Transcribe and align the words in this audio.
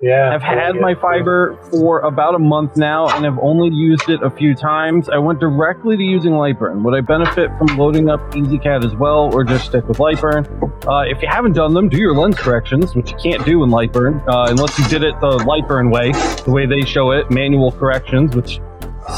Yeah. 0.00 0.32
I've 0.32 0.42
had 0.42 0.76
my 0.76 0.94
fiber 0.94 1.58
for 1.70 2.00
about 2.00 2.36
a 2.36 2.38
month 2.38 2.76
now 2.76 3.08
and 3.08 3.24
have 3.24 3.38
only 3.40 3.68
used 3.74 4.08
it 4.08 4.22
a 4.22 4.30
few 4.30 4.54
times. 4.54 5.08
I 5.08 5.18
went 5.18 5.40
directly 5.40 5.96
to 5.96 6.02
using 6.02 6.32
Lightburn. 6.32 6.82
Would 6.84 6.94
I 6.94 7.00
benefit 7.00 7.50
from 7.58 7.76
loading 7.76 8.08
up 8.08 8.20
EZCAD 8.30 8.84
as 8.84 8.94
well, 8.94 9.34
or 9.34 9.42
just 9.42 9.66
stick 9.66 9.88
with 9.88 9.98
Lightburn? 9.98 10.46
Uh, 10.86 11.10
if 11.10 11.20
you 11.20 11.26
haven't 11.28 11.54
done 11.54 11.74
them, 11.74 11.88
do 11.88 11.98
your 11.98 12.14
lens 12.14 12.36
corrections, 12.38 12.94
which 12.94 13.10
you 13.10 13.16
can't 13.16 13.44
do 13.44 13.64
in 13.64 13.70
Lightburn, 13.70 14.22
uh, 14.28 14.46
unless 14.50 14.78
you 14.78 14.86
did 14.86 15.02
it 15.02 15.18
the 15.20 15.38
Lightburn 15.38 15.90
way, 15.92 16.12
the 16.44 16.52
way 16.52 16.64
they 16.64 16.84
show 16.84 17.10
it, 17.10 17.28
manual 17.32 17.72
corrections, 17.72 18.36
which 18.36 18.60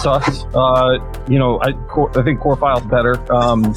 sucks. 0.01 0.45
Uh, 0.55 0.99
you 1.29 1.39
know, 1.39 1.61
I, 1.61 1.73
Core, 1.89 2.11
I 2.19 2.23
think 2.23 2.41
Core 2.41 2.57
File's 2.57 2.87
better. 2.87 3.21
Um, 3.31 3.75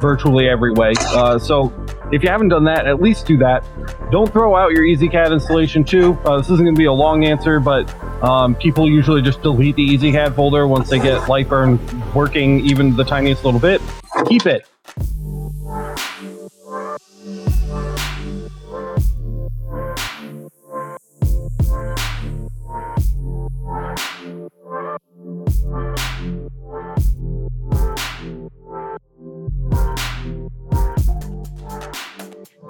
virtually 0.00 0.48
every 0.48 0.72
way. 0.72 0.92
Uh, 0.98 1.38
so 1.38 1.72
if 2.12 2.22
you 2.22 2.28
haven't 2.28 2.48
done 2.48 2.64
that, 2.64 2.86
at 2.86 3.00
least 3.00 3.26
do 3.26 3.38
that. 3.38 3.64
Don't 4.10 4.30
throw 4.30 4.54
out 4.54 4.72
your 4.72 4.82
EZCAD 4.82 5.32
installation 5.32 5.82
too. 5.82 6.18
Uh, 6.24 6.36
this 6.36 6.50
isn't 6.50 6.64
going 6.64 6.74
to 6.74 6.78
be 6.78 6.84
a 6.84 6.92
long 6.92 7.24
answer, 7.24 7.58
but 7.58 7.92
um, 8.22 8.54
people 8.54 8.88
usually 8.88 9.22
just 9.22 9.42
delete 9.42 9.76
the 9.76 9.88
EZCAD 9.88 10.36
folder 10.36 10.68
once 10.68 10.90
they 10.90 10.98
get 10.98 11.22
Lightburn 11.22 12.14
working 12.14 12.60
even 12.60 12.94
the 12.94 13.04
tiniest 13.04 13.44
little 13.44 13.60
bit. 13.60 13.80
Keep 14.26 14.46
it. 14.46 14.68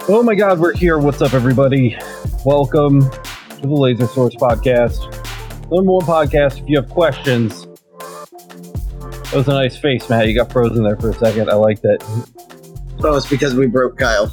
Oh 0.09 0.21
my 0.21 0.35
God, 0.35 0.59
we're 0.59 0.75
here. 0.75 0.97
What's 0.97 1.21
up, 1.21 1.33
everybody? 1.33 1.97
Welcome 2.43 3.09
to 3.09 3.61
the 3.61 3.67
Laser 3.69 4.05
Source 4.05 4.35
Podcast. 4.35 4.99
Number 5.71 5.93
one 5.93 6.05
podcast. 6.05 6.61
If 6.61 6.67
you 6.67 6.75
have 6.75 6.89
questions, 6.89 7.65
that 7.97 9.33
was 9.33 9.47
a 9.47 9.53
nice 9.53 9.77
face, 9.77 10.09
Matt. 10.09 10.27
You 10.27 10.35
got 10.35 10.51
frozen 10.51 10.83
there 10.83 10.97
for 10.97 11.11
a 11.11 11.13
second. 11.13 11.49
I 11.49 11.53
like 11.53 11.81
that. 11.83 12.03
Oh, 13.01 13.15
it's 13.15 13.29
because 13.29 13.55
we 13.55 13.67
broke 13.67 13.97
Kyle. 13.97 14.29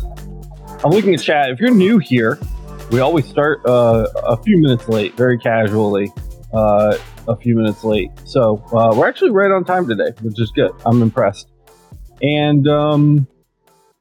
I'm 0.85 0.91
looking 0.91 1.15
at 1.15 1.23
chat. 1.23 1.51
If 1.51 1.61
you're 1.61 1.73
new 1.73 1.99
here, 1.99 2.41
we 2.91 2.99
always 2.99 3.27
start 3.27 3.65
uh, 3.65 4.09
a 4.25 4.43
few 4.43 4.59
minutes 4.59 4.89
late, 4.89 5.17
very 5.17 5.39
casually. 5.39 6.13
Uh, 6.53 6.99
a 7.29 7.37
few 7.37 7.55
minutes 7.55 7.85
late. 7.85 8.11
So 8.25 8.57
uh, 8.73 8.93
we're 8.97 9.09
actually 9.09 9.31
right 9.31 9.53
on 9.53 9.65
time 9.65 9.87
today, 9.87 10.11
which 10.23 10.41
is 10.41 10.51
good. 10.51 10.73
I'm 10.85 11.01
impressed. 11.01 11.49
And 12.23 12.67
um, 12.67 13.29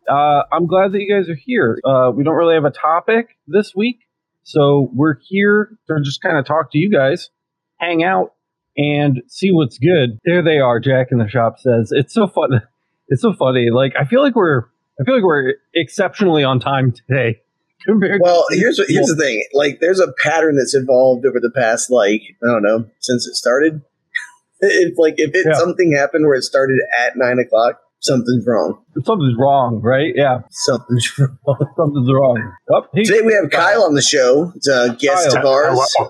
uh, 0.09 0.43
I'm 0.51 0.67
glad 0.67 0.91
that 0.91 0.99
you 1.01 1.11
guys 1.13 1.29
are 1.29 1.35
here. 1.35 1.79
Uh, 1.83 2.11
we 2.15 2.23
don't 2.23 2.35
really 2.35 2.55
have 2.55 2.65
a 2.65 2.71
topic 2.71 3.37
this 3.47 3.73
week, 3.75 3.99
so 4.43 4.89
we're 4.93 5.15
here 5.27 5.77
to 5.87 5.95
just 6.03 6.21
kind 6.21 6.37
of 6.37 6.45
talk 6.45 6.71
to 6.71 6.77
you 6.77 6.91
guys, 6.91 7.29
hang 7.77 8.03
out, 8.03 8.33
and 8.77 9.21
see 9.27 9.51
what's 9.51 9.77
good. 9.77 10.19
There 10.25 10.41
they 10.41 10.59
are. 10.59 10.79
Jack 10.79 11.07
in 11.11 11.17
the 11.17 11.27
shop 11.27 11.59
says 11.59 11.89
it's 11.91 12.13
so 12.13 12.27
fun. 12.27 12.61
It's 13.11 13.23
so 13.23 13.33
funny. 13.33 13.71
Like 13.73 13.93
I 13.99 14.05
feel 14.05 14.21
like 14.21 14.35
we're 14.35 14.65
I 15.01 15.03
feel 15.03 15.15
like 15.15 15.23
we're 15.23 15.55
exceptionally 15.73 16.43
on 16.43 16.59
time 16.59 16.91
today 16.91 17.39
compared. 17.87 18.21
Well, 18.23 18.45
to 18.51 18.55
here's 18.55 18.77
what, 18.77 18.87
here's 18.87 19.07
the 19.07 19.15
thing. 19.15 19.43
Like, 19.51 19.79
there's 19.81 19.99
a 19.99 20.13
pattern 20.23 20.57
that's 20.57 20.75
evolved 20.75 21.25
over 21.25 21.39
the 21.39 21.49
past, 21.55 21.89
like, 21.89 22.21
I 22.43 22.51
don't 22.53 22.61
know, 22.61 22.85
since 22.99 23.25
it 23.25 23.33
started. 23.33 23.81
It's 24.61 24.99
like 24.99 25.15
if 25.17 25.31
it 25.33 25.47
Yeah. 25.49 25.57
something 25.57 25.91
happened 25.97 26.27
where 26.27 26.35
it 26.35 26.43
started 26.43 26.77
at 27.01 27.13
nine 27.15 27.39
o'clock, 27.39 27.79
something's 28.01 28.45
wrong. 28.47 28.83
something's 29.03 29.35
wrong, 29.37 29.81
right? 29.83 30.13
Yeah, 30.15 30.39
Something's 30.49 31.11
wrong. 31.19 31.57
something's 31.77 32.11
wrong. 32.11 32.53
Oh, 32.71 32.83
Today 32.95 33.21
we 33.21 33.33
have 33.33 33.49
Kyle 33.51 33.83
on 33.83 33.93
the 33.95 34.01
show. 34.01 34.51
It's 34.55 34.67
a 34.67 34.95
guest 34.99 35.29
Kyle. 35.31 35.39
of 35.39 35.45
ours. 35.45 35.93
Hello. 35.97 36.09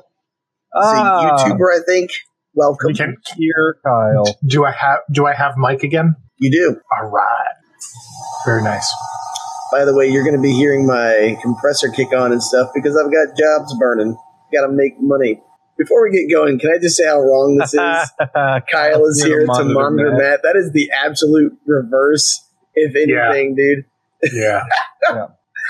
He's 0.72 0.84
ah, 0.86 1.46
a 1.46 1.50
YouTuber, 1.50 1.80
I 1.82 1.84
think. 1.86 2.12
Welcome. 2.54 2.88
We 2.88 2.94
can, 2.94 3.16
here, 3.38 3.78
Kyle. 3.86 4.24
do 4.46 4.66
I 4.66 4.72
have 4.72 5.00
do 5.12 5.26
I 5.26 5.34
have 5.34 5.54
Mike 5.58 5.84
again? 5.84 6.16
You 6.38 6.52
do. 6.52 6.80
All 6.92 7.10
right. 7.10 7.56
Very 8.46 8.64
nice. 8.64 8.92
By 9.72 9.86
the 9.86 9.94
way, 9.96 10.08
you're 10.08 10.24
going 10.24 10.36
to 10.36 10.42
be 10.42 10.54
hearing 10.54 10.88
my 10.88 11.38
compressor 11.42 11.90
kick 11.90 12.12
on 12.14 12.32
and 12.32 12.42
stuff 12.42 12.70
because 12.74 12.98
I've 12.98 13.12
got 13.12 13.38
jobs 13.38 13.76
burning. 13.80 14.18
Got 14.54 14.66
to 14.68 14.72
make 14.72 14.94
money. 15.00 15.42
Before 15.80 16.04
we 16.04 16.12
get 16.12 16.32
going, 16.32 16.60
can 16.60 16.72
I 16.72 16.78
just 16.78 16.98
say 16.98 17.06
how 17.08 17.20
wrong 17.22 17.56
this 17.58 17.74
is? 17.74 17.80
Kyle 18.72 19.06
is 19.06 19.24
here 19.24 19.46
to 19.46 19.64
monitor 19.64 20.12
Matt. 20.12 20.42
That 20.44 20.58
is 20.58 20.72
the 20.74 20.92
absolute 21.06 21.54
reverse, 21.66 22.46
if 22.76 22.96
anything, 22.96 23.56
dude. 23.56 23.86
Yeah. 24.34 24.64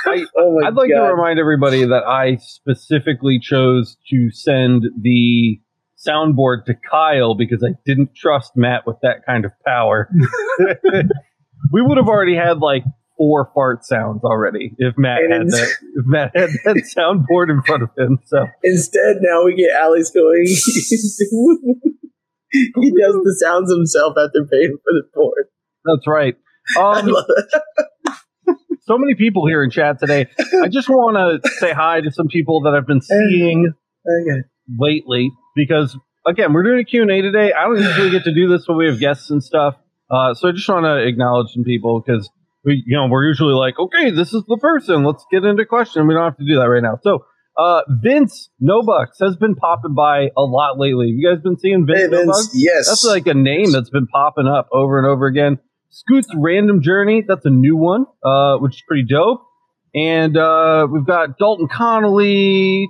I, 0.07 0.25
Oh 0.35 0.57
my 0.59 0.67
I'd 0.67 0.73
like 0.73 0.89
god! 0.89 1.05
to 1.05 1.13
remind 1.13 1.37
everybody 1.37 1.85
that 1.85 2.03
I 2.07 2.37
specifically 2.37 3.37
chose 3.39 3.95
to 4.09 4.31
send 4.31 4.85
the 4.99 5.59
soundboard 6.03 6.65
to 6.65 6.73
Kyle 6.73 7.35
because 7.35 7.63
I 7.63 7.75
didn't 7.85 8.15
trust 8.15 8.53
Matt 8.55 8.87
with 8.87 8.97
that 9.03 9.25
kind 9.25 9.45
of 9.45 9.51
power. 9.67 10.09
we 11.71 11.81
would 11.83 11.97
have 11.97 12.07
already 12.07 12.35
had 12.35 12.57
like 12.57 12.83
four 13.19 13.51
fart 13.53 13.85
sounds 13.85 14.23
already 14.23 14.73
if 14.79 14.95
Matt 14.97 15.19
And 15.21 15.33
had 15.33 15.41
it's- 15.43 15.59
that. 15.59 15.69
If 15.95 16.05
Matt 16.07 16.31
had 16.35 16.49
that 16.65 16.75
soundboard 16.97 17.51
in 17.51 17.61
front 17.61 17.83
of 17.83 17.89
him. 17.95 18.17
So 18.25 18.47
Instead, 18.63 19.17
now 19.21 19.43
we 19.45 19.53
get 19.55 19.69
Alex 19.79 20.09
going. 20.09 20.45
he 22.51 22.91
does 22.99 23.13
the 23.13 23.35
sounds 23.45 23.71
himself 23.71 24.13
after 24.17 24.45
paying 24.51 24.77
for 24.83 24.91
the 24.93 25.03
board. 25.13 25.45
that's 25.85 26.07
right. 26.07 26.35
I 26.77 26.99
Um, 27.01 27.13
so 28.81 28.97
many 28.97 29.13
people 29.15 29.45
here 29.47 29.63
in 29.63 29.69
chat 29.69 29.99
today. 29.99 30.27
I 30.63 30.67
just 30.67 30.89
want 30.89 31.43
to 31.43 31.49
say 31.59 31.73
hi 31.73 32.01
to 32.01 32.11
some 32.11 32.27
people 32.27 32.61
that 32.61 32.73
I've 32.73 32.87
been 32.87 33.01
seeing 33.01 33.73
Okay. 34.07 34.41
lately 34.79 35.29
because 35.55 35.95
again 36.25 36.53
we're 36.53 36.63
doing 36.63 36.79
a 36.79 36.83
q&a 36.85 37.21
today 37.21 37.51
i 37.53 37.63
don't 37.65 37.77
usually 37.79 38.09
get 38.09 38.23
to 38.23 38.33
do 38.33 38.47
this 38.47 38.65
when 38.67 38.77
we 38.77 38.87
have 38.87 38.99
guests 38.99 39.29
and 39.29 39.43
stuff 39.43 39.75
uh, 40.09 40.33
so 40.33 40.47
i 40.47 40.51
just 40.51 40.67
want 40.69 40.85
to 40.85 41.05
acknowledge 41.05 41.51
some 41.53 41.63
people 41.63 42.01
because 42.05 42.29
we 42.63 42.83
you 42.85 42.97
know 42.97 43.07
we're 43.07 43.25
usually 43.25 43.53
like 43.53 43.77
okay 43.79 44.11
this 44.11 44.33
is 44.33 44.43
the 44.47 44.57
person 44.61 45.03
let's 45.03 45.25
get 45.31 45.43
into 45.43 45.65
question 45.65 46.07
we 46.07 46.13
don't 46.13 46.23
have 46.23 46.37
to 46.37 46.45
do 46.45 46.55
that 46.55 46.69
right 46.69 46.83
now 46.83 46.97
so 47.01 47.25
uh, 47.57 47.81
vince 47.89 48.49
nobucks 48.61 49.19
has 49.19 49.35
been 49.35 49.55
popping 49.55 49.93
by 49.93 50.29
a 50.37 50.41
lot 50.41 50.77
lately 50.79 51.07
have 51.07 51.15
you 51.17 51.29
guys 51.29 51.41
been 51.43 51.57
seeing 51.57 51.85
vince, 51.85 51.99
Hey, 51.99 52.07
Vince. 52.07 52.51
Yes. 52.53 52.87
that's 52.87 53.05
like 53.05 53.27
a 53.27 53.33
name 53.33 53.71
that's 53.71 53.89
been 53.89 54.07
popping 54.07 54.47
up 54.47 54.67
over 54.71 54.97
and 54.97 55.05
over 55.07 55.25
again 55.25 55.59
scoot's 55.89 56.27
random 56.37 56.81
journey 56.81 57.23
that's 57.27 57.45
a 57.45 57.49
new 57.49 57.75
one 57.75 58.05
uh, 58.23 58.57
which 58.57 58.75
is 58.75 58.83
pretty 58.87 59.03
dope 59.03 59.41
and 59.95 60.37
uh, 60.37 60.87
we've 60.89 61.03
got 61.05 61.39
dalton 61.39 61.67
connolly. 61.67 62.87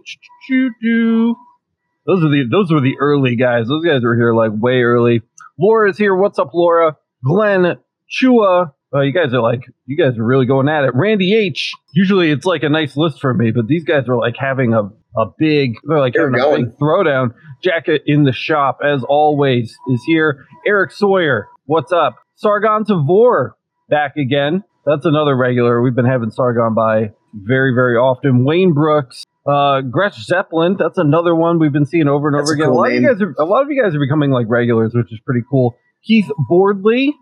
Those 0.49 2.23
are 2.23 2.29
the 2.29 2.45
those 2.51 2.71
were 2.71 2.81
the 2.81 2.97
early 2.99 3.35
guys. 3.35 3.67
Those 3.67 3.85
guys 3.85 4.03
were 4.03 4.15
here 4.15 4.33
like 4.33 4.51
way 4.53 4.81
early. 4.81 5.21
Laura's 5.57 5.97
here. 5.97 6.15
What's 6.15 6.39
up, 6.39 6.49
Laura? 6.53 6.97
Glenn 7.23 7.77
Chua. 8.11 8.73
Uh, 8.93 9.01
you 9.01 9.13
guys 9.13 9.33
are 9.33 9.41
like 9.41 9.61
you 9.85 9.95
guys 9.95 10.17
are 10.17 10.23
really 10.23 10.45
going 10.45 10.67
at 10.67 10.83
it. 10.83 10.91
Randy 10.95 11.35
H. 11.35 11.73
Usually 11.93 12.31
it's 12.31 12.45
like 12.45 12.63
a 12.63 12.69
nice 12.69 12.97
list 12.97 13.19
for 13.21 13.33
me, 13.33 13.51
but 13.51 13.67
these 13.67 13.83
guys 13.83 14.09
are 14.09 14.17
like 14.17 14.35
having 14.37 14.73
a 14.73 14.89
a 15.17 15.25
big. 15.37 15.73
They're 15.83 15.99
like 15.99 16.13
They're 16.13 16.31
having 16.31 16.65
a 16.65 16.67
big 16.67 16.77
throwdown. 16.77 17.33
Jacket 17.63 18.03
in 18.05 18.23
the 18.23 18.31
shop 18.31 18.79
as 18.83 19.03
always 19.03 19.75
is 19.89 20.01
here. 20.05 20.45
Eric 20.65 20.91
Sawyer. 20.91 21.47
What's 21.65 21.91
up? 21.91 22.15
Sargon 22.35 22.85
Tavor 22.85 23.51
back 23.89 24.15
again. 24.17 24.63
That's 24.85 25.05
another 25.05 25.35
regular. 25.35 25.81
We've 25.81 25.95
been 25.95 26.05
having 26.05 26.31
Sargon 26.31 26.73
by 26.73 27.11
very 27.33 27.73
very 27.75 27.95
often. 27.95 28.43
Wayne 28.45 28.73
Brooks. 28.73 29.23
Uh, 29.47 29.81
Gretch 29.81 30.15
Zeppelin, 30.21 30.75
that's 30.77 30.97
another 30.99 31.33
one 31.33 31.57
we've 31.59 31.71
been 31.71 31.85
seeing 31.85 32.07
over 32.07 32.27
and 32.27 32.37
That's 32.37 32.49
over 32.49 32.53
again. 32.53 32.67
cool 32.67 32.77
a 32.77 32.81
lot 32.81 32.91
of 32.91 32.93
you 33.01 33.07
guys 33.07 33.21
are 33.21 33.33
a 33.39 33.45
lot 33.45 33.63
of 33.63 33.71
you 33.71 33.81
guys 33.81 33.95
are 33.95 33.99
becoming 33.99 34.29
like 34.31 34.45
regulars, 34.49 34.93
which 34.93 35.11
is 35.11 35.19
pretty 35.25 35.41
cool. 35.49 35.75
Keith 36.03 36.29
Boardley 36.47 37.15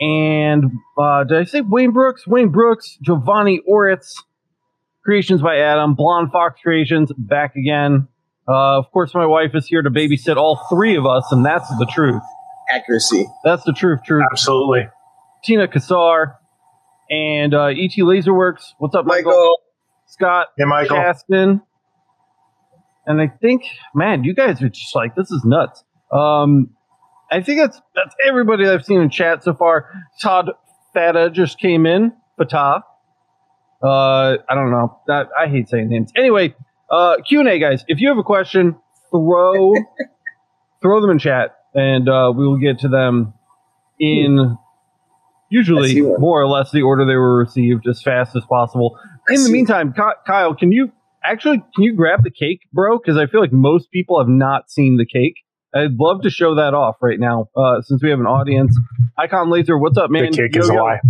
and 0.00 0.64
uh, 0.98 1.24
did 1.24 1.38
I 1.38 1.44
say 1.44 1.60
Wayne 1.60 1.92
Brooks? 1.92 2.26
Wayne 2.26 2.50
Brooks, 2.50 2.98
Giovanni 3.02 3.60
Oritz, 3.70 4.12
Creations 5.04 5.42
by 5.42 5.58
Adam, 5.58 5.94
Blonde 5.94 6.32
Fox 6.32 6.60
Creations, 6.62 7.12
back 7.16 7.56
again. 7.56 8.08
Uh, 8.48 8.78
of 8.78 8.90
course, 8.90 9.14
my 9.14 9.26
wife 9.26 9.50
is 9.54 9.66
here 9.66 9.82
to 9.82 9.90
babysit 9.90 10.36
all 10.36 10.66
three 10.70 10.96
of 10.96 11.06
us, 11.06 11.30
and 11.30 11.44
that's 11.44 11.68
the 11.78 11.86
truth. 11.92 12.22
Accuracy. 12.74 13.26
That's 13.44 13.64
the 13.64 13.72
truth, 13.72 14.00
truth. 14.04 14.24
Absolutely. 14.30 14.88
Tina 15.44 15.68
Kassar 15.68 16.36
and 17.10 17.54
uh, 17.54 17.66
ET 17.66 17.92
Laserworks. 17.98 18.72
What's 18.78 18.94
up, 18.94 19.04
Michael? 19.04 19.32
Michael. 19.32 19.58
Scott 20.06 20.48
Hey, 20.56 20.64
Michael. 20.64 20.96
Shaston. 20.96 21.60
And 23.06 23.20
I 23.20 23.28
think, 23.28 23.64
man, 23.94 24.24
you 24.24 24.34
guys 24.34 24.62
are 24.62 24.68
just 24.68 24.94
like, 24.94 25.14
this 25.14 25.30
is 25.30 25.42
nuts. 25.44 25.84
Um, 26.10 26.70
I 27.30 27.42
think 27.42 27.60
that's 27.60 27.80
that's 27.94 28.14
everybody 28.26 28.68
I've 28.68 28.84
seen 28.84 29.00
in 29.00 29.10
chat 29.10 29.44
so 29.44 29.54
far. 29.54 29.90
Todd 30.20 30.50
Fata 30.92 31.30
just 31.30 31.58
came 31.58 31.86
in. 31.86 32.12
Fatah. 32.36 32.82
Uh, 33.82 34.38
I 34.48 34.54
don't 34.54 34.70
know. 34.70 34.98
That, 35.06 35.28
I 35.38 35.46
hate 35.48 35.68
saying 35.68 35.88
names. 35.88 36.10
Anyway, 36.16 36.54
uh, 36.90 37.16
Q 37.26 37.40
and 37.40 37.48
A, 37.48 37.58
guys. 37.58 37.84
If 37.86 38.00
you 38.00 38.08
have 38.08 38.18
a 38.18 38.22
question, 38.22 38.76
throw 39.10 39.74
throw 40.82 41.00
them 41.00 41.10
in 41.10 41.18
chat, 41.18 41.56
and 41.74 42.08
uh, 42.08 42.32
we 42.34 42.46
will 42.46 42.58
get 42.58 42.78
to 42.80 42.88
them 42.88 43.34
in 43.98 44.56
usually 45.50 46.00
more 46.00 46.40
or 46.40 46.48
less 46.48 46.72
the 46.72 46.82
order 46.82 47.04
they 47.04 47.14
were 47.14 47.38
received 47.38 47.86
as 47.86 48.02
fast 48.02 48.34
as 48.34 48.44
possible. 48.44 48.98
In 49.28 49.42
the 49.44 49.50
meantime, 49.50 49.94
Kyle, 50.26 50.54
can 50.54 50.72
you 50.72 50.92
actually, 51.22 51.58
can 51.74 51.84
you 51.84 51.94
grab 51.94 52.22
the 52.22 52.30
cake, 52.30 52.60
bro? 52.72 52.98
Because 52.98 53.16
I 53.16 53.26
feel 53.26 53.40
like 53.40 53.52
most 53.52 53.90
people 53.90 54.18
have 54.18 54.28
not 54.28 54.70
seen 54.70 54.96
the 54.96 55.06
cake. 55.06 55.43
I'd 55.74 55.98
love 55.98 56.22
to 56.22 56.30
show 56.30 56.54
that 56.56 56.72
off 56.72 56.96
right 57.02 57.18
now, 57.18 57.48
uh, 57.56 57.82
since 57.82 58.02
we 58.02 58.10
have 58.10 58.20
an 58.20 58.26
audience. 58.26 58.78
Icon 59.18 59.50
Laser, 59.50 59.76
what's 59.76 59.98
up, 59.98 60.10
man? 60.10 60.30
the 60.30 60.36
cake 60.36 60.54
Yo, 60.54 60.62
is 60.62 60.68
a 60.68 60.74
lie. 60.74 61.00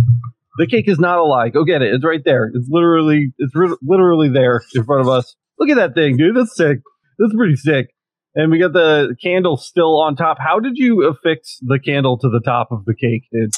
The 0.57 0.67
cake 0.67 0.87
is 0.87 0.99
not 0.99 1.19
a 1.19 1.23
lie. 1.23 1.49
Go 1.49 1.63
get 1.65 1.81
it. 1.81 1.93
It's 1.93 2.03
right 2.03 2.21
there. 2.23 2.49
It's 2.53 2.67
literally, 2.69 3.33
it's 3.37 3.53
ri- 3.55 3.77
literally 3.83 4.29
there 4.29 4.61
in 4.73 4.83
front 4.83 5.01
of 5.01 5.09
us. 5.09 5.35
Look 5.59 5.69
at 5.69 5.75
that 5.75 5.93
thing, 5.93 6.17
dude. 6.17 6.35
That's 6.35 6.55
sick. 6.55 6.79
That's 7.19 7.33
pretty 7.35 7.55
sick. 7.55 7.87
And 8.33 8.51
we 8.51 8.59
got 8.59 8.73
the 8.73 9.15
candle 9.21 9.55
still 9.57 10.01
on 10.01 10.15
top. 10.15 10.37
How 10.39 10.59
did 10.59 10.73
you 10.75 11.03
affix 11.07 11.57
the 11.61 11.79
candle 11.79 12.17
to 12.19 12.29
the 12.29 12.41
top 12.43 12.69
of 12.71 12.85
the 12.85 12.93
cake, 12.93 13.23
dude? 13.31 13.53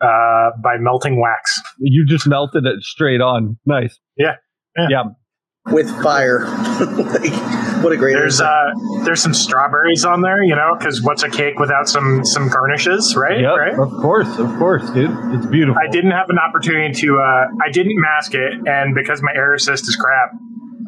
Uh, 0.00 0.50
by 0.62 0.76
melting 0.78 1.20
wax. 1.20 1.60
You 1.78 2.06
just 2.06 2.26
melted 2.26 2.64
it 2.64 2.82
straight 2.82 3.20
on. 3.20 3.58
Nice. 3.66 3.98
Yeah. 4.16 4.36
Yeah. 4.76 4.86
yeah. 4.90 5.72
With 5.72 5.90
fire. 6.02 6.44
like, 6.80 7.67
what 7.82 7.92
a 7.92 7.96
great 7.96 8.14
There's 8.14 8.40
uh, 8.40 8.70
there's 9.04 9.22
some 9.22 9.34
strawberries 9.34 10.04
on 10.04 10.20
there, 10.22 10.42
you 10.42 10.54
know, 10.56 10.74
because 10.78 11.02
what's 11.02 11.22
a 11.22 11.28
cake 11.30 11.58
without 11.58 11.88
some 11.88 12.24
some 12.24 12.48
garnishes, 12.48 13.14
right? 13.16 13.40
Yep. 13.40 13.56
Right. 13.56 13.72
Of 13.78 13.90
course. 14.00 14.38
Of 14.38 14.56
course, 14.58 14.88
dude. 14.90 15.10
It's 15.34 15.46
beautiful. 15.46 15.80
I 15.82 15.90
didn't 15.90 16.10
have 16.12 16.30
an 16.30 16.38
opportunity 16.38 16.92
to. 17.00 17.18
Uh, 17.18 17.46
I 17.64 17.70
didn't 17.72 18.00
mask 18.00 18.34
it, 18.34 18.52
and 18.66 18.94
because 18.94 19.22
my 19.22 19.32
air 19.34 19.54
assist 19.54 19.88
is 19.88 19.96
crap, 19.96 20.32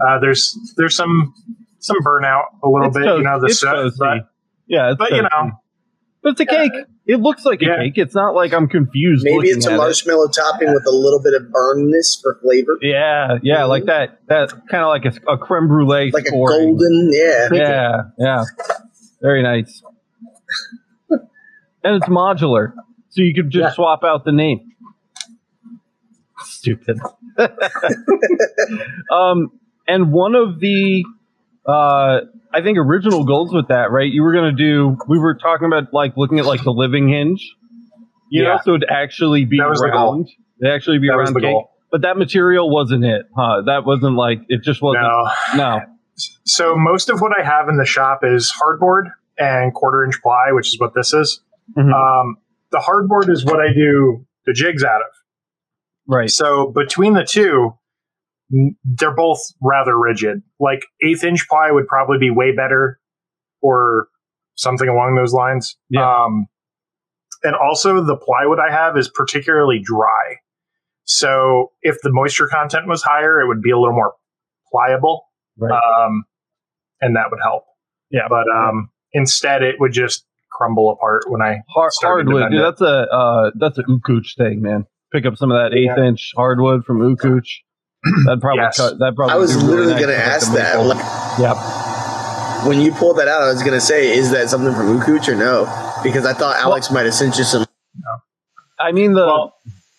uh, 0.07 0.19
there's 0.21 0.57
there's 0.77 0.97
some 0.97 1.35
some 1.79 1.97
burnout 2.05 2.45
a 2.63 2.69
little 2.69 2.89
It's 2.89 2.97
bit, 2.99 3.05
toast- 3.05 3.19
you 3.19 3.25
know, 3.25 3.41
the 3.41 3.47
it's 3.47 3.59
soot, 3.61 3.95
but, 3.99 4.29
yeah, 4.67 4.91
it's 4.91 4.99
but 4.99 5.11
you 5.13 5.23
toasty. 5.23 5.31
know, 5.31 5.51
But 6.23 6.33
it's 6.33 6.41
a 6.41 6.47
cake. 6.47 6.73
It 7.07 7.17
looks 7.21 7.45
like 7.47 7.63
a 7.63 7.65
cake. 7.65 7.95
It's 7.97 8.15
not 8.15 8.35
like 8.35 8.53
I'm 8.53 8.69
confused. 8.69 9.25
Maybe 9.25 9.49
it's 9.49 9.67
a 9.67 9.71
at 9.71 9.75
it. 9.75 9.79
marshmallow 9.79 10.29
topping 10.29 10.73
with 10.73 10.87
a 10.87 10.91
little 10.91 11.21
bit 11.23 11.33
of 11.35 11.45
burnness 11.51 12.21
for 12.21 12.39
flavor, 12.43 12.77
Yeah, 12.83 13.39
yeah, 13.43 13.65
like 13.65 13.87
that. 13.87 14.21
That 14.29 14.51
kind 14.71 14.85
of 14.85 14.89
like 14.89 15.07
a, 15.07 15.33
a 15.33 15.39
creme 15.39 15.67
brulee, 15.67 16.11
like 16.13 16.27
a 16.27 16.31
golden. 16.31 17.11
Yeah, 17.13 17.49
Yeah, 17.53 17.97
yeah, 18.19 18.45
very 19.23 19.43
nice. 19.43 19.83
and 21.83 21.97
it's 21.97 22.07
modular, 22.07 22.75
so 23.09 23.23
you 23.23 23.33
could 23.35 23.51
just 23.51 23.63
Yeah. 23.71 23.75
swap 23.75 24.05
out 24.05 24.25
the 24.27 24.33
name. 24.33 24.73
Stupid. 26.43 26.99
um, 29.11 29.53
and 29.89 30.13
one 30.13 30.35
of 30.35 30.61
the, 30.61 31.05
uh, 31.67 32.21
I 32.53 32.63
think 32.63 32.79
original 32.79 33.25
goals 33.25 33.53
with 33.55 33.69
that, 33.69 33.91
right? 33.91 34.11
You 34.11 34.23
were 34.23 34.33
gonna 34.33 34.53
do. 34.53 34.97
We 35.09 35.19
were 35.19 35.35
talking 35.35 35.67
about 35.67 35.93
like 35.93 36.17
looking 36.17 36.39
at 36.39 36.47
like 36.47 36.63
the 36.65 36.73
living 36.73 37.09
hinge, 37.09 37.41
you 38.31 38.43
know, 38.43 38.51
Yeah. 38.51 38.59
so 38.61 38.75
it'd 38.75 38.89
actually 38.91 39.45
be 39.45 39.59
That 39.59 39.69
was 39.69 39.81
the 39.81 39.91
goal. 39.91 40.13
round. 40.15 40.29
It'd 40.61 40.75
actually 40.75 40.99
be 40.99 41.09
that 41.09 41.33
the 41.33 41.41
cake. 41.41 41.51
goal. 41.51 41.71
But 41.93 42.03
that 42.03 42.17
material 42.17 42.71
wasn't 42.71 43.05
it, 43.05 43.27
huh? 43.37 43.63
That 43.67 43.85
wasn't 43.85 44.15
like 44.17 44.41
it 44.49 44.63
just 44.63 44.81
wasn't. 44.83 45.05
No. 45.05 45.57
no. 45.57 45.81
So 46.45 46.77
most 46.77 47.09
of 47.09 47.21
what 47.21 47.33
I 47.39 47.43
have 47.45 47.69
in 47.69 47.77
the 47.79 47.85
shop 47.87 48.21
is 48.23 48.53
hardboard 48.53 49.11
and 49.39 49.73
quarter 49.73 50.05
inch 50.05 50.21
ply, 50.23 50.53
which 50.53 50.69
is 50.69 50.79
what 50.79 50.93
this 50.95 51.13
is. 51.15 51.43
Mhm. 51.79 51.93
Um, 51.93 52.37
the 52.73 52.79
hardboard 52.79 53.29
is 53.31 53.45
what 53.45 53.59
I 53.61 53.73
do 53.73 54.25
the 54.47 54.53
jigs 54.53 54.83
out 54.85 55.01
of. 55.01 55.07
right. 56.07 56.31
So 56.31 56.73
between 56.75 57.15
the 57.15 57.25
two, 57.25 57.75
they're 58.51 59.15
both 59.15 59.39
rather 59.63 59.99
rigid. 59.99 60.43
Like 60.59 60.85
eighth 61.03 61.25
inch 61.25 61.47
ply 61.49 61.71
would 61.71 61.87
probably 61.87 62.19
be 62.19 62.31
way 62.31 62.53
better, 62.55 62.99
or 63.63 64.09
something 64.57 64.89
along 64.89 65.15
those 65.17 65.33
lines. 65.33 65.77
Yeah. 65.89 66.03
Um, 66.25 66.47
and 67.43 67.55
also 67.55 68.03
the 68.05 68.17
plywood 68.17 68.59
I 68.59 68.71
have 68.73 68.97
is 68.99 69.09
particularly 69.09 69.81
dry. 69.83 70.37
So 71.05 71.73
if 71.83 71.97
the 72.03 72.11
moisture 72.13 72.47
content 72.47 72.87
was 72.87 73.03
higher, 73.03 73.41
it 73.41 73.49
would 73.49 73.63
be 73.63 73.71
a 73.71 73.79
little 73.79 73.95
more 73.95 74.13
pliable, 74.71 75.25
Right. 75.57 75.73
um, 75.73 76.25
and 77.01 77.17
that 77.17 77.27
would 77.31 77.41
help. 77.43 77.65
Yeah. 78.11 78.29
But 78.29 78.45
um, 78.55 78.91
instead, 79.13 79.63
it 79.63 79.77
would 79.81 79.93
just 79.93 80.25
crumble 80.53 80.91
apart 80.91 81.23
when 81.29 81.41
I 81.41 81.63
Hard, 81.69 81.93
hardwood, 82.03 82.51
dude. 82.51 82.61
That's 82.63 82.81
a 82.81 83.07
uh, 83.11 83.51
that's 83.55 83.79
a 83.79 83.83
Ocooch 83.85 84.37
thing, 84.37 84.61
man. 84.61 84.85
Pick 85.13 85.25
up 85.27 85.37
some 85.37 85.51
of 85.51 85.57
that 85.57 85.77
eighth 85.77 85.97
Yeah. 85.97 86.05
inch 86.09 86.33
hardwood 86.37 86.85
from 86.85 86.99
Ocooch. 87.01 87.49
That'd 88.27 88.41
probably 88.41 88.63
Yes. 88.65 88.77
cut. 88.77 88.99
That 88.99 89.15
probably. 89.17 89.35
I 89.35 89.37
was 89.39 89.53
be 89.57 89.63
really 89.63 89.69
literally 89.87 89.93
nice 89.95 90.03
going 90.05 90.17
to 90.19 90.25
ask 90.27 90.53
that. 90.55 90.77
maple. 90.79 90.89
Like, 90.95 91.39
Yep. 91.39 92.67
when 92.67 92.81
you 92.81 92.93
pulled 92.93 93.19
that 93.19 93.29
out, 93.29 93.43
I 93.43 93.49
was 93.53 93.63
going 93.63 93.75
to 93.75 93.81
say, 93.81 94.11
is 94.17 94.31
that 94.31 94.49
something 94.49 94.73
from 94.75 94.99
Ocooch 95.01 95.29
or 95.29 95.35
no? 95.37 95.67
Because 96.03 96.25
I 96.27 96.33
thought 96.33 96.57
Alex 96.57 96.91
might 96.91 97.05
have 97.05 97.15
sent 97.15 97.37
you 97.39 97.45
some. 97.45 97.61
No. 97.95 98.17
I 98.79 98.93
mean 98.93 99.13
the 99.13 99.27
Well, 99.27 99.55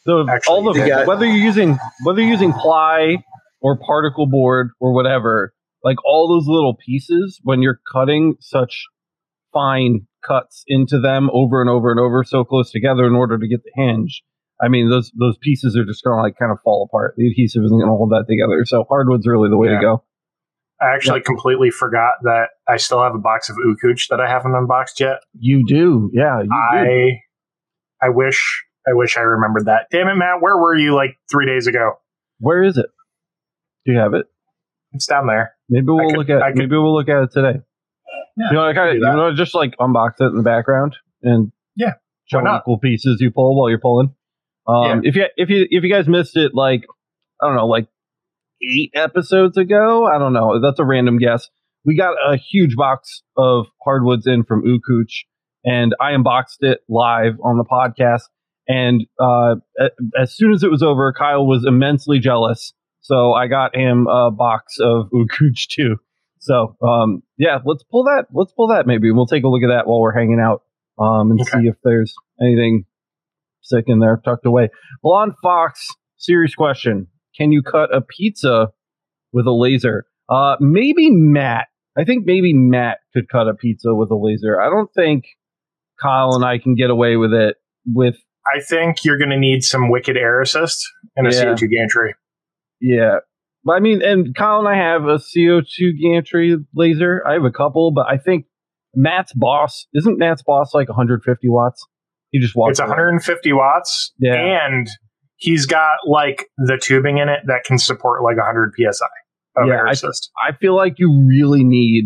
the 0.05 0.25
actually, 0.31 0.53
all 0.55 0.73
the 0.73 0.79
you 0.79 0.87
got- 0.87 1.05
whether 1.07 1.25
you're 1.25 1.35
using 1.35 1.77
whether 2.03 2.19
you're 2.21 2.31
using 2.31 2.53
ply 2.53 3.17
or 3.61 3.77
particle 3.77 4.25
board 4.25 4.69
or 4.79 4.93
whatever, 4.93 5.53
like 5.83 5.97
all 6.03 6.27
those 6.27 6.47
little 6.47 6.75
pieces 6.75 7.39
when 7.43 7.61
you're 7.61 7.79
cutting 7.93 8.35
such 8.39 8.85
fine 9.53 10.07
cuts 10.25 10.63
into 10.67 10.99
them 10.99 11.29
over 11.33 11.61
and 11.61 11.69
over 11.69 11.91
and 11.91 11.99
over 11.99 12.23
so 12.23 12.43
close 12.43 12.71
together 12.71 13.05
in 13.05 13.13
order 13.13 13.37
to 13.37 13.47
get 13.47 13.59
the 13.63 13.71
hinge. 13.75 14.23
I 14.61 14.67
mean 14.67 14.89
those 14.89 15.11
those 15.19 15.37
pieces 15.41 15.75
are 15.77 15.85
just 15.85 16.03
gonna 16.03 16.21
like 16.21 16.37
kind 16.37 16.51
of 16.51 16.59
fall 16.63 16.87
apart. 16.89 17.15
The 17.17 17.27
adhesive 17.29 17.63
isn't 17.63 17.79
gonna 17.79 17.91
hold 17.91 18.11
that 18.11 18.25
together. 18.29 18.63
So 18.65 18.85
hardwood's 18.89 19.25
really 19.27 19.49
the 19.49 19.57
way 19.57 19.69
Yeah. 19.69 19.75
to 19.75 19.81
go. 19.81 20.03
I 20.79 20.95
actually 20.95 21.21
completely 21.21 21.69
forgot 21.69 22.13
that 22.23 22.49
I 22.67 22.77
still 22.77 23.03
have 23.03 23.13
a 23.13 23.19
box 23.19 23.49
of 23.49 23.55
Ocooch 23.57 24.07
that 24.09 24.19
I 24.19 24.27
haven't 24.29 24.53
unboxed 24.55 24.99
yet. 24.99 25.19
You 25.39 25.63
do, 25.67 26.09
yeah. 26.13 26.39
You 26.41 26.45
do. 26.49 26.51
I 26.51 27.09
I 28.03 28.09
wish 28.09 28.65
I 28.87 28.93
wish 28.93 29.15
I 29.17 29.21
remembered 29.21 29.65
that. 29.65 29.87
Damn 29.91 30.07
it, 30.07 30.15
Matt, 30.15 30.41
where 30.41 30.57
were 30.57 30.75
you 30.75 30.95
like 30.95 31.17
three 31.31 31.45
days 31.45 31.67
ago? 31.67 31.93
Where 32.39 32.63
is 32.63 32.77
it? 32.77 32.87
Do 33.85 33.91
you 33.93 33.99
have 33.99 34.13
it? 34.15 34.25
It's 34.93 35.05
down 35.05 35.27
there. 35.27 35.53
Maybe 35.69 35.85
we'll 35.87 36.09
could- 36.09 36.17
look 36.17 36.29
at 36.29 36.41
I 36.41 36.49
could- 36.49 36.57
maybe 36.57 36.75
we'll 36.75 36.95
look 36.95 37.09
at 37.09 37.23
it 37.23 37.31
today. 37.31 37.59
Yeah, 38.37 38.47
you 38.49 38.53
know, 38.53 38.63
I 38.67 38.73
kind 38.73 38.89
of 38.89 38.95
you 38.95 39.01
know 39.01 39.33
just 39.35 39.53
like 39.53 39.75
unbox 39.79 40.13
it 40.19 40.25
in 40.25 40.35
the 40.37 40.41
background 40.43 40.95
and 41.21 41.51
Yeah, 41.75 41.93
show 42.25 42.39
equal 42.57 42.79
pieces 42.79 43.21
you 43.21 43.29
pull 43.31 43.59
while 43.59 43.69
you're 43.69 43.79
pulling. 43.79 44.15
Um, 44.67 45.01
if 45.03 45.15
you 45.15 45.25
if 45.37 45.49
you 45.49 45.65
if 45.69 45.83
you 45.83 45.91
guys 45.91 46.07
missed 46.07 46.37
it, 46.37 46.51
like 46.53 46.85
I 47.41 47.47
don't 47.47 47.55
know, 47.55 47.67
like 47.67 47.87
eight 48.63 48.91
episodes 48.93 49.57
ago, 49.57 50.05
I 50.05 50.17
don't 50.19 50.33
know. 50.33 50.59
That's 50.61 50.79
a 50.79 50.85
random 50.85 51.17
guess. 51.17 51.49
We 51.83 51.97
got 51.97 52.13
a 52.25 52.37
huge 52.37 52.75
box 52.75 53.23
of 53.35 53.65
hardwoods 53.83 54.27
in 54.27 54.43
from 54.43 54.63
Ocooch, 54.63 55.23
and 55.65 55.95
I 55.99 56.11
unboxed 56.11 56.57
it 56.61 56.81
live 56.87 57.33
on 57.43 57.57
the 57.57 57.63
podcast. 57.65 58.23
And 58.67 59.05
uh, 59.19 59.55
as 60.19 60.35
soon 60.35 60.53
as 60.53 60.63
it 60.63 60.69
was 60.69 60.83
over, 60.83 61.11
Kyle 61.11 61.45
was 61.45 61.65
immensely 61.67 62.19
jealous. 62.19 62.73
So 63.01 63.33
I 63.33 63.47
got 63.47 63.75
him 63.75 64.05
a 64.07 64.29
box 64.29 64.77
of 64.79 65.09
Ocooch 65.13 65.67
too. 65.69 65.97
So 66.39 66.75
um, 66.83 67.23
yeah, 67.37 67.57
let's 67.65 67.83
pull 67.83 68.03
that. 68.05 68.25
Let's 68.31 68.51
pull 68.53 68.67
that. 68.67 68.85
Maybe 68.85 69.11
we'll 69.11 69.25
take 69.25 69.43
a 69.43 69.47
look 69.47 69.63
at 69.63 69.69
that 69.75 69.87
while 69.87 69.99
we're 70.01 70.13
hanging 70.13 70.39
out 70.39 70.61
um, 70.99 71.31
and 71.31 71.41
Okay. 71.41 71.61
see 71.61 71.67
if 71.67 71.75
there's 71.83 72.13
anything 72.39 72.85
sick 73.61 73.85
in 73.87 73.99
there 73.99 74.21
tucked 74.23 74.45
away. 74.45 74.69
Blonde 75.03 75.33
Fox, 75.41 75.85
serious 76.17 76.55
question: 76.55 77.07
Can 77.37 77.51
you 77.51 77.61
cut 77.61 77.93
a 77.95 78.01
pizza 78.01 78.69
with 79.33 79.45
a 79.47 79.53
laser? 79.53 80.05
Uh, 80.29 80.55
maybe 80.59 81.09
Matt. 81.09 81.67
I 81.97 82.03
think 82.05 82.25
maybe 82.25 82.53
Matt 82.53 82.99
could 83.13 83.27
cut 83.29 83.47
a 83.47 83.53
pizza 83.53 83.93
with 83.93 84.11
a 84.11 84.15
laser. 84.15 84.61
I 84.61 84.69
don't 84.69 84.89
think 84.93 85.25
Kyle 86.01 86.33
and 86.35 86.45
I 86.45 86.57
can 86.57 86.75
get 86.75 86.89
away 86.89 87.17
with 87.17 87.33
it 87.33 87.57
with 87.85 88.15
I 88.45 88.59
think 88.61 89.03
you're 89.03 89.17
going 89.17 89.29
to 89.29 89.37
need 89.37 89.63
some 89.63 89.89
wicked 89.89 90.17
air 90.17 90.41
assist 90.41 90.83
and 91.15 91.27
a 91.27 91.31
Yeah. 91.35 91.43
CO2 91.53 91.69
gantry. 91.69 92.15
Yeah. 92.79 93.17
But 93.63 93.73
I 93.73 93.79
mean, 93.81 94.01
and 94.01 94.33
Kyle 94.35 94.59
and 94.59 94.67
I 94.67 94.75
have 94.75 95.03
a 95.03 95.17
CO2 95.19 95.91
gantry 96.01 96.57
laser. 96.73 97.21
I 97.27 97.33
have 97.33 97.43
a 97.43 97.51
couple, 97.51 97.91
but 97.91 98.07
I 98.09 98.17
think 98.17 98.45
Matt's 98.95 99.33
boss 99.35 99.85
isn't 99.93 100.17
Matt's 100.17 100.41
boss 100.43 100.73
like 100.73 100.89
150 100.89 101.47
watts. 101.49 101.85
He 102.31 102.39
just 102.39 102.55
walks. 102.55 102.71
It's 102.71 102.79
around. 102.79 102.89
150 102.89 103.53
watts, 103.53 104.13
Yeah. 104.19 104.35
and 104.35 104.87
he's 105.37 105.65
got 105.65 105.97
like 106.07 106.47
the 106.57 106.77
tubing 106.81 107.17
in 107.17 107.29
it 107.29 107.41
that 107.47 107.63
can 107.65 107.77
support 107.77 108.23
like 108.23 108.37
100 108.37 108.71
psi 108.77 109.05
of 109.57 109.67
Yeah, 109.67 109.73
air 109.73 109.87
I- 109.87 109.91
assist. 109.91 110.31
I 110.41 110.53
feel 110.53 110.75
like 110.75 110.95
you 110.97 111.25
really 111.27 111.63
need 111.63 112.05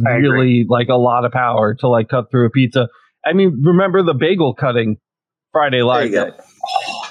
really 0.00 0.64
like 0.68 0.88
a 0.88 0.94
lot 0.94 1.24
of 1.24 1.32
power 1.32 1.74
to 1.80 1.88
like 1.88 2.08
cut 2.08 2.30
through 2.30 2.46
a 2.46 2.50
pizza. 2.50 2.88
I 3.24 3.32
mean, 3.32 3.62
remember 3.64 4.02
the 4.02 4.14
bagel 4.14 4.54
cutting 4.54 4.96
Friday 5.52 5.78
There 5.78 5.84
live 5.84 6.04
you 6.06 6.12
go. 6.12 6.30
day? 6.30 6.36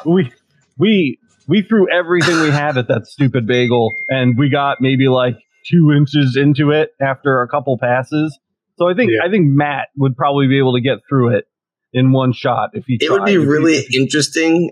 We 0.05 0.31
we 0.77 1.19
we 1.47 1.61
threw 1.63 1.91
everything 1.91 2.39
we 2.41 2.51
had 2.51 2.77
at 2.77 2.87
that 2.87 3.05
stupid 3.07 3.45
bagel, 3.47 3.93
and 4.09 4.37
we 4.37 4.49
got 4.49 4.77
maybe 4.79 5.07
like 5.09 5.35
two 5.69 5.91
inches 5.91 6.37
into 6.37 6.71
it 6.71 6.91
after 7.01 7.41
a 7.41 7.47
couple 7.49 7.77
passes. 7.77 8.37
So 8.83 8.89
I 8.89 8.93
think 8.95 9.11
Yeah. 9.11 9.25
I 9.27 9.31
think 9.31 9.45
Matt 9.47 9.87
would 9.97 10.15
probably 10.15 10.47
be 10.47 10.57
able 10.59 10.73
to 10.75 10.81
get 10.81 10.99
through 11.09 11.35
it 11.37 11.45
in 11.93 12.11
one 12.11 12.33
shot 12.33 12.71
if 12.73 12.85
he. 12.85 12.97
It 12.99 13.11
would 13.11 13.25
be 13.25 13.33
If 13.35 13.47
really 13.47 13.81
he- 13.81 14.01
interesting. 14.01 14.71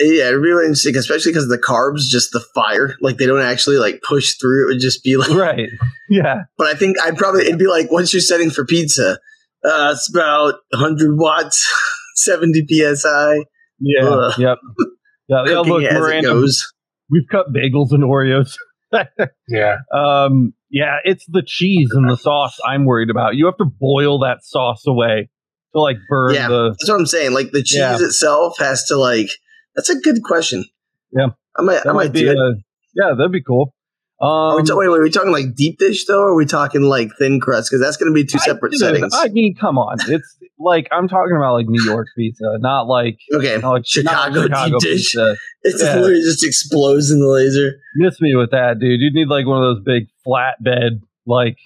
Yeah, 0.00 0.28
it'd 0.28 0.40
be 0.42 0.48
really 0.48 0.66
interesting, 0.66 0.96
especially 0.96 1.32
because 1.32 1.48
the 1.48 1.58
carbs, 1.58 2.02
just 2.08 2.30
the 2.32 2.38
fire, 2.54 2.94
like 3.00 3.16
they 3.18 3.26
don't 3.26 3.42
actually 3.42 3.78
like 3.78 4.00
push 4.06 4.34
through. 4.40 4.66
It 4.70 4.74
would 4.74 4.80
just 4.80 5.02
be 5.02 5.16
like. 5.22 5.30
right. 5.30 5.68
Yeah. 6.08 6.42
But 6.56 6.68
I 6.68 6.74
think 6.74 6.96
I'd 7.02 7.16
probably 7.16 7.42
it'd 7.46 7.58
be 7.58 7.66
like 7.66 7.90
once 7.90 8.12
you're 8.14 8.20
setting 8.20 8.50
for 8.50 8.64
pizza, 8.64 9.18
uh, 9.64 9.90
it's 9.94 10.08
about 10.14 10.54
100 10.70 11.18
watts, 11.18 11.66
70 12.16 12.64
psi. 12.94 13.44
Yeah. 13.80 14.04
Ugh. 14.08 14.32
Yep. 14.38 14.58
Yeah. 15.28 15.42
yeah 15.46 15.54
Cooking 15.54 15.72
look, 15.72 15.82
it 15.82 15.86
as 15.90 15.96
it 15.96 16.00
Miranda. 16.00 16.28
goes. 16.28 16.72
we've 17.10 17.26
cut 17.28 17.46
bagels 17.52 17.90
and 17.90 18.04
Oreos. 18.04 18.54
yeah. 19.48 19.76
Um, 19.92 20.52
yeah, 20.70 20.96
it's 21.04 21.24
the 21.26 21.42
cheese 21.46 21.88
and 21.92 22.08
the 22.08 22.16
sauce 22.16 22.58
I'm 22.66 22.84
worried 22.84 23.10
about. 23.10 23.36
You 23.36 23.46
have 23.46 23.56
to 23.58 23.64
boil 23.64 24.20
that 24.20 24.38
sauce 24.44 24.86
away 24.86 25.28
to 25.74 25.80
like 25.80 25.96
burn 26.08 26.34
yeah, 26.34 26.48
the. 26.48 26.70
That's 26.70 26.88
what 26.90 26.98
I'm 27.00 27.06
saying. 27.06 27.32
Like 27.32 27.50
the 27.52 27.62
cheese 27.62 27.78
Yeah. 27.78 27.96
itself 27.96 28.58
has 28.58 28.84
to 28.84 28.96
like. 28.96 29.28
That's 29.76 29.90
a 29.90 29.98
good 30.00 30.22
question. 30.24 30.64
Yeah. 31.12 31.28
I 31.56 31.62
might. 31.62 31.76
I 31.78 31.80
That 31.84 31.86
might 31.86 31.94
might 31.94 32.12
be 32.12 32.20
do 32.22 32.30
it. 32.30 32.58
yeah, 32.94 33.14
that'd 33.16 33.32
be 33.32 33.42
cool. 33.42 33.74
Are 34.20 34.56
we 34.56 34.60
Um, 34.60 34.66
ta- 34.66 34.76
wait, 34.76 34.88
wait, 34.88 34.98
are 34.98 35.02
we 35.02 35.10
talking 35.10 35.30
like 35.30 35.54
deep 35.54 35.78
dish 35.78 36.04
though, 36.06 36.20
or 36.22 36.30
are 36.30 36.34
we 36.34 36.44
talking 36.44 36.82
like 36.82 37.10
thin 37.18 37.38
crust? 37.40 37.70
Because 37.70 37.80
that's 37.80 37.96
going 37.96 38.12
to 38.12 38.14
be 38.14 38.24
two 38.24 38.38
separate 38.38 38.74
I, 38.74 38.76
settings. 38.78 39.14
I 39.14 39.28
mean, 39.28 39.54
come 39.54 39.78
on, 39.78 39.98
it's 40.08 40.36
like 40.58 40.88
I'm 40.90 41.06
talking 41.06 41.36
about 41.36 41.54
like 41.54 41.66
New 41.68 41.82
York 41.84 42.08
pizza, 42.16 42.58
not 42.58 42.88
like 42.88 43.18
okay, 43.32 43.58
not 43.58 43.70
like 43.70 43.86
Chicago 43.86 44.40
like 44.40 44.70
deep 44.70 44.80
dish. 44.80 45.12
pizza. 45.12 45.36
it 45.62 45.76
yeah. 45.78 45.94
literally 45.94 46.22
just 46.22 46.44
explodes 46.44 47.10
in 47.10 47.20
the 47.20 47.28
laser. 47.28 47.78
Miss 47.96 48.20
me 48.20 48.34
with 48.34 48.50
that, 48.50 48.78
dude. 48.80 49.00
You'd 49.00 49.14
need 49.14 49.28
like 49.28 49.46
one 49.46 49.62
of 49.62 49.76
those 49.76 49.84
big 49.84 50.08
flatbed, 50.26 51.00
like 51.26 51.58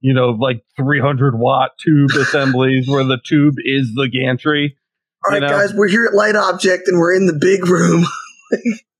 you 0.00 0.12
know, 0.12 0.30
like 0.30 0.62
300 0.76 1.38
watt 1.38 1.70
tube 1.82 2.10
assemblies 2.18 2.86
where 2.86 3.04
the 3.04 3.18
tube 3.24 3.54
is 3.64 3.92
the 3.94 4.06
gantry. 4.06 4.76
All 5.26 5.34
You 5.34 5.40
know? 5.40 5.48
guys, 5.48 5.72
we're 5.72 5.88
here 5.88 6.04
at 6.04 6.14
Light 6.14 6.36
Object 6.36 6.88
and 6.88 6.98
we're 6.98 7.14
in 7.14 7.26
the 7.26 7.32
big 7.32 7.66
room. 7.66 8.04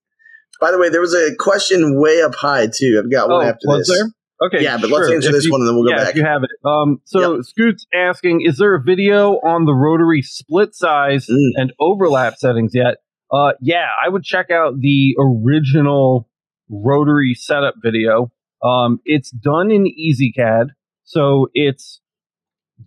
By 0.61 0.70
the 0.70 0.78
way, 0.78 0.88
there 0.88 1.00
was 1.00 1.14
a 1.14 1.34
question 1.38 2.00
way 2.00 2.23
up 2.23 2.34
high 2.34 2.66
too. 2.66 3.00
I've 3.02 3.11
got 3.11 3.28
one 3.28 3.44
Oh, 3.44 3.49
after 3.49 3.66
this. 3.78 3.88
there? 3.88 4.08
Okay, 4.42 4.62
Yeah, 4.62 4.78
but 4.80 4.90
let's 4.90 5.11
answer 5.11 5.28
If 5.28 5.34
this 5.34 5.44
you- 5.46 5.52
one 5.52 5.61
and 5.61 5.68
then 5.68 5.75
we'll 5.76 5.84
go 5.84 5.90
yeah, 5.90 5.96
back. 6.04 6.11
if 6.11 6.16
you 6.16 6.25
have 6.25 6.42
it. 6.42 6.50
Um, 6.64 7.00
so 7.04 7.40
Scoot's 7.42 7.87
asking, 7.94 8.42
is 8.44 8.58
there 8.58 8.75
a 8.75 8.82
video 8.82 9.34
on 9.44 9.64
the 9.64 9.73
rotary 9.73 10.23
split 10.23 10.75
size 10.75 11.26
Mm. 11.28 11.50
and 11.56 11.73
overlap 11.80 12.34
settings 12.37 12.73
yet? 12.75 12.96
Uh, 13.32 13.52
yeah, 13.61 13.87
I 14.04 14.08
would 14.08 14.23
check 14.25 14.50
out 14.50 14.80
the 14.80 15.14
original 15.18 16.28
rotary 16.68 17.34
setup 17.34 17.75
video. 17.82 18.32
Um, 18.62 19.00
it's 19.04 19.30
done 19.30 19.70
in 19.70 19.84
EZCAD, 19.87 20.68
so 21.04 21.49
it's 21.54 22.00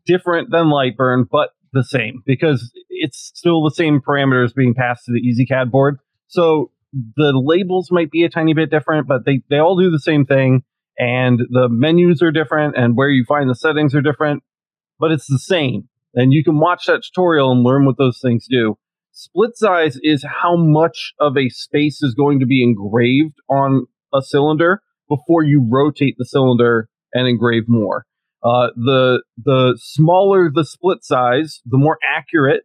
different 0.05 0.51
than 0.51 0.65
Lightburn, 0.67 1.25
but 1.31 1.49
the 1.73 1.83
same 1.83 2.23
because 2.25 2.71
it's 2.89 3.31
still 3.35 3.63
the 3.63 3.71
same 3.71 3.99
parameters 4.01 4.53
being 4.55 4.73
passed 4.73 5.05
to 5.05 5.11
the 5.13 5.21
EZCAD 5.21 5.69
board. 5.71 5.97
So 6.27 6.71
the 6.93 7.33
labels 7.35 7.89
might 7.91 8.11
be 8.11 8.23
a 8.23 8.29
tiny 8.29 8.53
bit 8.53 8.71
different, 8.71 9.07
but 9.07 9.25
they, 9.25 9.41
they 9.49 9.59
all 9.59 9.77
do 9.77 9.91
the 9.91 9.99
same 9.99 10.25
thing 10.25 10.63
and 10.97 11.39
the 11.49 11.69
menus 11.69 12.21
are 12.21 12.31
different 12.31 12.75
and 12.75 12.97
where 12.97 13.09
you 13.09 13.23
find 13.27 13.49
the 13.49 13.55
settings 13.55 13.93
are 13.93 14.01
different, 14.01 14.43
but 14.99 15.11
it's 15.11 15.27
the 15.27 15.39
same. 15.39 15.89
And 16.15 16.33
you 16.33 16.43
can 16.43 16.59
watch 16.59 16.85
that 16.87 17.03
tutorial 17.03 17.51
and 17.51 17.63
learn 17.63 17.85
what 17.85 17.97
those 17.97 18.19
things 18.19 18.47
do. 18.49 18.77
Split 19.11 19.55
size 19.55 19.97
is 20.01 20.25
how 20.27 20.55
much 20.55 21.13
of 21.19 21.37
a 21.37 21.49
space 21.49 22.01
is 22.01 22.13
going 22.13 22.39
to 22.39 22.45
be 22.45 22.63
engraved 22.63 23.35
on 23.49 23.85
a 24.13 24.21
cylinder 24.21 24.81
before 25.07 25.43
you 25.43 25.65
rotate 25.69 26.15
the 26.17 26.25
cylinder 26.25 26.89
and 27.13 27.27
engrave 27.27 27.63
more. 27.67 28.05
Uh, 28.43 28.67
the 28.75 29.23
the 29.43 29.77
smaller 29.81 30.51
the 30.53 30.63
split 30.63 31.03
size, 31.03 31.61
the 31.65 31.77
more 31.77 31.97
accurate 32.07 32.63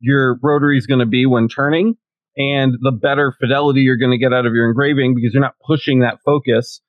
your 0.00 0.38
rotary 0.42 0.78
is 0.78 0.86
going 0.86 1.00
to 1.00 1.06
be 1.06 1.26
when 1.26 1.48
turning, 1.48 1.96
and 2.38 2.74
the 2.80 2.92
better 2.92 3.34
fidelity 3.38 3.80
you're 3.80 3.96
going 3.96 4.12
to 4.12 4.18
get 4.18 4.32
out 4.32 4.46
of 4.46 4.54
your 4.54 4.68
engraving 4.68 5.14
because 5.14 5.34
you're 5.34 5.42
not 5.42 5.56
pushing 5.66 6.00
that 6.00 6.18
focus. 6.24 6.80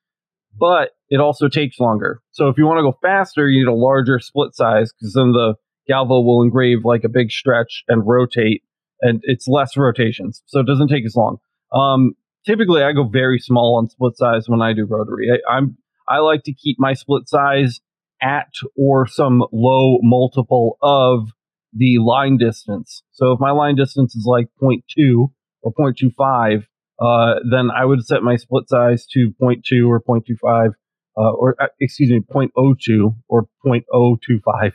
But 0.58 0.90
it 1.08 1.20
also 1.20 1.48
takes 1.48 1.78
longer. 1.78 2.22
So 2.30 2.48
if 2.48 2.56
you 2.56 2.66
want 2.66 2.78
to 2.78 2.82
go 2.82 2.96
faster, 3.02 3.48
you 3.48 3.64
need 3.64 3.70
a 3.70 3.74
larger 3.74 4.18
split 4.20 4.54
size 4.54 4.92
because 4.92 5.12
then 5.14 5.32
the 5.32 5.54
Galvo 5.90 6.24
will 6.24 6.42
engrave 6.42 6.84
like 6.84 7.04
a 7.04 7.08
big 7.08 7.30
stretch 7.30 7.82
and 7.88 8.06
rotate, 8.06 8.62
and 9.00 9.20
it's 9.24 9.48
less 9.48 9.76
rotations, 9.76 10.42
so 10.46 10.60
it 10.60 10.66
doesn't 10.66 10.88
take 10.88 11.04
as 11.04 11.16
long. 11.16 11.38
Um, 11.72 12.12
typically, 12.46 12.82
I 12.82 12.92
go 12.92 13.08
very 13.08 13.38
small 13.38 13.76
on 13.76 13.88
split 13.88 14.16
size 14.16 14.48
when 14.48 14.62
I 14.62 14.72
do 14.72 14.86
rotary. 14.86 15.28
I, 15.32 15.56
I'm 15.56 15.76
I 16.08 16.18
like 16.18 16.42
to 16.44 16.52
keep 16.52 16.76
my 16.78 16.94
split 16.94 17.28
size 17.28 17.80
at 18.22 18.52
or 18.76 19.06
some 19.06 19.44
low 19.52 19.98
multiple 20.02 20.76
of 20.82 21.30
the 21.72 21.98
line 21.98 22.36
distance. 22.36 23.02
So 23.12 23.32
if 23.32 23.40
my 23.40 23.52
line 23.52 23.76
distance 23.76 24.14
is 24.14 24.26
like 24.26 24.48
0.2 24.60 25.28
or 25.62 25.72
0.25, 25.72 26.64
uh, 27.00 27.40
then 27.50 27.70
I 27.70 27.84
would 27.84 28.04
set 28.04 28.22
my 28.22 28.36
split 28.36 28.68
size 28.68 29.06
to 29.12 29.32
0.2 29.40 29.88
or 29.88 30.00
0.25, 30.00 30.72
uh, 31.16 31.20
or 31.20 31.56
uh, 31.60 31.66
excuse 31.80 32.10
me, 32.10 32.20
0.02 32.20 33.14
or 33.28 33.48
0.025, 33.64 34.72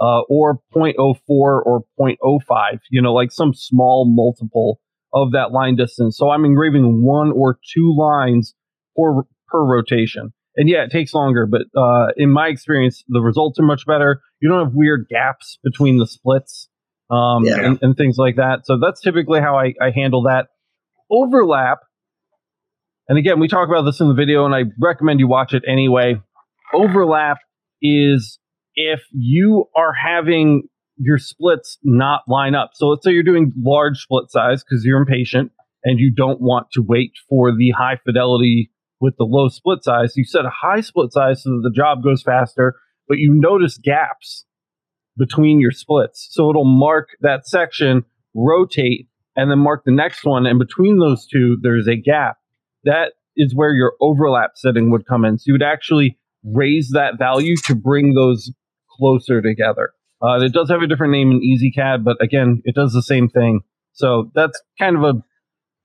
uh, 0.00 0.20
or 0.28 0.60
0.04 0.74 1.20
or 1.28 1.84
0.05. 1.98 2.78
You 2.90 3.02
know, 3.02 3.12
like 3.12 3.30
some 3.30 3.54
small 3.54 4.06
multiple 4.06 4.80
of 5.12 5.32
that 5.32 5.52
line 5.52 5.76
distance. 5.76 6.16
So 6.18 6.30
I'm 6.30 6.44
engraving 6.44 7.02
one 7.02 7.32
or 7.32 7.58
two 7.74 7.94
lines 7.96 8.54
per 8.96 9.22
per 9.48 9.64
rotation. 9.64 10.32
And 10.56 10.68
yeah, 10.68 10.82
it 10.82 10.90
takes 10.90 11.14
longer, 11.14 11.46
but 11.46 11.62
uh, 11.80 12.08
in 12.16 12.32
my 12.32 12.48
experience, 12.48 13.04
the 13.06 13.20
results 13.20 13.60
are 13.60 13.64
much 13.64 13.86
better. 13.86 14.20
You 14.40 14.48
don't 14.48 14.64
have 14.64 14.74
weird 14.74 15.06
gaps 15.08 15.58
between 15.62 15.98
the 15.98 16.06
splits 16.06 16.68
um, 17.10 17.44
Yeah. 17.44 17.64
and, 17.64 17.78
and 17.82 17.96
things 17.96 18.16
like 18.18 18.36
that. 18.36 18.66
So 18.66 18.78
that's 18.78 19.00
typically 19.00 19.40
how 19.40 19.56
I, 19.56 19.74
I 19.80 19.90
handle 19.94 20.22
that. 20.22 20.48
Overlap, 21.10 21.78
and 23.08 23.18
again, 23.18 23.40
we 23.40 23.48
talk 23.48 23.68
about 23.68 23.82
this 23.82 24.00
in 24.00 24.08
the 24.08 24.14
video, 24.14 24.44
and 24.44 24.54
I 24.54 24.64
recommend 24.78 25.20
you 25.20 25.26
watch 25.28 25.54
it 25.54 25.62
anyway. 25.66 26.20
Overlap 26.74 27.38
is 27.80 28.38
if 28.74 29.00
you 29.12 29.64
are 29.74 29.94
having 29.94 30.64
your 30.98 31.16
splits 31.16 31.78
not 31.82 32.22
line 32.28 32.54
up. 32.54 32.70
So 32.74 32.88
let's 32.88 33.04
say 33.04 33.12
you're 33.12 33.22
doing 33.22 33.52
large 33.56 33.98
split 33.98 34.30
size 34.30 34.62
because 34.62 34.84
you're 34.84 35.00
impatient 35.00 35.52
and 35.84 35.98
you 35.98 36.12
don't 36.12 36.40
want 36.40 36.66
to 36.72 36.82
wait 36.82 37.12
for 37.28 37.52
the 37.56 37.70
high 37.70 37.98
fidelity 38.04 38.70
with 39.00 39.14
the 39.16 39.24
low 39.24 39.48
split 39.48 39.84
size. 39.84 40.16
You 40.16 40.24
set 40.24 40.44
a 40.44 40.50
high 40.50 40.80
split 40.80 41.12
size 41.12 41.44
so 41.44 41.50
that 41.50 41.60
the 41.62 41.74
job 41.74 42.02
goes 42.02 42.22
faster, 42.22 42.74
but 43.06 43.18
you 43.18 43.32
notice 43.32 43.78
gaps 43.78 44.44
between 45.18 45.60
your 45.60 45.72
splits. 45.72 46.28
So 46.30 46.48
it'll 46.50 46.64
mark 46.64 47.08
that 47.20 47.46
section, 47.46 48.04
rotate, 48.34 49.08
and 49.36 49.50
then 49.50 49.58
mark 49.58 49.82
the 49.84 49.92
next 49.92 50.24
one. 50.24 50.46
And 50.46 50.58
between 50.58 50.98
those 50.98 51.26
two, 51.26 51.58
there's 51.62 51.88
a 51.88 51.96
gap. 51.96 52.36
That 52.84 53.12
is 53.36 53.54
where 53.54 53.72
your 53.72 53.94
overlap 54.00 54.52
setting 54.56 54.90
would 54.90 55.06
come 55.06 55.24
in. 55.24 55.38
So 55.38 55.44
you 55.46 55.54
would 55.54 55.62
actually 55.62 56.18
raise 56.44 56.90
that 56.90 57.18
value 57.18 57.54
to 57.66 57.74
bring 57.74 58.14
those 58.14 58.50
closer 58.98 59.42
together. 59.42 59.92
Uh, 60.20 60.40
it 60.40 60.52
does 60.52 60.68
have 60.70 60.82
a 60.82 60.86
different 60.86 61.12
name 61.12 61.30
in 61.30 61.40
EZCAD, 61.40 62.04
but 62.04 62.16
again, 62.20 62.62
it 62.64 62.74
does 62.74 62.92
the 62.92 63.02
same 63.02 63.28
thing. 63.28 63.60
So 63.92 64.30
that's 64.34 64.60
kind 64.78 64.96
of 64.96 65.02
a 65.04 65.22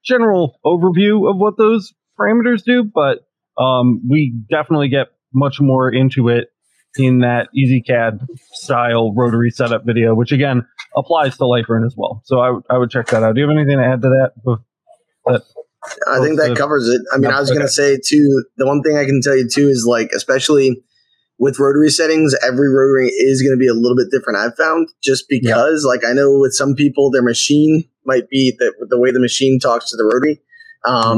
general 0.04 0.60
overview 0.66 1.30
of 1.30 1.38
what 1.38 1.58
those 1.58 1.94
parameters 2.20 2.63
do, 2.63 2.84
but 2.84 3.20
um, 3.62 4.02
we 4.10 4.34
definitely 4.50 4.90
get 4.90 5.08
much 5.34 5.62
more 5.62 5.92
into 5.92 6.30
it 6.30 6.48
in 6.97 7.19
that 7.19 7.50
EZCAD 7.57 8.19
style 8.51 9.13
rotary 9.13 9.50
setup 9.50 9.85
video, 9.85 10.13
which 10.15 10.31
again 10.31 10.65
applies 10.95 11.35
to 11.38 11.43
Lightburn 11.43 11.85
as 11.85 11.95
well. 11.97 12.21
So 12.25 12.39
I, 12.39 12.77
would- 12.77 12.91
check 12.91 13.07
that 13.07 13.23
out. 13.23 13.35
Do 13.35 13.41
you 13.41 13.47
have 13.47 13.55
anything 13.57 13.77
to 13.77 13.85
add 13.85 14.01
to 14.03 14.09
that? 14.09 14.33
That- 15.25 15.43
I 16.07 16.19
think 16.21 16.39
that 16.39 16.51
Okay. 16.51 16.55
covers 16.55 16.88
it. 16.88 17.01
I 17.13 17.17
mean, 17.17 17.29
Yeah, 17.29 17.38
I 17.38 17.39
was 17.41 17.50
going 17.50 17.62
to 17.62 17.67
say 17.67 17.97
too. 17.97 18.45
The 18.57 18.65
one 18.65 18.81
thing 18.83 18.95
I 18.97 19.03
can 19.05 19.19
tell 19.21 19.35
you 19.35 19.50
too 19.50 19.67
is 19.67 19.85
like, 19.85 20.12
especially 20.15 20.81
with 21.39 21.59
rotary 21.59 21.89
settings, 21.89 22.33
every 22.41 22.69
rotary 22.69 23.07
is 23.09 23.41
going 23.41 23.51
to 23.53 23.59
be 23.59 23.67
a 23.67 23.73
little 23.73 23.97
bit 23.97 24.07
different. 24.09 24.38
I've 24.39 24.55
found 24.55 24.88
just 25.03 25.25
because, 25.27 25.83
like, 25.83 26.05
I 26.07 26.13
know 26.13 26.39
with 26.39 26.53
some 26.53 26.73
people, 26.73 27.12
their 27.12 27.23
machine 27.23 27.83
might 28.05 28.29
be 28.29 28.55
the 28.57 28.71
the 28.89 28.97
way 29.00 29.12
the 29.12 29.19
machine 29.19 29.59
talks 29.59 29.89
to 29.89 29.97
the 29.97 30.05
rotary. 30.05 30.39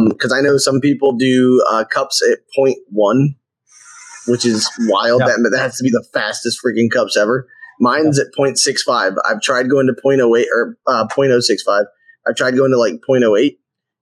Because 0.10 0.32
I 0.32 0.41
know 0.41 0.58
some 0.58 0.79
people 0.79 1.12
do 1.13 1.63
uh, 1.70 1.84
cups 1.86 2.24
at 2.32 2.39
0.1, 2.58 3.36
which 4.27 4.46
is 4.46 4.70
wild. 4.82 5.22
Yeah. 5.22 5.27
That 5.27 5.50
that 5.51 5.60
has 5.60 5.77
to 5.77 5.84
be 5.84 5.89
the 5.89 6.05
fastest 6.13 6.60
freaking 6.65 6.91
cups 6.91 7.17
ever. 7.17 7.48
Mine's 7.79 8.20
at 8.20 8.27
0.65. 8.38 9.17
I've 9.25 9.41
tried 9.41 9.70
going 9.70 9.88
to 9.88 9.94
0.08 9.94 10.46
or 10.53 10.77
uh, 10.88 11.08
0.065. 11.08 11.86
I've 12.27 12.36
tried 12.36 12.55
going 12.55 12.72
to 12.72 12.79
like 12.79 12.94
0.08 13.08 13.58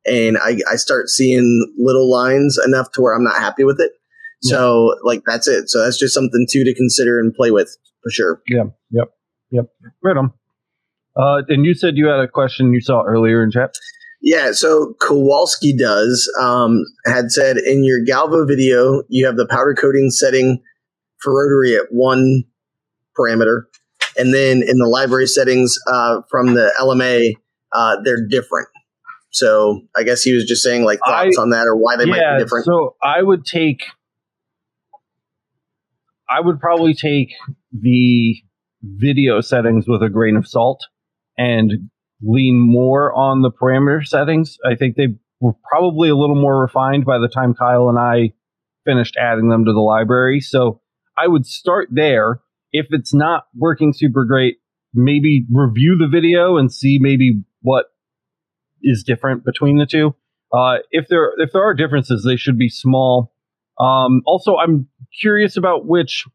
and 0.05 0.37
I, 0.37 0.57
I 0.71 0.75
start 0.75 1.09
seeing 1.09 1.73
little 1.77 2.09
lines 2.09 2.59
enough 2.63 2.91
to 2.93 3.01
where 3.01 3.15
I'm 3.15 3.23
not 3.23 3.39
happy 3.39 3.63
with 3.63 3.79
it. 3.79 3.93
So 4.43 4.95
like 5.03 5.21
that's 5.25 5.47
it. 5.47 5.69
So 5.69 5.81
that's 5.83 5.97
just 5.97 6.13
something 6.13 6.45
too 6.49 6.65
to 6.65 6.75
consider 6.75 7.17
and 7.17 7.33
play 7.33 7.51
with 7.51 7.77
for 8.03 8.11
sure. 8.11 8.41
Yeah. 8.47 8.63
Yep. 8.91 9.09
Yep. 9.51 9.65
Right 10.03 10.17
on. 10.17 10.33
Uh, 11.15 11.43
and 11.47 11.65
you 11.65 11.73
said 11.73 11.93
you 11.95 12.07
had 12.07 12.19
a 12.19 12.27
question 12.27 12.73
you 12.73 12.81
saw 12.81 13.03
earlier 13.03 13.41
in 13.41 13.51
chat. 13.51 13.73
Yeah, 14.25 14.53
so 14.53 14.95
Kowalski 15.01 15.75
does 15.75 16.33
um, 16.39 16.85
had 17.05 17.29
said 17.29 17.57
in 17.57 17.83
your 17.83 17.99
Galvo 18.03 18.47
video 18.47 19.03
you 19.09 19.25
have 19.25 19.35
the 19.35 19.45
powder 19.45 19.75
coating 19.75 20.11
setting 20.11 20.63
for 21.17 21.33
rotary 21.37 21.75
at 21.75 21.87
one 21.91 22.45
parameter, 23.19 23.63
and 24.17 24.33
then 24.33 24.63
in 24.65 24.77
the 24.77 24.87
library 24.87 25.27
settings 25.27 25.77
uh, 25.87 26.21
from 26.31 26.53
the 26.53 26.73
LMA 26.79 27.33
uh, 27.73 27.97
they're 28.05 28.25
different. 28.25 28.69
So 29.31 29.81
I 29.93 30.03
guess 30.03 30.23
he 30.23 30.33
was 30.33 30.45
just 30.45 30.63
saying 30.63 30.85
like 30.85 30.99
thoughts 31.05 31.37
on 31.37 31.49
that 31.49 31.67
or 31.67 31.75
why 31.75 31.97
they 31.97 32.05
might 32.05 32.37
be 32.37 32.43
different. 32.43 32.65
so 32.65 32.95
I 33.03 33.21
would 33.21 33.45
take, 33.45 33.83
I 36.29 36.39
would 36.39 36.61
probably 36.61 36.93
take 36.93 37.33
the 37.73 38.37
video 38.83 39.41
settings 39.41 39.85
with 39.85 40.01
a 40.01 40.09
grain 40.09 40.37
of 40.37 40.47
salt 40.47 40.85
and 41.37 41.89
lean 42.23 42.59
more 42.59 43.13
on 43.13 43.41
the 43.41 43.51
parameter 43.51 44.05
settings. 44.05 44.57
I 44.65 44.75
think 44.75 44.95
they 44.95 45.09
were 45.39 45.53
probably 45.69 46.09
a 46.09 46.15
little 46.15 46.39
more 46.39 46.61
refined 46.61 47.05
by 47.05 47.19
the 47.19 47.27
time 47.27 47.53
Kyle 47.53 47.89
and 47.89 47.99
I 47.99 48.33
finished 48.85 49.17
adding 49.17 49.49
them 49.49 49.65
to 49.65 49.73
the 49.73 49.79
library. 49.79 50.39
So 50.39 50.81
I 51.17 51.27
would 51.27 51.45
start 51.45 51.89
there. 51.91 52.41
If 52.71 52.87
it's 52.89 53.13
not 53.13 53.45
working 53.55 53.93
super 53.93 54.25
great, 54.25 54.57
maybe 54.93 55.45
review 55.51 55.97
the 55.99 56.07
video 56.07 56.57
and 56.57 56.73
see 56.73 56.97
maybe 56.99 57.43
what 57.61 57.87
is 58.81 59.03
different 59.03 59.45
between 59.45 59.77
the 59.77 59.85
two. 59.85 60.15
Uh, 60.53 60.77
if 60.91 61.07
there 61.07 61.31
if 61.37 61.51
there 61.51 61.63
are 61.63 61.73
differences, 61.73 62.23
they 62.23 62.35
should 62.35 62.57
be 62.57 62.69
small. 62.69 63.33
Um, 63.79 64.21
also, 64.25 64.55
I'm 64.57 64.87
curious 65.19 65.57
about 65.57 65.85
which 65.85 66.25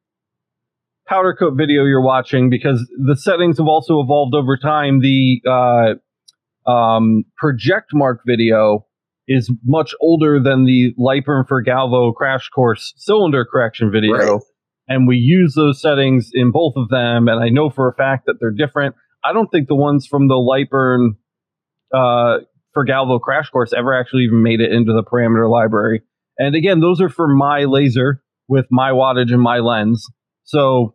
powder 1.09 1.35
coat 1.35 1.55
video 1.57 1.85
you're 1.85 2.03
watching 2.03 2.51
because 2.51 2.87
the 2.99 3.17
settings 3.17 3.59
have 3.59 3.67
also 3.67 4.01
evolved 4.01 4.35
over 4.35 4.57
time. 4.57 5.01
The 5.01 5.43
uh, 5.49 6.71
um, 6.71 7.25
project 7.37 7.91
mark 7.93 8.21
video 8.27 8.87
is 9.27 9.51
much 9.65 9.95
older 10.01 10.41
than 10.41 10.65
the 10.65 10.95
Lightburn 10.99 11.47
for 11.49 11.63
Galvo 11.63 12.15
crash 12.15 12.49
course 12.49 12.95
cylinder 12.97 13.45
correction 13.45 13.91
video. 13.91 14.13
Right. 14.13 14.41
And 14.89 15.07
we 15.07 15.17
use 15.17 15.55
those 15.55 15.81
settings 15.83 16.31
in 16.33 16.51
both 16.51 16.75
of 16.77 16.89
them. 16.89 17.29
And 17.29 17.43
I 17.43 17.51
know 17.51 17.69
for 17.69 17.89
a 17.89 17.95
fact 17.95 18.25
that 18.27 18.37
they're 18.41 18.51
different. 18.51 18.95
I 19.25 19.33
don't 19.33 19.49
think 19.49 19.69
the 19.69 19.75
ones 19.75 20.07
from 20.07 20.29
the 20.29 20.35
Lightburn 20.35 21.11
uh, 21.93 22.45
for 22.73 22.87
Galvo 22.87 23.21
crash 23.21 23.51
course 23.51 23.73
ever 23.77 23.99
actually 23.99 24.23
even 24.25 24.43
made 24.43 24.61
it 24.61 24.73
into 24.73 24.93
the 24.93 25.03
parameter 25.03 25.51
library. 25.51 26.03
And 26.39 26.55
again, 26.55 26.81
those 26.81 27.01
are 27.01 27.11
for 27.11 27.29
my 27.29 27.65
laser 27.65 28.23
with 28.47 28.67
my 28.71 28.93
wattage 28.93 29.31
and 29.31 29.43
my 29.43 29.59
lens. 29.59 30.07
So 30.45 30.95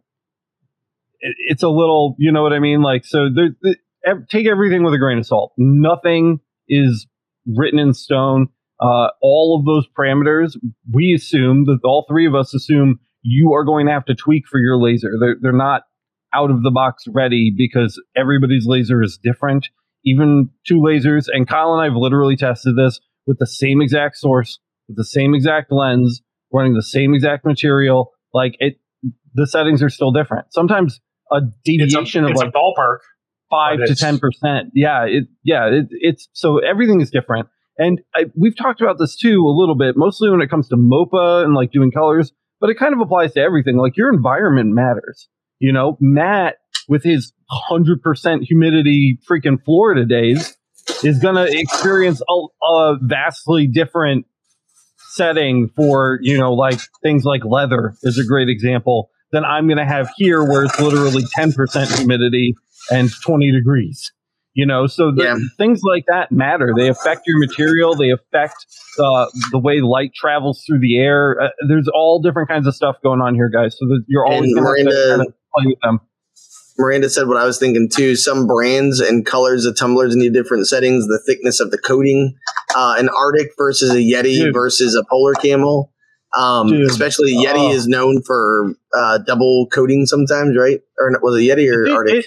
it, 1.23 1.35
it's 1.47 1.63
a 1.63 1.69
little, 1.69 2.15
you 2.19 2.31
know 2.31 2.43
what 2.43 2.53
I 2.53 2.59
mean? 2.59 2.81
Like, 2.81 3.05
so 3.05 3.29
there, 3.33 4.25
take 4.29 4.45
everything 4.47 4.83
with 4.83 4.93
a 4.93 4.97
grain 4.97 5.17
of 5.17 5.25
salt. 5.25 5.53
Nothing 5.57 6.39
is 6.67 7.07
written 7.47 7.79
in 7.79 7.93
stone. 7.93 8.47
Uh, 8.79 9.07
all 9.21 9.57
of 9.57 9.65
those 9.65 9.87
parameters, 9.97 10.57
we 10.91 11.13
assume 11.13 11.65
that 11.65 11.79
all 11.83 12.05
three 12.07 12.27
of 12.27 12.35
us 12.35 12.53
assume 12.53 12.99
you 13.21 13.53
are 13.53 13.63
going 13.63 13.87
to 13.87 13.93
have 13.93 14.05
to 14.05 14.15
tweak 14.15 14.43
for 14.47 14.59
your 14.59 14.77
laser. 14.77 15.13
They're, 15.19 15.37
they're 15.41 15.51
not 15.53 15.83
out 16.35 16.51
of 16.51 16.63
the 16.63 16.71
box 16.71 17.05
ready 17.07 17.53
because 17.55 18.01
everybody's 18.17 18.65
laser 18.67 19.01
is 19.01 19.17
different. 19.21 19.69
Even 20.05 20.49
two 20.67 20.79
lasers, 20.79 21.27
and 21.31 21.47
Kyle 21.47 21.73
and 21.73 21.81
I 21.81 21.85
have 21.85 21.95
literally 21.95 22.35
tested 22.35 22.75
this 22.75 22.99
with 23.25 23.39
the 23.39 23.47
same 23.47 23.81
exact 23.81 24.17
source, 24.17 24.59
with 24.89 24.97
the 24.97 25.05
same 25.05 25.33
exact 25.33 25.71
lens, 25.71 26.21
running 26.51 26.73
the 26.73 26.83
same 26.83 27.13
exact 27.13 27.45
material. 27.45 28.11
Like 28.33 28.57
it, 28.59 28.81
the 29.33 29.47
settings 29.47 29.81
are 29.81 29.89
still 29.89 30.11
different. 30.11 30.47
Sometimes 30.51 30.99
a 31.31 31.41
deviation 31.63 32.25
a, 32.25 32.29
of 32.29 32.35
like 32.35 32.49
a 32.49 32.51
ballpark 32.51 32.99
five 33.49 33.79
to 33.85 33.95
ten 33.95 34.19
percent. 34.19 34.69
Yeah, 34.73 35.05
it 35.05 35.25
yeah 35.43 35.67
it, 35.67 35.85
it's 35.91 36.27
so 36.33 36.59
everything 36.59 37.01
is 37.01 37.09
different, 37.09 37.47
and 37.77 38.01
I, 38.15 38.25
we've 38.35 38.57
talked 38.57 38.81
about 38.81 38.97
this 38.99 39.15
too 39.15 39.45
a 39.45 39.53
little 39.55 39.75
bit, 39.75 39.95
mostly 39.97 40.29
when 40.29 40.41
it 40.41 40.49
comes 40.49 40.67
to 40.69 40.75
MOPA 40.75 41.43
and 41.43 41.53
like 41.53 41.71
doing 41.71 41.91
colors, 41.91 42.31
but 42.59 42.69
it 42.69 42.75
kind 42.75 42.93
of 42.93 42.99
applies 42.99 43.33
to 43.33 43.41
everything. 43.41 43.77
Like 43.77 43.97
your 43.97 44.13
environment 44.13 44.73
matters. 44.73 45.27
You 45.59 45.71
know, 45.71 45.97
Matt 46.01 46.55
with 46.87 47.03
his 47.03 47.31
hundred 47.49 48.01
percent 48.01 48.43
humidity 48.43 49.19
freaking 49.29 49.63
Florida 49.63 50.05
days 50.05 50.57
is 51.03 51.19
going 51.19 51.35
to 51.35 51.47
experience 51.57 52.21
a, 52.29 52.65
a 52.65 52.97
vastly 53.01 53.67
different 53.67 54.25
setting 55.11 55.69
for 55.75 56.17
you 56.21 56.37
know 56.37 56.53
like 56.53 56.79
things 57.03 57.23
like 57.23 57.45
leather 57.45 57.93
is 58.01 58.17
a 58.17 58.25
great 58.25 58.49
example 58.49 59.11
than 59.33 59.43
I'm 59.43 59.67
going 59.67 59.79
to 59.79 59.85
have 59.85 60.09
here, 60.15 60.41
where 60.43 60.63
it's 60.63 60.79
literally 60.79 61.23
10% 61.37 61.97
humidity 61.97 62.55
and 62.89 63.11
20 63.11 63.51
degrees. 63.51 64.13
You 64.55 64.67
know, 64.67 64.85
so 64.85 65.11
the, 65.11 65.23
yeah. 65.23 65.35
things 65.57 65.81
like 65.83 66.05
that 66.07 66.31
matter. 66.31 66.73
They 66.77 66.87
affect 66.87 67.23
your 67.25 67.39
material. 67.39 67.95
They 67.95 68.11
affect 68.11 68.67
the 68.97 69.31
the 69.51 69.57
way 69.57 69.81
light 69.81 70.11
travels 70.13 70.63
through 70.63 70.79
the 70.79 70.99
air. 70.99 71.41
Uh, 71.41 71.47
there's 71.67 71.89
all 71.91 72.21
different 72.21 72.49
kinds 72.49 72.67
of 72.67 72.75
stuff 72.75 72.97
going 73.03 73.19
on 73.19 73.33
here, 73.33 73.49
guys. 73.49 73.75
So 73.79 73.87
that 73.87 74.03
you're 74.07 74.27
always 74.27 74.53
going 74.53 74.85
to 74.85 75.07
kind 75.09 75.21
of 75.21 75.27
play 75.27 75.65
with 75.65 75.79
them. 75.81 76.01
Miranda 76.77 77.09
said 77.09 77.27
what 77.27 77.37
I 77.37 77.45
was 77.45 77.57
thinking 77.57 77.89
too. 77.89 78.15
Some 78.15 78.45
brands 78.45 78.99
and 78.99 79.25
colors 79.25 79.65
of 79.65 79.75
tumblers 79.75 80.15
need 80.15 80.33
different 80.33 80.67
settings. 80.67 81.07
The 81.07 81.21
thickness 81.25 81.59
of 81.59 81.71
the 81.71 81.79
coating, 81.79 82.35
uh, 82.75 82.95
an 82.99 83.07
RTIC 83.07 83.49
versus 83.57 83.89
a 83.91 83.99
Yeti 83.99 84.35
Dude. 84.35 84.53
versus 84.53 84.95
a 84.95 85.03
Polar 85.09 85.33
Camel. 85.33 85.92
Um, 86.35 86.73
especially 86.89 87.33
Yeti 87.35 87.69
oh. 87.69 87.71
is 87.71 87.87
known 87.87 88.23
for 88.23 88.73
uh, 88.93 89.19
double 89.19 89.67
coating 89.71 90.05
sometimes, 90.05 90.57
right? 90.57 90.79
Or 90.97 91.11
was 91.21 91.39
it 91.39 91.43
Yeti 91.43 91.71
or 91.71 91.85
it, 91.85 91.89
RTIC? 91.89 92.19
It, 92.19 92.25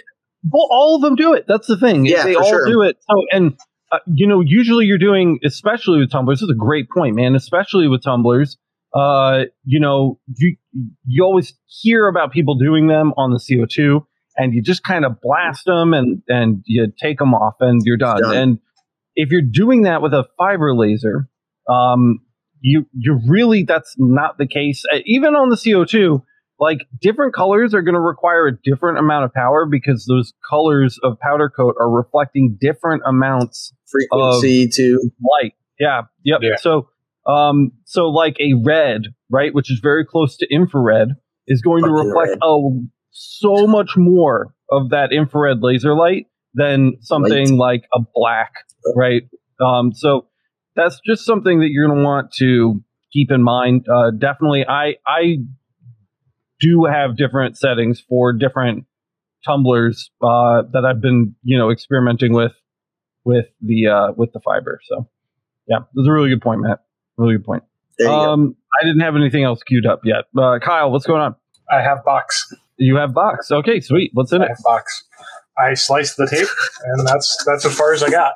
well, 0.51 0.69
all 0.71 0.97
of 0.97 1.03
them 1.03 1.16
do 1.16 1.35
it. 1.35 1.45
That's 1.49 1.66
the 1.66 1.77
thing. 1.77 2.07
Yeah, 2.07 2.23
they 2.25 2.37
all 2.37 2.49
sure. 2.49 2.66
do 2.66 2.83
it. 2.83 2.99
So, 3.09 3.23
and 3.33 3.59
uh, 3.90 3.99
you 4.07 4.27
know, 4.27 4.40
usually 4.40 4.87
you're 4.87 4.99
doing, 4.99 5.40
especially 5.45 5.99
with 5.99 6.11
tumblers. 6.11 6.38
This 6.38 6.45
is 6.45 6.51
a 6.51 6.59
great 6.59 6.88
point, 6.88 7.16
man. 7.16 7.35
Especially 7.35 7.88
with 7.88 8.03
tumblers, 8.03 8.57
uh, 8.95 9.45
you 9.64 9.81
know, 9.81 10.19
you 10.37 10.57
you 11.05 11.25
always 11.25 11.55
hear 11.66 12.09
about 12.09 12.33
people 12.33 12.57
doing 12.57 12.87
them 12.87 13.12
on 13.16 13.31
the 13.31 13.38
CO2, 13.38 14.05
and 14.37 14.55
you 14.55 14.62
just 14.62 14.83
kind 14.83 15.05
of 15.05 15.21
blast 15.21 15.64
them 15.66 15.95
and 15.95 16.23
and 16.29 16.62
you 16.66 16.92
take 17.01 17.19
them 17.19 17.35
off, 17.35 17.55
and 17.61 17.83
you're 17.85 17.97
done. 17.97 18.23
done. 18.23 18.37
And 18.37 18.59
if 19.14 19.31
you're 19.31 19.42
doing 19.42 19.83
that 19.83 20.03
with 20.03 20.14
a 20.14 20.25
fiber 20.38 20.75
laser, 20.75 21.29
um, 21.69 22.21
you 22.61 22.87
you 22.92 23.21
really 23.27 23.62
that's 23.64 23.95
not 23.99 24.38
the 24.38 24.47
case. 24.47 24.85
Even 25.05 25.35
on 25.35 25.51
the 25.51 25.57
CO2, 25.57 26.23
like 26.59 26.87
different 27.01 27.35
colors 27.35 27.75
are 27.75 27.83
going 27.83 27.95
to 27.95 28.01
require 28.01 28.47
a 28.47 28.53
different 28.64 28.99
amount 28.99 29.25
of 29.25 29.33
power 29.33 29.66
because 29.66 30.07
those 30.07 30.33
colors 30.49 30.99
of 31.03 31.19
powder 31.21 31.51
coat 31.51 31.77
are 31.79 31.90
reflecting 31.90 32.57
different 32.61 33.03
amounts 33.07 33.73
frequency 33.87 34.69
to 34.69 35.11
light. 35.21 35.53
Yeah. 35.79 36.03
Yep. 36.25 36.40
Yeah. 36.42 36.57
So, 36.57 36.88
um, 37.27 37.73
so 37.85 38.07
like 38.07 38.37
a 38.40 38.55
red, 38.64 39.03
right, 39.31 39.55
which 39.55 39.71
is 39.71 39.81
very 39.83 40.05
close 40.05 40.37
to 40.38 40.47
infrared, 40.51 41.11
is 41.47 41.61
going 41.61 41.83
Fucking 41.83 41.97
to 41.97 42.03
reflect 42.03 42.38
a 42.42 42.69
so 43.11 43.66
much 43.66 43.97
more 43.97 44.55
of 44.71 44.90
that 44.90 45.12
infrared 45.12 45.59
laser 45.61 45.95
light 45.95 46.27
than 46.55 46.97
something 47.01 47.57
light. 47.57 47.83
like 47.83 47.83
a 47.95 48.01
black, 48.14 48.53
right? 48.95 49.23
Um, 49.61 49.92
so 49.92 50.27
that's 50.77 51.01
just 51.05 51.25
something 51.25 51.61
that 51.61 51.69
you're 51.71 51.89
going 51.89 51.99
to 51.99 52.05
want 52.05 52.33
to 52.35 52.83
keep 53.12 53.31
in 53.31 53.43
mind. 53.43 53.87
Uh, 53.89 54.11
definitely, 54.11 54.65
I 54.69 54.97
I 55.07 55.39
do 56.61 56.85
have 56.85 57.17
different 57.17 57.59
settings 57.59 58.01
for 58.01 58.33
different 58.33 58.85
tumblers 59.45 60.11
uh, 60.23 60.62
that 60.73 60.85
I've 60.89 61.01
been 61.01 61.35
you 61.43 61.59
know 61.59 61.71
experimenting 61.71 62.33
with 62.33 62.53
with 63.25 63.47
the 63.61 63.89
uh, 63.89 64.12
with 64.17 64.33
the 64.33 64.41
fiber. 64.41 64.81
So 64.89 65.09
yeah, 65.69 65.79
that's 65.95 66.09
a 66.09 66.12
really 66.12 66.29
good 66.29 66.43
point, 66.43 66.61
Matt. 66.61 66.85
Really 67.17 67.37
good 67.37 67.45
point. 67.45 67.65
Um, 68.07 68.57
I 68.81 68.85
didn't 68.85 69.01
have 69.01 69.17
anything 69.17 69.43
else 69.43 69.62
queued 69.62 69.87
up 69.87 70.01
yet. 70.05 70.25
Uh, 70.37 70.59
Kyle, 70.62 70.91
what's 70.93 71.07
going 71.07 71.23
on? 71.23 71.35
I 71.71 71.81
have 71.81 72.05
box. 72.05 72.53
You 72.77 72.97
have 72.97 73.15
box. 73.15 73.51
Okay, 73.51 73.81
sweet. 73.81 74.11
What's 74.12 74.33
in 74.33 74.43
I 74.43 74.45
it? 74.45 74.49
Have 74.49 74.62
box. 74.62 75.05
I 75.59 75.73
sliced 75.75 76.19
the 76.19 76.27
tape, 76.27 76.49
and 76.85 77.07
that's 77.07 77.43
that's 77.47 77.65
as 77.65 77.77
far 77.77 77.95
as 77.95 78.03
I 78.03 78.11
got. 78.11 78.35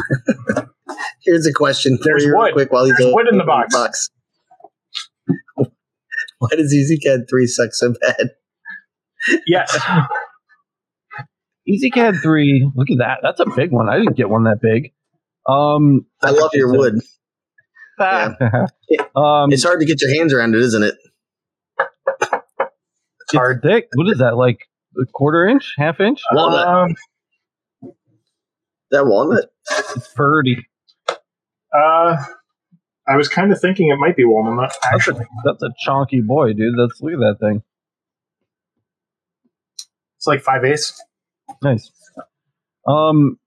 Here's 1.24 1.46
a 1.46 1.52
question 1.52 1.96
for 1.98 2.04
There's 2.04 2.24
you, 2.24 2.36
wood. 2.36 2.52
quick, 2.52 2.72
while 2.72 2.84
he's 2.84 2.94
There's 2.98 3.12
wood 3.14 3.28
in 3.30 3.38
the 3.38 3.44
box. 3.44 3.74
box. 3.74 4.10
Why 6.38 6.48
does 6.50 6.74
EZCAD 6.74 7.28
three 7.28 7.46
suck 7.46 7.72
so 7.72 7.94
bad? 8.00 8.30
Yes. 9.46 9.78
EZCAD 11.68 12.20
three. 12.22 12.68
Look 12.74 12.90
at 12.90 12.98
that. 12.98 13.18
That's 13.22 13.40
a 13.40 13.46
big 13.54 13.70
one. 13.70 13.88
I 13.88 13.98
didn't 13.98 14.16
get 14.16 14.28
one 14.28 14.44
that 14.44 14.60
big. 14.60 14.92
Um, 15.48 16.06
I 16.22 16.30
love 16.30 16.50
your 16.54 16.72
wood. 16.72 17.00
yeah. 18.00 18.34
um, 19.14 19.52
it's 19.52 19.62
hard 19.62 19.80
to 19.80 19.86
get 19.86 20.00
your 20.02 20.14
hands 20.18 20.32
around 20.34 20.54
it, 20.54 20.60
isn't 20.62 20.82
it? 20.82 20.94
It's 22.20 23.34
hard. 23.34 23.62
Thick. 23.62 23.88
What 23.94 24.08
is 24.10 24.18
that? 24.18 24.36
Like 24.36 24.68
a 25.00 25.06
quarter 25.12 25.46
inch, 25.46 25.74
half 25.78 26.00
inch? 26.00 26.20
Walnut. 26.32 26.66
Um, 26.66 26.94
that 28.92 29.06
walnut? 29.06 29.50
It's 29.96 30.08
pretty. 30.14 30.66
Uh, 31.74 32.16
I 33.08 33.16
was 33.16 33.28
kind 33.28 33.50
of 33.52 33.60
thinking 33.60 33.90
it 33.90 33.98
might 33.98 34.16
be 34.16 34.24
walnut. 34.24 34.74
Actually, 34.84 35.26
that's 35.44 35.62
a, 35.62 35.64
that's 35.64 35.64
a 35.64 35.70
chunky 35.84 36.20
boy, 36.20 36.52
dude. 36.52 36.74
That's 36.78 37.00
look 37.00 37.14
at 37.14 37.18
that 37.18 37.36
thing. 37.40 37.62
It's 40.16 40.26
like 40.26 40.42
five 40.42 40.64
eighths. 40.64 41.02
Nice. 41.62 41.90
Um, 42.86 43.38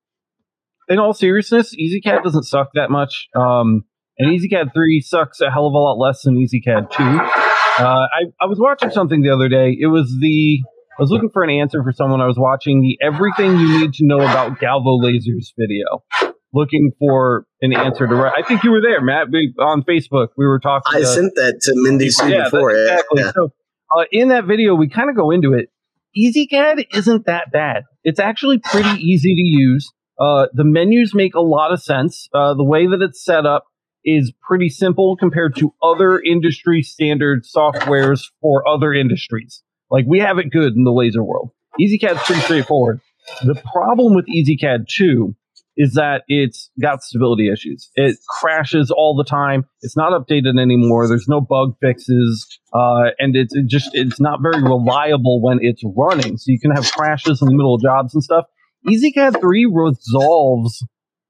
in 0.89 0.99
all 0.99 1.13
seriousness, 1.13 1.73
EZCAD 1.75 2.23
doesn't 2.23 2.43
suck 2.43 2.71
that 2.75 2.91
much. 2.91 3.27
Um, 3.35 3.85
and 4.17 4.29
EZCAD 4.29 4.73
three 4.73 5.01
sucks 5.01 5.39
a 5.41 5.49
hell 5.49 5.67
of 5.67 5.73
a 5.73 5.77
lot 5.77 5.97
less 5.97 6.23
than 6.23 6.35
EZCAD 6.35 6.91
two. 6.91 7.03
Uh, 7.03 8.07
I 8.07 8.25
I 8.41 8.45
was 8.45 8.59
watching 8.59 8.89
something 8.89 9.21
the 9.21 9.29
other 9.29 9.49
day. 9.49 9.75
It 9.79 9.87
was 9.87 10.17
the 10.19 10.61
I 10.97 11.01
was 11.01 11.11
looking 11.11 11.29
for 11.29 11.43
an 11.43 11.49
answer 11.49 11.83
for 11.83 11.91
someone. 11.91 12.21
I 12.21 12.25
was 12.25 12.37
watching 12.39 12.81
the 12.81 12.97
Everything 13.05 13.59
You 13.59 13.79
Need 13.79 13.93
to 13.95 14.05
Know 14.05 14.19
About 14.19 14.59
Galvo 14.59 15.01
Lasers 15.03 15.51
video, 15.57 16.05
looking 16.53 16.91
for 16.97 17.45
an 17.61 17.75
answer 17.75 18.07
to. 18.07 18.15
I 18.15 18.43
think 18.47 18.63
you 18.63 18.71
were 18.71 18.79
there, 18.81 19.01
Matt, 19.01 19.27
we, 19.29 19.53
on 19.59 19.83
Facebook. 19.83 20.29
We 20.37 20.45
were 20.45 20.59
talking. 20.59 20.95
I 20.95 21.03
sent 21.03 21.35
that 21.35 21.59
to 21.63 21.73
Mindy 21.75 22.09
Sue 22.09 22.29
yeah, 22.29 22.45
before. 22.45 22.71
Exactly. 22.71 23.23
Yeah. 23.23 23.31
So 23.35 23.49
uh, 23.93 24.03
in 24.09 24.29
that 24.29 24.45
video, 24.45 24.73
we 24.75 24.87
kind 24.87 25.09
of 25.09 25.17
go 25.17 25.31
into 25.31 25.51
it. 25.53 25.69
EZCAD 26.17 26.85
isn't 26.95 27.25
that 27.25 27.51
bad. 27.51 27.83
It's 28.05 28.21
actually 28.21 28.59
pretty 28.59 29.01
easy 29.01 29.35
to 29.35 29.41
use. 29.41 29.91
Uh, 30.17 30.45
the 30.53 30.63
menus 30.63 31.13
make 31.13 31.35
a 31.35 31.41
lot 31.41 31.73
of 31.73 31.83
sense. 31.83 32.29
Uh, 32.33 32.53
the 32.53 32.63
way 32.63 32.87
that 32.87 33.01
it's 33.01 33.21
set 33.21 33.45
up 33.45 33.65
is 34.05 34.31
pretty 34.47 34.69
simple 34.69 35.17
compared 35.17 35.57
to 35.57 35.73
other 35.83 36.21
industry 36.21 36.81
standard 36.83 37.43
softwares 37.43 38.21
for 38.41 38.65
other 38.65 38.93
industries. 38.93 39.61
Like 39.89 40.05
we 40.07 40.19
have 40.19 40.37
it 40.37 40.51
good 40.51 40.73
in 40.73 40.83
the 40.83 40.91
laser 40.91 41.23
world. 41.23 41.51
EZCAD's 41.79 42.23
pretty 42.23 42.41
straightforward. 42.41 43.01
The 43.43 43.55
problem 43.73 44.15
with 44.15 44.25
EZCAD 44.27 44.87
2 44.87 45.35
is 45.77 45.93
that 45.93 46.23
it's 46.27 46.69
got 46.81 47.03
stability 47.03 47.49
issues. 47.51 47.89
It 47.95 48.17
crashes 48.29 48.91
all 48.91 49.15
the 49.15 49.29
time. 49.29 49.65
It's 49.81 49.97
not 49.97 50.13
updated 50.13 50.59
anymore. 50.59 51.07
There's 51.07 51.27
no 51.27 51.41
bug 51.41 51.75
fixes, 51.81 52.59
uh, 52.73 53.11
and 53.19 53.35
it's 53.35 53.53
it 53.53 53.67
just 53.67 53.89
it's 53.93 54.21
not 54.21 54.39
very 54.41 54.61
reliable 54.61 55.41
when 55.41 55.59
it's 55.61 55.81
running. 55.97 56.37
So 56.37 56.45
you 56.47 56.59
can 56.59 56.71
have 56.71 56.89
crashes 56.91 57.41
in 57.41 57.47
the 57.47 57.53
middle 57.53 57.75
of 57.75 57.81
jobs 57.81 58.13
and 58.13 58.23
stuff. 58.23 58.45
EZCAD 58.87 59.41
3 59.41 59.65
resolves 59.65 60.85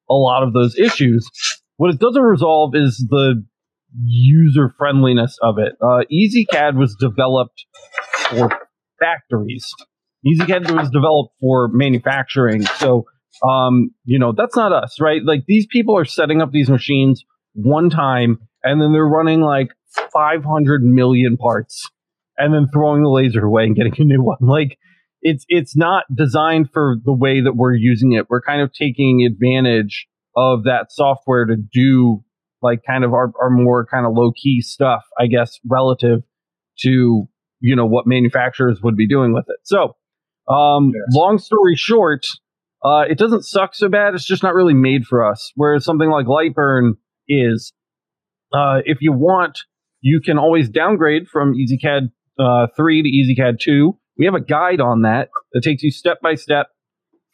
a 0.09 0.13
lot 0.13 0.43
of 0.43 0.53
those 0.53 0.77
issues. 0.77 1.27
What 1.77 1.93
it 1.93 1.99
doesn't 1.99 2.21
resolve 2.21 2.75
is 2.75 3.05
the 3.09 3.43
user 4.03 4.73
friendliness 4.77 5.37
of 5.41 5.55
it. 5.57 5.73
Uh, 5.81 6.03
EZCAD 6.11 6.77
was 6.77 6.95
developed 6.99 7.65
for 8.29 8.49
factories. 8.99 9.67
EZCAD 10.25 10.75
was 10.75 10.89
developed 10.89 11.33
for 11.39 11.69
manufacturing. 11.71 12.63
So, 12.63 13.05
um, 13.47 13.91
you 14.03 14.17
know, 14.17 14.33
that's 14.35 14.55
not 14.55 14.73
us, 14.73 14.99
right? 14.99 15.21
Like 15.23 15.43
these 15.47 15.67
people 15.67 15.97
are 15.97 16.05
setting 16.05 16.41
up 16.41 16.51
these 16.51 16.69
machines 16.69 17.23
one 17.53 17.89
time 17.89 18.39
and 18.63 18.81
then 18.81 18.91
they're 18.91 19.07
running 19.07 19.41
like 19.41 19.69
500 20.11 20.83
million 20.83 21.37
parts 21.37 21.89
and 22.37 22.53
then 22.53 22.67
throwing 22.73 23.03
the 23.03 23.09
laser 23.09 23.45
away 23.45 23.63
and 23.63 23.75
getting 23.75 23.93
a 23.97 24.03
new 24.03 24.21
one. 24.21 24.37
Like 24.41 24.77
it's, 25.21 25.45
it's 25.47 25.75
not 25.75 26.03
designed 26.15 26.69
for 26.71 26.97
the 27.03 27.13
way 27.13 27.41
that 27.41 27.55
we're 27.55 27.73
using 27.73 28.13
it. 28.13 28.27
We're 28.29 28.41
kind 28.41 28.61
of 28.61 28.71
taking 28.73 29.25
advantage 29.25 30.07
of 30.35 30.65
that 30.65 30.87
software 30.89 31.45
to 31.45 31.55
do 31.55 32.23
like 32.65 32.81
kind 32.85 33.03
of 33.03 33.13
our, 33.13 33.31
our 33.41 33.49
more 33.49 33.85
kind 33.85 34.05
of 34.05 34.13
low 34.15 34.31
key 34.31 34.61
stuff, 34.61 35.03
I 35.19 35.27
guess, 35.27 35.59
relative 35.69 36.23
to, 36.79 37.27
you 37.59 37.75
know, 37.75 37.85
what 37.85 38.07
manufacturers 38.07 38.79
would 38.81 38.97
be 38.97 39.07
doing 39.07 39.33
with 39.33 39.45
it. 39.47 39.57
So, 39.63 39.95
um, 40.51 40.91
yes. 40.93 41.15
long 41.15 41.37
story 41.37 41.75
short, 41.75 42.25
uh, 42.83 43.03
it 43.09 43.17
doesn't 43.17 43.43
suck 43.43 43.75
so 43.75 43.87
bad. 43.87 44.15
It's 44.15 44.25
just 44.25 44.43
not 44.43 44.55
really 44.55 44.73
made 44.73 45.05
for 45.05 45.23
us. 45.23 45.51
Whereas 45.55 45.85
something 45.85 46.09
like 46.09 46.25
Lightburn 46.25 46.93
is, 47.27 47.71
uh, 48.53 48.79
if 48.85 48.97
you 49.01 49.11
want, 49.13 49.59
you 50.01 50.19
can 50.19 50.37
always 50.37 50.69
downgrade 50.69 51.27
from 51.27 51.53
EZCAD 51.53 52.09
uh, 52.39 52.67
3 52.75 53.03
to 53.03 53.09
EZCAD 53.09 53.59
2. 53.59 53.97
We 54.17 54.25
have 54.25 54.35
a 54.35 54.41
guide 54.41 54.81
on 54.81 55.01
that 55.03 55.29
that 55.53 55.61
takes 55.63 55.83
you 55.83 55.91
step 55.91 56.17
by 56.21 56.35
step 56.35 56.67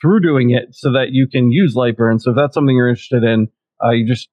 through 0.02 0.22
doing 0.22 0.52
it 0.52 0.70
so 0.72 0.92
that 0.94 1.08
you 1.12 1.28
can 1.28 1.52
use 1.52 1.76
Lightburn. 1.76 2.20
So 2.20 2.32
if 2.32 2.38
that's 2.38 2.54
something 2.54 2.76
you're 2.76 2.90
interested 2.90 3.24
in, 3.24 3.50
uh, 3.84 3.92
you 3.92 4.08
just 4.08 4.30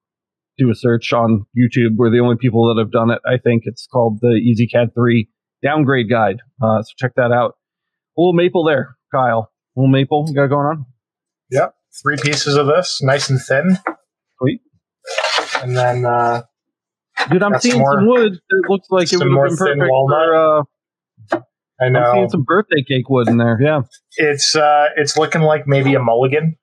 do 0.58 0.70
a 0.70 0.74
search 0.74 1.12
on 1.12 1.46
YouTube. 1.56 1.96
We're 1.96 2.10
the 2.10 2.18
only 2.18 2.36
people 2.36 2.74
that 2.74 2.80
have 2.80 2.90
done 2.90 3.10
it. 3.10 3.20
I 3.24 3.38
think 3.38 3.62
it's 3.64 3.86
called 3.86 4.18
the 4.20 4.40
EZCAD 4.40 4.92
3 4.94 5.28
downgrade 5.62 6.10
guide. 6.10 6.38
Uh, 6.62 6.82
so 6.82 6.90
check 6.98 7.12
that 7.16 7.32
out. 7.32 7.54
A 8.16 8.20
little 8.20 8.34
maple 8.34 8.64
there, 8.64 8.96
Kyle. 9.14 9.50
A 9.76 9.80
little 9.80 9.90
maple 9.90 10.26
you 10.28 10.34
got 10.34 10.48
going 10.48 10.66
on? 10.66 10.86
Yep. 11.50 11.74
Three 12.02 12.16
pieces 12.20 12.56
of 12.56 12.66
this, 12.66 13.00
nice 13.02 13.30
and 13.30 13.40
thin. 13.40 13.78
Sweet. 14.38 14.60
And 15.62 15.76
then, 15.76 16.04
uh, 16.04 16.42
dude, 17.30 17.42
I'm 17.42 17.58
seeing 17.60 17.74
some, 17.74 17.80
more, 17.80 17.94
some 17.94 18.06
wood. 18.06 18.32
It 18.32 18.68
looks 18.68 18.88
like 18.90 19.12
it 19.12 19.18
would 19.18 19.26
have 19.26 19.48
been 19.48 19.56
perfect 19.56 19.80
for. 19.80 20.34
Uh, 20.34 20.62
I 21.80 21.88
know. 21.88 22.00
I'm 22.00 22.14
seeing 22.14 22.28
some 22.28 22.42
birthday 22.42 22.82
cake 22.86 23.08
wood 23.08 23.28
in 23.28 23.38
there. 23.38 23.58
Yeah. 23.60 23.82
It's 24.16 24.54
uh, 24.54 24.86
it's 24.96 25.16
looking 25.16 25.42
like 25.42 25.66
maybe 25.66 25.94
a 25.94 26.00
mulligan, 26.00 26.56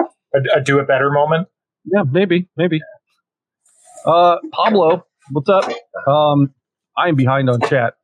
a, 0.00 0.58
a 0.58 0.60
do 0.60 0.78
it 0.80 0.86
better 0.86 1.10
moment. 1.10 1.48
Yeah, 1.84 2.02
maybe, 2.10 2.48
maybe. 2.56 2.80
Uh, 4.06 4.36
Pablo, 4.52 5.04
what's 5.30 5.48
up? 5.48 5.64
Um, 6.06 6.54
I'm 6.96 7.16
behind 7.16 7.48
on 7.50 7.60
chat. 7.62 7.94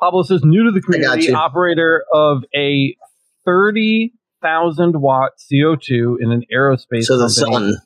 Pablo 0.00 0.22
says, 0.22 0.40
new 0.44 0.64
to 0.64 0.70
the 0.72 0.80
community, 0.80 1.32
operator 1.32 2.04
of 2.12 2.42
a 2.56 2.96
30,000 3.44 5.00
watt 5.00 5.32
CO2 5.52 6.16
in 6.20 6.32
an 6.32 6.44
aerospace 6.54 7.04
So 7.04 7.18
the 7.18 7.32
company. 7.44 7.72
sun. 7.72 7.76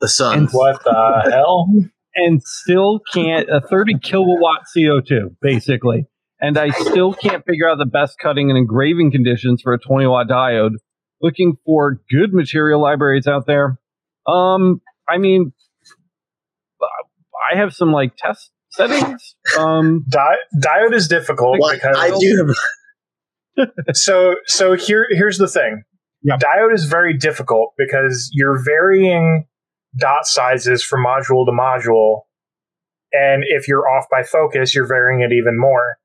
The 0.00 0.08
sun. 0.08 0.38
And 0.38 0.50
what 0.50 0.84
the 0.84 1.30
hell? 1.32 1.68
And 2.14 2.42
still 2.42 3.00
can't, 3.12 3.48
a 3.50 3.60
30 3.60 3.98
kilowatt 3.98 4.62
CO2, 4.74 5.36
basically. 5.40 6.06
And 6.40 6.56
I 6.58 6.68
still 6.70 7.12
can't 7.14 7.44
figure 7.44 7.68
out 7.68 7.78
the 7.78 7.86
best 7.86 8.18
cutting 8.18 8.50
and 8.50 8.58
engraving 8.58 9.10
conditions 9.10 9.62
for 9.62 9.72
a 9.72 9.78
20 9.78 10.06
watt 10.06 10.28
diode. 10.28 10.72
Looking 11.20 11.56
for 11.64 12.00
good 12.10 12.32
material 12.32 12.80
libraries 12.80 13.26
out 13.26 13.46
there. 13.46 13.78
Um, 14.26 14.80
I 15.08 15.18
mean, 15.18 15.52
I 17.52 17.56
have 17.56 17.72
some 17.72 17.92
like 17.92 18.16
test 18.16 18.50
settings. 18.70 19.36
Um, 19.58 20.04
Di- 20.08 20.36
diode 20.58 20.94
is 20.94 21.08
difficult 21.08 21.58
well, 21.60 21.72
because 21.72 21.96
I 21.98 22.16
do. 22.18 22.54
so 23.92 24.36
so 24.46 24.74
here 24.74 25.06
here's 25.10 25.38
the 25.38 25.48
thing. 25.48 25.82
Yeah. 26.22 26.36
Diode 26.38 26.74
is 26.74 26.84
very 26.84 27.16
difficult 27.16 27.72
because 27.78 28.30
you're 28.32 28.62
varying 28.62 29.46
dot 29.98 30.26
sizes 30.26 30.82
from 30.82 31.04
module 31.04 31.46
to 31.46 31.52
module, 31.52 32.22
and 33.12 33.44
if 33.46 33.68
you're 33.68 33.88
off 33.88 34.06
by 34.10 34.22
focus, 34.22 34.74
you're 34.74 34.86
varying 34.86 35.20
it 35.20 35.32
even 35.32 35.58
more. 35.58 35.98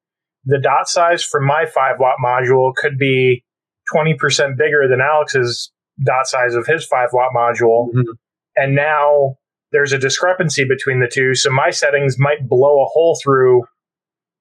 The 0.45 0.60
dot 0.60 0.88
size 0.88 1.23
for 1.23 1.41
my 1.41 1.65
five 1.65 1.95
watt 1.99 2.17
module 2.23 2.73
could 2.75 2.97
be 2.97 3.43
twenty 3.91 4.15
percent 4.15 4.57
bigger 4.57 4.88
than 4.89 4.99
Alex's 5.01 5.71
dot 6.03 6.27
size 6.27 6.55
of 6.55 6.65
his 6.65 6.85
five 6.85 7.09
watt 7.13 7.31
module, 7.35 7.89
mm-hmm. 7.89 8.11
and 8.55 8.75
now 8.75 9.37
there's 9.71 9.93
a 9.93 9.97
discrepancy 9.97 10.65
between 10.65 10.99
the 10.99 11.09
two. 11.11 11.35
So 11.35 11.49
my 11.49 11.69
settings 11.69 12.17
might 12.19 12.47
blow 12.47 12.81
a 12.81 12.85
hole 12.85 13.17
through 13.21 13.63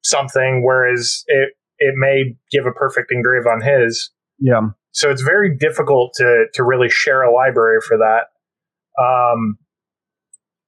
something, 0.02 0.64
whereas 0.64 1.24
it 1.26 1.50
it 1.78 1.94
may 1.96 2.36
give 2.50 2.66
a 2.66 2.72
perfect 2.72 3.10
engrave 3.10 3.46
on 3.46 3.62
his. 3.62 4.10
Yeah. 4.38 4.60
So 4.92 5.10
it's 5.10 5.22
very 5.22 5.56
difficult 5.56 6.12
to 6.16 6.46
to 6.54 6.64
really 6.64 6.88
share 6.90 7.22
a 7.22 7.32
library 7.32 7.80
for 7.86 7.98
that. 7.98 8.26
Um, 9.00 9.58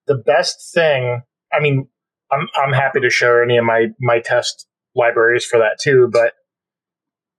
the 0.07 0.17
best 0.17 0.73
thing, 0.73 1.23
I 1.53 1.61
mean, 1.61 1.89
I'm 2.31 2.49
I'm 2.57 2.73
happy 2.73 3.01
to 3.01 3.11
share 3.11 3.43
any 3.43 3.57
of 3.57 3.65
my 3.65 3.89
my 4.01 4.21
test 4.21 4.67
libraries 4.95 5.45
for 5.45 5.59
that 5.59 5.79
too, 5.81 6.09
but 6.13 6.35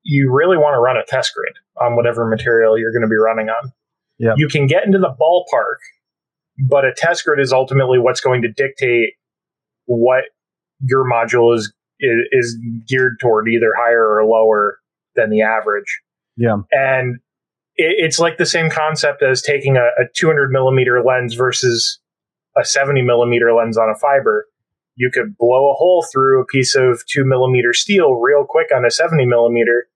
you 0.03 0.31
really 0.31 0.57
want 0.57 0.75
to 0.75 0.79
run 0.79 0.97
a 0.97 1.05
test 1.05 1.33
grid 1.33 1.55
on 1.81 1.95
whatever 1.95 2.27
material 2.27 2.77
you're 2.77 2.91
going 2.91 3.01
to 3.01 3.07
be 3.07 3.17
running 3.17 3.49
on. 3.49 3.71
Yeah. 4.19 4.33
You 4.37 4.47
can 4.47 4.67
get 4.67 4.85
into 4.85 4.99
the 4.99 5.13
ballpark 5.19 5.77
but 6.57 6.85
a 6.85 6.93
test 6.95 7.25
grid 7.25 7.39
is 7.39 7.51
ultimately 7.51 7.99
what's 7.99 8.21
going 8.21 8.41
to 8.43 8.47
dictate 8.47 9.13
what 9.85 10.25
your 10.81 11.09
module 11.09 11.55
is 11.55 11.73
is 11.99 12.57
geared 12.87 13.17
toward 13.21 13.47
either 13.47 13.71
higher 13.77 14.15
or 14.15 14.25
lower 14.25 14.79
than 15.15 15.29
the 15.29 15.41
average. 15.41 16.01
Yeah. 16.35 16.57
And 16.71 17.15
it, 17.75 17.95
it's 17.97 18.19
like 18.19 18.37
the 18.37 18.45
same 18.45 18.69
concept 18.69 19.23
as 19.23 19.41
taking 19.41 19.77
a, 19.77 19.85
a 19.97 20.05
200 20.13 20.51
millimeter 20.51 21.01
lens 21.01 21.33
versus 21.33 21.99
a 22.57 22.65
70 22.65 23.03
millimeter 23.03 23.53
lens 23.53 23.77
on 23.77 23.89
a 23.89 23.97
fiber. 23.97 24.47
You 24.95 25.11
could 25.11 25.37
blow 25.37 25.71
a 25.71 25.75
hole 25.75 26.05
through 26.11 26.41
a 26.41 26.45
piece 26.45 26.75
of 26.75 27.03
two 27.07 27.23
millimeter 27.23 27.73
steel 27.73 28.15
real 28.15 28.45
quick 28.47 28.67
on 28.75 28.83
a 28.85 28.91
70 28.91 29.25
millimeter, 29.25 29.87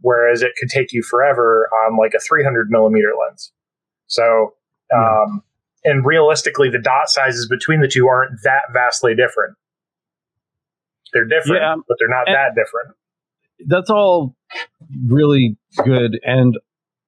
whereas 0.00 0.42
it 0.42 0.52
could 0.58 0.68
take 0.68 0.92
you 0.92 1.02
forever 1.02 1.68
on 1.86 1.96
like 1.96 2.12
a 2.14 2.20
300 2.20 2.70
millimeter 2.70 3.12
lens. 3.18 3.52
So, 4.06 4.54
um, 4.94 5.42
and 5.84 6.04
realistically, 6.04 6.68
the 6.68 6.78
dot 6.78 7.08
sizes 7.08 7.48
between 7.48 7.80
the 7.80 7.88
two 7.88 8.06
aren't 8.08 8.42
that 8.44 8.62
vastly 8.72 9.14
different. 9.14 9.56
They're 11.12 11.24
different, 11.24 11.62
yeah, 11.62 11.74
but 11.88 11.96
they're 11.98 12.08
not 12.08 12.26
that 12.26 12.54
different. 12.54 12.96
That's 13.66 13.90
all 13.90 14.36
really 15.06 15.56
good, 15.84 16.18
and 16.22 16.56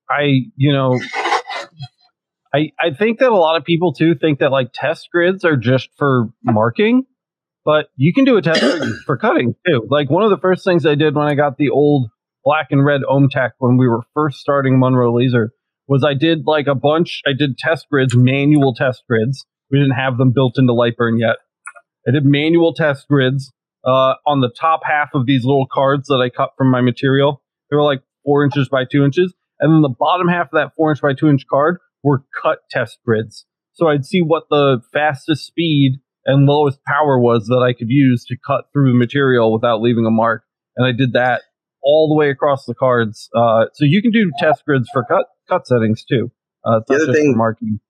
I, 0.09 0.51
you 0.57 0.73
know, 0.73 1.01
I 2.55 2.73
I 2.81 2.91
think 2.99 3.19
that 3.21 3.31
a 3.31 3.37
lot 3.37 3.57
of 3.57 3.65
people 3.65 3.93
too 3.93 4.15
think 4.15 4.41
that 4.41 4.51
like 4.51 4.71
test 4.73 5.09
grids 5.11 5.45
are 5.45 5.57
just 5.57 5.91
for 5.97 6.29
marking, 6.43 7.05
but 7.65 7.87
you 7.97 8.13
can 8.13 8.25
do 8.25 8.37
a 8.37 8.43
test 8.43 8.61
grid 8.61 8.83
for 9.07 9.17
cutting 9.17 9.55
too. 9.67 9.87
Like 9.89 10.11
one 10.11 10.25
of 10.25 10.31
the 10.31 10.39
first 10.39 10.65
things 10.65 10.85
I 10.85 10.95
did 10.95 11.15
when 11.15 11.27
I 11.27 11.35
got 11.35 11.57
the 11.57 11.71
old 11.71 12.11
black 12.45 12.69
and 12.71 12.85
red 12.85 13.03
OMTech 13.03 13.53
when 13.59 13.77
we 13.77 13.89
were 13.89 14.03
first 14.15 14.39
starting 14.39 14.79
Monroe 14.79 15.15
Laser 15.15 15.53
was 15.89 16.05
I 16.05 16.15
did 16.15 16.47
like 16.47 16.67
a 16.67 16.75
bunch. 16.75 17.23
I 17.27 17.33
did 17.37 17.59
test 17.59 17.87
grids, 17.91 18.17
manual 18.17 18.75
test 18.75 19.03
grids. 19.09 19.45
We 19.71 19.79
didn't 19.79 19.95
have 19.95 20.19
them 20.19 20.33
built 20.33 20.59
into 20.59 20.73
Lightburn 20.73 21.19
yet. 21.19 21.37
I 22.07 22.13
did 22.13 22.25
manual 22.25 22.75
test 22.75 23.07
grids 23.09 23.53
uh, 23.85 24.15
on 24.27 24.41
the 24.41 24.51
top 24.51 24.81
half 24.85 25.11
of 25.15 25.27
these 25.27 25.45
little 25.45 25.67
cards 25.71 26.09
that 26.09 26.23
I 26.23 26.29
cut 26.35 26.51
from 26.57 26.71
my 26.71 26.81
material. 26.81 27.43
They 27.71 27.77
were 27.77 27.83
like 27.83 28.03
four 28.25 28.45
inches 28.45 28.69
by 28.69 28.85
two 28.85 29.05
inches, 29.05 29.35
and 29.61 29.73
then 29.73 29.83
the 29.83 29.89
bottom 29.89 30.29
half 30.29 30.47
of 30.47 30.53
that 30.53 30.73
four 30.77 30.91
inch 30.91 31.01
by 31.01 31.15
two 31.15 31.29
inch 31.29 31.47
card 31.49 31.79
were 32.03 32.25
cut 32.41 32.59
test 32.71 32.99
grids. 33.05 33.47
So 33.75 33.89
I'd 33.89 34.05
see 34.05 34.21
what 34.21 34.45
the 34.51 34.81
fastest 34.93 35.47
speed 35.47 36.01
and 36.27 36.47
lowest 36.47 36.79
power 36.87 37.19
was 37.19 37.47
that 37.47 37.65
I 37.67 37.73
could 37.73 37.89
use 37.89 38.25
to 38.27 38.37
cut 38.47 38.67
through 38.73 38.93
the 38.93 38.99
material 38.99 39.53
without 39.53 39.81
leaving 39.81 40.07
a 40.07 40.11
mark. 40.11 40.45
And 40.77 40.87
I 40.87 40.93
did 40.93 41.15
that 41.15 41.43
all 41.83 42.09
the 42.09 42.15
way 42.15 42.31
across 42.31 42.65
the 42.65 42.75
cards. 42.75 43.29
Uh, 43.35 43.67
so 43.75 43.85
you 43.85 44.03
can 44.03 44.11
do 44.11 44.31
test 44.39 44.65
grids 44.65 44.89
for 44.93 45.05
cut 45.05 45.27
cut 45.49 45.67
settings 45.67 46.05
too. 46.05 46.31
Uh, 46.65 46.81
the 46.87 46.95
other 46.95 47.13
thing, 47.13 47.37
marking. 47.37 47.81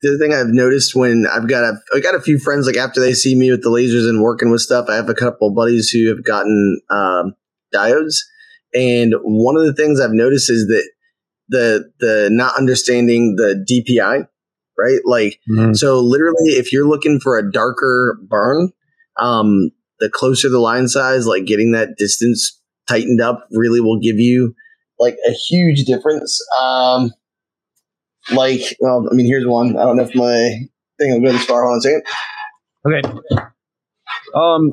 The 0.00 0.10
other 0.10 0.18
thing 0.18 0.32
I've 0.32 0.54
noticed 0.54 0.94
when 0.94 1.26
I've 1.30 1.48
got 1.48 1.64
a, 1.64 1.74
I 1.94 2.00
got 2.00 2.14
a 2.14 2.20
few 2.20 2.38
friends 2.38 2.66
like 2.66 2.76
after 2.76 3.00
they 3.00 3.14
see 3.14 3.34
me 3.34 3.50
with 3.50 3.62
the 3.62 3.70
lasers 3.70 4.08
and 4.08 4.22
working 4.22 4.50
with 4.50 4.60
stuff, 4.60 4.86
I 4.88 4.94
have 4.94 5.08
a 5.08 5.14
couple 5.14 5.52
buddies 5.52 5.90
who 5.90 6.08
have 6.08 6.24
gotten 6.24 6.80
um, 6.88 7.34
diodes, 7.74 8.18
and 8.74 9.14
one 9.22 9.56
of 9.56 9.64
the 9.64 9.74
things 9.74 10.00
I've 10.00 10.12
noticed 10.12 10.50
is 10.50 10.66
that 10.68 10.88
the 11.48 11.90
the 12.00 12.28
not 12.30 12.56
understanding 12.56 13.36
the 13.36 13.64
DPI, 13.68 14.26
right? 14.78 15.00
Like, 15.04 15.40
mm-hmm. 15.50 15.74
so 15.74 16.00
literally, 16.00 16.52
if 16.52 16.72
you're 16.72 16.88
looking 16.88 17.20
for 17.20 17.36
a 17.36 17.50
darker 17.50 18.18
burn, 18.22 18.70
um, 19.18 19.70
the 20.00 20.08
closer 20.08 20.48
the 20.48 20.60
line 20.60 20.88
size, 20.88 21.26
like 21.26 21.44
getting 21.44 21.72
that 21.72 21.96
distance 21.98 22.57
tightened 22.88 23.20
up, 23.20 23.46
really 23.50 23.80
will 23.80 23.98
give 23.98 24.18
you 24.18 24.54
like 24.98 25.16
a 25.28 25.32
huge 25.32 25.84
difference. 25.84 26.40
Um, 26.60 27.12
like, 28.32 28.60
well, 28.80 29.06
I 29.10 29.14
mean, 29.14 29.26
here's 29.26 29.46
one. 29.46 29.76
I 29.76 29.84
don't 29.84 29.96
know 29.96 30.02
if 30.02 30.14
my 30.14 30.60
thing 30.98 31.12
will 31.12 31.20
go 31.20 31.32
this 31.32 31.44
far. 31.44 31.64
Hold 31.64 31.72
on 31.72 31.78
a 31.78 31.80
second. 31.80 32.02
Okay. 32.86 33.48
Um, 34.34 34.72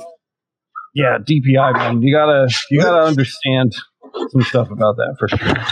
yeah, 0.94 1.18
DPI, 1.20 1.74
man. 1.74 2.02
You 2.02 2.14
gotta, 2.14 2.48
you 2.70 2.82
gotta 2.82 3.06
understand 3.06 3.76
some 4.32 4.42
stuff 4.42 4.72
about 4.72 4.98
that 4.98 5.16
for 5.20 5.28
sure. 5.28 5.66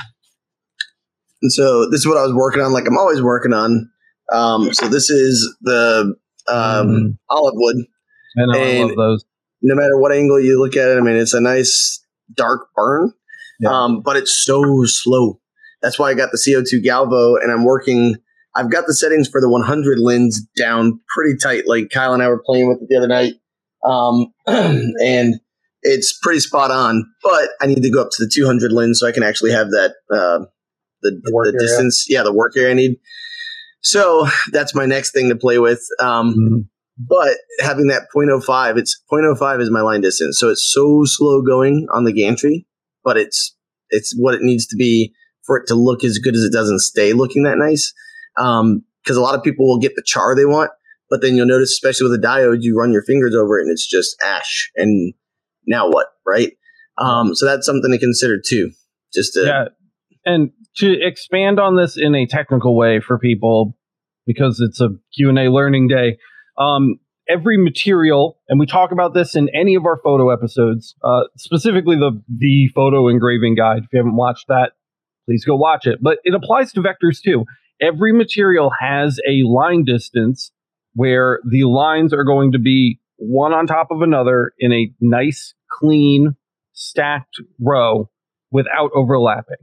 And 1.41 1.51
so 1.51 1.89
this 1.89 1.99
is 1.99 2.07
what 2.07 2.17
I 2.17 2.23
was 2.23 2.33
working 2.33 2.61
on. 2.61 2.71
Like 2.71 2.87
I'm 2.87 2.97
always 2.97 3.21
working 3.21 3.53
on. 3.53 3.89
Um, 4.31 4.73
so 4.73 4.87
this 4.87 5.09
is 5.09 5.55
the 5.61 6.15
um, 6.47 6.87
mm. 6.87 7.17
olive 7.29 7.53
wood. 7.55 7.77
I 8.37 8.45
know, 8.45 8.53
and 8.53 8.79
I 8.79 8.83
love 8.83 8.95
those. 8.95 9.25
No 9.61 9.75
matter 9.75 9.97
what 9.97 10.13
angle 10.13 10.39
you 10.39 10.59
look 10.59 10.75
at 10.75 10.89
it, 10.89 10.97
I 10.97 11.01
mean, 11.01 11.15
it's 11.15 11.33
a 11.33 11.41
nice 11.41 12.02
dark 12.33 12.67
burn, 12.75 13.13
yeah. 13.59 13.69
um, 13.69 14.01
but 14.01 14.15
it's 14.15 14.43
so 14.43 14.83
slow. 14.85 15.39
That's 15.81 15.99
why 15.99 16.09
I 16.09 16.13
got 16.13 16.31
the 16.31 16.37
CO2 16.37 16.83
Galvo, 16.83 17.41
and 17.41 17.51
I'm 17.51 17.65
working. 17.65 18.15
I've 18.55 18.71
got 18.71 18.85
the 18.85 18.93
settings 18.93 19.27
for 19.27 19.41
the 19.41 19.49
100 19.49 19.99
lens 19.99 20.45
down 20.57 20.99
pretty 21.15 21.37
tight. 21.41 21.67
Like 21.67 21.89
Kyle 21.91 22.13
and 22.13 22.21
I 22.21 22.29
were 22.29 22.41
playing 22.45 22.69
with 22.69 22.81
it 22.81 22.87
the 22.89 22.97
other 22.97 23.07
night, 23.07 23.33
um, 23.85 24.27
and 24.47 25.35
it's 25.81 26.17
pretty 26.21 26.39
spot 26.39 26.71
on. 26.71 27.05
But 27.21 27.49
I 27.61 27.67
need 27.67 27.81
to 27.83 27.89
go 27.89 28.01
up 28.01 28.09
to 28.11 28.23
the 28.23 28.31
200 28.33 28.71
lens 28.71 28.99
so 28.99 29.07
I 29.07 29.11
can 29.11 29.23
actually 29.23 29.51
have 29.51 29.71
that 29.71 29.95
uh, 30.11 30.45
the, 31.01 31.11
the, 31.11 31.51
the 31.51 31.57
distance. 31.59 32.05
Yeah, 32.07 32.23
the 32.23 32.33
work 32.33 32.53
area 32.55 32.71
I 32.71 32.75
need. 32.75 32.99
So 33.81 34.27
that's 34.51 34.73
my 34.73 34.85
next 34.85 35.11
thing 35.11 35.29
to 35.29 35.35
play 35.35 35.59
with. 35.59 35.85
Um, 35.99 36.33
mm-hmm. 36.33 36.59
But 36.97 37.37
having 37.59 37.87
that 37.87 38.03
0.05, 38.15 38.77
it's 38.77 39.01
0.05 39.11 39.61
is 39.61 39.71
my 39.71 39.81
line 39.81 40.01
distance. 40.01 40.39
So 40.39 40.49
it's 40.49 40.71
so 40.71 41.01
slow 41.05 41.41
going 41.41 41.87
on 41.91 42.03
the 42.03 42.13
gantry, 42.13 42.67
but 43.03 43.17
it's 43.17 43.55
it's 43.89 44.15
what 44.17 44.35
it 44.35 44.41
needs 44.41 44.67
to 44.67 44.75
be 44.75 45.13
for 45.45 45.57
it 45.57 45.67
to 45.67 45.75
look 45.75 46.03
as 46.03 46.17
good 46.19 46.35
as 46.35 46.43
it 46.43 46.53
doesn't 46.53 46.79
stay 46.79 47.13
looking 47.13 47.43
that 47.43 47.57
nice. 47.57 47.93
Um, 48.37 48.83
because 49.03 49.17
a 49.17 49.21
lot 49.21 49.35
of 49.35 49.43
people 49.43 49.67
will 49.67 49.79
get 49.79 49.95
the 49.95 50.03
char 50.05 50.33
they 50.35 50.45
want, 50.45 50.71
but 51.09 51.21
then 51.21 51.35
you'll 51.35 51.45
notice, 51.45 51.71
especially 51.71 52.09
with 52.09 52.23
a 52.23 52.25
diode, 52.25 52.59
you 52.61 52.77
run 52.77 52.93
your 52.93 53.03
fingers 53.03 53.35
over 53.35 53.59
it 53.59 53.63
and 53.63 53.71
it's 53.71 53.85
just 53.85 54.15
ash. 54.23 54.71
And 54.75 55.13
now 55.67 55.89
what, 55.89 56.07
right? 56.25 56.53
Um, 56.97 57.35
so 57.35 57.45
that's 57.45 57.65
something 57.65 57.91
to 57.91 57.99
consider 57.99 58.39
too. 58.39 58.71
Just 59.13 59.33
to, 59.33 59.45
yeah, 59.45 59.65
and 60.25 60.51
to 60.77 60.95
expand 60.99 61.59
on 61.59 61.75
this 61.75 61.97
in 61.97 62.15
a 62.15 62.25
technical 62.25 62.77
way 62.77 62.99
for 62.99 63.19
people, 63.19 63.77
because 64.25 64.59
it's 64.59 64.79
a 64.79 64.89
Q 65.15 65.29
and 65.29 65.37
A 65.37 65.51
learning 65.51 65.87
day. 65.87 66.17
Um, 66.57 66.99
every 67.27 67.57
material, 67.57 68.37
and 68.47 68.59
we 68.59 68.65
talk 68.65 68.91
about 68.91 69.13
this 69.13 69.35
in 69.35 69.49
any 69.49 69.75
of 69.75 69.85
our 69.85 69.99
photo 70.03 70.29
episodes, 70.29 70.95
uh, 71.03 71.23
specifically 71.37 71.95
the 71.95 72.21
the 72.27 72.69
photo 72.75 73.07
engraving 73.07 73.55
guide. 73.55 73.83
If 73.85 73.93
you 73.93 73.99
haven't 73.99 74.15
watched 74.15 74.47
that, 74.47 74.73
please 75.25 75.45
go 75.45 75.55
watch 75.55 75.85
it. 75.85 75.99
But 76.01 76.19
it 76.23 76.33
applies 76.33 76.71
to 76.73 76.81
vectors 76.81 77.21
too. 77.23 77.45
Every 77.81 78.13
material 78.13 78.71
has 78.79 79.19
a 79.27 79.43
line 79.43 79.83
distance 79.83 80.51
where 80.93 81.39
the 81.49 81.63
lines 81.63 82.13
are 82.13 82.23
going 82.23 82.51
to 82.51 82.59
be 82.59 82.99
one 83.17 83.53
on 83.53 83.67
top 83.67 83.87
of 83.91 84.01
another 84.01 84.53
in 84.59 84.71
a 84.71 84.93
nice, 84.99 85.53
clean, 85.71 86.35
stacked 86.73 87.41
row 87.59 88.09
without 88.51 88.91
overlapping. 88.93 89.57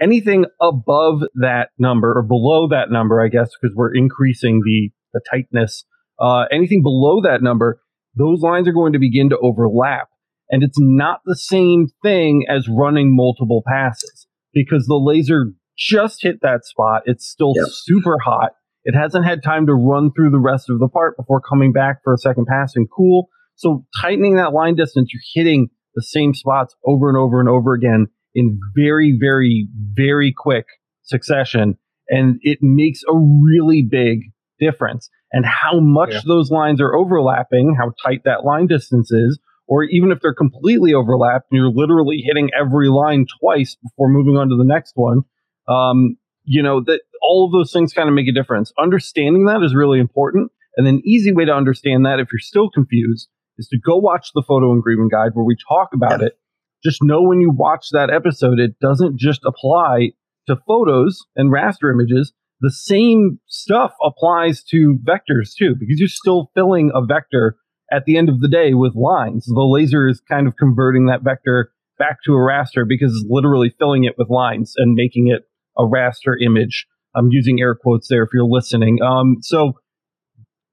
Anything 0.00 0.46
above 0.60 1.22
that 1.34 1.70
number 1.78 2.12
or 2.16 2.22
below 2.22 2.68
that 2.68 2.90
number, 2.90 3.20
I 3.20 3.28
guess, 3.28 3.50
because 3.60 3.74
we're 3.74 3.94
increasing 3.94 4.60
the, 4.64 4.90
the 5.12 5.20
tightness, 5.30 5.84
uh, 6.20 6.44
anything 6.50 6.82
below 6.82 7.20
that 7.22 7.42
number, 7.42 7.80
those 8.16 8.40
lines 8.40 8.68
are 8.68 8.72
going 8.72 8.92
to 8.92 8.98
begin 8.98 9.30
to 9.30 9.38
overlap. 9.38 10.08
And 10.50 10.62
it's 10.62 10.78
not 10.78 11.20
the 11.24 11.36
same 11.36 11.88
thing 12.02 12.44
as 12.48 12.68
running 12.68 13.14
multiple 13.14 13.62
passes 13.66 14.26
because 14.52 14.86
the 14.86 14.96
laser 14.96 15.52
just 15.76 16.22
hit 16.22 16.40
that 16.42 16.64
spot. 16.64 17.02
It's 17.04 17.26
still 17.26 17.52
yep. 17.54 17.66
super 17.70 18.16
hot. 18.24 18.52
It 18.84 18.94
hasn't 18.96 19.26
had 19.26 19.42
time 19.42 19.66
to 19.66 19.74
run 19.74 20.10
through 20.12 20.30
the 20.30 20.38
rest 20.38 20.70
of 20.70 20.78
the 20.78 20.88
part 20.88 21.16
before 21.16 21.40
coming 21.40 21.72
back 21.72 21.98
for 22.02 22.14
a 22.14 22.18
second 22.18 22.46
pass 22.46 22.74
and 22.74 22.88
cool. 22.90 23.28
So 23.56 23.84
tightening 24.00 24.36
that 24.36 24.52
line 24.52 24.76
distance, 24.76 25.10
you're 25.12 25.20
hitting 25.34 25.68
the 25.94 26.02
same 26.02 26.32
spots 26.32 26.74
over 26.86 27.08
and 27.08 27.18
over 27.18 27.40
and 27.40 27.48
over 27.48 27.74
again 27.74 28.06
in 28.34 28.58
very, 28.74 29.16
very, 29.20 29.68
very 29.92 30.32
quick 30.36 30.64
succession. 31.02 31.76
And 32.08 32.38
it 32.42 32.58
makes 32.62 33.02
a 33.02 33.14
really 33.14 33.86
big 33.88 34.20
difference. 34.58 35.10
And 35.32 35.44
how 35.44 35.80
much 35.80 36.12
yeah. 36.12 36.20
those 36.26 36.50
lines 36.50 36.80
are 36.80 36.94
overlapping, 36.94 37.76
how 37.78 37.92
tight 38.04 38.22
that 38.24 38.44
line 38.44 38.66
distance 38.66 39.10
is, 39.12 39.38
or 39.66 39.84
even 39.84 40.10
if 40.10 40.20
they're 40.22 40.34
completely 40.34 40.94
overlapped 40.94 41.48
and 41.50 41.58
you're 41.58 41.70
literally 41.70 42.22
hitting 42.24 42.50
every 42.58 42.88
line 42.88 43.26
twice 43.40 43.76
before 43.82 44.08
moving 44.08 44.36
on 44.36 44.48
to 44.48 44.56
the 44.56 44.64
next 44.64 44.92
one, 44.94 45.20
um, 45.68 46.16
you 46.44 46.62
know, 46.62 46.82
that 46.86 47.00
all 47.22 47.44
of 47.44 47.52
those 47.52 47.72
things 47.72 47.92
kind 47.92 48.08
of 48.08 48.14
make 48.14 48.28
a 48.28 48.32
difference. 48.32 48.72
Understanding 48.78 49.44
that 49.44 49.62
is 49.62 49.74
really 49.74 50.00
important. 50.00 50.50
And 50.76 50.88
an 50.88 51.02
easy 51.04 51.32
way 51.32 51.44
to 51.44 51.52
understand 51.52 52.06
that 52.06 52.20
if 52.20 52.28
you're 52.32 52.38
still 52.38 52.70
confused 52.70 53.28
is 53.58 53.68
to 53.68 53.78
go 53.78 53.96
watch 53.96 54.30
the 54.34 54.42
photo 54.46 54.72
engraving 54.72 55.08
guide 55.10 55.32
where 55.34 55.44
we 55.44 55.56
talk 55.68 55.90
about 55.92 56.20
yeah. 56.20 56.28
it. 56.28 56.38
Just 56.82 57.02
know 57.02 57.22
when 57.22 57.40
you 57.40 57.50
watch 57.50 57.88
that 57.90 58.08
episode, 58.08 58.58
it 58.60 58.78
doesn't 58.80 59.18
just 59.18 59.40
apply 59.44 60.12
to 60.46 60.56
photos 60.66 61.26
and 61.36 61.52
raster 61.52 61.92
images. 61.92 62.32
The 62.60 62.72
same 62.72 63.38
stuff 63.46 63.92
applies 64.04 64.62
to 64.70 64.98
vectors 65.04 65.52
too, 65.56 65.74
because 65.78 65.98
you're 65.98 66.08
still 66.08 66.50
filling 66.54 66.90
a 66.94 67.04
vector 67.04 67.56
at 67.90 68.04
the 68.04 68.16
end 68.16 68.28
of 68.28 68.40
the 68.40 68.48
day 68.48 68.74
with 68.74 68.94
lines. 68.94 69.46
The 69.46 69.54
laser 69.60 70.08
is 70.08 70.20
kind 70.28 70.46
of 70.46 70.56
converting 70.56 71.06
that 71.06 71.22
vector 71.22 71.70
back 71.98 72.18
to 72.24 72.32
a 72.32 72.36
raster 72.36 72.84
because 72.86 73.12
it's 73.12 73.24
literally 73.28 73.74
filling 73.78 74.04
it 74.04 74.14
with 74.18 74.28
lines 74.28 74.74
and 74.76 74.94
making 74.94 75.28
it 75.28 75.42
a 75.76 75.82
raster 75.82 76.34
image. 76.40 76.86
I'm 77.14 77.28
using 77.30 77.60
air 77.60 77.74
quotes 77.74 78.08
there 78.08 78.22
if 78.22 78.30
you're 78.32 78.44
listening. 78.44 78.98
Um, 79.02 79.36
so 79.40 79.72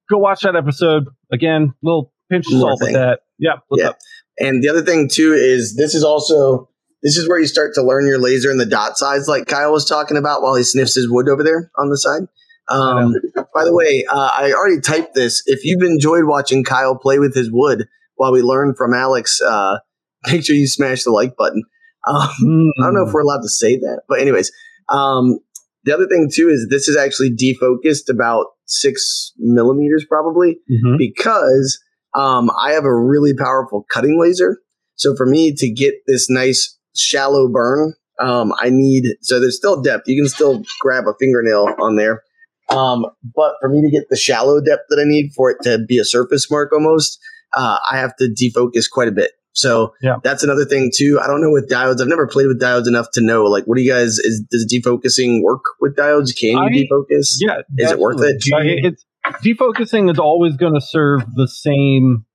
go 0.09 0.17
watch 0.17 0.41
that 0.41 0.55
episode 0.55 1.05
again. 1.31 1.73
Little 1.81 2.13
pinch 2.29 2.47
of 2.47 2.53
salt 2.53 2.79
with 2.81 2.93
that. 2.93 3.21
Yeah. 3.39 3.57
yeah. 3.71 3.89
Up? 3.89 3.97
And 4.37 4.61
the 4.61 4.69
other 4.69 4.81
thing 4.81 5.09
too 5.11 5.33
is 5.33 5.75
this 5.75 5.95
is 5.95 6.03
also 6.03 6.69
this 7.05 7.17
is 7.17 7.29
where 7.29 7.39
you 7.39 7.45
start 7.45 7.75
to 7.75 7.83
learn 7.83 8.07
your 8.07 8.17
laser 8.17 8.49
and 8.49 8.59
the 8.59 8.65
dot 8.65 8.97
size, 8.97 9.27
like 9.27 9.45
Kyle 9.45 9.71
was 9.71 9.85
talking 9.85 10.17
about 10.17 10.41
while 10.41 10.55
he 10.55 10.63
sniffs 10.63 10.95
his 10.95 11.07
wood 11.07 11.29
over 11.29 11.43
there 11.43 11.71
on 11.77 11.91
the 11.91 11.99
side. 11.99 12.23
Um, 12.67 13.13
by 13.53 13.63
the 13.63 13.75
way, 13.75 14.05
uh, 14.09 14.31
I 14.33 14.53
already 14.53 14.81
typed 14.81 15.13
this. 15.13 15.43
If 15.45 15.63
you've 15.63 15.83
enjoyed 15.83 16.25
watching 16.25 16.63
Kyle 16.63 16.97
play 16.97 17.19
with 17.19 17.35
his 17.35 17.51
wood 17.51 17.87
while 18.15 18.31
we 18.31 18.41
learn 18.41 18.73
from 18.75 18.95
Alex, 18.95 19.39
uh, 19.39 19.77
make 20.31 20.43
sure 20.43 20.55
you 20.55 20.67
smash 20.67 21.03
the 21.03 21.11
like 21.11 21.35
button. 21.37 21.61
Um, 22.07 22.27
mm. 22.43 22.69
I 22.79 22.85
don't 22.85 22.95
know 22.95 23.05
if 23.07 23.13
we're 23.13 23.21
allowed 23.21 23.43
to 23.43 23.49
say 23.49 23.77
that, 23.77 24.01
but 24.09 24.19
anyways, 24.19 24.51
um, 24.89 25.37
the 25.83 25.93
other 25.93 26.07
thing 26.07 26.31
too 26.33 26.49
is 26.49 26.65
this 26.71 26.87
is 26.87 26.97
actually 26.97 27.35
defocused 27.35 28.09
about 28.09 28.47
six 28.65 29.31
millimeters 29.37 30.05
probably 30.09 30.57
mm-hmm. 30.71 30.97
because 30.97 31.79
um, 32.15 32.49
I 32.59 32.71
have 32.71 32.85
a 32.85 32.95
really 32.95 33.35
powerful 33.35 33.85
cutting 33.91 34.19
laser. 34.19 34.57
So 34.95 35.15
for 35.15 35.27
me 35.27 35.53
to 35.53 35.71
get 35.71 35.93
this 36.07 36.31
nice 36.31 36.75
shallow 36.95 37.47
burn, 37.47 37.93
um, 38.19 38.53
I 38.59 38.69
need 38.69 39.03
so 39.21 39.39
there's 39.39 39.57
still 39.57 39.81
depth. 39.81 40.03
You 40.07 40.21
can 40.21 40.29
still 40.29 40.63
grab 40.79 41.05
a 41.07 41.13
fingernail 41.19 41.75
on 41.79 41.95
there. 41.95 42.23
Um, 42.69 43.05
but 43.35 43.55
for 43.61 43.69
me 43.69 43.81
to 43.81 43.91
get 43.91 44.05
the 44.09 44.17
shallow 44.17 44.59
depth 44.59 44.83
that 44.89 44.99
I 44.99 45.03
need 45.05 45.31
for 45.35 45.51
it 45.51 45.57
to 45.63 45.79
be 45.87 45.99
a 45.99 46.05
surface 46.05 46.49
mark 46.49 46.71
almost, 46.73 47.19
uh, 47.53 47.77
I 47.91 47.97
have 47.97 48.15
to 48.17 48.25
defocus 48.25 48.89
quite 48.91 49.07
a 49.07 49.11
bit. 49.11 49.31
So 49.55 49.93
yeah. 50.01 50.17
that's 50.21 50.43
another 50.43 50.65
thing 50.65 50.91
too. 50.93 51.19
I 51.21 51.27
don't 51.27 51.41
know 51.41 51.51
with 51.51 51.69
diodes. 51.69 52.01
I've 52.01 52.09
never 52.09 52.27
played 52.27 52.47
with 52.47 52.61
diodes 52.61 52.87
enough 52.87 53.07
to 53.13 53.21
know. 53.21 53.45
Like, 53.45 53.63
what 53.65 53.77
do 53.77 53.83
you 53.83 53.89
guys? 53.89 54.19
Is 54.19 54.43
does 54.51 54.67
defocusing 54.71 55.41
work 55.43 55.61
with 55.79 55.95
diodes? 55.95 56.37
Can 56.37 56.51
you 56.51 56.59
I, 56.59 56.69
defocus? 56.69 57.35
Yeah, 57.39 57.59
is 57.77 57.91
it 57.91 57.99
worth 57.99 58.21
it? 58.21 58.43
It's 58.45 59.05
defocusing 59.43 60.11
is 60.11 60.19
always 60.19 60.57
going 60.57 60.73
to 60.73 60.81
serve 60.81 61.21
the 61.35 61.47
same 61.47 62.25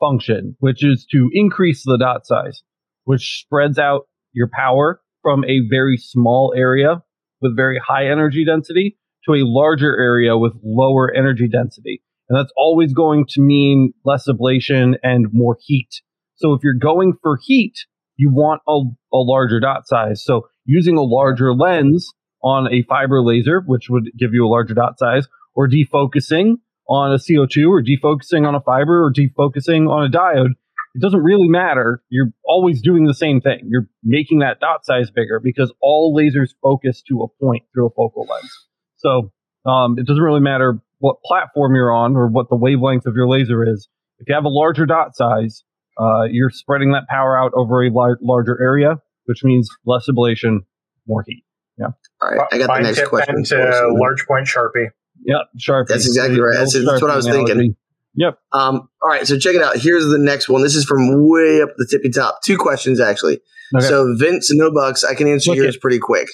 function, 0.00 0.56
which 0.60 0.82
is 0.82 1.06
to 1.12 1.28
increase 1.32 1.82
the 1.84 1.98
dot 1.98 2.26
size, 2.26 2.62
which 3.06 3.40
spreads 3.40 3.78
out 3.78 4.02
your 4.32 4.48
power 4.52 5.00
from 5.22 5.42
a 5.44 5.66
very 5.68 5.96
small 5.96 6.54
area 6.54 7.02
with 7.40 7.56
very 7.56 7.80
high 7.84 8.06
energy 8.06 8.44
density 8.44 8.98
to 9.24 9.32
a 9.32 9.42
larger 9.42 9.98
area 9.98 10.36
with 10.36 10.52
lower 10.62 11.12
energy 11.12 11.48
density. 11.48 12.02
And 12.28 12.38
that's 12.38 12.52
always 12.56 12.92
going 12.92 13.24
to 13.30 13.40
mean 13.40 13.94
less 14.04 14.28
ablation 14.28 14.94
and 15.02 15.26
more 15.32 15.56
heat 15.60 15.88
so 16.36 16.52
if 16.52 16.62
you're 16.62 16.74
going 16.74 17.14
for 17.22 17.38
heat, 17.42 17.74
you 18.16 18.30
want 18.30 18.62
a, 18.68 18.72
a 19.12 19.18
larger 19.18 19.58
dot 19.58 19.86
size. 19.86 20.22
So 20.24 20.48
using 20.64 20.96
a 20.96 21.02
larger 21.02 21.54
lens 21.54 22.12
on 22.42 22.72
a 22.72 22.82
fiber 22.82 23.22
laser, 23.22 23.62
which 23.66 23.88
would 23.90 24.10
give 24.18 24.32
you 24.32 24.46
a 24.46 24.48
larger 24.48 24.74
dot 24.74 24.98
size, 24.98 25.26
or 25.54 25.68
defocusing 25.68 26.56
on 26.88 27.12
a 27.12 27.16
CO2 27.16 27.68
or 27.68 27.82
defocusing 27.82 28.46
on 28.46 28.54
a 28.54 28.60
fiber 28.60 29.04
or 29.04 29.12
defocusing 29.12 29.90
on 29.90 30.04
a 30.04 30.10
diode, 30.10 30.50
it 30.96 31.02
doesn't 31.02 31.22
really 31.22 31.48
matter. 31.48 32.02
You're 32.08 32.32
always 32.42 32.80
doing 32.80 33.04
the 33.04 33.12
same 33.12 33.42
thing. 33.42 33.68
You're 33.68 33.86
making 34.02 34.38
that 34.38 34.60
dot 34.60 34.86
size 34.86 35.10
bigger 35.10 35.40
because 35.42 35.72
all 35.82 36.16
lasers 36.16 36.54
focus 36.62 37.02
to 37.08 37.22
a 37.22 37.28
point 37.44 37.64
through 37.74 37.88
a 37.88 37.90
focal 37.90 38.26
length. 38.28 38.52
So 38.96 39.30
um, 39.70 39.98
it 39.98 40.06
doesn't 40.06 40.22
really 40.22 40.40
matter 40.40 40.80
what 40.98 41.16
platform 41.22 41.74
you're 41.74 41.92
on 41.92 42.16
or 42.16 42.28
what 42.28 42.48
the 42.48 42.56
wavelength 42.56 43.04
of 43.04 43.14
your 43.14 43.28
laser 43.28 43.62
is. 43.62 43.88
If 44.20 44.28
you 44.28 44.34
have 44.34 44.46
a 44.46 44.48
larger 44.48 44.86
dot 44.86 45.14
size, 45.14 45.64
uh, 46.00 46.22
you're 46.30 46.48
spreading 46.48 46.92
that 46.92 47.06
power 47.10 47.38
out 47.38 47.52
over 47.54 47.84
a 47.84 47.90
lar- 47.90 48.18
larger 48.22 48.58
area, 48.58 48.96
which 49.26 49.44
means 49.44 49.68
less 49.84 50.08
ablation, 50.10 50.60
more 51.06 51.24
heat. 51.26 51.44
Yeah. 51.78 51.88
All 52.22 52.30
right, 52.30 52.48
I 52.50 52.56
got 52.56 52.74
the 52.74 52.80
next 52.80 53.04
question. 53.08 53.44
To 53.44 53.94
large 54.00 54.26
point 54.26 54.46
Sharpie. 54.46 54.88
Yep, 55.26 55.40
Sharpie. 55.60 55.88
That's 55.88 56.06
exactly 56.06 56.40
right. 56.40 56.56
That's, 56.56 56.72
that's 56.72 57.02
what 57.02 57.10
I 57.10 57.16
was 57.16 57.26
analogy. 57.26 57.52
thinking. 57.52 57.76
Yep. 58.16 58.38
Um, 58.52 58.88
all 59.02 59.08
right, 59.08 59.26
so 59.26 59.38
check 59.38 59.54
it 59.54 59.62
out. 59.62 59.76
Here's 59.76 60.06
the 60.06 60.18
next 60.18 60.48
one. 60.48 60.62
This 60.62 60.74
is 60.74 60.84
from 60.84 61.28
way 61.28 61.60
up 61.62 61.70
the 61.76 61.86
tippy 61.90 62.10
top. 62.10 62.40
Two 62.44 62.56
questions 62.56 63.00
actually. 63.00 63.40
Okay. 63.74 63.86
So 63.86 64.14
Vince, 64.16 64.52
no 64.52 64.72
bucks. 64.72 65.04
I 65.04 65.14
can 65.14 65.28
answer 65.28 65.50
Look 65.50 65.58
yours 65.58 65.76
it. 65.76 65.80
pretty 65.80 65.98
quick. 65.98 66.28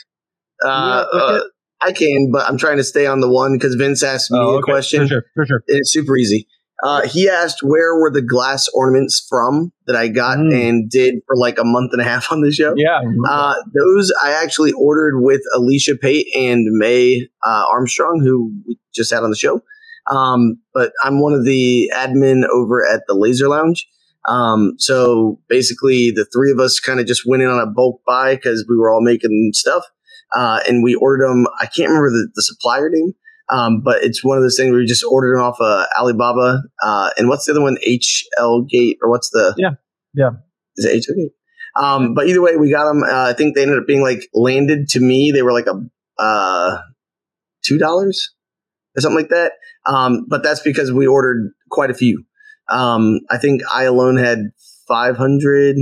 Uh, 0.64 1.06
yeah, 1.12 1.18
uh, 1.18 1.40
I 1.80 1.92
can, 1.92 2.30
but 2.32 2.48
I'm 2.48 2.58
trying 2.58 2.76
to 2.76 2.84
stay 2.84 3.06
on 3.06 3.20
the 3.20 3.28
one 3.28 3.54
because 3.54 3.74
Vince 3.74 4.02
asked 4.02 4.30
me 4.30 4.38
oh, 4.38 4.56
okay. 4.56 4.58
a 4.58 4.62
question. 4.62 5.02
For 5.02 5.08
sure, 5.08 5.24
for 5.34 5.46
sure. 5.46 5.64
It's 5.66 5.92
super 5.92 6.16
easy. 6.16 6.46
Uh, 6.82 7.06
he 7.06 7.28
asked 7.28 7.62
where 7.62 7.94
were 7.96 8.10
the 8.10 8.22
glass 8.22 8.68
ornaments 8.74 9.24
from 9.28 9.72
that 9.86 9.94
I 9.94 10.08
got 10.08 10.38
mm. 10.38 10.52
and 10.52 10.90
did 10.90 11.16
for 11.26 11.36
like 11.36 11.58
a 11.58 11.64
month 11.64 11.92
and 11.92 12.00
a 12.00 12.04
half 12.04 12.32
on 12.32 12.40
the 12.40 12.50
show. 12.50 12.74
Yeah, 12.76 13.00
uh, 13.28 13.54
those 13.74 14.12
I 14.22 14.32
actually 14.32 14.72
ordered 14.72 15.20
with 15.20 15.42
Alicia 15.54 15.96
Pate 15.96 16.26
and 16.36 16.66
May 16.72 17.28
uh, 17.44 17.64
Armstrong, 17.72 18.20
who 18.22 18.52
we 18.66 18.78
just 18.94 19.12
had 19.12 19.22
on 19.22 19.30
the 19.30 19.36
show. 19.36 19.62
Um, 20.10 20.58
but 20.74 20.92
I'm 21.04 21.20
one 21.20 21.32
of 21.32 21.44
the 21.44 21.90
admin 21.94 22.44
over 22.48 22.86
at 22.86 23.02
the 23.06 23.14
Laser 23.14 23.48
Lounge. 23.48 23.86
Um, 24.28 24.74
so 24.78 25.40
basically, 25.48 26.10
the 26.10 26.26
three 26.32 26.52
of 26.52 26.60
us 26.60 26.78
kind 26.80 27.00
of 27.00 27.06
just 27.06 27.22
went 27.26 27.42
in 27.42 27.48
on 27.48 27.60
a 27.60 27.66
bulk 27.66 28.02
buy 28.06 28.36
because 28.36 28.64
we 28.68 28.76
were 28.76 28.90
all 28.90 29.00
making 29.00 29.50
stuff, 29.54 29.84
uh, 30.34 30.60
and 30.68 30.82
we 30.82 30.94
ordered 30.94 31.28
them. 31.28 31.46
I 31.60 31.66
can't 31.66 31.88
remember 31.88 32.10
the, 32.10 32.28
the 32.34 32.42
supplier 32.42 32.88
name, 32.88 33.14
um, 33.48 33.80
but 33.80 34.04
it's 34.04 34.24
one 34.24 34.36
of 34.36 34.42
those 34.42 34.56
things 34.56 34.70
where 34.70 34.80
we 34.80 34.86
just 34.86 35.04
ordered 35.04 35.36
them 35.36 35.44
off 35.44 35.60
of 35.60 35.86
Alibaba. 35.98 36.62
Uh, 36.82 37.10
and 37.16 37.28
what's 37.28 37.46
the 37.46 37.52
other 37.52 37.62
one? 37.62 37.76
HL 37.86 38.68
Gate 38.68 38.98
or 39.02 39.10
what's 39.10 39.30
the? 39.30 39.54
Yeah, 39.56 39.70
yeah. 40.14 40.30
Is 40.76 40.84
it 40.84 41.04
HL 41.04 41.16
Gate? 41.16 41.32
Um, 41.74 42.14
but 42.14 42.28
either 42.28 42.42
way, 42.42 42.56
we 42.56 42.70
got 42.70 42.84
them. 42.84 43.02
Uh, 43.02 43.30
I 43.30 43.32
think 43.32 43.54
they 43.54 43.62
ended 43.62 43.78
up 43.78 43.86
being 43.86 44.02
like 44.02 44.28
landed 44.34 44.88
to 44.90 45.00
me. 45.00 45.32
They 45.32 45.42
were 45.42 45.52
like 45.52 45.66
a 45.66 45.82
uh, 46.22 46.78
two 47.64 47.78
dollars 47.78 48.30
or 48.96 49.00
something 49.00 49.16
like 49.16 49.30
that. 49.30 49.52
Um, 49.86 50.26
but 50.28 50.42
that's 50.42 50.60
because 50.60 50.92
we 50.92 51.06
ordered 51.06 51.52
quite 51.70 51.90
a 51.90 51.94
few. 51.94 52.24
Um, 52.68 53.20
I 53.30 53.38
think 53.38 53.62
I 53.72 53.84
alone 53.84 54.16
had 54.16 54.50
500 54.88 55.76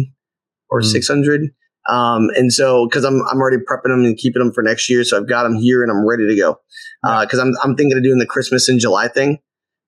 or 0.71 0.81
mm. 0.81 0.85
600. 0.85 1.51
Um, 1.89 2.29
and 2.37 2.53
so, 2.53 2.89
cause 2.89 3.05
I'm, 3.05 3.23
I'm 3.31 3.39
already 3.39 3.57
prepping 3.57 3.85
them 3.85 4.05
and 4.05 4.17
keeping 4.17 4.43
them 4.43 4.53
for 4.53 4.63
next 4.63 4.89
year. 4.89 5.03
So 5.05 5.17
I've 5.17 5.29
got 5.29 5.45
them 5.45 5.57
here 5.57 5.83
and 5.83 5.91
I'm 5.91 6.07
ready 6.07 6.29
to 6.29 6.37
go. 6.37 6.61
Uh, 7.03 7.27
cause 7.27 7.41
I'm, 7.41 7.53
I'm 7.63 7.75
thinking 7.75 7.97
of 7.97 8.05
doing 8.05 8.19
the 8.19 8.27
Christmas 8.27 8.69
in 8.69 8.79
July 8.79 9.09
thing. 9.09 9.39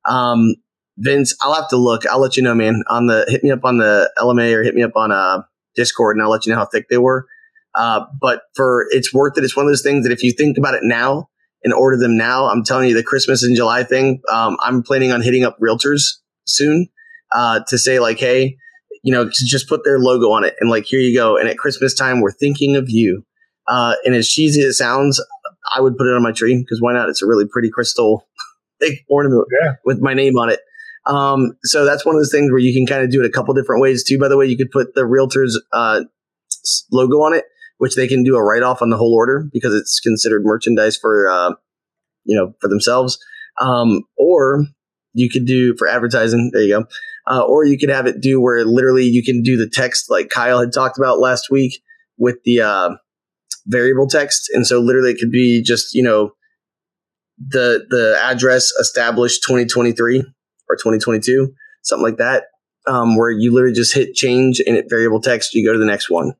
Um, 0.09 0.55
Vince, 0.99 1.35
I'll 1.43 1.55
have 1.55 1.69
to 1.69 1.77
look. 1.77 2.07
I'll 2.07 2.21
let 2.21 2.37
you 2.37 2.43
know, 2.43 2.55
man, 2.55 2.83
on 2.89 3.07
the, 3.07 3.25
hit 3.29 3.45
me 3.45 3.51
up 3.51 3.65
on 3.65 3.79
the 3.79 4.11
LMA 4.19 4.55
or 4.55 4.63
hit 4.63 4.75
me 4.75 4.83
up 4.83 4.97
on, 4.97 5.13
uh, 5.13 5.43
Discord 5.75 6.17
and 6.17 6.23
I'll 6.23 6.31
let 6.31 6.45
you 6.45 6.53
know 6.53 6.59
how 6.59 6.67
thick 6.67 6.89
they 6.89 6.99
were. 6.99 7.27
Uh, 7.75 8.05
but 8.21 8.43
for, 8.55 8.87
it's 8.91 9.13
worth 9.15 9.39
it. 9.39 9.45
It's 9.45 9.57
one 9.57 9.67
of 9.67 9.71
those 9.71 9.83
things 9.83 10.05
that 10.05 10.13
if 10.13 10.23
you 10.23 10.33
think 10.33 10.59
about 10.59 10.75
it 10.75 10.83
now, 10.83 11.29
and 11.65 11.73
order 11.73 11.97
them 11.97 12.17
now. 12.17 12.47
I'm 12.47 12.65
telling 12.65 12.89
you, 12.89 12.95
the 12.95 13.03
Christmas 13.03 13.45
in 13.45 13.55
July 13.55 13.85
thing, 13.85 14.21
um, 14.31 14.57
I'm 14.61 14.83
planning 14.83 15.13
on 15.13 15.23
hitting 15.23 15.45
up 15.45 15.59
realtors 15.61 16.03
soon 16.47 16.89
uh, 17.33 17.61
to 17.69 17.79
say, 17.79 17.99
like, 17.99 18.19
hey, 18.19 18.57
you 19.03 19.13
know, 19.13 19.29
just 19.31 19.69
put 19.69 19.85
their 19.85 19.99
logo 19.99 20.31
on 20.31 20.45
it 20.45 20.55
and, 20.61 20.71
like, 20.71 20.85
here 20.85 21.01
you 21.01 21.17
go. 21.17 21.37
And 21.37 21.49
at 21.49 21.59
Christmas 21.59 21.95
time, 21.95 22.21
we're 22.21 22.33
thinking 22.33 22.77
of 22.77 22.89
you. 22.89 23.25
Uh, 23.69 23.95
and 24.05 24.15
as 24.15 24.29
cheesy 24.29 24.61
as 24.61 24.67
it 24.67 24.75
sounds, 24.75 25.25
I 25.75 25.81
would 25.81 25.97
put 25.97 26.07
it 26.07 26.15
on 26.15 26.23
my 26.23 26.33
tree 26.33 26.59
because 26.59 26.81
why 26.81 26.93
not? 26.93 27.09
It's 27.09 27.23
a 27.23 27.27
really 27.27 27.47
pretty 27.47 27.71
crystal 27.71 28.27
big 28.81 28.99
ornament 29.09 29.47
yeah. 29.63 29.75
with 29.85 30.01
my 30.01 30.15
name 30.15 30.37
on 30.37 30.51
it. 30.51 30.61
Um, 31.07 31.57
so 31.65 31.85
that's 31.85 32.05
one 32.05 32.15
of 32.15 32.21
those 32.21 32.31
things 32.31 32.51
where 32.51 32.61
you 32.61 32.73
can 32.73 32.87
kind 32.87 33.05
of 33.05 33.11
do 33.11 33.21
it 33.21 33.27
a 33.27 33.31
couple 33.31 33.55
different 33.55 33.83
ways 33.83 34.05
too. 34.05 34.19
By 34.19 34.29
the 34.29 34.37
way, 34.37 34.47
you 34.47 34.57
could 34.57 34.71
put 34.71 34.95
the 34.95 35.05
realtor's 35.05 35.61
uh, 35.73 36.03
logo 36.93 37.17
on 37.23 37.35
it 37.35 37.45
which 37.83 37.97
they 37.97 38.07
can 38.07 38.23
do 38.23 38.37
a 38.37 38.43
write 38.43 38.63
off 38.63 38.81
on 38.81 38.91
the 38.91 38.97
whole 38.97 39.13
order 39.13 39.45
because 39.53 39.75
it's 39.75 39.99
considered 39.99 40.45
merchandise 40.45 40.97
for 40.97 41.29
uh, 41.29 41.51
you 42.23 42.39
know 42.39 42.55
for 42.61 42.69
themselves. 42.69 43.19
Um, 43.61 44.05
or 44.17 44.67
you 45.15 45.29
could 45.29 45.47
do 45.47 45.75
for 45.77 45.89
advertising. 45.89 46.53
There 46.53 46.63
you 46.63 46.79
go. 46.79 46.85
Uh, 47.27 47.43
or 47.43 47.65
you 47.65 47.77
could 47.77 47.89
have 47.89 48.07
it 48.07 48.21
do 48.21 48.41
where 48.41 48.65
literally 48.65 49.03
you 49.05 49.25
can 49.25 49.43
do 49.43 49.57
the 49.57 49.69
text 49.69 50.09
like 50.09 50.29
Kyle 50.31 50.61
had 50.61 50.73
talked 50.73 50.97
about 50.97 51.19
last 51.19 51.51
week 51.51 51.83
with 52.19 52.37
the 52.45 52.61
uh, 52.61 52.91
variable 53.67 54.07
text, 54.07 54.49
and 54.55 54.65
so 54.65 54.79
literally 54.79 55.11
it 55.11 55.19
could 55.19 55.33
be 55.33 55.61
just 55.61 55.93
you 55.93 56.05
know 56.05 56.31
the 57.37 57.85
the 57.91 58.17
address 58.23 58.71
established 58.79 59.43
2023 59.43 60.21
or 60.69 60.77
2022, 60.77 61.53
something 61.83 62.05
like 62.05 62.19
that, 62.19 62.45
um, 62.87 63.17
where 63.17 63.33
you 63.33 63.53
literally 63.53 63.75
just 63.75 63.93
hit 63.93 64.15
change 64.15 64.63
and 64.65 64.77
it 64.77 64.87
variable 64.89 65.21
text, 65.21 65.53
you 65.53 65.67
go 65.67 65.73
to 65.73 65.81
the 65.81 65.85
next 65.85 66.09
one. 66.09 66.35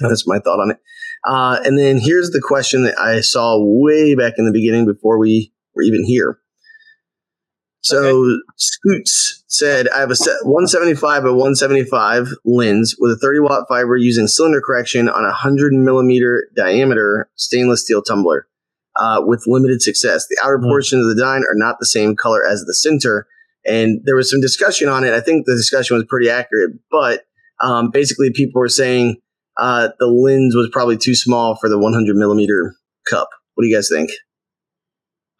That's 0.00 0.26
my 0.26 0.38
thought 0.38 0.60
on 0.60 0.70
it. 0.72 0.78
Uh, 1.24 1.58
and 1.64 1.78
then 1.78 1.98
here's 1.98 2.30
the 2.30 2.40
question 2.40 2.84
that 2.84 2.98
I 2.98 3.20
saw 3.20 3.56
way 3.58 4.14
back 4.14 4.34
in 4.38 4.46
the 4.46 4.52
beginning 4.52 4.86
before 4.86 5.18
we 5.18 5.52
were 5.74 5.82
even 5.82 6.04
here. 6.04 6.38
So 7.80 7.98
okay. 7.98 8.36
Scoots 8.56 9.44
said, 9.46 9.88
I 9.88 10.00
have 10.00 10.10
a 10.10 10.16
175 10.42 11.22
by 11.22 11.28
175 11.28 12.28
lens 12.44 12.96
with 12.98 13.12
a 13.12 13.16
30 13.16 13.40
watt 13.40 13.66
fiber 13.68 13.96
using 13.96 14.26
cylinder 14.26 14.60
correction 14.60 15.08
on 15.08 15.22
a 15.22 15.28
100 15.28 15.72
millimeter 15.72 16.48
diameter 16.56 17.30
stainless 17.36 17.84
steel 17.84 18.02
tumbler 18.02 18.48
uh, 18.96 19.22
with 19.24 19.44
limited 19.46 19.82
success. 19.82 20.26
The 20.28 20.36
outer 20.42 20.58
mm. 20.58 20.64
portions 20.64 21.02
of 21.02 21.16
the 21.16 21.22
dine 21.22 21.42
are 21.42 21.54
not 21.54 21.78
the 21.78 21.86
same 21.86 22.16
color 22.16 22.44
as 22.44 22.64
the 22.64 22.74
center. 22.74 23.28
And 23.64 24.00
there 24.04 24.16
was 24.16 24.30
some 24.30 24.40
discussion 24.40 24.88
on 24.88 25.04
it. 25.04 25.12
I 25.12 25.20
think 25.20 25.46
the 25.46 25.54
discussion 25.54 25.96
was 25.96 26.06
pretty 26.08 26.28
accurate, 26.28 26.72
but 26.90 27.24
um, 27.60 27.90
basically 27.90 28.32
people 28.32 28.60
were 28.60 28.68
saying 28.68 29.16
uh, 29.58 29.88
the 29.98 30.06
lens 30.06 30.54
was 30.54 30.68
probably 30.72 30.96
too 30.96 31.14
small 31.14 31.56
for 31.56 31.68
the 31.68 31.78
100 31.78 32.16
millimeter 32.16 32.76
cup. 33.08 33.28
What 33.54 33.62
do 33.62 33.68
you 33.68 33.74
guys 33.74 33.88
think? 33.88 34.10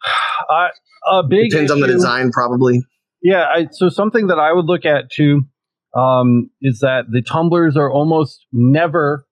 Uh, 0.49 0.67
a 1.11 1.23
big 1.23 1.49
depends 1.49 1.71
issue, 1.71 1.81
on 1.81 1.81
the 1.81 1.93
design, 1.93 2.31
probably. 2.31 2.81
Yeah. 3.21 3.47
I, 3.53 3.67
so 3.71 3.89
something 3.89 4.27
that 4.27 4.39
I 4.39 4.53
would 4.53 4.65
look 4.65 4.85
at 4.85 5.09
too 5.11 5.41
um, 5.93 6.51
is 6.61 6.79
that 6.79 7.05
the 7.09 7.21
tumblers 7.21 7.75
are 7.75 7.91
almost 7.91 8.45
never 8.53 9.25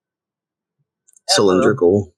cylindrical, 1.29 2.13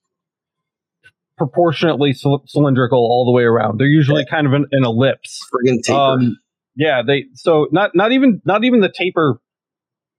proportionately 1.38 2.14
cylindrical 2.14 2.98
all 2.98 3.26
the 3.26 3.34
way 3.34 3.44
around. 3.44 3.80
They're 3.80 3.88
usually 3.88 4.24
yeah. 4.28 4.36
kind 4.36 4.48
of 4.48 4.54
an, 4.54 4.66
an 4.72 4.84
ellipse. 4.84 5.46
Friggin' 5.54 5.84
taper. 5.84 6.00
Um, 6.00 6.38
yeah. 6.76 7.04
They 7.06 7.26
so 7.36 7.68
not 7.72 7.92
not 7.94 8.14
even 8.14 8.42
not 8.46 8.64
even 8.64 8.80
the 8.80 8.90
taper, 8.90 9.40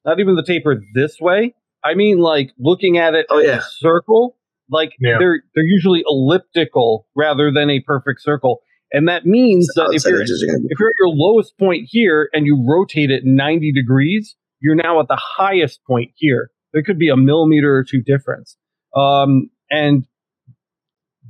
not 0.05 0.21
even 0.21 0.37
the 0.37 0.45
taper 0.45 0.81
this 0.95 1.17
way 1.21 1.55
I 1.85 1.95
mean, 1.95 2.19
like 2.19 2.53
looking 2.59 2.99
at 2.99 3.15
it 3.15 3.27
oh, 3.31 3.39
yeah. 3.39 3.61
circle, 3.79 4.37
like 4.71 4.91
yeah. 5.01 5.17
they're 5.19 5.43
they're 5.55 5.67
usually 5.67 6.03
elliptical 6.07 7.07
rather 7.15 7.51
than 7.53 7.71
a 7.71 7.81
perfect 7.81 8.23
circle. 8.23 8.61
And 8.91 9.07
that 9.09 9.27
means 9.27 9.67
that 9.75 9.91
if 9.93 10.05
you're, 10.07 10.23
if 10.23 10.79
you're 10.79 10.89
at 10.89 10.95
your 10.99 11.11
lowest 11.11 11.59
point 11.59 11.87
here 11.91 12.31
and 12.33 12.47
you 12.47 12.65
rotate 12.67 13.11
it 13.11 13.23
90 13.23 13.73
degrees, 13.73 14.35
you're 14.61 14.77
now 14.77 14.99
at 15.01 15.09
the 15.09 15.21
highest 15.21 15.81
point 15.87 16.13
here. 16.17 16.51
There 16.73 16.83
could 16.83 16.99
be 16.99 17.11
a 17.11 17.17
millimeter 17.17 17.77
or 17.77 17.85
two 17.85 18.01
difference. 18.01 18.57
Um, 18.97 19.51
and 19.71 20.07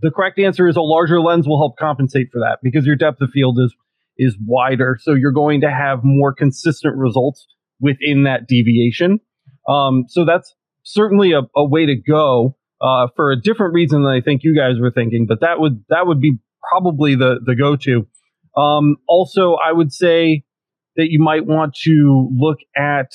the 0.01 0.11
correct 0.11 0.38
answer 0.38 0.68
is 0.68 0.76
a 0.76 0.82
larger 0.82 1.20
lens 1.20 1.49
will 1.49 1.59
help 1.59 1.76
compensate 1.76 2.28
for 2.32 2.38
that 2.38 2.59
because 2.62 2.86
your 2.86 2.96
depth 2.96 3.20
of 3.20 3.30
field 3.30 3.59
is 3.59 3.74
is 4.16 4.36
wider. 4.44 4.99
So 5.01 5.14
you're 5.14 5.32
going 5.32 5.61
to 5.61 5.70
have 5.70 6.01
more 6.03 6.34
consistent 6.34 6.96
results 6.96 7.46
within 7.80 8.24
that 8.24 8.49
deviation. 8.49 9.20
Um, 9.68 10.04
so 10.08 10.24
that's 10.24 10.54
certainly 10.82 11.32
a, 11.32 11.42
a 11.54 11.64
way 11.64 11.86
to 11.86 11.94
go 11.94 12.56
uh, 12.80 13.08
for 13.14 13.30
a 13.30 13.40
different 13.40 13.74
reason 13.74 14.02
than 14.02 14.12
I 14.12 14.20
think 14.20 14.42
you 14.44 14.56
guys 14.56 14.80
were 14.80 14.90
thinking. 14.90 15.26
But 15.28 15.40
that 15.40 15.60
would 15.60 15.84
that 15.88 16.06
would 16.06 16.20
be 16.20 16.38
probably 16.68 17.14
the 17.14 17.40
the 17.44 17.54
go 17.54 17.76
to. 17.76 18.06
Um, 18.60 18.96
also, 19.06 19.54
I 19.54 19.72
would 19.72 19.92
say 19.92 20.44
that 20.96 21.10
you 21.10 21.20
might 21.20 21.46
want 21.46 21.74
to 21.84 22.28
look 22.36 22.58
at 22.76 23.12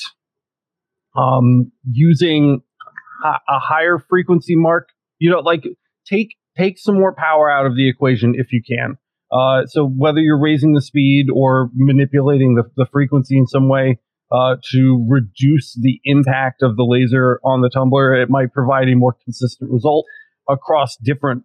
um, 1.18 1.72
using 1.91 2.62
a, 3.24 3.28
a 3.28 3.60
higher 3.60 3.99
frequency 4.10 4.56
mark. 4.56 4.89
You 5.20 5.32
know, 5.32 5.39
like 5.39 5.64
take 6.06 6.36
take 6.58 6.78
some 6.78 6.95
more 6.95 7.14
power 7.14 7.49
out 7.49 7.66
of 7.66 7.76
the 7.76 7.89
equation 7.89 8.36
if 8.38 8.51
you 8.51 8.62
can. 8.68 8.97
Uh, 9.32 9.66
so 9.66 9.88
whether 9.88 10.20
you're 10.20 10.39
raising 10.39 10.74
the 10.74 10.82
speed 10.82 11.26
or 11.34 11.70
manipulating 11.74 12.54
the, 12.54 12.64
the 12.78 12.86
frequency 12.86 13.36
in 13.36 13.47
some 13.47 13.68
way, 13.68 13.97
uh, 14.34 14.56
to 14.72 15.06
reduce 15.08 15.78
the 15.80 16.00
impact 16.06 16.64
of 16.64 16.76
the 16.76 16.84
laser 16.84 17.40
on 17.44 17.62
the 17.62 17.70
tumbler. 17.70 18.14
It 18.14 18.30
might 18.30 18.52
provide 18.52 18.90
a 18.90 18.96
more 18.96 19.16
consistent 19.24 19.72
result 19.72 20.06
across 20.50 20.98
different 20.98 21.44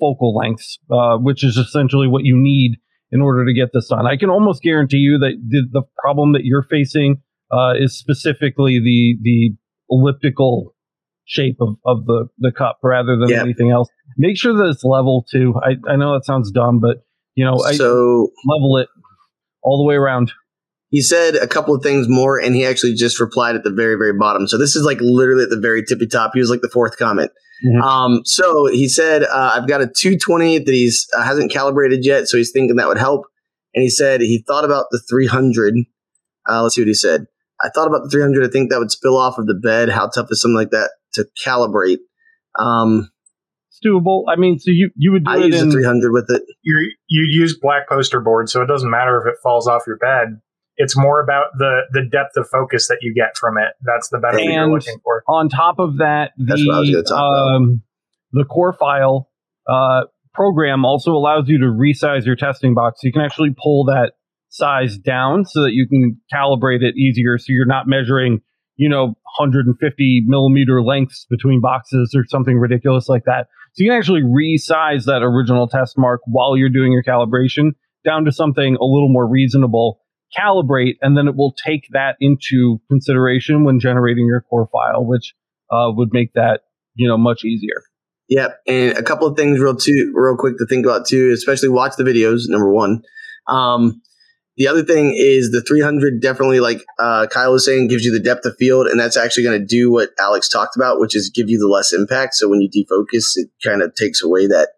focal 0.00 0.34
lengths, 0.34 0.78
uh, 0.90 1.18
which 1.18 1.44
is 1.44 1.56
essentially 1.56 2.08
what 2.08 2.24
you 2.24 2.34
need 2.36 2.78
in 3.10 3.20
order 3.20 3.44
to 3.44 3.52
get 3.52 3.70
this 3.72 3.88
done. 3.88 4.06
I 4.06 4.16
can 4.16 4.30
almost 4.30 4.62
guarantee 4.62 4.98
you 4.98 5.18
that 5.18 5.32
the, 5.48 5.66
the 5.70 5.82
problem 6.02 6.32
that 6.32 6.44
you're 6.44 6.66
facing 6.70 7.22
uh, 7.52 7.72
is 7.78 7.98
specifically 7.98 8.78
the 8.78 9.16
the 9.22 9.56
elliptical 9.90 10.74
shape 11.24 11.56
of, 11.60 11.76
of 11.84 12.06
the, 12.06 12.26
the 12.38 12.50
cup 12.50 12.78
rather 12.82 13.16
than 13.16 13.28
yep. 13.28 13.42
anything 13.42 13.70
else. 13.70 13.88
Make 14.16 14.38
sure 14.38 14.54
that 14.54 14.70
it's 14.70 14.82
level 14.82 15.26
too. 15.30 15.54
I, 15.62 15.92
I 15.92 15.96
know 15.96 16.14
that 16.14 16.24
sounds 16.24 16.50
dumb, 16.50 16.80
but 16.80 17.04
you 17.34 17.44
know, 17.44 17.58
so 17.72 18.30
I 18.46 18.54
level 18.54 18.78
it 18.78 18.88
all 19.62 19.78
the 19.78 19.84
way 19.84 19.94
around. 19.94 20.32
He 20.90 21.02
said 21.02 21.36
a 21.36 21.46
couple 21.46 21.74
of 21.74 21.82
things 21.82 22.08
more, 22.08 22.40
and 22.40 22.54
he 22.54 22.64
actually 22.64 22.94
just 22.94 23.20
replied 23.20 23.56
at 23.56 23.62
the 23.62 23.70
very, 23.70 23.96
very 23.96 24.14
bottom. 24.14 24.46
So 24.46 24.56
this 24.56 24.74
is 24.74 24.84
like 24.84 24.98
literally 25.00 25.44
at 25.44 25.50
the 25.50 25.60
very 25.60 25.84
tippy 25.84 26.06
top. 26.06 26.30
He 26.34 26.40
was 26.40 26.50
like 26.50 26.62
the 26.62 26.70
fourth 26.70 26.96
comment. 26.96 27.30
Mm-hmm. 27.66 27.82
Um, 27.82 28.20
so 28.24 28.66
he 28.66 28.88
said, 28.88 29.24
uh, 29.24 29.52
I've 29.54 29.68
got 29.68 29.82
a 29.82 29.86
220 29.86 30.60
that 30.60 30.72
he's 30.72 31.06
uh, 31.16 31.24
hasn't 31.24 31.52
calibrated 31.52 32.04
yet, 32.04 32.28
so 32.28 32.36
he's 32.36 32.52
thinking 32.52 32.76
that 32.76 32.88
would 32.88 32.98
help. 32.98 33.26
And 33.74 33.82
he 33.82 33.90
said 33.90 34.20
he 34.20 34.42
thought 34.46 34.64
about 34.64 34.86
the 34.90 35.02
300. 35.10 35.74
Uh, 36.48 36.62
let's 36.62 36.74
see 36.74 36.80
what 36.80 36.88
he 36.88 36.94
said. 36.94 37.26
I 37.60 37.68
thought 37.68 37.88
about 37.88 38.04
the 38.04 38.10
300. 38.10 38.46
I 38.46 38.50
think 38.50 38.70
that 38.70 38.78
would 38.78 38.90
spill 38.90 39.18
off 39.18 39.38
of 39.38 39.46
the 39.46 39.60
bed. 39.62 39.88
How 39.88 40.08
tough 40.08 40.28
is 40.30 40.40
something 40.40 40.56
like 40.56 40.70
that 40.70 40.90
to 41.14 41.26
calibrate? 41.44 41.98
Um, 42.58 43.10
it's 43.68 43.80
doable. 43.84 44.24
I 44.28 44.36
mean, 44.36 44.58
so 44.58 44.70
you 44.70 44.90
you 44.96 45.12
would 45.12 45.24
do 45.24 45.30
I 45.30 45.38
it 45.38 45.46
use 45.46 45.62
in, 45.62 45.70
300 45.70 46.12
with 46.12 46.26
it. 46.30 46.42
You 46.62 46.92
you'd 47.08 47.40
use 47.40 47.58
black 47.60 47.88
poster 47.88 48.20
board, 48.20 48.48
so 48.48 48.62
it 48.62 48.66
doesn't 48.66 48.90
matter 48.90 49.20
if 49.20 49.32
it 49.32 49.38
falls 49.42 49.68
off 49.68 49.82
your 49.86 49.98
bed. 49.98 50.40
It's 50.78 50.96
more 50.96 51.20
about 51.20 51.46
the 51.58 51.82
the 51.92 52.02
depth 52.02 52.36
of 52.36 52.48
focus 52.48 52.88
that 52.88 52.98
you 53.02 53.12
get 53.12 53.36
from 53.36 53.58
it. 53.58 53.74
That's 53.82 54.08
the 54.08 54.18
benefit 54.18 54.44
you're 54.44 54.70
looking 54.70 55.00
for. 55.04 55.22
On 55.28 55.48
top 55.48 55.78
of 55.78 55.98
that, 55.98 56.32
the 56.38 56.54
um, 57.14 57.82
the 58.32 58.44
core 58.44 58.72
file 58.72 59.28
uh, 59.68 60.02
program 60.34 60.84
also 60.84 61.12
allows 61.12 61.48
you 61.48 61.58
to 61.58 61.66
resize 61.66 62.24
your 62.24 62.36
testing 62.36 62.74
box. 62.74 63.00
So 63.00 63.06
you 63.06 63.12
can 63.12 63.22
actually 63.22 63.54
pull 63.60 63.84
that 63.86 64.12
size 64.50 64.96
down 64.96 65.44
so 65.44 65.62
that 65.62 65.72
you 65.72 65.86
can 65.88 66.18
calibrate 66.32 66.82
it 66.82 66.96
easier. 66.96 67.38
So 67.38 67.46
you're 67.48 67.66
not 67.66 67.86
measuring, 67.86 68.40
you 68.76 68.88
know, 68.88 69.06
150 69.38 70.24
millimeter 70.26 70.82
lengths 70.82 71.26
between 71.28 71.60
boxes 71.60 72.14
or 72.16 72.24
something 72.28 72.58
ridiculous 72.58 73.08
like 73.08 73.24
that. 73.24 73.48
So 73.74 73.84
you 73.84 73.90
can 73.90 73.98
actually 73.98 74.22
resize 74.22 75.04
that 75.04 75.22
original 75.22 75.68
test 75.68 75.98
mark 75.98 76.20
while 76.26 76.56
you're 76.56 76.70
doing 76.70 76.92
your 76.92 77.02
calibration 77.02 77.72
down 78.04 78.24
to 78.24 78.32
something 78.32 78.76
a 78.76 78.84
little 78.84 79.10
more 79.10 79.28
reasonable. 79.28 80.00
Calibrate, 80.36 80.96
and 81.00 81.16
then 81.16 81.28
it 81.28 81.36
will 81.36 81.52
take 81.52 81.88
that 81.92 82.16
into 82.20 82.80
consideration 82.88 83.64
when 83.64 83.80
generating 83.80 84.26
your 84.26 84.42
core 84.42 84.68
file, 84.72 85.04
which 85.04 85.34
uh, 85.70 85.90
would 85.90 86.10
make 86.12 86.32
that 86.34 86.62
you 86.94 87.08
know 87.08 87.16
much 87.16 87.44
easier. 87.44 87.82
Yep, 88.28 88.60
and 88.66 88.98
a 88.98 89.02
couple 89.02 89.26
of 89.26 89.36
things 89.36 89.58
real 89.58 89.76
too, 89.76 90.12
real 90.14 90.36
quick 90.36 90.58
to 90.58 90.66
think 90.66 90.84
about 90.84 91.06
too, 91.06 91.32
especially 91.32 91.70
watch 91.70 91.96
the 91.96 92.04
videos. 92.04 92.42
Number 92.46 92.70
one, 92.70 93.02
um, 93.46 94.02
the 94.58 94.66
other 94.66 94.82
thing 94.82 95.14
is 95.16 95.50
the 95.50 95.62
300 95.62 96.20
definitely, 96.20 96.58
like 96.58 96.84
uh, 96.98 97.28
Kyle 97.28 97.52
was 97.52 97.64
saying, 97.64 97.86
gives 97.86 98.04
you 98.04 98.12
the 98.12 98.18
depth 98.18 98.44
of 98.44 98.56
field, 98.58 98.88
and 98.88 98.98
that's 98.98 99.16
actually 99.16 99.44
going 99.44 99.60
to 99.60 99.64
do 99.64 99.90
what 99.90 100.10
Alex 100.18 100.48
talked 100.48 100.74
about, 100.74 100.98
which 100.98 101.14
is 101.14 101.30
give 101.32 101.48
you 101.48 101.58
the 101.58 101.68
less 101.68 101.92
impact. 101.92 102.34
So 102.34 102.48
when 102.48 102.60
you 102.60 102.68
defocus, 102.68 103.32
it 103.36 103.50
kind 103.64 103.82
of 103.82 103.94
takes 103.94 104.20
away 104.20 104.48
that 104.48 104.70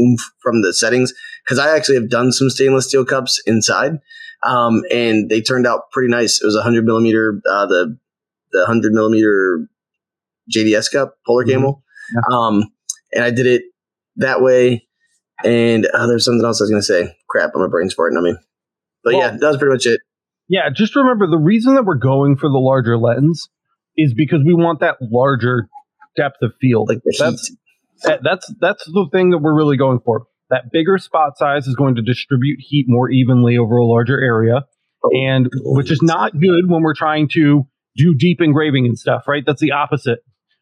oomph 0.00 0.22
from 0.42 0.62
the 0.62 0.72
settings. 0.72 1.12
Because 1.44 1.58
I 1.58 1.76
actually 1.76 1.96
have 1.96 2.08
done 2.08 2.32
some 2.32 2.48
stainless 2.48 2.88
steel 2.88 3.04
cups 3.04 3.40
inside, 3.44 3.98
um, 4.42 4.82
and 4.90 5.30
they 5.30 5.40
turned 5.40 5.66
out 5.66 5.90
pretty 5.92 6.10
nice. 6.10 6.40
It 6.42 6.46
was 6.46 6.54
a 6.54 6.58
100 6.58 6.84
millimeter, 6.84 7.40
uh, 7.48 7.66
the 7.66 7.98
the 8.52 8.60
100 8.60 8.92
millimeter 8.92 9.66
JDS 10.54 10.92
cup, 10.92 11.16
polar 11.26 11.44
mm-hmm. 11.44 11.52
camel. 11.52 11.82
Yeah. 12.14 12.36
Um, 12.36 12.62
and 13.12 13.24
I 13.24 13.30
did 13.30 13.46
it 13.46 13.62
that 14.16 14.42
way. 14.42 14.86
And 15.44 15.86
uh, 15.86 16.06
there's 16.06 16.24
something 16.24 16.44
else 16.44 16.60
I 16.60 16.64
was 16.64 16.70
going 16.70 16.82
to 16.82 16.86
say. 16.86 17.16
Crap, 17.28 17.52
I'm 17.54 17.62
my 17.62 17.68
brain's 17.68 17.94
farting 17.94 18.16
on 18.16 18.24
me. 18.24 18.36
But 19.02 19.14
well, 19.14 19.22
yeah, 19.22 19.36
that 19.38 19.48
was 19.48 19.56
pretty 19.56 19.72
much 19.72 19.86
it. 19.86 20.00
Yeah, 20.48 20.68
just 20.74 20.94
remember 20.94 21.26
the 21.26 21.38
reason 21.38 21.74
that 21.74 21.84
we're 21.84 21.94
going 21.96 22.36
for 22.36 22.48
the 22.48 22.58
larger 22.58 22.98
lens 22.98 23.48
is 23.96 24.14
because 24.14 24.40
we 24.44 24.54
want 24.54 24.80
that 24.80 24.96
larger 25.00 25.68
depth 26.16 26.36
of 26.42 26.52
field. 26.60 26.88
Like 26.88 26.98
that's 27.18 27.54
that, 28.04 28.20
that's 28.22 28.52
that's 28.60 28.84
the 28.84 29.08
thing 29.10 29.30
that 29.30 29.38
we're 29.38 29.54
really 29.54 29.76
going 29.76 30.00
for. 30.04 30.26
That 30.52 30.70
bigger 30.70 30.98
spot 30.98 31.38
size 31.38 31.66
is 31.66 31.74
going 31.74 31.94
to 31.94 32.02
distribute 32.02 32.58
heat 32.60 32.84
more 32.86 33.10
evenly 33.10 33.56
over 33.56 33.78
a 33.78 33.86
larger 33.86 34.20
area, 34.20 34.66
oh, 35.02 35.10
and 35.14 35.48
which 35.64 35.90
is 35.90 36.02
not 36.02 36.32
good 36.32 36.68
when 36.68 36.82
we're 36.82 36.94
trying 36.94 37.28
to 37.30 37.66
do 37.96 38.14
deep 38.14 38.42
engraving 38.42 38.84
and 38.84 38.98
stuff. 38.98 39.24
Right? 39.26 39.42
That's 39.46 39.62
the 39.62 39.72
opposite 39.72 40.18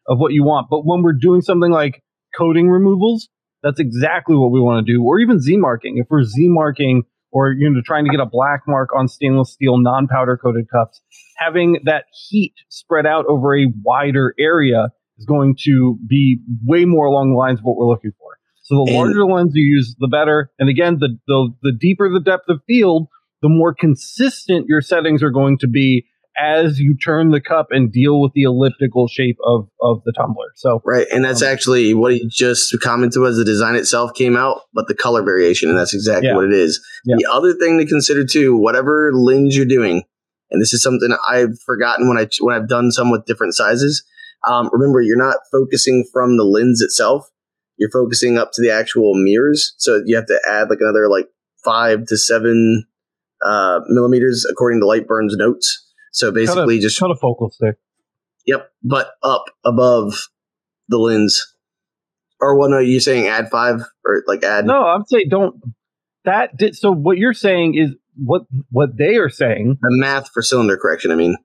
of 0.07 0.17
what 0.17 0.31
you 0.31 0.45
want. 0.45 0.67
But 0.69 0.85
when 0.85 1.01
we're 1.01 1.17
doing 1.19 1.41
something 1.41 1.71
like 1.71 2.01
coating 2.37 2.69
removals, 2.69 3.27
that's 3.63 3.81
exactly 3.81 4.37
what 4.37 4.51
we 4.51 4.61
want 4.61 4.85
to 4.85 4.93
do. 4.93 5.03
Or 5.03 5.19
even 5.19 5.41
Z 5.41 5.57
marking. 5.57 5.97
If 5.97 6.07
we're 6.09 6.23
Z 6.23 6.47
marking 6.47 7.03
or 7.33 7.51
you 7.51 7.69
know 7.69 7.81
trying 7.85 8.05
to 8.05 8.11
get 8.11 8.21
a 8.21 8.25
black 8.25 8.61
mark 8.67 8.89
on 8.95 9.09
stainless 9.09 9.51
steel 9.51 9.77
non-powder 9.77 10.37
coated 10.37 10.69
cups, 10.71 11.01
having 11.35 11.79
that 11.83 12.05
heat 12.29 12.53
spread 12.69 13.05
out 13.05 13.25
over 13.27 13.57
a 13.57 13.67
wider 13.83 14.33
area 14.39 14.87
is 15.17 15.25
going 15.25 15.55
to 15.65 15.99
be 16.07 16.39
way 16.65 16.85
more 16.85 17.07
along 17.07 17.31
the 17.31 17.37
lines 17.37 17.59
of 17.59 17.65
what 17.65 17.75
we're 17.75 17.87
looking 17.87 18.11
for. 18.17 18.37
So 18.71 18.85
the 18.85 18.93
larger 18.93 19.25
lens 19.25 19.51
you 19.53 19.63
use, 19.63 19.95
the 19.99 20.07
better. 20.07 20.49
And 20.57 20.69
again, 20.69 20.97
the, 20.99 21.17
the 21.27 21.49
the 21.61 21.71
deeper 21.77 22.09
the 22.09 22.21
depth 22.21 22.45
of 22.47 22.61
field, 22.65 23.07
the 23.41 23.49
more 23.49 23.73
consistent 23.73 24.67
your 24.67 24.79
settings 24.79 25.21
are 25.21 25.29
going 25.29 25.57
to 25.57 25.67
be 25.67 26.05
as 26.39 26.79
you 26.79 26.95
turn 26.95 27.31
the 27.31 27.41
cup 27.41 27.67
and 27.71 27.91
deal 27.91 28.21
with 28.21 28.31
the 28.33 28.43
elliptical 28.43 29.09
shape 29.09 29.35
of, 29.45 29.67
of 29.81 30.01
the 30.05 30.13
tumbler. 30.13 30.47
So 30.55 30.81
right, 30.85 31.05
and 31.11 31.25
that's 31.25 31.41
um, 31.41 31.49
actually 31.49 31.93
what 31.93 32.13
he 32.13 32.25
just 32.29 32.73
commented 32.81 33.21
was 33.21 33.37
the 33.37 33.43
design 33.43 33.75
itself 33.75 34.11
came 34.15 34.37
out, 34.37 34.61
but 34.73 34.87
the 34.87 34.95
color 34.95 35.21
variation, 35.21 35.67
and 35.67 35.77
that's 35.77 35.93
exactly 35.93 36.29
yeah. 36.29 36.35
what 36.35 36.45
it 36.45 36.53
is. 36.53 36.81
Yeah. 37.03 37.15
The 37.19 37.29
other 37.29 37.53
thing 37.53 37.77
to 37.79 37.85
consider 37.85 38.23
too, 38.23 38.55
whatever 38.55 39.11
lens 39.13 39.55
you're 39.55 39.65
doing, 39.65 40.03
and 40.49 40.61
this 40.61 40.73
is 40.73 40.81
something 40.81 41.09
I've 41.29 41.59
forgotten 41.65 42.07
when 42.07 42.17
I 42.17 42.27
when 42.39 42.55
I've 42.55 42.69
done 42.69 42.91
some 42.91 43.11
with 43.11 43.25
different 43.25 43.53
sizes. 43.53 44.01
Um, 44.47 44.69
remember, 44.71 45.01
you're 45.01 45.17
not 45.17 45.35
focusing 45.51 46.05
from 46.13 46.37
the 46.37 46.45
lens 46.45 46.81
itself; 46.81 47.27
you're 47.81 47.91
focusing 47.91 48.37
up 48.37 48.51
to 48.53 48.61
the 48.61 48.71
actual 48.71 49.15
mirrors. 49.15 49.73
So 49.77 50.01
you 50.05 50.15
have 50.15 50.27
to 50.27 50.39
add 50.47 50.69
like 50.69 50.79
another 50.79 51.09
like 51.09 51.27
five 51.65 52.05
to 52.05 52.17
seven 52.17 52.85
uh, 53.43 53.81
millimeters 53.87 54.45
according 54.49 54.79
to 54.79 54.85
Lightburn's 54.85 55.35
notes 55.35 55.91
so 56.11 56.31
basically, 56.31 56.77
a, 56.77 56.81
just 56.81 56.99
cut 56.99 57.11
a 57.11 57.15
focal 57.15 57.49
stick. 57.49 57.77
Yep, 58.45 58.69
but 58.83 59.11
up 59.23 59.45
above 59.65 60.27
the 60.89 60.97
lens. 60.97 61.55
Or 62.39 62.57
what? 62.57 62.69
No, 62.69 62.79
you 62.79 62.99
saying 62.99 63.27
add 63.27 63.49
five 63.49 63.81
or 64.05 64.23
like 64.27 64.43
add? 64.43 64.65
No, 64.65 64.83
I'm 64.83 65.05
saying 65.05 65.27
don't. 65.29 65.55
That 66.25 66.57
did 66.57 66.75
so. 66.75 66.91
What 66.91 67.17
you're 67.17 67.33
saying 67.33 67.75
is 67.75 67.91
what 68.15 68.43
what 68.69 68.97
they 68.97 69.15
are 69.15 69.29
saying. 69.29 69.77
The 69.81 69.97
math 69.99 70.29
for 70.33 70.41
cylinder 70.41 70.77
correction. 70.77 71.11
I 71.11 71.15
mean. 71.15 71.37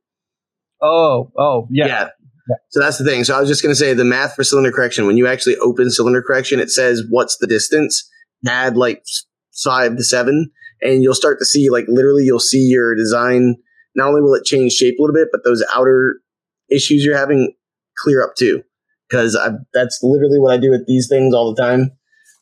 Oh, 0.83 1.33
oh, 1.39 1.69
yeah. 1.71 1.87
yeah. 1.87 2.09
Yeah. 2.49 2.57
So 2.71 2.81
that's 2.81 2.99
the 2.99 3.05
thing. 3.05 3.25
So 3.25 3.37
I 3.37 3.41
was 3.41 3.49
just 3.49 3.63
going 3.63 3.73
to 3.73 3.79
say 3.79 3.93
the 3.95 4.05
math 4.05 4.35
for 4.35 4.45
cylinder 4.45 4.71
correction. 4.71 5.07
When 5.07 5.17
you 5.17 5.27
actually 5.27 5.57
open 5.57 5.91
cylinder 5.91 6.23
correction, 6.23 6.61
it 6.61 6.71
says 6.71 7.03
what's 7.09 7.37
the 7.39 7.47
distance. 7.47 8.09
Add 8.47 8.77
like 8.77 9.03
five 9.65 9.97
to 9.97 10.05
seven, 10.05 10.51
and 10.83 11.03
you'll 11.03 11.15
start 11.15 11.39
to 11.41 11.47
see 11.47 11.71
like 11.71 11.87
literally 11.89 12.25
you'll 12.25 12.39
see 12.39 12.69
your 12.69 12.95
design 12.95 13.57
not 13.97 14.09
only 14.09 14.21
will 14.21 14.35
it 14.35 14.45
change 14.45 14.73
shape 14.73 14.99
a 14.99 15.03
little 15.03 15.15
bit, 15.15 15.29
but 15.33 15.43
those 15.43 15.65
outer 15.75 16.21
issues 16.71 17.05
you're 17.05 17.17
having 17.17 17.55
clear 17.99 18.23
up 18.23 18.35
too. 18.39 18.63
Because 19.09 19.39
that's 19.73 20.01
literally 20.03 20.39
what 20.39 20.53
I 20.53 20.59
do 20.59 20.71
with 20.71 20.87
these 20.87 21.09
things 21.09 21.35
all 21.35 21.55
the 21.55 21.61
time, 21.61 21.91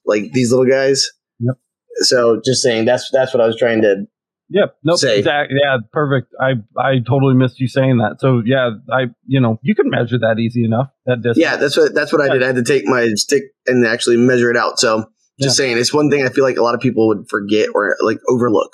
like 0.04 0.32
these 0.32 0.50
little 0.50 0.66
guys. 0.66 1.08
Yep. 1.38 1.56
So 1.98 2.40
just 2.44 2.60
saying 2.60 2.86
that's 2.86 3.08
that's 3.12 3.32
what 3.32 3.40
I 3.40 3.46
was 3.46 3.56
trying 3.56 3.82
to. 3.82 4.06
Yep. 4.54 4.76
Nope. 4.84 4.98
Say. 4.98 5.18
Exactly. 5.18 5.56
Yeah. 5.62 5.78
Perfect. 5.92 6.32
I 6.40 6.52
I 6.80 7.00
totally 7.06 7.34
missed 7.34 7.60
you 7.60 7.68
saying 7.68 7.98
that. 7.98 8.20
So 8.20 8.40
yeah, 8.46 8.70
I 8.90 9.06
you 9.26 9.40
know 9.40 9.58
you 9.62 9.74
can 9.74 9.90
measure 9.90 10.18
that 10.18 10.38
easy 10.38 10.64
enough. 10.64 10.88
That 11.06 11.16
distance. 11.16 11.38
Yeah. 11.38 11.56
That's 11.56 11.76
what 11.76 11.94
that's 11.94 12.12
what 12.12 12.24
yeah. 12.24 12.30
I 12.30 12.34
did. 12.34 12.42
I 12.44 12.46
had 12.46 12.56
to 12.56 12.62
take 12.62 12.86
my 12.86 13.08
stick 13.14 13.42
and 13.66 13.84
actually 13.84 14.16
measure 14.16 14.50
it 14.50 14.56
out. 14.56 14.78
So 14.78 15.10
just 15.40 15.58
yeah. 15.58 15.64
saying, 15.64 15.78
it's 15.78 15.92
one 15.92 16.10
thing 16.10 16.24
I 16.24 16.28
feel 16.28 16.44
like 16.44 16.56
a 16.56 16.62
lot 16.62 16.74
of 16.74 16.80
people 16.80 17.08
would 17.08 17.28
forget 17.28 17.68
or 17.74 17.96
like 18.00 18.18
overlook. 18.28 18.70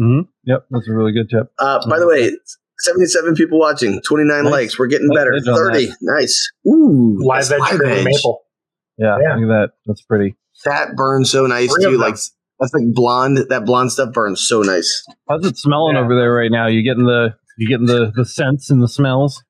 Mm-hmm. 0.00 0.28
Yep, 0.44 0.66
that's 0.70 0.88
a 0.88 0.92
really 0.92 1.12
good 1.12 1.30
tip. 1.30 1.52
Uh, 1.58 1.86
by 1.88 1.98
the 2.00 2.06
way, 2.06 2.32
77 2.80 3.34
people 3.34 3.60
watching, 3.60 4.00
29 4.02 4.44
nice. 4.44 4.50
likes. 4.50 4.78
We're 4.78 4.88
getting 4.88 5.10
better. 5.14 5.38
30. 5.44 5.90
Nice. 6.00 6.50
Ooh. 6.66 7.18
Live 7.22 7.48
veg 7.48 7.60
maple. 8.04 8.42
Yeah, 8.98 9.16
yeah, 9.22 9.34
look 9.36 9.44
at 9.44 9.48
that. 9.48 9.68
That's 9.86 10.02
pretty. 10.02 10.36
That 10.64 10.96
burns 10.96 11.30
so 11.30 11.46
nice 11.46 11.72
Three 11.72 11.84
too. 11.84 11.98
Like 11.98 12.16
that's 12.60 12.74
like 12.74 12.84
blonde. 12.92 13.38
That 13.48 13.64
blonde 13.64 13.90
stuff 13.90 14.12
burns 14.12 14.46
so 14.46 14.60
nice. 14.60 15.04
How's 15.28 15.44
it 15.46 15.56
smelling 15.56 15.96
yeah. 15.96 16.02
over 16.02 16.14
there 16.14 16.32
right 16.32 16.50
now? 16.50 16.66
You 16.66 16.84
getting 16.84 17.04
the 17.04 17.34
you 17.58 17.68
getting 17.68 17.86
the 17.86 18.12
the 18.14 18.24
scents 18.24 18.70
and 18.70 18.82
the 18.82 18.88
smells? 18.88 19.42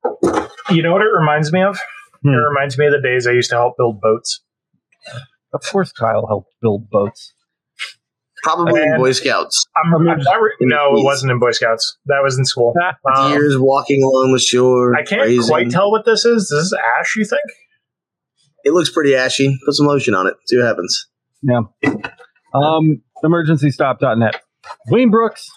You 0.71 0.83
know 0.83 0.93
what 0.93 1.03
it 1.03 1.11
reminds 1.19 1.53
me 1.53 1.63
of? 1.63 1.79
Hmm. 2.23 2.31
It 2.31 2.37
reminds 2.37 2.79
me 2.79 2.87
of 2.87 2.93
the 2.93 3.03
days 3.03 3.27
I 3.27 3.33
used 3.33 3.51
to 3.51 3.57
help 3.57 3.77
build 3.77 4.01
boats. 4.01 4.41
Of 5.53 5.63
course, 5.63 5.91
Kyle 5.93 6.27
helped 6.29 6.53
build 6.63 6.89
boats. 6.89 7.35
Probably 8.43 8.81
and 8.81 8.95
in 8.95 9.01
Boy 9.01 9.13
Scouts. 9.13 9.67
I'm, 9.77 9.95
I'm 9.95 10.07
re- 10.07 10.57
no, 10.61 10.97
it 10.97 11.05
wasn't 11.05 11.33
in 11.33 11.39
Boy 11.39 11.51
Scouts. 11.51 11.99
That 12.07 12.21
was 12.23 12.39
in 12.39 12.45
school. 12.45 12.75
Um, 13.17 13.33
Years 13.33 13.59
walking 13.59 14.03
along 14.03 14.33
the 14.33 14.39
shore. 14.39 14.95
I 14.97 15.03
can't 15.03 15.47
quite 15.47 15.71
tell 15.71 15.91
what 15.91 16.05
this 16.05 16.25
is. 16.25 16.49
This 16.49 16.67
is 16.67 16.79
ash, 16.99 17.17
you 17.17 17.25
think? 17.25 17.43
It 18.65 18.73
looks 18.73 18.91
pretty 18.91 19.15
ashy. 19.15 19.59
Put 19.65 19.75
some 19.75 19.87
lotion 19.87 20.15
on 20.15 20.27
it. 20.27 20.35
See 20.47 20.57
what 20.57 20.67
happens. 20.67 21.09
Yeah. 21.43 21.61
Um, 22.55 23.03
emergencystop.net. 23.25 24.43
Wayne 24.89 25.11
Brooks 25.11 25.49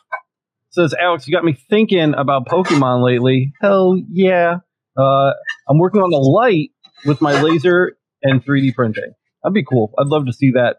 says, 0.69 0.93
Alex, 0.99 1.27
you 1.27 1.33
got 1.33 1.43
me 1.43 1.57
thinking 1.69 2.13
about 2.15 2.47
Pokemon 2.47 3.03
lately. 3.03 3.53
Hell 3.61 3.95
yeah. 4.09 4.57
Uh, 4.97 5.31
I'm 5.67 5.77
working 5.77 6.01
on 6.01 6.11
a 6.13 6.17
light 6.17 6.71
with 7.05 7.21
my 7.21 7.41
laser 7.41 7.97
and 8.21 8.43
3D 8.43 8.73
printing. 8.75 9.13
That'd 9.43 9.53
be 9.53 9.63
cool. 9.63 9.93
I'd 9.99 10.07
love 10.07 10.25
to 10.27 10.33
see 10.33 10.51
that. 10.51 10.77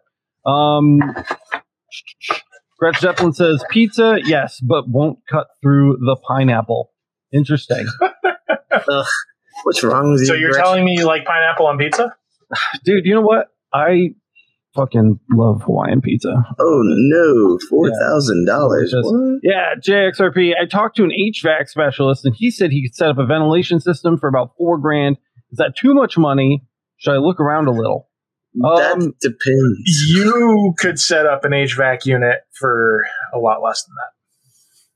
Um, 0.48 1.00
Gretch 2.78 2.98
Zeppelin 3.00 3.32
says, 3.32 3.64
pizza, 3.70 4.18
yes, 4.24 4.60
but 4.60 4.88
won't 4.88 5.18
cut 5.30 5.46
through 5.62 5.98
the 6.00 6.16
pineapple. 6.26 6.90
Interesting. 7.32 7.86
Ugh, 8.70 9.06
what's 9.62 9.82
wrong 9.82 10.12
with 10.12 10.20
you? 10.20 10.26
So 10.26 10.34
you're 10.34 10.52
Gretch? 10.52 10.62
telling 10.64 10.84
me 10.84 10.96
you 10.96 11.06
like 11.06 11.24
pineapple 11.24 11.66
on 11.66 11.78
pizza? 11.78 12.14
Dude, 12.84 13.04
you 13.04 13.14
know 13.14 13.20
what? 13.22 13.48
I 13.72 14.14
fucking 14.74 15.18
love 15.32 15.62
Hawaiian 15.62 16.00
pizza. 16.00 16.32
Oh 16.58 16.80
no, 16.84 17.58
four 17.68 17.90
thousand 18.00 18.46
dollars. 18.46 18.94
Yeah, 19.42 19.74
JXRP. 19.80 20.52
I 20.60 20.66
talked 20.66 20.96
to 20.96 21.04
an 21.04 21.10
HVAC 21.10 21.68
specialist 21.68 22.24
and 22.24 22.34
he 22.36 22.50
said 22.50 22.70
he 22.70 22.82
could 22.88 22.94
set 22.94 23.08
up 23.08 23.18
a 23.18 23.26
ventilation 23.26 23.80
system 23.80 24.18
for 24.18 24.28
about 24.28 24.50
four 24.58 24.78
grand. 24.78 25.16
Is 25.52 25.58
that 25.58 25.74
too 25.78 25.94
much 25.94 26.18
money? 26.18 26.64
Should 26.96 27.14
I 27.14 27.18
look 27.18 27.40
around 27.40 27.68
a 27.68 27.72
little? 27.72 28.08
That 28.54 28.92
Um, 28.94 29.14
depends. 29.20 30.04
You 30.08 30.74
could 30.78 30.98
set 30.98 31.26
up 31.26 31.44
an 31.44 31.52
HVAC 31.52 32.06
unit 32.06 32.38
for 32.58 33.04
a 33.34 33.38
lot 33.38 33.62
less 33.62 33.84
than 33.84 33.94
that. 33.96 34.10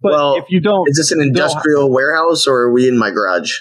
But 0.01 0.12
Well, 0.12 0.37
if 0.37 0.45
you 0.49 0.61
don't, 0.61 0.89
Is 0.89 0.97
this 0.97 1.11
an 1.11 1.20
industrial 1.20 1.91
warehouse 1.91 2.47
or 2.47 2.57
are 2.62 2.72
we 2.72 2.89
in 2.89 2.97
my 2.97 3.11
garage? 3.11 3.53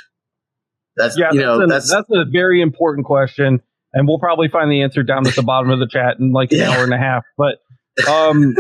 That's 0.95 1.17
yeah, 1.17 1.31
you 1.31 1.39
know 1.39 1.59
that's, 1.59 1.91
that's, 1.91 2.09
that's 2.09 2.09
a 2.11 2.25
very 2.31 2.59
important 2.61 3.05
question, 3.05 3.61
and 3.93 4.07
we'll 4.07 4.19
probably 4.19 4.47
find 4.49 4.71
the 4.71 4.81
answer 4.83 5.03
down 5.03 5.25
at 5.27 5.35
the 5.35 5.43
bottom 5.43 5.69
of 5.71 5.79
the 5.79 5.87
chat 5.87 6.17
in 6.19 6.31
like 6.31 6.51
an 6.51 6.59
Yeah. 6.59 6.71
hour 6.71 6.83
and 6.83 6.93
a 6.93 6.97
half. 6.97 7.23
But 7.37 7.57
um, 8.09 8.55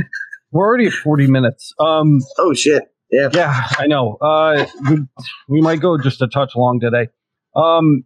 we're 0.52 0.66
already 0.66 0.86
at 0.86 0.92
forty 0.92 1.26
minutes. 1.26 1.72
Um, 1.80 2.18
oh 2.38 2.54
shit. 2.54 2.84
Yeah. 3.10 3.28
Yeah, 3.32 3.62
I 3.78 3.86
know. 3.86 4.16
Uh, 4.20 4.66
we, 4.90 4.98
we 5.48 5.60
might 5.62 5.80
go 5.80 5.96
just 5.96 6.20
a 6.20 6.26
touch 6.28 6.54
long 6.54 6.78
today. 6.80 7.08
Um, 7.56 8.04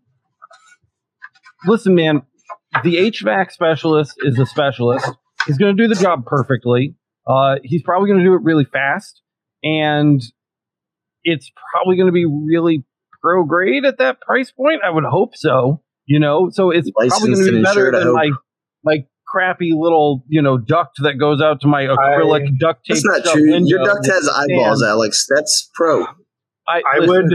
listen, 1.67 1.95
man, 1.95 2.23
the 2.85 2.97
HVAC 3.11 3.51
specialist 3.51 4.15
is 4.23 4.39
a 4.39 4.47
specialist. 4.47 5.11
He's 5.47 5.59
going 5.59 5.77
to 5.77 5.83
do 5.83 5.93
the 5.93 6.01
job 6.01 6.25
perfectly. 6.25 6.95
Uh, 7.27 7.57
he's 7.65 7.83
probably 7.83 8.09
going 8.09 8.21
to 8.21 8.25
do 8.25 8.35
it 8.35 8.43
really 8.43 8.65
fast, 8.65 9.21
and 9.65 10.23
it's 11.25 11.51
probably 11.73 11.97
going 11.97 12.07
to 12.07 12.13
be 12.13 12.25
really 12.27 12.85
pro 13.21 13.45
grade 13.45 13.85
at 13.85 13.99
that 13.99 14.21
price 14.21 14.51
point. 14.53 14.83
I 14.85 14.91
would 14.91 15.05
hope 15.05 15.37
so. 15.37 15.83
You 16.13 16.19
know, 16.19 16.51
so 16.53 16.69
it's 16.69 16.91
probably 16.91 17.33
going 17.33 17.47
to 17.47 17.53
be 17.53 17.63
better 17.63 17.91
than 17.91 18.13
my 18.13 18.31
my 18.85 18.99
crappy 19.27 19.73
little 19.75 20.23
you 20.29 20.43
know 20.43 20.59
duct 20.59 20.99
that 21.03 21.15
goes 21.15 21.41
out 21.41 21.63
to 21.63 21.69
my 21.69 21.85
acrylic 21.85 22.59
duct 22.59 22.85
tape. 22.85 22.97
That's 22.97 23.07
not 23.07 23.25
shut 23.25 23.33
true. 23.33 23.59
Your 23.65 23.83
duct 23.83 24.05
has 24.05 24.29
eyeballs, 24.29 24.81
sand. 24.81 24.91
Alex. 24.91 25.27
That's 25.35 25.71
pro. 25.75 26.05
I, 26.69 26.83
I 26.97 26.99
would, 27.01 27.33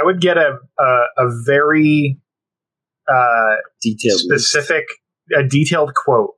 I 0.00 0.02
would 0.02 0.18
get 0.18 0.38
a 0.38 0.56
a, 0.80 0.84
a 1.18 1.42
very 1.44 2.18
uh, 3.06 3.56
Detailed. 3.82 4.18
specific, 4.18 4.86
a 5.38 5.42
detailed 5.42 5.92
quote 5.92 6.30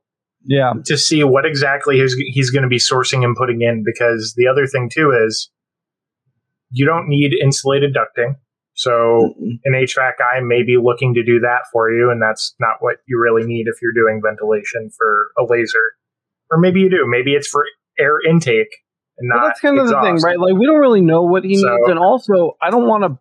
Yeah, 0.43 0.73
to 0.83 0.97
see 0.97 1.23
what 1.23 1.45
exactly 1.45 1.99
he's, 2.01 2.13
he's 2.33 2.49
going 2.49 2.63
to 2.63 2.67
be 2.67 2.79
sourcing 2.79 3.23
and 3.23 3.37
putting 3.37 3.61
in. 3.61 3.85
Because 3.85 4.33
the 4.35 4.47
other 4.47 4.67
thing 4.67 4.89
too 4.93 5.17
is, 5.25 5.49
you 6.71 6.85
don't 6.85 7.07
need 7.07 7.31
insulated 7.41 7.95
ducting. 7.95 8.35
So 8.77 9.33
an 9.65 9.73
HVAC 9.73 10.11
guy 10.19 10.39
may 10.41 10.61
be 10.63 10.77
looking 10.81 11.15
to 11.15 11.23
do 11.23 11.39
that 11.39 11.61
for 11.73 11.91
you, 11.91 12.11
and 12.11 12.21
that's 12.21 12.53
not 12.59 12.77
what 12.79 12.97
you 13.07 13.19
really 13.19 13.45
need 13.45 13.65
if 13.67 13.75
you're 13.81 13.91
doing 13.93 14.21
ventilation 14.23 14.91
for 14.95 15.27
a 15.37 15.43
laser. 15.51 15.81
Or 16.51 16.59
maybe 16.59 16.81
you 16.81 16.89
do. 16.89 17.03
Maybe 17.07 17.33
it's 17.33 17.47
for 17.47 17.65
air 17.99 18.17
intake 18.29 18.69
and 19.17 19.29
not. 19.29 19.47
that's 19.47 19.59
kind 19.59 19.79
of 19.79 19.87
the 19.87 19.99
thing, 20.01 20.17
right? 20.17 20.39
Like 20.39 20.53
we 20.53 20.67
don't 20.67 20.79
really 20.79 21.01
know 21.01 21.23
what 21.23 21.43
he 21.43 21.55
So- 21.55 21.67
needs, 21.67 21.89
and 21.89 21.97
also 21.99 22.55
I 22.61 22.69
don't 22.69 22.87
want 22.87 23.03
to 23.03 23.17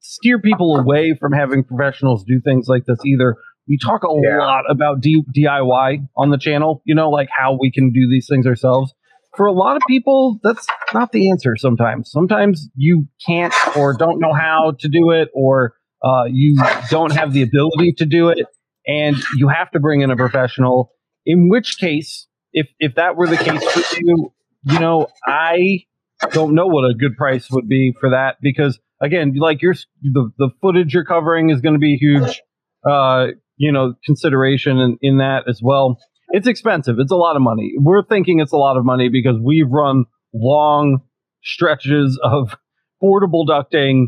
steer 0.00 0.38
people 0.38 0.76
away 0.76 1.14
from 1.20 1.32
having 1.32 1.64
professionals 1.64 2.24
do 2.24 2.40
things 2.40 2.66
like 2.68 2.84
this 2.86 2.98
either. 3.04 3.36
We 3.68 3.78
talk 3.78 4.04
a 4.04 4.08
Yeah. 4.22 4.38
lot 4.38 4.64
about 4.70 5.00
D- 5.00 5.24
DIY 5.34 5.98
on 6.16 6.30
the 6.30 6.36
channel, 6.38 6.82
you 6.84 6.94
know, 6.94 7.08
like 7.10 7.28
how 7.34 7.56
we 7.60 7.70
can 7.70 7.90
do 7.92 8.08
these 8.10 8.26
things 8.28 8.46
ourselves. 8.46 8.94
For 9.36 9.46
a 9.46 9.52
lot 9.52 9.76
of 9.76 9.82
people, 9.88 10.38
that's 10.42 10.66
not 10.92 11.12
the 11.12 11.30
answer 11.30 11.56
sometimes. 11.56 12.10
Sometimes 12.10 12.68
you 12.76 13.06
can't 13.26 13.54
or 13.76 13.94
don't 13.96 14.20
know 14.20 14.32
how 14.32 14.74
to 14.78 14.88
do 14.88 15.10
it, 15.10 15.28
or 15.34 15.74
uh, 16.02 16.24
you 16.30 16.56
don't 16.90 17.12
have 17.12 17.32
the 17.32 17.42
ability 17.42 17.94
to 17.98 18.06
do 18.06 18.28
it, 18.28 18.46
and 18.86 19.16
you 19.36 19.48
have 19.48 19.70
to 19.72 19.80
bring 19.80 20.02
in 20.02 20.10
a 20.10 20.16
professional. 20.16 20.92
In 21.26 21.48
which 21.48 21.78
case, 21.78 22.28
if 22.52 22.68
if 22.78 22.94
that 22.94 23.16
were 23.16 23.26
the 23.26 23.36
case 23.36 23.64
for 23.64 23.96
you, 24.00 24.32
you 24.64 24.78
know, 24.78 25.08
I 25.26 25.84
don't 26.30 26.54
know 26.54 26.66
what 26.66 26.84
a 26.84 26.94
good 26.94 27.16
price 27.16 27.50
would 27.50 27.68
be 27.68 27.94
for 28.00 28.10
that 28.10 28.36
because 28.40 28.78
again, 29.00 29.34
like 29.36 29.62
your 29.62 29.74
the 30.02 30.30
the 30.38 30.50
footage 30.60 30.94
you're 30.94 31.04
covering 31.04 31.50
is 31.50 31.60
going 31.60 31.74
to 31.74 31.78
be 31.78 31.94
a 31.94 31.98
huge, 31.98 32.42
uh, 32.88 33.26
you 33.56 33.72
know, 33.72 33.94
consideration 34.04 34.78
in, 34.78 34.98
in 35.02 35.18
that 35.18 35.44
as 35.48 35.60
well. 35.62 35.98
It's 36.28 36.48
expensive. 36.48 36.96
It's 36.98 37.12
a 37.12 37.16
lot 37.16 37.36
of 37.36 37.42
money. 37.42 37.74
We're 37.78 38.02
thinking 38.04 38.40
it's 38.40 38.52
a 38.52 38.56
lot 38.56 38.76
of 38.76 38.84
money 38.84 39.08
because 39.08 39.36
we've 39.42 39.68
run 39.70 40.04
long 40.32 41.00
stretches 41.42 42.18
of 42.22 42.56
portable 43.00 43.46
ducting 43.46 44.06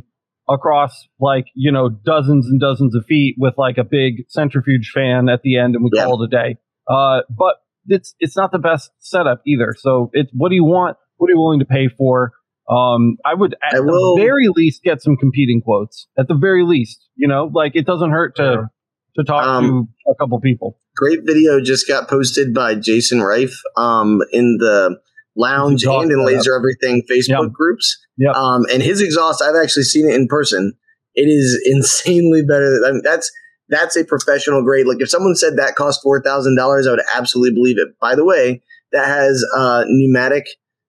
across 0.49 1.07
like 1.21 1.45
you 1.55 1.73
know 1.73 1.89
dozens 1.89 2.47
and 2.49 2.61
dozens 2.61 2.95
of 2.95 3.05
feet 3.07 3.35
with 3.39 3.55
like 3.59 3.79
a 3.79 3.85
big 3.85 4.25
centrifuge 4.29 4.91
fan 4.95 5.29
at 5.29 5.43
the 5.43 5.59
end, 5.59 5.75
and 5.75 5.85
we 5.85 5.91
Yeah. 5.93 6.05
call 6.05 6.23
it 6.23 6.27
a 6.27 6.31
day. 6.31 6.57
Uh, 6.89 7.23
but 7.31 7.57
it's 7.89 8.15
it's 8.19 8.37
not 8.37 8.53
the 8.53 8.59
best 8.59 8.91
setup 8.99 9.43
either. 9.47 9.75
So 9.79 10.11
it's 10.13 10.31
what 10.33 10.49
do 10.49 10.55
you 10.55 10.65
want? 10.65 10.97
What 11.19 11.29
are 11.29 11.33
you 11.33 11.39
willing 11.41 11.61
to 11.61 11.65
pay 11.65 11.89
for? 11.89 12.33
Um, 12.69 13.17
I 13.25 13.35
would 13.35 13.55
at 13.55 13.75
I 13.75 13.79
the 13.79 14.15
very 14.19 14.49
least 14.55 14.83
get 14.83 15.01
some 15.03 15.17
competing 15.17 15.61
quotes. 15.63 16.09
At 16.19 16.27
the 16.29 16.35
very 16.35 16.65
least, 16.65 16.99
you 17.15 17.29
know, 17.29 17.51
like 17.53 17.73
it 17.77 17.87
doesn't 17.87 18.11
hurt 18.11 18.37
to 18.37 18.69
to 19.17 19.25
talk 19.25 19.47
Um, 19.47 19.89
to 20.05 20.11
a 20.11 20.15
couple 20.17 20.41
people. 20.41 20.79
Great 20.97 21.21
video 21.25 21.61
just 21.61 21.87
got 21.87 22.09
posted 22.09 22.55
by 22.55 22.75
Jason 22.75 23.23
Reif 23.23 23.53
um, 23.77 24.23
in 24.33 24.57
the 24.59 24.99
lounge 25.37 25.85
and 25.85 26.11
in. 26.11 26.25
Laser 26.25 26.55
Everything 26.55 27.03
Facebook 27.11 27.45
Yep. 27.45 27.53
groups. 27.53 27.99
Yep. 28.19 28.35
Um, 28.35 28.65
and 28.73 28.83
his 28.83 29.03
exhaust, 29.03 29.43
I've 29.43 29.63
actually 29.63 29.83
seen 29.83 30.09
it 30.09 30.15
in 30.15 30.27
person. 30.27 30.73
It 31.15 31.29
is 31.29 31.61
insanely 31.67 32.43
better. 32.43 32.81
I 32.87 32.93
mean, 32.93 33.03
that's 33.05 33.31
that's 33.69 33.97
a 33.97 34.05
professional 34.05 34.63
grade. 34.63 34.87
Like 34.87 35.01
if 35.01 35.11
someone 35.11 35.35
said 35.35 35.57
that 35.57 35.75
cost 35.75 36.01
four 36.03 36.23
thousand 36.23 36.57
dollars, 36.57 36.87
I 36.87 36.93
would 36.93 37.03
absolutely 37.15 37.55
believe 37.55 37.79
it. 37.79 37.89
By 38.01 38.15
the 38.15 38.25
way, 38.25 38.63
that 38.93 39.07
has 39.07 39.45
uh, 39.57 39.85
pneumatic 39.87 40.47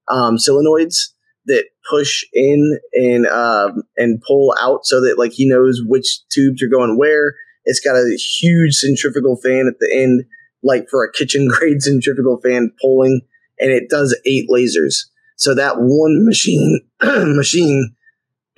um, 0.08 0.38
solenoids 0.38 1.10
that 1.48 1.66
push 1.90 2.24
in 2.34 2.80
and 2.94 3.26
um, 3.28 3.84
and 3.98 4.22
pull 4.26 4.54
out, 4.62 4.86
so 4.86 5.02
that 5.02 5.18
like 5.18 5.34
he 5.34 5.50
knows 5.50 5.82
which 5.86 6.28
tubes 6.30 6.62
are 6.64 6.70
going 6.70 6.98
where. 6.98 7.36
It's 7.68 7.82
got 7.82 7.96
a 7.96 8.18
huge 8.18 8.74
centrifugal 8.74 9.36
fan 9.36 9.68
at 9.68 9.78
the 9.80 9.94
end, 9.94 10.24
like 10.64 10.88
for 10.90 11.04
a 11.04 11.12
kitchen 11.12 11.48
grade 11.48 11.82
centrifugal 11.82 12.40
fan 12.42 12.72
pulling, 12.82 13.22
and 13.60 13.72
it 13.72 13.90
does 13.90 14.18
eight 14.26 14.50
lasers. 14.50 15.06
So 15.36 15.54
that 15.54 15.76
one 15.78 16.26
machine 16.26 16.80
machine 17.04 17.96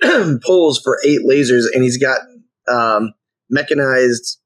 pulls 0.46 0.80
for 0.80 0.98
eight 1.04 1.20
lasers, 1.28 1.64
and 1.74 1.82
he's 1.82 1.98
got 1.98 2.20
um, 2.68 3.12
mechanized 3.50 4.38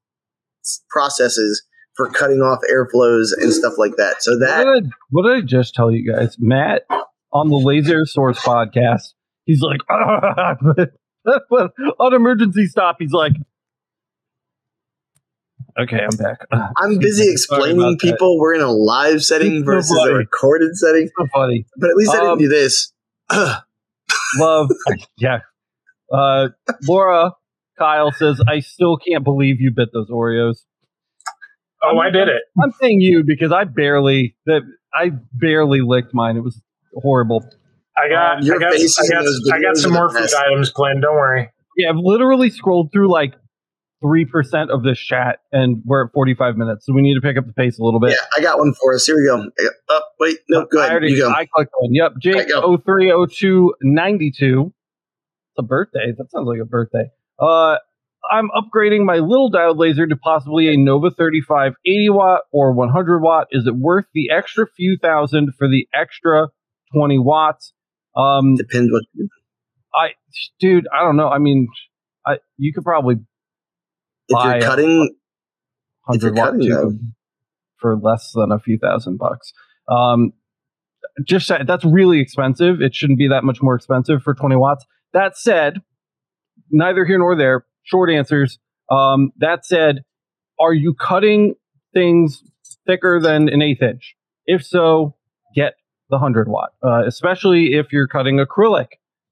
processes 0.89 1.63
for 1.95 2.09
cutting 2.09 2.39
off 2.39 2.59
airflows 2.69 3.29
and 3.37 3.53
stuff 3.53 3.73
like 3.77 3.95
that. 3.97 4.23
So 4.23 4.31
What 4.31 4.39
that 4.39 4.65
did, 4.65 4.85
I, 4.85 4.89
what 5.11 5.23
did 5.23 5.43
I 5.43 5.45
just 5.45 5.75
tell 5.75 5.91
you 5.91 6.11
guys? 6.11 6.35
Matt 6.39 6.81
on 7.31 7.49
the 7.49 7.55
Laser 7.55 8.05
Source 8.05 8.39
podcast, 8.39 9.13
he's 9.45 9.61
like, 9.61 9.79
on 11.99 12.13
emergency 12.13 12.65
stop, 12.65 12.97
he's 12.99 13.11
like, 13.13 13.33
okay, 15.79 15.99
I'm 16.01 16.17
back. 16.17 16.39
I'm 16.77 16.97
busy 16.99 17.31
explaining 17.31 17.77
about 17.79 17.91
that. 17.91 17.99
people 18.01 18.39
we're 18.39 18.53
in 18.55 18.61
a 18.61 18.71
live 18.71 19.23
setting 19.23 19.57
It's 19.57 19.65
so 19.65 19.71
versus 19.71 19.97
a 20.09 20.13
recorded 20.13 20.75
setting. 20.75 21.09
So 21.19 21.27
funny. 21.33 21.65
But 21.77 21.89
at 21.89 21.95
least 21.95 22.11
I 22.13 22.19
Um, 22.19 22.37
didn't 22.37 22.39
do 22.39 22.47
this. 22.49 22.93
Love. 24.37 24.69
yeah. 25.17 25.39
Uh, 26.11 26.49
Laura 26.87 27.31
Kyle 27.77 28.11
says, 28.11 28.41
I 28.47 28.59
still 28.59 28.97
can't 28.97 29.23
believe 29.23 29.59
you 29.59 29.71
bit 29.75 29.89
those 29.93 30.09
Oreos. 30.09 30.57
Oh, 31.83 31.97
I 31.99 32.09
did 32.09 32.27
it. 32.27 32.41
I'm 32.61 32.71
saying 32.81 33.01
you 33.01 33.23
because 33.25 33.51
I 33.51 33.63
barely 33.65 34.35
that 34.45 34.61
I 34.93 35.11
barely 35.33 35.81
licked 35.81 36.13
mine. 36.13 36.37
It 36.37 36.43
was 36.43 36.59
horrible. 36.95 37.45
I 37.97 38.09
got, 38.09 38.37
Um, 38.37 38.43
your 38.43 38.55
I 38.55 38.59
got, 38.59 38.73
I 38.73 39.07
got, 39.07 39.25
I 39.53 39.61
got 39.61 39.77
some 39.77 39.93
more 39.93 40.09
food 40.09 40.29
items 40.33 40.71
planned. 40.71 41.01
Don't 41.01 41.15
worry. 41.15 41.49
Yeah, 41.77 41.89
I've 41.89 41.97
literally 41.97 42.49
scrolled 42.49 42.91
through 42.91 43.11
like 43.11 43.35
three 44.05 44.25
percent 44.25 44.69
of 44.71 44.83
this 44.83 44.99
chat, 44.99 45.39
and 45.51 45.81
we're 45.85 46.05
at 46.05 46.13
45 46.13 46.57
minutes, 46.57 46.85
so 46.85 46.93
we 46.93 47.01
need 47.01 47.15
to 47.15 47.21
pick 47.21 47.37
up 47.37 47.45
the 47.47 47.53
pace 47.53 47.79
a 47.79 47.83
little 47.83 47.99
bit. 47.99 48.11
Yeah, 48.11 48.17
I 48.37 48.41
got 48.41 48.59
one 48.59 48.73
for 48.73 48.93
us. 48.93 49.05
Here 49.05 49.15
we 49.15 49.25
go. 49.25 49.49
Oh, 49.89 50.01
wait, 50.19 50.37
no, 50.49 50.65
go 50.65 50.79
I 50.79 50.83
ahead. 50.83 50.91
already, 50.91 51.11
You 51.13 51.19
go. 51.19 51.29
I 51.29 51.45
clicked 51.53 51.71
one. 51.79 51.93
Yep, 51.93 52.11
Jake 52.21 52.35
I 52.35 52.45
go. 52.45 52.77
030292. 52.77 54.73
It's 55.51 55.59
a 55.59 55.63
birthday. 55.63 56.11
That 56.17 56.31
sounds 56.31 56.47
like 56.47 56.59
a 56.61 56.65
birthday. 56.65 57.05
Uh, 57.39 57.77
I'm 58.31 58.49
upgrading 58.49 59.05
my 59.05 59.17
little 59.17 59.51
diode 59.51 59.77
laser 59.77 60.07
to 60.07 60.15
possibly 60.15 60.67
a 60.73 60.77
Nova 60.77 61.11
35 61.11 61.73
80 61.85 62.09
watt 62.09 62.41
or 62.51 62.73
100 62.73 63.19
watt. 63.21 63.47
Is 63.51 63.67
it 63.67 63.75
worth 63.75 64.05
the 64.13 64.29
extra 64.35 64.65
few 64.75 64.97
thousand 65.01 65.53
for 65.57 65.67
the 65.67 65.87
extra 65.93 66.47
20 66.93 67.19
watts? 67.19 67.73
Um, 68.15 68.55
Depends 68.55 68.91
what. 68.91 69.03
You 69.13 69.29
I, 69.93 70.09
dude, 70.59 70.87
I 70.93 71.03
don't 71.03 71.15
know. 71.15 71.29
I 71.29 71.37
mean, 71.37 71.67
I 72.25 72.37
you 72.57 72.73
could 72.73 72.83
probably 72.83 73.15
If 74.27 74.43
you're 74.43 74.61
cutting, 74.61 75.15
if 76.09 76.21
you're 76.21 76.33
100 76.33 76.35
watt 76.35 76.45
cutting 76.45 76.67
tube 76.67 76.79
them. 76.79 77.15
for 77.77 77.97
less 77.97 78.31
than 78.33 78.51
a 78.51 78.59
few 78.59 78.77
thousand 78.77 79.17
bucks. 79.17 79.53
Um, 79.87 80.33
just 81.25 81.51
that's 81.65 81.85
really 81.85 82.19
expensive. 82.19 82.81
It 82.81 82.93
shouldn't 82.95 83.19
be 83.19 83.27
that 83.29 83.43
much 83.43 83.61
more 83.61 83.75
expensive 83.75 84.21
for 84.23 84.33
20 84.33 84.55
watts. 84.55 84.85
That 85.13 85.37
said, 85.37 85.81
neither 86.71 87.05
here 87.05 87.17
nor 87.17 87.35
there. 87.37 87.65
Short 87.83 88.09
answers. 88.09 88.59
Um, 88.91 89.31
that 89.37 89.65
said, 89.65 90.03
are 90.59 90.73
you 90.73 90.93
cutting 90.93 91.55
things 91.93 92.43
thicker 92.85 93.19
than 93.21 93.49
an 93.49 93.61
eighth 93.61 93.81
inch? 93.81 94.15
If 94.45 94.63
so, 94.63 95.15
get 95.55 95.75
the 96.09 96.17
100 96.17 96.47
watt, 96.47 96.71
uh, 96.83 97.05
especially 97.05 97.73
if 97.73 97.91
you're 97.91 98.07
cutting 98.07 98.37
acrylic 98.37 98.87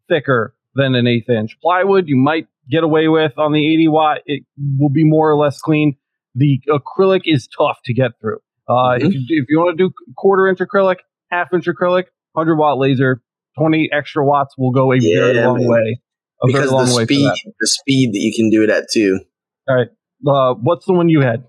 thicker 0.07 0.55
than 0.75 0.95
an 0.95 1.07
eighth 1.07 1.29
inch. 1.29 1.57
Plywood, 1.61 2.07
you 2.07 2.15
might 2.17 2.47
get 2.69 2.83
away 2.83 3.07
with 3.07 3.33
on 3.37 3.51
the 3.51 3.73
80 3.73 3.87
watt. 3.89 4.17
It 4.25 4.43
will 4.79 4.89
be 4.89 5.03
more 5.03 5.29
or 5.29 5.35
less 5.37 5.59
clean. 5.59 5.95
The 6.35 6.61
acrylic 6.69 7.21
is 7.25 7.47
tough 7.47 7.77
to 7.85 7.93
get 7.93 8.11
through. 8.19 8.39
Uh, 8.67 8.95
If 8.99 9.13
you 9.13 9.21
if 9.29 9.45
you 9.49 9.59
want 9.59 9.77
to 9.77 9.89
do 9.89 9.93
quarter 10.15 10.47
inch 10.47 10.59
acrylic, 10.59 10.97
half 11.29 11.53
inch 11.53 11.65
acrylic, 11.65 12.05
100 12.33 12.55
watt 12.55 12.77
laser, 12.77 13.21
20 13.57 13.89
extra 13.91 14.25
watts 14.25 14.55
will 14.57 14.71
go 14.71 14.93
a 14.93 14.99
very 14.99 15.35
long 15.43 15.59
man. 15.59 15.67
way. 15.67 15.99
A 16.41 16.47
because 16.47 16.61
very 16.61 16.71
long 16.71 16.85
the 16.87 16.95
way 16.95 17.03
speed, 17.03 17.31
the 17.59 17.67
speed 17.67 18.13
that 18.13 18.19
you 18.19 18.33
can 18.33 18.49
do 18.49 18.63
it 18.63 18.69
at 18.69 18.85
too. 18.91 19.19
All 19.67 19.75
right. 19.75 19.87
Uh, 20.25 20.55
what's 20.55 20.85
the 20.85 20.93
one 20.93 21.09
you 21.09 21.21
had? 21.21 21.43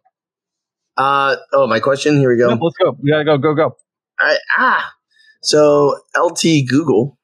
Uh 0.96 1.36
oh, 1.52 1.66
my 1.66 1.80
question. 1.80 2.18
Here 2.18 2.30
we 2.30 2.38
go. 2.38 2.50
Yep, 2.50 2.58
let's 2.60 2.76
go. 2.76 2.96
We 3.00 3.10
gotta 3.10 3.24
go, 3.24 3.38
go, 3.38 3.54
go. 3.54 3.76
I, 4.20 4.38
ah, 4.56 4.92
so 5.42 5.98
LT 6.16 6.66
Google. 6.68 7.18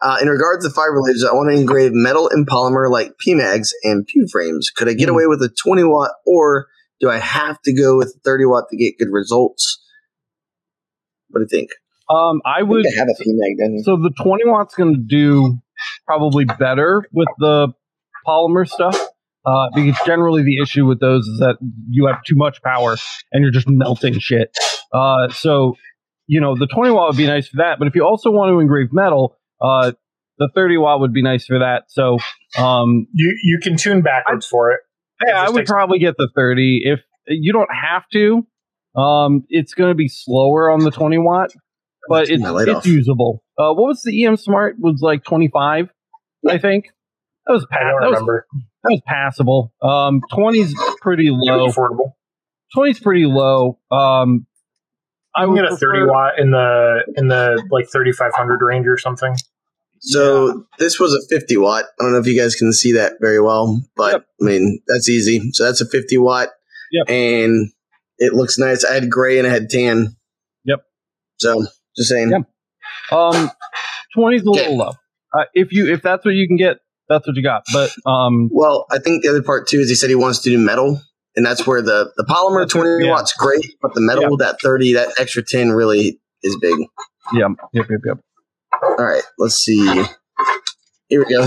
Uh, 0.00 0.16
in 0.22 0.28
regards 0.28 0.64
to 0.64 0.70
fiber 0.70 1.00
lasers, 1.02 1.28
I 1.28 1.32
want 1.34 1.50
to 1.52 1.58
engrave 1.60 1.90
metal 1.92 2.28
and 2.32 2.46
polymer 2.46 2.90
like 2.90 3.12
PMags 3.26 3.70
and 3.82 4.06
Pew 4.06 4.26
frames. 4.30 4.70
Could 4.70 4.88
I 4.88 4.92
get 4.94 5.08
Hmm. 5.08 5.14
away 5.14 5.26
with 5.26 5.42
a 5.42 5.48
20 5.48 5.82
watt, 5.84 6.12
or 6.26 6.66
do 7.00 7.10
I 7.10 7.18
have 7.18 7.60
to 7.62 7.72
go 7.74 7.96
with 7.96 8.16
30 8.24 8.44
watt 8.44 8.64
to 8.70 8.76
get 8.76 8.98
good 8.98 9.08
results? 9.10 9.82
What 11.30 11.40
do 11.40 11.42
you 11.50 11.58
think? 11.60 11.70
Um, 12.08 12.40
I 12.46 12.62
would. 12.62 12.86
I 12.86 12.90
have 12.98 13.08
a 13.08 13.22
PMag 13.22 13.58
done. 13.58 13.82
So 13.82 13.96
the 13.96 14.12
20 14.22 14.44
watts 14.46 14.74
going 14.74 14.94
to 14.94 15.00
do 15.00 15.58
probably 16.06 16.44
better 16.44 17.02
with 17.12 17.28
the 17.38 17.68
polymer 18.26 18.66
stuff. 18.68 18.98
Uh, 19.46 19.68
because 19.74 19.96
generally 20.04 20.42
the 20.42 20.60
issue 20.62 20.84
with 20.84 21.00
those 21.00 21.24
is 21.26 21.38
that 21.38 21.56
you 21.88 22.06
have 22.06 22.22
too 22.24 22.34
much 22.36 22.60
power 22.62 22.96
and 23.32 23.42
you're 23.42 23.52
just 23.52 23.66
melting 23.68 24.18
shit. 24.18 24.50
Uh, 24.92 25.28
so, 25.30 25.74
you 26.26 26.38
know, 26.40 26.54
the 26.54 26.66
20 26.66 26.90
watt 26.90 27.08
would 27.08 27.16
be 27.16 27.26
nice 27.26 27.48
for 27.48 27.56
that. 27.58 27.78
But 27.78 27.88
if 27.88 27.94
you 27.94 28.04
also 28.04 28.30
want 28.30 28.50
to 28.52 28.58
engrave 28.58 28.88
metal, 28.92 29.37
uh, 29.60 29.92
the 30.38 30.48
30 30.54 30.76
watt 30.78 31.00
would 31.00 31.12
be 31.12 31.22
nice 31.22 31.46
for 31.46 31.58
that. 31.58 31.84
So, 31.88 32.18
um, 32.58 33.06
You 33.12 33.36
you 33.42 33.58
can 33.62 33.76
tune 33.76 34.02
backwards 34.02 34.46
for 34.46 34.70
it. 34.72 34.80
It 35.20 35.28
yeah, 35.30 35.42
I 35.42 35.50
would 35.50 35.60
takes- 35.60 35.70
probably 35.70 35.98
get 35.98 36.16
the 36.16 36.28
30. 36.34 36.82
If 36.84 37.00
you 37.26 37.52
don't 37.52 37.68
have 37.74 38.04
to, 38.12 38.46
um, 39.00 39.44
it's 39.48 39.74
going 39.74 39.90
to 39.90 39.94
be 39.96 40.08
slower 40.08 40.70
on 40.70 40.80
the 40.80 40.90
20 40.90 41.18
watt, 41.18 41.50
but 42.08 42.28
it's, 42.30 42.42
it's 42.42 42.70
off. 42.70 42.86
usable. 42.86 43.42
Uh, 43.58 43.72
what 43.74 43.88
was 43.88 44.02
the 44.02 44.24
EM 44.24 44.36
Smart? 44.36 44.76
Was 44.78 45.00
like 45.02 45.24
25, 45.24 45.88
I 46.48 46.58
think. 46.58 46.86
That 47.46 47.54
was, 47.54 47.66
pa- 47.70 47.78
I 47.78 47.90
don't 47.90 48.00
that 48.02 48.10
was 48.10 48.42
that 48.84 48.90
was 48.90 49.00
passable. 49.06 49.72
Um, 49.82 50.20
20's 50.32 50.74
pretty 51.00 51.28
low. 51.30 51.64
was 51.64 51.74
affordable. 51.74 52.12
20's 52.76 53.00
pretty 53.00 53.24
low. 53.26 53.78
Um, 53.90 54.46
I 55.38 55.42
I 55.42 55.44
can 55.44 55.52
would 55.54 55.62
get 55.62 55.72
a 55.72 55.76
thirty 55.76 56.00
prefer- 56.00 56.12
watt 56.12 56.38
in 56.38 56.50
the 56.50 57.04
in 57.16 57.28
the 57.28 57.62
like 57.70 57.88
thirty 57.88 58.12
five 58.12 58.32
hundred 58.34 58.60
range 58.62 58.86
or 58.86 58.98
something. 58.98 59.34
So 60.00 60.64
this 60.78 61.00
was 61.00 61.12
a 61.12 61.34
50 61.34 61.56
watt. 61.56 61.84
I 61.98 62.04
don't 62.04 62.12
know 62.12 62.18
if 62.20 62.26
you 62.28 62.40
guys 62.40 62.54
can 62.54 62.72
see 62.72 62.92
that 62.92 63.14
very 63.20 63.40
well, 63.40 63.82
but 63.96 64.12
Yep. 64.12 64.24
I 64.40 64.44
mean 64.44 64.80
that's 64.86 65.08
easy. 65.08 65.50
So 65.52 65.64
that's 65.64 65.80
a 65.80 65.86
50 65.88 66.18
watt, 66.18 66.50
Yep. 66.92 67.10
and 67.10 67.72
it 68.18 68.32
looks 68.32 68.58
nice. 68.58 68.84
I 68.84 68.94
had 68.94 69.10
gray 69.10 69.38
and 69.38 69.46
I 69.46 69.50
had 69.50 69.68
tan. 69.70 70.14
Yep. 70.64 70.80
So 71.38 71.62
just 71.96 72.08
saying. 72.10 72.30
Yep. 72.30 72.42
Um, 73.10 73.50
20's 74.16 74.46
a 74.46 74.50
Okay. 74.50 74.60
little 74.60 74.76
low. 74.76 74.92
Uh, 75.36 75.44
if 75.54 75.72
you 75.72 75.92
if 75.92 76.00
that's 76.02 76.24
what 76.24 76.34
you 76.34 76.46
can 76.46 76.56
get, 76.56 76.76
that's 77.08 77.26
what 77.26 77.34
you 77.36 77.42
got. 77.42 77.64
But 77.72 77.90
um, 78.06 78.50
Well, 78.52 78.86
I 78.92 78.98
think 78.98 79.22
the 79.24 79.30
other 79.30 79.42
part 79.42 79.66
too 79.66 79.78
is 79.78 79.88
he 79.88 79.94
said 79.96 80.10
he 80.10 80.14
wants 80.14 80.38
to 80.42 80.50
do 80.50 80.58
metal, 80.58 81.00
and 81.38 81.46
that's 81.46 81.64
where 81.64 81.80
the 81.80 82.12
the 82.16 82.24
polymer 82.24 82.68
20 82.68 83.06
yeah. 83.06 83.12
watts 83.12 83.32
great, 83.32 83.76
but 83.80 83.94
the 83.94 84.00
metal 84.00 84.36
that 84.38 84.60
30 84.60 84.94
that 84.94 85.14
extra 85.20 85.40
10 85.40 85.70
really 85.70 86.20
is 86.42 86.58
big. 86.60 86.76
yeah, 87.32 87.46
yep, 87.72 87.86
yep, 87.88 88.00
yep. 88.04 88.18
All 88.82 88.96
right, 88.96 89.22
let's 89.38 89.54
see. 89.54 90.04
Here 91.08 91.24
we 91.24 91.32
go. 91.32 91.44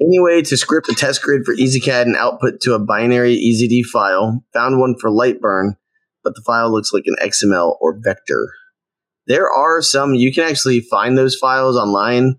Any 0.00 0.20
way 0.20 0.40
to 0.40 0.56
script 0.56 0.88
a 0.88 0.94
test 0.94 1.20
grid 1.20 1.44
for 1.44 1.54
EZCAD 1.54 2.02
and 2.02 2.16
output 2.16 2.60
to 2.62 2.72
a 2.72 2.78
binary 2.78 3.36
EZD 3.36 3.84
file? 3.84 4.42
Found 4.54 4.80
one 4.80 4.96
for 4.98 5.10
Lightburn, 5.10 5.76
but 6.24 6.34
the 6.34 6.42
file 6.46 6.72
looks 6.72 6.90
like 6.92 7.04
an 7.06 7.16
XML 7.22 7.76
or 7.80 7.98
vector. 8.00 8.48
There 9.26 9.50
are 9.52 9.82
some 9.82 10.14
you 10.14 10.32
can 10.32 10.44
actually 10.44 10.80
find 10.80 11.18
those 11.18 11.36
files 11.36 11.76
online, 11.76 12.38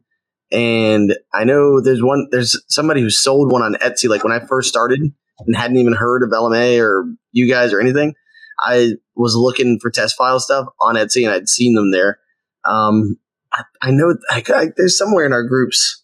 and 0.51 1.15
I 1.31 1.43
know 1.43 1.79
there's 1.79 2.01
one. 2.01 2.27
There's 2.31 2.59
somebody 2.69 3.01
who 3.01 3.11
sold 3.11 3.51
one 3.51 3.61
on 3.61 3.75
Etsy. 3.75 4.09
Like 4.09 4.23
when 4.23 4.33
I 4.33 4.39
first 4.39 4.67
started 4.67 5.13
and 5.45 5.55
hadn't 5.55 5.77
even 5.77 5.93
heard 5.93 6.23
of 6.23 6.29
LMA 6.29 6.79
or 6.79 7.05
you 7.31 7.49
guys 7.49 7.73
or 7.73 7.79
anything, 7.79 8.13
I 8.59 8.93
was 9.15 9.35
looking 9.35 9.79
for 9.81 9.89
test 9.89 10.15
file 10.15 10.39
stuff 10.39 10.67
on 10.81 10.95
Etsy, 10.95 11.25
and 11.25 11.33
I'd 11.33 11.49
seen 11.49 11.75
them 11.75 11.91
there. 11.91 12.19
Um, 12.65 13.17
I, 13.53 13.63
I 13.81 13.91
know 13.91 14.15
I, 14.29 14.43
I, 14.47 14.67
there's 14.75 14.97
somewhere 14.97 15.25
in 15.25 15.33
our 15.33 15.43
groups 15.43 16.01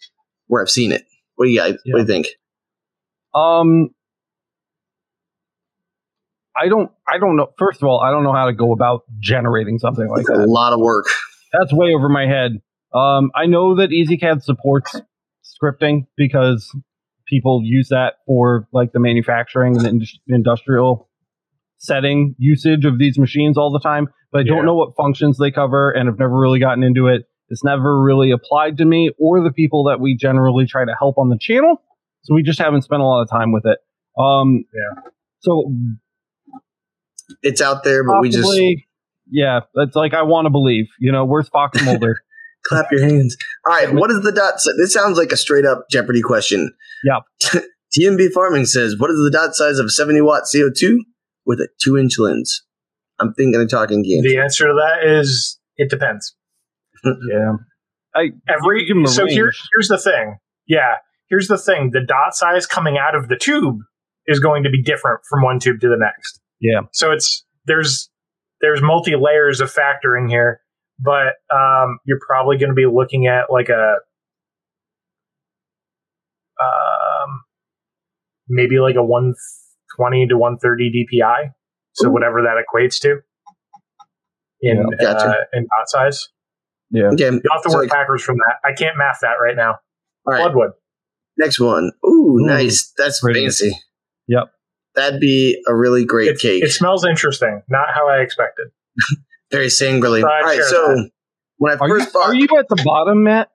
where 0.47 0.61
I've 0.61 0.69
seen 0.69 0.91
it. 0.91 1.05
What 1.35 1.45
do 1.45 1.51
you 1.51 1.59
guys? 1.59 1.71
What 1.85 1.95
do 1.95 1.99
you 1.99 2.05
think? 2.05 2.27
Um, 3.33 3.89
I 6.57 6.69
don't. 6.69 6.91
I 7.07 7.17
don't 7.17 7.35
know. 7.35 7.47
First 7.57 7.81
of 7.81 7.87
all, 7.89 7.99
I 7.99 8.11
don't 8.11 8.23
know 8.23 8.33
how 8.33 8.45
to 8.45 8.53
go 8.53 8.71
about 8.71 9.01
generating 9.19 9.77
something 9.77 10.07
like 10.07 10.21
It's 10.21 10.29
a 10.29 10.45
lot 10.45 10.73
of 10.73 10.79
work. 10.79 11.07
That's 11.51 11.73
way 11.73 11.93
over 11.93 12.09
my 12.09 12.25
head. 12.25 12.61
Um, 12.93 13.31
I 13.35 13.45
know 13.45 13.75
that 13.75 13.89
EZCAD 13.89 14.41
supports 14.41 14.95
scripting 15.43 16.07
because 16.15 16.73
people 17.27 17.61
use 17.63 17.89
that 17.89 18.15
for 18.25 18.67
like 18.73 18.91
the 18.93 18.99
manufacturing 18.99 19.77
and 19.77 19.85
indus- 19.87 20.19
industrial 20.27 21.09
setting 21.77 22.35
usage 22.37 22.85
of 22.85 22.97
these 22.99 23.17
machines 23.17 23.57
all 23.57 23.71
the 23.71 23.79
time. 23.79 24.07
But 24.31 24.39
I 24.39 24.41
Yeah. 24.41 24.55
don't 24.55 24.65
know 24.65 24.75
what 24.75 24.95
functions 24.95 25.37
they 25.37 25.51
cover, 25.51 25.91
and 25.91 26.07
have 26.07 26.19
never 26.19 26.37
really 26.37 26.59
gotten 26.59 26.83
into 26.83 27.07
it. 27.07 27.23
It's 27.49 27.63
never 27.63 28.01
really 28.01 28.31
applied 28.31 28.77
to 28.77 28.85
me 28.85 29.11
or 29.19 29.41
the 29.43 29.51
people 29.51 29.83
that 29.85 29.99
we 29.99 30.15
generally 30.17 30.65
try 30.65 30.83
to 30.85 30.95
help 30.99 31.17
on 31.17 31.29
the 31.29 31.37
channel. 31.39 31.81
So 32.23 32.33
we 32.33 32.41
just 32.43 32.57
haven't 32.59 32.81
spent 32.81 33.01
a 33.01 33.05
lot 33.05 33.21
of 33.21 33.29
time 33.29 33.51
with 33.51 33.65
it. 33.65 33.77
Um, 34.19 34.65
Yeah. 34.73 35.01
So 35.39 35.71
It's 37.43 37.61
out 37.61 37.83
there, 37.83 38.03
but 38.03 38.21
we 38.21 38.29
just 38.29 38.47
yeah, 39.31 39.61
it's 39.75 39.95
like 39.95 40.13
I 40.13 40.21
want 40.23 40.45
to 40.45 40.49
believe. 40.51 40.85
You 40.99 41.11
know, 41.11 41.25
where's 41.25 41.49
Fox 41.49 41.83
Mulder? 41.83 42.17
clap 42.67 42.91
your 42.91 43.01
hands. 43.03 43.35
All 43.67 43.75
right, 43.75 43.93
what 43.93 44.11
is 44.11 44.21
the 44.21 44.31
dot? 44.31 44.59
si- 44.59 44.73
This 44.77 44.93
sounds 44.93 45.17
like 45.17 45.31
a 45.31 45.37
straight 45.37 45.65
up 45.65 45.85
Jeopardy 45.89 46.21
question. 46.21 46.71
Yep. 47.03 47.63
TMB 47.97 48.31
Farming 48.33 48.65
says, 48.65 48.95
"What 48.97 49.09
is 49.11 49.17
the 49.17 49.31
dot 49.31 49.55
size 49.55 49.79
of 49.79 49.91
70 49.91 50.21
watt 50.21 50.43
CO2 50.53 50.97
with 51.45 51.59
a 51.59 51.67
two 51.83 51.97
inch 51.97 52.19
lens?" 52.19 52.63
I'm 53.19 53.33
thinking 53.33 53.61
of 53.61 53.69
talking 53.69 54.03
games. 54.03 54.23
The 54.23 54.37
answer 54.39 54.67
to 54.67 54.73
that 54.73 55.07
is 55.09 55.57
it 55.77 55.89
depends. 55.89 56.35
yeah, 57.05 57.53
I 58.13 58.31
Every 58.49 58.85
Give 58.85 58.97
'em 58.97 59.05
a 59.05 59.07
so 59.07 59.25
here, 59.25 59.51
here's 59.75 59.87
the 59.87 59.97
thing. 59.97 60.37
Yeah, 60.67 60.95
here's 61.29 61.47
the 61.47 61.57
thing. 61.57 61.91
The 61.93 62.01
dot 62.01 62.33
size 62.35 62.65
coming 62.65 62.97
out 62.97 63.15
of 63.15 63.29
the 63.29 63.37
tube 63.37 63.77
is 64.27 64.39
going 64.39 64.63
to 64.63 64.69
be 64.69 64.81
different 64.81 65.21
from 65.29 65.43
one 65.43 65.59
tube 65.59 65.79
to 65.81 65.87
the 65.87 65.97
next. 65.97 66.41
Yeah. 66.59 66.81
So 66.91 67.11
it's 67.11 67.45
there's 67.65 68.09
there's 68.61 68.81
multi 68.81 69.13
layers 69.15 69.61
of 69.61 69.71
factoring 69.73 70.27
here, 70.29 70.59
but 70.99 71.33
um, 71.53 71.99
you're 72.05 72.19
probably 72.25 72.57
going 72.57 72.69
to 72.69 72.75
be 72.75 72.85
looking 72.85 73.27
at 73.27 73.51
like 73.51 73.69
a 73.69 73.95
um, 76.61 77.43
maybe 78.47 78.79
like 78.79 78.95
a 78.95 79.03
120 79.03 80.27
to 80.27 80.37
130 80.37 81.07
DPI. 81.11 81.51
So 81.93 82.07
Ooh. 82.07 82.11
whatever 82.11 82.41
that 82.43 82.55
equates 82.63 82.99
to 83.01 83.19
in 84.61 84.77
Yeah, 84.77 84.83
gotcha. 85.13 85.27
uh, 85.29 85.33
in 85.53 85.63
dot 85.63 85.87
size. 85.87 86.27
yeah. 86.91 87.05
Okay, 87.13 87.25
You'll 87.25 87.41
have 87.51 87.63
to 87.63 87.69
so 87.69 87.77
work 87.77 87.83
like- 87.83 87.91
backwards 87.91 88.23
from 88.23 88.37
that. 88.37 88.57
I 88.69 88.73
can't 88.73 88.97
math 88.97 89.19
that 89.21 89.35
right 89.41 89.55
now. 89.55 89.71
all 90.25 90.33
right. 90.33 90.41
Bloodwood. 90.41 90.71
Next 91.37 91.59
one. 91.59 91.91
Ooh, 92.05 92.37
Ooh, 92.39 92.45
nice. 92.47 92.93
That's 92.97 93.19
pretty. 93.19 93.41
fancy. 93.41 93.77
Yep. 94.27 94.45
That'd 94.95 95.19
be 95.19 95.61
a 95.67 95.75
really 95.75 96.05
great 96.05 96.29
It, 96.29 96.39
cake. 96.39 96.63
it 96.63 96.71
smells 96.71 97.05
interesting, 97.05 97.61
not 97.69 97.87
how 97.93 98.07
I 98.07 98.19
expected. 98.19 98.67
Very 99.51 99.69
sangrily. 99.69 100.21
So 100.21 100.27
All 100.27 100.33
I'd 100.33 100.41
right, 100.43 100.63
so 100.63 100.87
that. 100.87 101.09
when 101.57 101.73
I 101.73 101.75
Are 101.77 101.87
you, 101.87 101.99
first 101.99 102.13
bought, 102.13 102.25
are 102.27 102.33
you 102.35 102.47
at 102.59 102.67
the 102.69 102.81
bottom, 102.83 103.23
Matt? 103.23 103.49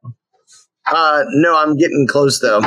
uh, 0.87 1.25
no, 1.31 1.57
I'm 1.57 1.77
getting 1.77 2.07
close 2.09 2.41
though. 2.41 2.63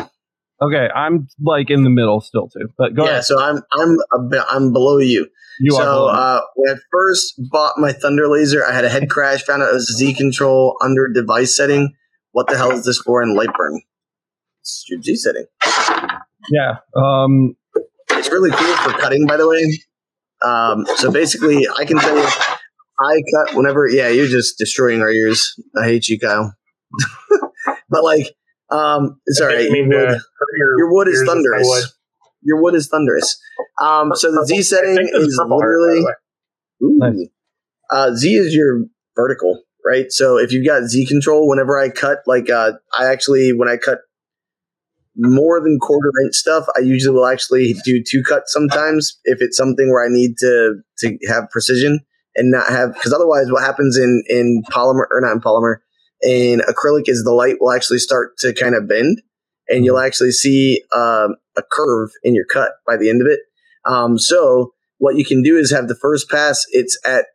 Okay, 0.61 0.87
I'm 0.95 1.27
like 1.41 1.69
in 1.69 1.83
the 1.83 1.89
middle 1.89 2.21
still 2.21 2.47
too. 2.47 2.69
But 2.77 2.95
go 2.95 3.03
yeah, 3.05 3.11
ahead. 3.11 3.23
so 3.25 3.41
I'm 3.41 3.61
I'm 3.71 3.97
a 4.13 4.19
bit, 4.29 4.41
I'm 4.49 4.71
below 4.71 4.97
you. 4.99 5.27
You 5.59 5.75
are 5.75 5.83
so 5.83 6.07
uh, 6.07 6.41
when 6.55 6.75
I 6.75 6.79
first 6.91 7.33
bought 7.51 7.77
my 7.77 7.91
Thunder 7.91 8.27
Laser, 8.27 8.65
I 8.65 8.71
had 8.73 8.85
a 8.85 8.89
head 8.89 9.09
crash. 9.09 9.43
Found 9.43 9.61
out 9.63 9.69
it 9.69 9.73
was 9.73 9.93
Z 9.97 10.13
control 10.13 10.77
under 10.81 11.07
device 11.11 11.55
setting. 11.55 11.95
What 12.31 12.47
the 12.47 12.57
hell 12.57 12.71
is 12.71 12.85
this 12.85 12.99
for 12.99 13.21
in 13.21 13.35
Lightburn? 13.35 13.79
It's 14.61 14.85
your 14.89 15.01
Z 15.01 15.15
setting. 15.17 15.45
yeah. 16.49 16.77
Um, 16.95 17.55
It's 18.11 18.31
really 18.31 18.51
cool 18.51 18.75
for 18.77 18.91
cutting, 18.99 19.25
by 19.27 19.37
the 19.37 19.47
way. 19.47 19.79
Um, 20.43 20.85
so 20.97 21.11
basically, 21.11 21.67
I 21.77 21.85
can 21.85 21.97
tell 21.97 22.17
you, 22.17 22.27
I 22.99 23.21
cut 23.35 23.55
whenever. 23.55 23.87
Yeah, 23.87 24.09
you're 24.09 24.27
just 24.27 24.57
destroying 24.57 25.01
our 25.01 25.11
ears. 25.11 25.59
I 25.81 25.85
hate 25.85 26.07
you, 26.09 26.19
Kyle. 26.19 26.55
but 27.89 28.03
like, 28.03 28.27
um, 28.69 29.19
it's 29.25 29.41
all 29.41 29.49
I 29.49 29.55
right. 29.55 29.69
Your 29.69 29.87
wood, 29.87 30.21
your, 30.57 30.77
your 30.77 30.93
wood 30.93 31.07
is 31.07 31.15
ears 31.15 31.21
with 31.21 31.27
my 31.27 31.33
thunderous. 31.33 31.67
wood. 31.67 31.83
Your 32.43 32.61
wood 32.61 32.75
is 32.75 32.87
thunderous. 32.89 33.39
Um, 33.81 34.11
so 34.15 34.31
the 34.31 34.45
Z 34.45 34.63
setting 34.63 34.97
is 35.13 35.37
purple 35.41 35.59
heart, 35.59 35.79
literally. 35.79 36.05
Ooh. 36.83 36.97
Nice. 36.97 37.27
Uh, 37.89 38.13
Z 38.15 38.33
is 38.35 38.53
your 38.53 38.85
vertical, 39.15 39.63
right? 39.85 40.11
So 40.11 40.37
if 40.37 40.51
you've 40.51 40.65
got 40.65 40.83
Z 40.83 41.05
control, 41.07 41.47
whenever 41.47 41.79
I 41.79 41.89
cut, 41.89 42.19
like 42.27 42.49
uh, 42.49 42.73
I 42.97 43.11
actually 43.11 43.53
when 43.53 43.69
I 43.69 43.77
cut 43.77 43.99
more 45.15 45.61
than 45.61 45.79
quarter 45.79 46.11
inch 46.25 46.35
stuff, 46.35 46.65
I 46.75 46.81
usually 46.81 47.15
will 47.15 47.27
actually 47.27 47.75
do 47.85 48.03
two 48.07 48.23
cuts 48.23 48.51
sometimes 48.51 49.19
if 49.25 49.41
it's 49.41 49.55
something 49.57 49.91
where 49.91 50.03
I 50.03 50.09
need 50.09 50.37
to 50.39 50.75
to 50.99 51.17
have 51.27 51.49
precision 51.51 51.99
and 52.35 52.51
not 52.51 52.67
have 52.69 52.93
because 52.93 53.13
otherwise 53.13 53.51
what 53.51 53.63
happens 53.63 53.97
in 53.97 54.23
in 54.27 54.63
polymer 54.71 55.05
or 55.11 55.21
not 55.21 55.33
in 55.33 55.41
polymer 55.41 55.77
in 56.23 56.61
acrylic 56.61 57.03
is 57.07 57.23
the 57.23 57.33
light 57.33 57.57
will 57.59 57.71
actually 57.71 57.99
start 57.99 58.37
to 58.37 58.53
kind 58.53 58.75
of 58.75 58.87
bend 58.87 59.21
and 59.67 59.85
you'll 59.85 59.99
actually 59.99 60.31
see 60.31 60.81
um, 60.95 61.35
a 61.57 61.63
curve 61.71 62.09
in 62.23 62.33
your 62.33 62.45
cut 62.45 62.71
by 62.87 62.97
the 62.97 63.09
end 63.09 63.21
of 63.21 63.27
it. 63.27 63.39
Um, 63.85 64.17
so 64.17 64.73
what 64.97 65.15
you 65.15 65.25
can 65.25 65.41
do 65.43 65.57
is 65.57 65.71
have 65.71 65.87
the 65.87 65.95
first 65.95 66.29
pass 66.29 66.65
it's 66.71 66.97
at 67.05 67.25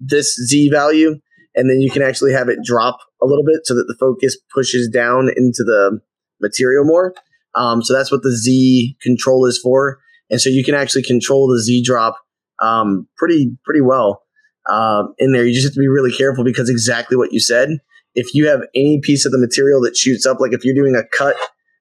this 0.00 0.34
z 0.34 0.68
value 0.68 1.20
and 1.54 1.70
then 1.70 1.80
you 1.80 1.90
can 1.90 2.02
actually 2.02 2.32
have 2.32 2.48
it 2.48 2.58
drop 2.64 2.98
a 3.22 3.26
little 3.26 3.44
bit 3.44 3.60
so 3.64 3.74
that 3.74 3.84
the 3.86 3.96
focus 3.98 4.36
pushes 4.52 4.88
down 4.88 5.28
into 5.36 5.62
the 5.64 6.00
material 6.40 6.84
more. 6.84 7.14
Um, 7.54 7.82
so 7.82 7.94
that's 7.94 8.10
what 8.10 8.22
the 8.22 8.36
z 8.36 8.96
control 9.00 9.46
is 9.46 9.58
for 9.58 10.00
and 10.30 10.40
so 10.40 10.50
you 10.50 10.64
can 10.64 10.74
actually 10.74 11.04
control 11.04 11.46
the 11.46 11.62
z 11.62 11.82
drop 11.84 12.16
um, 12.60 13.06
pretty 13.16 13.56
pretty 13.64 13.80
well 13.80 14.21
um, 14.70 15.14
in 15.18 15.32
there 15.32 15.44
you 15.44 15.54
just 15.54 15.66
have 15.66 15.74
to 15.74 15.80
be 15.80 15.88
really 15.88 16.12
careful 16.12 16.44
because 16.44 16.68
exactly 16.68 17.16
what 17.16 17.32
you 17.32 17.40
said 17.40 17.70
if 18.14 18.34
you 18.34 18.48
have 18.48 18.60
any 18.74 19.00
piece 19.02 19.24
of 19.24 19.32
the 19.32 19.38
material 19.38 19.80
that 19.80 19.96
shoots 19.96 20.26
up 20.26 20.38
like 20.40 20.52
if 20.52 20.64
you're 20.64 20.74
doing 20.74 20.94
a 20.94 21.04
cut 21.16 21.36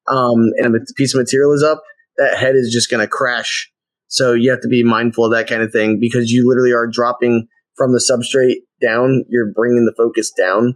um, 0.08 0.50
and 0.58 0.76
a 0.76 0.80
piece 0.96 1.14
of 1.14 1.20
material 1.20 1.54
is 1.54 1.64
up 1.64 1.84
that 2.18 2.38
head 2.38 2.56
is 2.56 2.72
just 2.72 2.90
going 2.90 3.02
to 3.02 3.08
crash 3.08 3.72
so 4.08 4.34
you 4.34 4.52
have 4.52 4.62
to 4.62 4.68
be 4.68 4.84
mindful 4.84 5.26
of 5.26 5.32
that 5.32 5.48
kind 5.48 5.62
of 5.62 5.72
thing 5.72 5.98
because 6.00 6.32
you 6.32 6.48
literally 6.48 6.74
are 6.74 6.86
dropping 6.86 7.48
from 7.78 7.94
the 7.94 8.00
substrate 8.00 8.58
down. 8.82 9.24
You're 9.30 9.54
bringing 9.54 9.86
the 9.86 9.94
focus 9.96 10.32
down, 10.38 10.76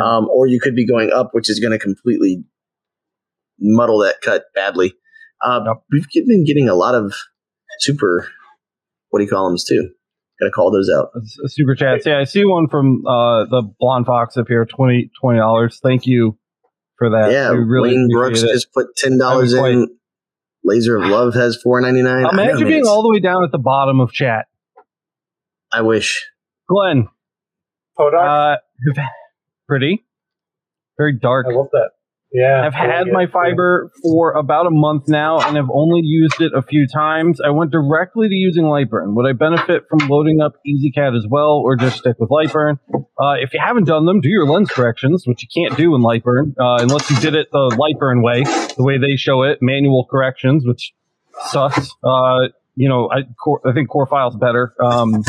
um, 0.00 0.28
or 0.28 0.46
you 0.46 0.60
could 0.60 0.76
be 0.76 0.86
going 0.86 1.10
up, 1.12 1.30
which 1.32 1.50
is 1.50 1.58
going 1.58 1.72
to 1.72 1.78
completely 1.78 2.44
muddle 3.58 3.98
that 3.98 4.20
cut 4.22 4.44
badly. 4.54 4.94
Uh, 5.44 5.60
We've 5.90 6.06
been 6.14 6.44
getting 6.44 6.68
a 6.68 6.74
lot 6.74 6.94
of 6.94 7.14
super, 7.80 8.28
what 9.10 9.18
do 9.18 9.24
you 9.24 9.30
call 9.30 9.48
them 9.48 9.58
too? 9.58 9.90
Got 10.40 10.46
to 10.46 10.50
call 10.52 10.70
those 10.70 10.88
out. 10.88 11.10
s- 11.16 11.36
super 11.52 11.74
chats. 11.74 12.06
Yeah, 12.06 12.18
I 12.20 12.24
see 12.24 12.44
one 12.44 12.68
from 12.68 13.04
uh, 13.06 13.44
the 13.46 13.62
Blonde 13.80 14.06
Fox 14.06 14.36
up 14.36 14.46
here. 14.48 14.64
20 14.64 15.10
dollars. 15.22 15.80
Thank 15.82 16.06
you 16.06 16.38
for 16.96 17.10
that. 17.10 17.30
yeah, 17.32 17.50
we 17.52 17.58
really 17.58 17.90
Wayne 17.90 18.08
Brooks 18.12 18.42
it. 18.42 18.52
just 18.52 18.72
put 18.72 18.94
ten 18.96 19.18
dollars 19.18 19.54
I 19.54 19.60
was 19.60 19.72
in. 19.72 19.88
Laser 20.64 20.96
of 20.96 21.08
Love 21.08 21.34
has 21.34 21.56
four 21.62 21.80
ninety 21.80 22.02
nine. 22.02 22.26
Imagine 22.26 22.66
being 22.68 22.86
all 22.86 23.02
the 23.02 23.10
way 23.10 23.20
down 23.20 23.42
at 23.44 23.52
the 23.52 23.58
bottom 23.58 24.00
of 24.00 24.12
chat. 24.12 24.46
I 25.72 25.82
wish. 25.82 26.26
Glenn, 26.68 27.08
Podoc? 27.98 28.56
uh, 28.56 29.02
pretty, 29.68 30.04
very 30.98 31.18
dark. 31.18 31.46
I 31.48 31.54
love 31.54 31.68
that. 31.72 31.90
Yeah. 32.32 32.62
I've 32.66 32.74
had 32.74 33.06
my 33.10 33.26
fiber 33.26 33.90
for 34.02 34.32
about 34.32 34.66
a 34.66 34.70
month 34.70 35.04
now 35.08 35.40
and 35.40 35.56
have 35.56 35.70
only 35.72 36.02
used 36.04 36.40
it 36.40 36.52
a 36.54 36.60
few 36.60 36.86
times. 36.86 37.40
I 37.40 37.50
went 37.50 37.70
directly 37.70 38.28
to 38.28 38.34
using 38.34 38.64
Lightburn. 38.64 39.14
Would 39.14 39.26
I 39.26 39.32
benefit 39.32 39.84
from 39.88 40.06
loading 40.08 40.40
up 40.40 40.56
EZCAD 40.66 41.16
as 41.16 41.26
well 41.28 41.62
or 41.64 41.76
just 41.76 41.98
stick 41.98 42.16
with 42.18 42.28
Lightburn? 42.28 42.78
Uh, 42.94 43.34
if 43.40 43.54
you 43.54 43.60
haven't 43.64 43.84
done 43.84 44.04
them, 44.04 44.20
do 44.20 44.28
your 44.28 44.46
lens 44.46 44.70
corrections, 44.70 45.26
which 45.26 45.42
you 45.42 45.48
can't 45.54 45.78
do 45.78 45.94
in 45.94 46.02
Lightburn 46.02 46.54
uh, 46.60 46.82
unless 46.82 47.10
you 47.10 47.18
did 47.18 47.34
it 47.34 47.48
the 47.50 47.74
Lightburn 47.78 48.22
way, 48.22 48.42
the 48.76 48.84
way 48.84 48.98
they 48.98 49.16
show 49.16 49.42
it, 49.42 49.58
manual 49.62 50.06
corrections, 50.10 50.66
which 50.66 50.92
sucks. 51.46 51.90
Uh, 52.04 52.48
you 52.76 52.88
know, 52.88 53.10
I, 53.10 53.22
core, 53.42 53.60
I 53.66 53.72
think 53.72 53.88
Core 53.88 54.06
File's 54.06 54.36
better 54.36 54.74
um, 54.84 55.24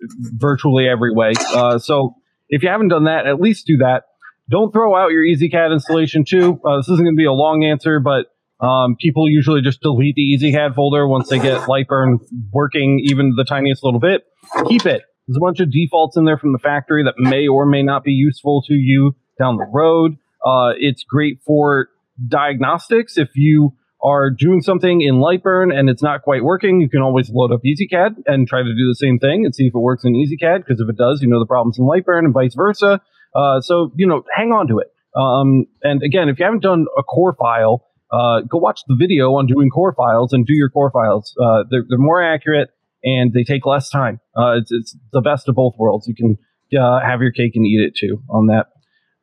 virtually 0.00 0.88
every 0.88 1.12
way. 1.12 1.32
Uh, 1.52 1.78
so 1.78 2.14
if 2.48 2.62
you 2.62 2.68
haven't 2.68 2.88
done 2.88 3.04
that, 3.04 3.26
at 3.26 3.40
least 3.40 3.66
do 3.66 3.78
that 3.78 4.04
don't 4.50 4.72
throw 4.72 4.96
out 4.96 5.12
your 5.12 5.24
EZCAD 5.24 5.72
installation 5.72 6.24
too. 6.24 6.60
Uh, 6.64 6.78
this 6.78 6.88
isn't 6.88 7.04
going 7.04 7.14
to 7.14 7.18
be 7.18 7.26
a 7.26 7.32
long 7.32 7.64
answer, 7.64 8.00
but 8.00 8.26
um, 8.64 8.96
people 8.96 9.28
usually 9.28 9.62
just 9.62 9.80
delete 9.80 10.16
the 10.16 10.36
EZCAD 10.36 10.74
folder 10.74 11.06
once 11.08 11.28
they 11.28 11.38
get 11.38 11.62
Lightburn 11.62 12.18
working 12.52 13.00
even 13.04 13.34
the 13.36 13.44
tiniest 13.44 13.82
little 13.84 14.00
bit. 14.00 14.24
Keep 14.68 14.86
it. 14.86 15.02
There's 15.26 15.36
a 15.36 15.40
bunch 15.40 15.60
of 15.60 15.70
defaults 15.70 16.16
in 16.16 16.24
there 16.24 16.36
from 16.36 16.52
the 16.52 16.58
factory 16.58 17.04
that 17.04 17.14
may 17.16 17.46
or 17.46 17.64
may 17.64 17.82
not 17.82 18.04
be 18.04 18.12
useful 18.12 18.62
to 18.66 18.74
you 18.74 19.14
down 19.38 19.56
the 19.56 19.66
road. 19.72 20.16
Uh, 20.44 20.72
it's 20.76 21.04
great 21.04 21.38
for 21.46 21.88
diagnostics. 22.26 23.16
If 23.16 23.30
you 23.36 23.74
are 24.02 24.30
doing 24.30 24.60
something 24.60 25.02
in 25.02 25.16
Lightburn 25.16 25.72
and 25.72 25.88
it's 25.88 26.02
not 26.02 26.22
quite 26.22 26.42
working, 26.42 26.80
you 26.80 26.88
can 26.88 27.00
always 27.00 27.30
load 27.32 27.52
up 27.52 27.60
EZCAD 27.64 28.16
and 28.26 28.48
try 28.48 28.62
to 28.62 28.74
do 28.74 28.88
the 28.88 28.96
same 28.98 29.18
thing 29.18 29.44
and 29.44 29.54
see 29.54 29.64
if 29.64 29.74
it 29.74 29.78
works 29.78 30.04
in 30.04 30.14
EZCAD. 30.14 30.64
Because 30.66 30.80
if 30.80 30.88
it 30.88 30.96
does, 30.96 31.20
you 31.22 31.28
know 31.28 31.38
the 31.38 31.46
problem's 31.46 31.78
in 31.78 31.84
Lightburn 31.84 32.24
and 32.24 32.34
vice 32.34 32.54
versa. 32.54 33.00
Uh, 33.34 33.60
so 33.60 33.92
you 33.96 34.06
know, 34.06 34.24
hang 34.36 34.52
on 34.52 34.66
to 34.68 34.78
it. 34.78 34.88
Um, 35.16 35.66
and 35.82 36.02
again, 36.02 36.28
if 36.28 36.38
you 36.38 36.44
haven't 36.44 36.62
done 36.62 36.86
a 36.96 37.02
core 37.02 37.34
file, 37.38 37.86
uh, 38.12 38.40
go 38.42 38.58
watch 38.58 38.80
the 38.86 38.96
video 38.98 39.34
on 39.34 39.46
doing 39.46 39.70
core 39.70 39.94
files 39.94 40.32
and 40.32 40.46
do 40.46 40.52
your 40.52 40.68
core 40.68 40.90
files. 40.90 41.34
Uh, 41.40 41.64
they're, 41.70 41.84
they're 41.88 41.98
more 41.98 42.22
accurate 42.22 42.70
and 43.02 43.32
they 43.32 43.44
take 43.44 43.66
less 43.66 43.88
time. 43.90 44.20
Uh, 44.36 44.58
it's, 44.58 44.70
it's 44.70 44.96
the 45.12 45.20
best 45.20 45.48
of 45.48 45.54
both 45.54 45.74
worlds. 45.78 46.06
You 46.06 46.14
can 46.14 46.38
uh, 46.78 47.00
have 47.00 47.20
your 47.22 47.32
cake 47.32 47.52
and 47.54 47.66
eat 47.66 47.80
it 47.80 47.94
too 47.96 48.22
on 48.28 48.46
that. 48.46 48.66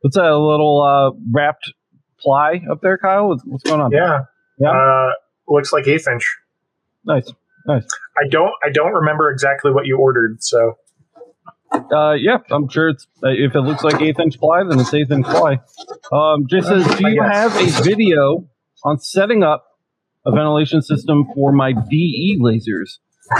What's 0.01 0.15
that 0.15 0.25
a 0.25 0.37
little 0.37 0.81
uh, 0.81 1.17
wrapped 1.31 1.71
ply 2.19 2.61
up 2.69 2.79
there, 2.81 2.97
Kyle? 2.97 3.29
What's, 3.29 3.43
what's 3.45 3.63
going 3.63 3.81
on? 3.81 3.91
Yeah. 3.91 4.21
Yeah. 4.59 4.71
Uh, 4.71 5.11
looks 5.47 5.71
like 5.71 5.87
eighth 5.87 6.07
inch. 6.07 6.37
Nice, 7.05 7.31
nice. 7.65 7.85
I 8.17 8.27
don't. 8.29 8.51
I 8.65 8.69
don't 8.69 8.91
remember 8.91 9.31
exactly 9.31 9.71
what 9.71 9.85
you 9.85 9.97
ordered. 9.97 10.43
So 10.43 10.77
Uh, 11.71 12.13
yeah, 12.13 12.37
I'm 12.51 12.69
sure 12.69 12.89
it's 12.89 13.07
uh, 13.23 13.29
if 13.29 13.55
it 13.55 13.61
looks 13.61 13.83
like 13.83 14.01
eighth 14.01 14.19
inch 14.19 14.39
ply, 14.39 14.63
then 14.67 14.79
it's 14.79 14.93
eighth 14.93 15.11
inch 15.11 15.25
ply. 15.25 15.59
Um, 16.11 16.45
just 16.49 16.67
says, 16.67 16.85
do 16.97 17.09
you 17.11 17.21
have 17.21 17.55
a 17.55 17.65
video 17.83 18.47
on 18.83 18.99
setting 18.99 19.43
up 19.43 19.65
a 20.25 20.31
ventilation 20.31 20.81
system 20.81 21.25
for 21.35 21.51
my 21.51 21.73
BE 21.73 22.39
lasers? 22.41 22.99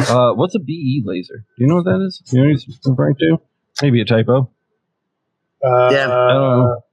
Uh, 0.10 0.34
what's 0.34 0.56
a 0.56 0.60
BE 0.60 1.02
laser? 1.06 1.46
Do 1.58 1.64
you 1.64 1.68
know 1.68 1.76
what 1.76 1.86
that 1.86 2.04
is? 2.06 2.22
You 2.32 2.40
know 2.42 2.50
what 2.50 2.60
he's 2.60 2.80
referring 2.86 3.16
to? 3.16 3.38
Maybe 3.82 4.02
a 4.02 4.06
typo. 4.06 4.50
uh, 5.64 5.90
Yeah, 5.92 6.06
I 6.06 6.34
don't 6.34 6.60
know. 6.60 6.84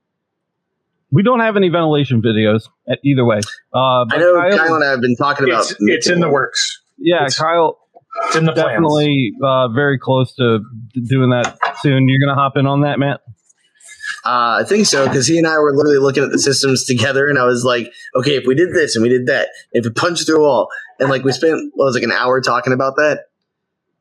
We 1.10 1.22
don't 1.22 1.40
have 1.40 1.56
any 1.56 1.68
ventilation 1.68 2.22
videos 2.22 2.68
uh, 2.90 2.94
either 3.04 3.24
way. 3.24 3.38
Uh, 3.72 4.04
but 4.04 4.16
I 4.16 4.18
know 4.18 4.34
Kyle- 4.40 4.58
Kyle 4.58 4.74
and 4.76 4.84
I 4.84 4.90
have 4.90 5.00
been 5.00 5.16
talking 5.16 5.48
about. 5.48 5.62
it's, 5.70 5.76
it's 5.80 6.08
in 6.08 6.20
the 6.20 6.28
works. 6.28 6.80
yeah, 6.98 7.16
it's- 7.26 7.38
Kyle, 7.38 7.78
It's 8.26 8.36
in 8.36 8.44
the 8.44 8.52
plans. 8.52 8.68
definitely 8.68 9.32
uh, 9.42 9.68
very 9.68 9.98
close 9.98 10.34
to 10.36 10.60
doing 10.94 11.30
that 11.30 11.58
soon. 11.80 12.08
You're 12.08 12.20
gonna 12.26 12.40
hop 12.40 12.56
in 12.56 12.66
on 12.66 12.82
that, 12.82 12.98
Matt? 12.98 13.20
Uh, 14.24 14.60
I 14.60 14.64
think 14.66 14.86
so 14.86 15.06
because 15.06 15.26
he 15.26 15.38
and 15.38 15.46
I 15.46 15.58
were 15.58 15.74
literally 15.74 15.98
looking 15.98 16.22
at 16.22 16.30
the 16.30 16.38
systems 16.38 16.84
together, 16.84 17.28
and 17.28 17.38
I 17.38 17.44
was 17.44 17.64
like, 17.64 17.92
"Okay, 18.14 18.36
if 18.36 18.44
we 18.46 18.54
did 18.54 18.72
this 18.72 18.96
and 18.96 19.02
we 19.02 19.08
did 19.08 19.26
that, 19.26 19.48
if 19.72 19.84
we 19.84 19.90
punched 19.90 20.26
through 20.26 20.36
a 20.36 20.40
wall, 20.40 20.68
and 20.98 21.10
like 21.10 21.24
we 21.24 21.32
spent 21.32 21.72
what 21.74 21.86
was 21.86 21.96
it, 21.96 22.00
like 22.00 22.10
an 22.10 22.12
hour 22.12 22.40
talking 22.40 22.72
about 22.72 22.96
that. 22.96 23.26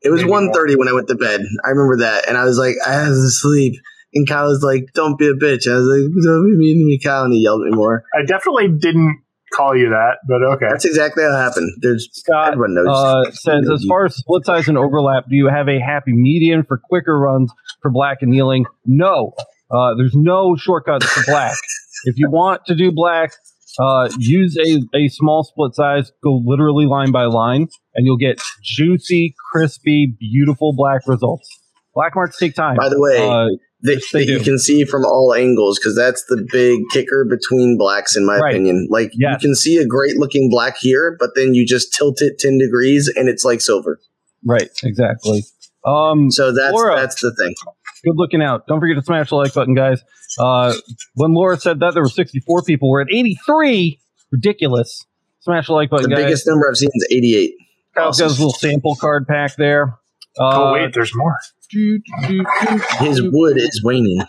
It 0.02 0.10
was 0.10 0.20
Maybe 0.20 0.30
one 0.30 0.52
thirty 0.52 0.76
when 0.76 0.88
I 0.88 0.92
went 0.92 1.08
to 1.08 1.14
bed. 1.14 1.42
I 1.64 1.70
remember 1.70 1.98
that, 1.98 2.28
and 2.28 2.36
I 2.36 2.44
was 2.44 2.58
like, 2.58 2.76
I 2.86 2.92
have 2.92 3.08
to 3.08 3.30
sleep. 3.30 3.74
And 4.14 4.28
Kyle 4.28 4.46
was 4.46 4.62
like, 4.62 4.92
"Don't 4.94 5.18
be 5.18 5.26
a 5.26 5.32
bitch." 5.34 5.66
I 5.68 5.74
was 5.74 5.86
like, 5.86 6.24
"Don't 6.24 6.46
be 6.46 6.56
mean 6.56 6.78
to 6.78 6.84
me, 6.84 7.00
Kyle," 7.02 7.24
and 7.24 7.32
he 7.32 7.40
yelled 7.42 7.62
at 7.62 7.72
me 7.72 7.76
more. 7.76 8.04
I 8.14 8.24
definitely 8.24 8.68
didn't 8.68 9.23
call 9.54 9.76
you 9.76 9.90
that, 9.90 10.18
but 10.28 10.42
okay. 10.54 10.66
That's 10.70 10.84
exactly 10.84 11.22
how 11.22 11.30
it 11.30 11.42
happened. 11.42 11.70
There's 11.80 12.08
Scott 12.12 12.52
everyone 12.52 12.74
knows. 12.74 12.86
uh, 12.88 13.30
says, 13.32 13.68
as 13.70 13.84
far 13.88 14.06
as 14.06 14.16
split 14.16 14.44
size 14.44 14.68
and 14.68 14.78
overlap, 14.78 15.24
do 15.28 15.36
you 15.36 15.48
have 15.48 15.68
a 15.68 15.78
happy 15.78 16.12
median 16.12 16.64
for 16.64 16.78
quicker 16.78 17.18
runs 17.18 17.52
for 17.82 17.90
black 17.90 18.18
annealing? 18.22 18.66
No. 18.84 19.32
Uh, 19.70 19.94
there's 19.96 20.14
no 20.14 20.56
shortcuts 20.56 21.06
for 21.06 21.24
black. 21.24 21.56
if 22.04 22.16
you 22.18 22.30
want 22.30 22.64
to 22.66 22.74
do 22.74 22.92
black, 22.92 23.32
uh, 23.78 24.08
use 24.18 24.56
a, 24.56 24.96
a 24.96 25.08
small 25.08 25.44
split 25.44 25.74
size, 25.74 26.12
go 26.22 26.40
literally 26.44 26.86
line 26.86 27.10
by 27.10 27.24
line, 27.24 27.68
and 27.94 28.06
you'll 28.06 28.16
get 28.16 28.40
juicy, 28.62 29.34
crispy, 29.50 30.14
beautiful 30.18 30.72
black 30.76 31.02
results. 31.06 31.48
Black 31.94 32.14
marks 32.14 32.38
take 32.38 32.54
time. 32.54 32.76
By 32.76 32.88
the 32.88 33.00
way, 33.00 33.18
that, 33.84 34.02
that 34.12 34.24
you 34.24 34.40
can 34.40 34.58
see 34.58 34.84
from 34.84 35.04
all 35.04 35.34
angles 35.34 35.78
because 35.78 35.94
that's 35.94 36.24
the 36.24 36.46
big 36.50 36.80
kicker 36.90 37.26
between 37.28 37.76
blacks, 37.78 38.16
in 38.16 38.26
my 38.26 38.38
right. 38.38 38.54
opinion. 38.54 38.88
Like 38.90 39.12
yes. 39.14 39.32
you 39.32 39.48
can 39.48 39.54
see 39.54 39.76
a 39.76 39.86
great 39.86 40.16
looking 40.16 40.48
black 40.50 40.76
here, 40.78 41.16
but 41.20 41.30
then 41.36 41.54
you 41.54 41.66
just 41.66 41.94
tilt 41.94 42.20
it 42.20 42.38
ten 42.38 42.58
degrees 42.58 43.12
and 43.14 43.28
it's 43.28 43.44
like 43.44 43.60
silver. 43.60 44.00
Right, 44.44 44.70
exactly. 44.82 45.44
Um, 45.86 46.30
so 46.30 46.52
that's 46.52 46.72
Laura, 46.72 46.96
that's 46.96 47.20
the 47.20 47.34
thing. 47.38 47.54
Good 48.04 48.16
looking 48.16 48.42
out. 48.42 48.66
Don't 48.66 48.80
forget 48.80 48.96
to 48.96 49.02
smash 49.02 49.28
the 49.28 49.36
like 49.36 49.54
button, 49.54 49.74
guys. 49.74 50.02
Uh, 50.38 50.74
when 51.14 51.34
Laura 51.34 51.58
said 51.58 51.80
that 51.80 51.94
there 51.94 52.02
were 52.02 52.08
64 52.08 52.62
people, 52.62 52.90
we're 52.90 53.02
at 53.02 53.08
83. 53.10 54.00
Ridiculous. 54.32 55.04
Smash 55.40 55.66
the 55.66 55.74
like 55.74 55.90
button, 55.90 56.08
the 56.08 56.16
guys. 56.16 56.24
biggest 56.24 56.46
number 56.46 56.68
I've 56.68 56.76
seen 56.76 56.90
is 56.92 57.06
88. 57.10 57.52
Kyle's 57.94 58.08
awesome. 58.16 58.24
got 58.24 58.30
his 58.30 58.40
little 58.40 58.52
sample 58.54 58.96
card 58.96 59.26
pack 59.28 59.56
there. 59.56 59.98
Uh, 60.38 60.70
oh 60.70 60.72
wait, 60.72 60.92
there's 60.94 61.12
more. 61.14 61.36
His 63.00 63.20
wood 63.22 63.56
is 63.56 63.82
waning. 63.84 64.20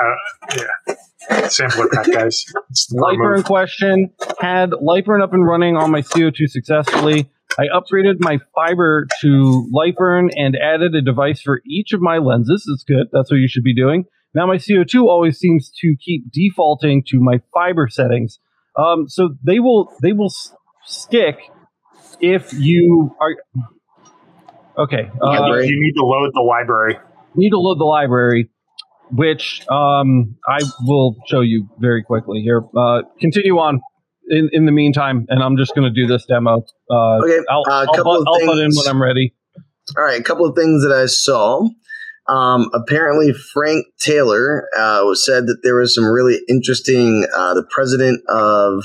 Uh, 0.00 0.56
yeah. 0.56 1.48
Sampler 1.48 1.88
pack, 1.88 2.06
guys. 2.12 2.44
Lightburn 2.92 3.44
question. 3.44 4.10
Had 4.40 4.70
Lightburn 4.70 5.22
up 5.22 5.32
and 5.32 5.46
running 5.46 5.76
on 5.76 5.90
my 5.90 6.00
CO2 6.00 6.46
successfully. 6.48 7.30
I 7.58 7.64
upgraded 7.74 8.16
my 8.20 8.38
fiber 8.54 9.06
to 9.20 9.68
Lightburn 9.74 10.30
and 10.36 10.56
added 10.56 10.94
a 10.94 11.02
device 11.02 11.40
for 11.40 11.60
each 11.66 11.92
of 11.92 12.00
my 12.00 12.18
lenses. 12.18 12.64
It's 12.72 12.84
good. 12.84 13.08
That's 13.12 13.30
what 13.30 13.38
you 13.38 13.48
should 13.48 13.64
be 13.64 13.74
doing. 13.74 14.04
Now 14.34 14.46
my 14.46 14.56
CO2 14.56 15.04
always 15.06 15.38
seems 15.38 15.70
to 15.80 15.96
keep 16.02 16.30
defaulting 16.30 17.02
to 17.08 17.18
my 17.18 17.40
fiber 17.52 17.88
settings. 17.90 18.38
Um, 18.76 19.08
so 19.08 19.30
they 19.44 19.58
will 19.58 19.92
they 20.02 20.12
will 20.12 20.26
s- 20.30 20.54
stick 20.84 21.38
if 22.20 22.52
you 22.52 23.16
are 23.20 23.34
okay. 24.78 25.10
Uh, 25.22 25.56
you 25.60 25.80
need 25.80 25.94
to 25.96 26.04
load 26.04 26.30
the 26.34 26.42
library. 26.42 26.94
You 27.34 27.40
Need 27.44 27.50
to 27.50 27.58
load 27.58 27.78
the 27.78 27.84
library, 27.84 28.50
which 29.10 29.62
um, 29.68 30.36
I 30.48 30.58
will 30.82 31.16
show 31.26 31.40
you 31.40 31.68
very 31.78 32.02
quickly 32.02 32.40
here. 32.40 32.62
Uh, 32.76 33.02
continue 33.20 33.58
on. 33.58 33.80
In, 34.30 34.50
in 34.52 34.66
the 34.66 34.72
meantime, 34.72 35.24
and 35.30 35.42
I'm 35.42 35.56
just 35.56 35.74
going 35.74 35.90
to 35.90 35.90
do 35.90 36.06
this 36.06 36.26
demo. 36.26 36.62
Uh, 36.90 37.16
okay, 37.24 37.38
I'll, 37.48 37.62
uh, 37.66 37.86
I'll, 37.88 38.04
put, 38.04 38.28
I'll 38.28 38.46
put 38.46 38.58
in 38.58 38.72
when 38.74 38.86
I'm 38.86 39.00
ready. 39.00 39.34
All 39.96 40.04
right, 40.04 40.20
a 40.20 40.22
couple 40.22 40.44
of 40.44 40.54
things 40.54 40.82
that 40.82 40.92
I 40.92 41.06
saw. 41.06 41.66
Um, 42.26 42.68
apparently, 42.74 43.32
Frank 43.32 43.86
Taylor 43.98 44.68
uh, 44.76 45.14
said 45.14 45.46
that 45.46 45.60
there 45.62 45.76
was 45.76 45.94
some 45.94 46.04
really 46.04 46.40
interesting. 46.46 47.26
Uh, 47.34 47.54
the 47.54 47.66
president 47.70 48.22
of 48.28 48.84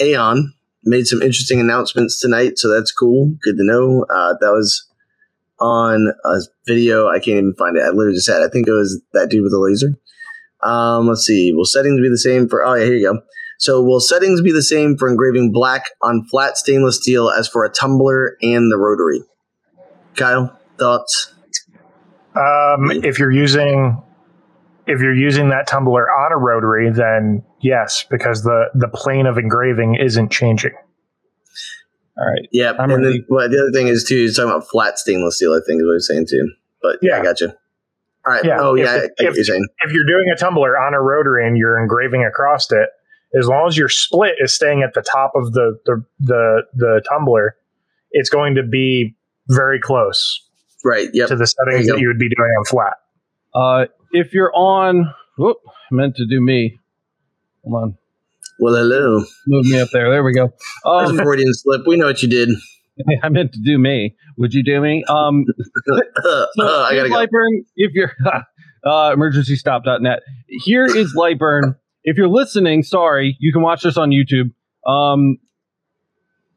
Aeon 0.00 0.54
made 0.82 1.06
some 1.06 1.22
interesting 1.22 1.60
announcements 1.60 2.18
tonight, 2.18 2.58
so 2.58 2.68
that's 2.68 2.90
cool. 2.90 3.36
Good 3.40 3.58
to 3.58 3.64
know. 3.64 4.06
Uh, 4.10 4.34
that 4.40 4.50
was 4.50 4.87
on 5.60 6.12
a 6.24 6.40
video. 6.66 7.08
I 7.08 7.18
can't 7.18 7.38
even 7.38 7.54
find 7.58 7.76
it. 7.76 7.82
I 7.82 7.88
literally 7.88 8.14
just 8.14 8.30
had. 8.30 8.42
I 8.42 8.48
think 8.48 8.68
it 8.68 8.72
was 8.72 9.00
that 9.12 9.30
dude 9.30 9.42
with 9.42 9.52
the 9.52 9.58
laser. 9.58 9.94
Um, 10.62 11.08
let's 11.08 11.24
see. 11.24 11.52
Will 11.52 11.64
settings 11.64 12.00
be 12.00 12.08
the 12.08 12.18
same 12.18 12.48
for? 12.48 12.64
Oh 12.64 12.74
yeah, 12.74 12.84
here 12.84 12.94
you 12.94 13.12
go. 13.12 13.20
So 13.58 13.82
will 13.82 14.00
settings 14.00 14.40
be 14.40 14.52
the 14.52 14.62
same 14.62 14.96
for 14.96 15.08
engraving 15.08 15.50
black 15.52 15.90
on 16.02 16.24
flat 16.30 16.56
stainless 16.56 16.96
steel 16.96 17.30
as 17.30 17.48
for 17.48 17.64
a 17.64 17.70
tumbler 17.70 18.36
and 18.40 18.70
the 18.70 18.78
rotary? 18.78 19.20
Kyle, 20.14 20.56
thoughts? 20.78 21.34
Um, 22.34 22.90
if 22.90 23.18
you're 23.18 23.32
using 23.32 24.00
if 24.86 25.00
you're 25.00 25.14
using 25.14 25.50
that 25.50 25.66
tumbler 25.66 26.08
on 26.08 26.32
a 26.32 26.38
rotary, 26.38 26.90
then 26.90 27.44
yes, 27.60 28.04
because 28.08 28.42
the 28.42 28.70
the 28.74 28.88
plane 28.88 29.26
of 29.26 29.38
engraving 29.38 29.96
isn't 29.96 30.30
changing. 30.30 30.72
All 32.18 32.26
right. 32.26 32.48
Yeah, 32.50 32.72
I'm 32.78 32.90
and 32.90 33.04
then 33.04 33.24
well, 33.28 33.48
the 33.48 33.60
other 33.60 33.70
thing 33.72 33.86
is 33.86 34.04
too, 34.04 34.16
you're 34.16 34.32
talking 34.32 34.50
about 34.50 34.68
flat 34.68 34.98
stainless 34.98 35.36
steel. 35.36 35.52
I 35.52 35.60
think 35.64 35.80
is 35.80 35.86
what 35.86 35.92
you're 35.92 36.00
saying 36.00 36.26
too. 36.28 36.52
But 36.82 36.98
yeah, 37.00 37.18
I 37.18 37.22
got 37.22 37.40
you. 37.40 37.48
All 37.48 38.34
right. 38.34 38.44
Yeah. 38.44 38.58
Oh 38.60 38.74
yeah, 38.74 38.96
if, 38.96 39.02
I, 39.02 39.04
I 39.04 39.28
if, 39.28 39.34
you're 39.36 39.44
saying. 39.44 39.66
If 39.84 39.92
you're 39.92 40.06
doing 40.06 40.26
a 40.34 40.36
tumbler 40.36 40.78
on 40.78 40.94
a 40.94 41.00
rotary 41.00 41.46
and 41.46 41.56
you're 41.56 41.78
engraving 41.78 42.24
across 42.24 42.70
it, 42.72 42.88
as 43.38 43.46
long 43.46 43.68
as 43.68 43.76
your 43.76 43.88
split 43.88 44.34
is 44.38 44.52
staying 44.52 44.82
at 44.82 44.94
the 44.94 45.02
top 45.02 45.32
of 45.36 45.52
the 45.52 45.78
the 45.86 46.04
the, 46.20 46.62
the 46.74 47.02
tumbler, 47.08 47.56
it's 48.10 48.30
going 48.30 48.56
to 48.56 48.64
be 48.64 49.16
very 49.48 49.80
close. 49.80 50.44
Right. 50.84 51.08
Yep. 51.12 51.28
To 51.28 51.36
the 51.36 51.46
settings 51.46 51.86
you 51.86 51.92
that 51.92 52.00
you 52.00 52.08
would 52.08 52.18
be 52.18 52.28
doing 52.28 52.50
on 52.58 52.64
flat. 52.64 52.94
Uh, 53.54 53.86
if 54.12 54.32
you're 54.32 54.52
on, 54.54 55.14
whoop, 55.36 55.58
meant 55.90 56.16
to 56.16 56.26
do 56.26 56.40
me. 56.40 56.78
Hold 57.64 57.82
on. 57.82 57.98
Well, 58.60 58.74
hello. 58.74 59.24
Move 59.46 59.66
me 59.66 59.80
up 59.80 59.90
there. 59.92 60.10
There 60.10 60.24
we 60.24 60.32
go. 60.32 60.52
Um, 60.84 61.16
Freudian 61.16 61.52
slip. 61.54 61.82
We 61.86 61.96
know 61.96 62.06
what 62.06 62.22
you 62.22 62.28
did. 62.28 62.50
I 63.22 63.28
meant 63.28 63.52
to 63.52 63.60
do 63.64 63.78
me. 63.78 64.16
Would 64.36 64.52
you 64.52 64.64
do 64.64 64.80
me? 64.80 65.04
Um, 65.08 65.44
so 65.86 65.96
uh, 66.24 66.82
I 66.82 66.96
gotta 66.96 67.08
Lightburn, 67.08 67.28
go. 67.28 67.64
if 67.76 67.92
you're 67.94 68.12
uh, 68.84 69.14
emergencystop.net. 69.14 70.20
Here 70.48 70.84
is 70.84 71.14
Lightburn. 71.16 71.76
if 72.02 72.16
you're 72.16 72.28
listening, 72.28 72.82
sorry, 72.82 73.36
you 73.38 73.52
can 73.52 73.62
watch 73.62 73.82
this 73.82 73.96
on 73.96 74.10
YouTube. 74.10 74.52
Um, 74.90 75.38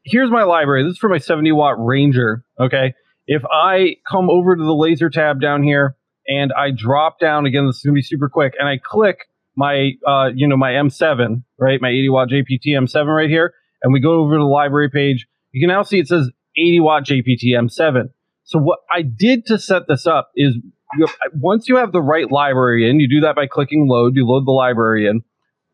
here's 0.04 0.30
my 0.30 0.42
library. 0.42 0.82
This 0.82 0.92
is 0.92 0.98
for 0.98 1.08
my 1.08 1.18
70 1.18 1.52
watt 1.52 1.76
Ranger. 1.78 2.44
Okay. 2.58 2.94
If 3.26 3.42
I 3.44 3.96
come 4.10 4.28
over 4.28 4.56
to 4.56 4.62
the 4.62 4.74
laser 4.74 5.08
tab 5.08 5.40
down 5.40 5.62
here 5.62 5.96
and 6.26 6.52
I 6.52 6.72
drop 6.76 7.20
down 7.20 7.46
again, 7.46 7.66
this 7.66 7.76
is 7.76 7.82
gonna 7.82 7.94
be 7.94 8.02
super 8.02 8.28
quick, 8.28 8.54
and 8.58 8.68
I 8.68 8.78
click 8.82 9.18
my 9.56 9.92
uh, 10.06 10.30
you 10.34 10.48
know 10.48 10.56
my 10.56 10.72
M7, 10.72 11.42
right, 11.58 11.80
my 11.80 11.90
80 11.90 12.08
watt 12.08 12.28
JPT 12.28 12.68
M7 12.68 13.06
right 13.06 13.28
here, 13.28 13.52
and 13.82 13.92
we 13.92 14.00
go 14.00 14.20
over 14.20 14.34
to 14.34 14.38
the 14.38 14.44
library 14.44 14.90
page, 14.90 15.26
you 15.52 15.60
can 15.60 15.74
now 15.74 15.82
see 15.82 15.98
it 15.98 16.08
says 16.08 16.30
80 16.56 16.80
watt 16.80 17.04
JPT 17.04 17.54
M7. 17.56 18.10
So 18.44 18.58
what 18.58 18.80
I 18.90 19.02
did 19.02 19.46
to 19.46 19.58
set 19.58 19.82
this 19.88 20.06
up 20.06 20.30
is 20.34 20.56
you 20.94 21.06
have, 21.06 21.14
once 21.34 21.68
you 21.68 21.76
have 21.76 21.92
the 21.92 22.02
right 22.02 22.30
library 22.30 22.88
in, 22.88 23.00
you 23.00 23.08
do 23.08 23.20
that 23.26 23.36
by 23.36 23.46
clicking 23.46 23.86
load. 23.88 24.14
You 24.16 24.26
load 24.26 24.46
the 24.46 24.52
library 24.52 25.06
in. 25.06 25.22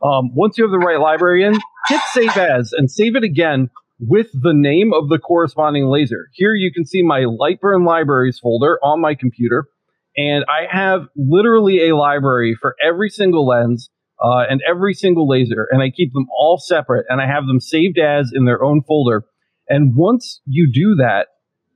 Um, 0.02 0.34
once 0.34 0.56
you 0.56 0.64
have 0.64 0.70
the 0.70 0.78
right 0.78 1.00
library 1.00 1.44
in, 1.44 1.54
hit 1.88 2.00
save 2.12 2.36
as 2.36 2.72
and 2.72 2.90
save 2.90 3.16
it 3.16 3.24
again 3.24 3.68
with 3.98 4.28
the 4.32 4.52
name 4.54 4.92
of 4.92 5.08
the 5.08 5.18
corresponding 5.18 5.86
laser. 5.86 6.28
Here 6.34 6.54
you 6.54 6.72
can 6.72 6.84
see 6.84 7.02
my 7.02 7.20
Lightburn 7.22 7.84
libraries 7.84 8.38
folder 8.40 8.78
on 8.82 9.00
my 9.00 9.14
computer. 9.14 9.66
And 10.18 10.44
I 10.48 10.66
have 10.68 11.02
literally 11.16 11.88
a 11.88 11.96
library 11.96 12.56
for 12.60 12.74
every 12.84 13.08
single 13.08 13.46
lens 13.46 13.88
uh, 14.20 14.42
and 14.50 14.60
every 14.68 14.92
single 14.92 15.28
laser, 15.28 15.68
and 15.70 15.80
I 15.80 15.90
keep 15.90 16.12
them 16.12 16.26
all 16.36 16.58
separate, 16.58 17.06
and 17.08 17.20
I 17.20 17.26
have 17.26 17.46
them 17.46 17.60
saved 17.60 17.98
as 17.98 18.32
in 18.34 18.44
their 18.44 18.62
own 18.64 18.82
folder. 18.82 19.24
And 19.68 19.94
once 19.94 20.40
you 20.44 20.68
do 20.72 20.96
that, 20.96 21.28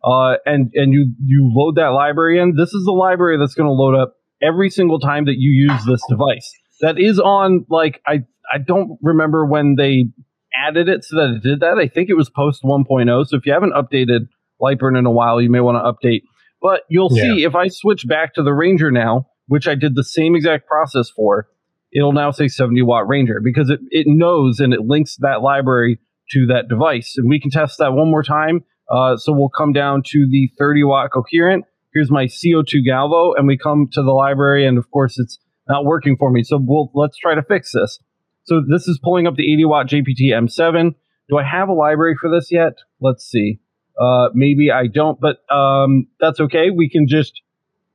uh, 0.03 0.38
and 0.45 0.72
and 0.74 0.93
you 0.93 1.12
you 1.24 1.53
load 1.55 1.76
that 1.76 1.90
library 1.90 2.40
in, 2.40 2.57
this 2.57 2.74
is 2.74 2.84
the 2.84 2.90
library 2.90 3.38
that's 3.38 3.55
going 3.55 3.68
to 3.68 3.72
load 3.72 3.95
up 3.95 4.14
every 4.43 4.70
single 4.70 4.99
time 4.99 5.26
that 5.26 5.36
you 5.38 5.53
use 5.70 5.84
this 5.84 6.03
device. 6.09 6.53
That 6.80 6.99
is 6.99 7.20
on 7.20 7.64
like 7.70 8.01
I 8.09 8.24
I 8.53 8.59
don't 8.59 8.99
remember 9.03 9.47
when 9.47 9.76
they 9.76 10.07
added 10.53 10.88
it 10.88 11.05
so 11.05 11.16
that 11.16 11.36
it 11.36 11.43
did 11.45 11.61
that. 11.61 11.78
I 11.78 11.86
think 11.86 12.11
it 12.11 12.14
was 12.14 12.28
post 12.28 12.64
1.0. 12.64 13.26
So 13.26 13.36
if 13.36 13.47
you 13.47 13.53
haven't 13.53 13.72
updated 13.72 14.28
Lightburn 14.61 14.99
in 14.99 15.07
a 15.07 15.11
while, 15.11 15.40
you 15.40 15.49
may 15.49 15.61
want 15.61 15.76
to 15.76 16.09
update 16.09 16.22
but 16.62 16.82
you'll 16.88 17.10
yeah. 17.12 17.24
see 17.24 17.44
if 17.44 17.54
I 17.54 17.68
switch 17.68 18.06
back 18.06 18.34
to 18.34 18.42
the 18.42 18.54
Ranger 18.54 18.90
now, 18.90 19.26
which 19.48 19.66
I 19.66 19.74
did 19.74 19.96
the 19.96 20.04
same 20.04 20.36
exact 20.36 20.68
process 20.68 21.10
for, 21.10 21.48
it'll 21.92 22.12
now 22.12 22.30
say 22.30 22.48
70 22.48 22.80
watt 22.82 23.08
Ranger 23.08 23.40
because 23.42 23.68
it, 23.68 23.80
it 23.90 24.06
knows 24.08 24.60
and 24.60 24.72
it 24.72 24.80
links 24.80 25.16
that 25.16 25.42
library 25.42 25.98
to 26.30 26.46
that 26.46 26.68
device. 26.68 27.14
And 27.16 27.28
we 27.28 27.40
can 27.40 27.50
test 27.50 27.78
that 27.78 27.92
one 27.92 28.10
more 28.10 28.22
time. 28.22 28.64
Uh, 28.90 29.16
so 29.16 29.32
we'll 29.32 29.50
come 29.50 29.72
down 29.72 30.02
to 30.06 30.26
the 30.30 30.50
30 30.58 30.84
watt 30.84 31.10
coherent. 31.12 31.64
Here's 31.92 32.10
my 32.10 32.24
CO2 32.24 32.86
Galvo, 32.88 33.34
and 33.36 33.46
we 33.46 33.58
come 33.58 33.88
to 33.92 34.02
the 34.02 34.12
library, 34.12 34.66
and 34.66 34.78
of 34.78 34.90
course 34.90 35.18
it's 35.18 35.38
not 35.68 35.84
working 35.84 36.16
for 36.16 36.30
me. 36.30 36.42
So 36.42 36.58
we'll 36.60 36.90
let's 36.94 37.18
try 37.18 37.34
to 37.34 37.42
fix 37.42 37.72
this. 37.72 37.98
So 38.44 38.62
this 38.66 38.88
is 38.88 38.98
pulling 39.02 39.26
up 39.26 39.36
the 39.36 39.52
80 39.52 39.64
watt 39.66 39.88
JPT 39.88 40.30
M7. 40.32 40.94
Do 41.28 41.38
I 41.38 41.44
have 41.44 41.68
a 41.68 41.74
library 41.74 42.16
for 42.20 42.30
this 42.30 42.50
yet? 42.50 42.78
Let's 43.00 43.24
see. 43.24 43.60
Uh, 44.03 44.30
maybe 44.34 44.70
I 44.72 44.88
don't, 44.88 45.18
but 45.20 45.38
um, 45.55 46.09
that's 46.18 46.40
okay. 46.40 46.70
We 46.74 46.88
can 46.90 47.07
just 47.07 47.40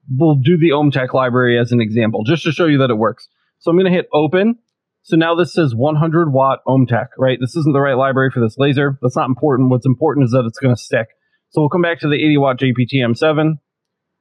we'll 0.10 0.36
do 0.36 0.58
the 0.58 0.70
OMTech 0.70 1.14
library 1.14 1.60
as 1.60 1.72
an 1.72 1.82
example, 1.82 2.24
just 2.24 2.43
to 2.43 2.51
show 2.51 2.66
you 2.66 2.78
that 2.78 2.89
it 2.89 2.97
works. 2.97 3.28
So 3.60 3.72
I'm 3.72 3.78
going 3.78 3.91
to 3.91 3.95
hit 3.95 4.08
open. 4.14 4.60
So 5.01 5.18
now 5.18 5.36
this 5.36 5.53
says 5.53 5.74
100 5.76 6.32
watt 6.32 6.60
OMTech, 6.68 7.08
right? 7.18 7.38
This 7.39 7.55
isn't 7.55 7.74
the 7.74 7.82
right 7.82 7.97
library 7.97 8.30
for 8.34 8.39
this 8.39 8.58
laser. 8.58 8.97
That's 9.01 9.16
not 9.16 9.28
important. 9.28 9.70
What's 9.70 9.86
important 9.86 10.26
is 10.26 10.32
that 10.32 10.45
it's 10.47 10.60
going 10.60 10.76
to 10.76 10.82
stick. 10.82 11.08
So 11.49 11.62
we'll 11.62 11.70
come 11.70 11.82
back 11.82 11.99
to 12.01 12.08
the 12.08 12.16
80 12.16 12.38
watt 12.38 12.60
JPT 12.60 12.95
M7, 12.95 13.60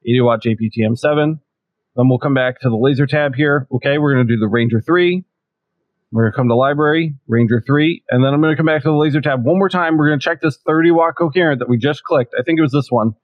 80 0.05 0.21
watt 0.21 0.41
JPT 0.41 0.79
M7. 0.79 1.39
Then 1.95 2.09
we'll 2.09 2.19
come 2.19 2.33
back 2.33 2.61
to 2.61 2.69
the 2.69 2.77
laser 2.77 3.05
tab 3.05 3.35
here. 3.35 3.67
Okay, 3.71 3.97
we're 3.97 4.13
going 4.13 4.27
to 4.27 4.33
do 4.33 4.39
the 4.39 4.47
Ranger 4.47 4.81
3. 4.81 5.23
We're 6.11 6.23
going 6.23 6.31
to 6.31 6.37
come 6.37 6.47
to 6.47 6.55
library, 6.55 7.15
Ranger 7.27 7.61
3, 7.65 8.03
and 8.09 8.23
then 8.23 8.33
I'm 8.33 8.41
going 8.41 8.53
to 8.53 8.57
come 8.57 8.65
back 8.65 8.83
to 8.83 8.89
the 8.89 8.95
laser 8.95 9.19
tab 9.19 9.43
one 9.43 9.57
more 9.57 9.67
time. 9.67 9.97
We're 9.97 10.07
going 10.07 10.19
to 10.19 10.23
check 10.23 10.41
this 10.41 10.57
30 10.65 10.91
watt 10.91 11.15
coherent 11.17 11.59
that 11.59 11.67
we 11.67 11.77
just 11.77 12.03
clicked. 12.03 12.33
I 12.39 12.43
think 12.43 12.59
it 12.59 12.61
was 12.61 12.71
this 12.71 12.87
one. 12.89 13.15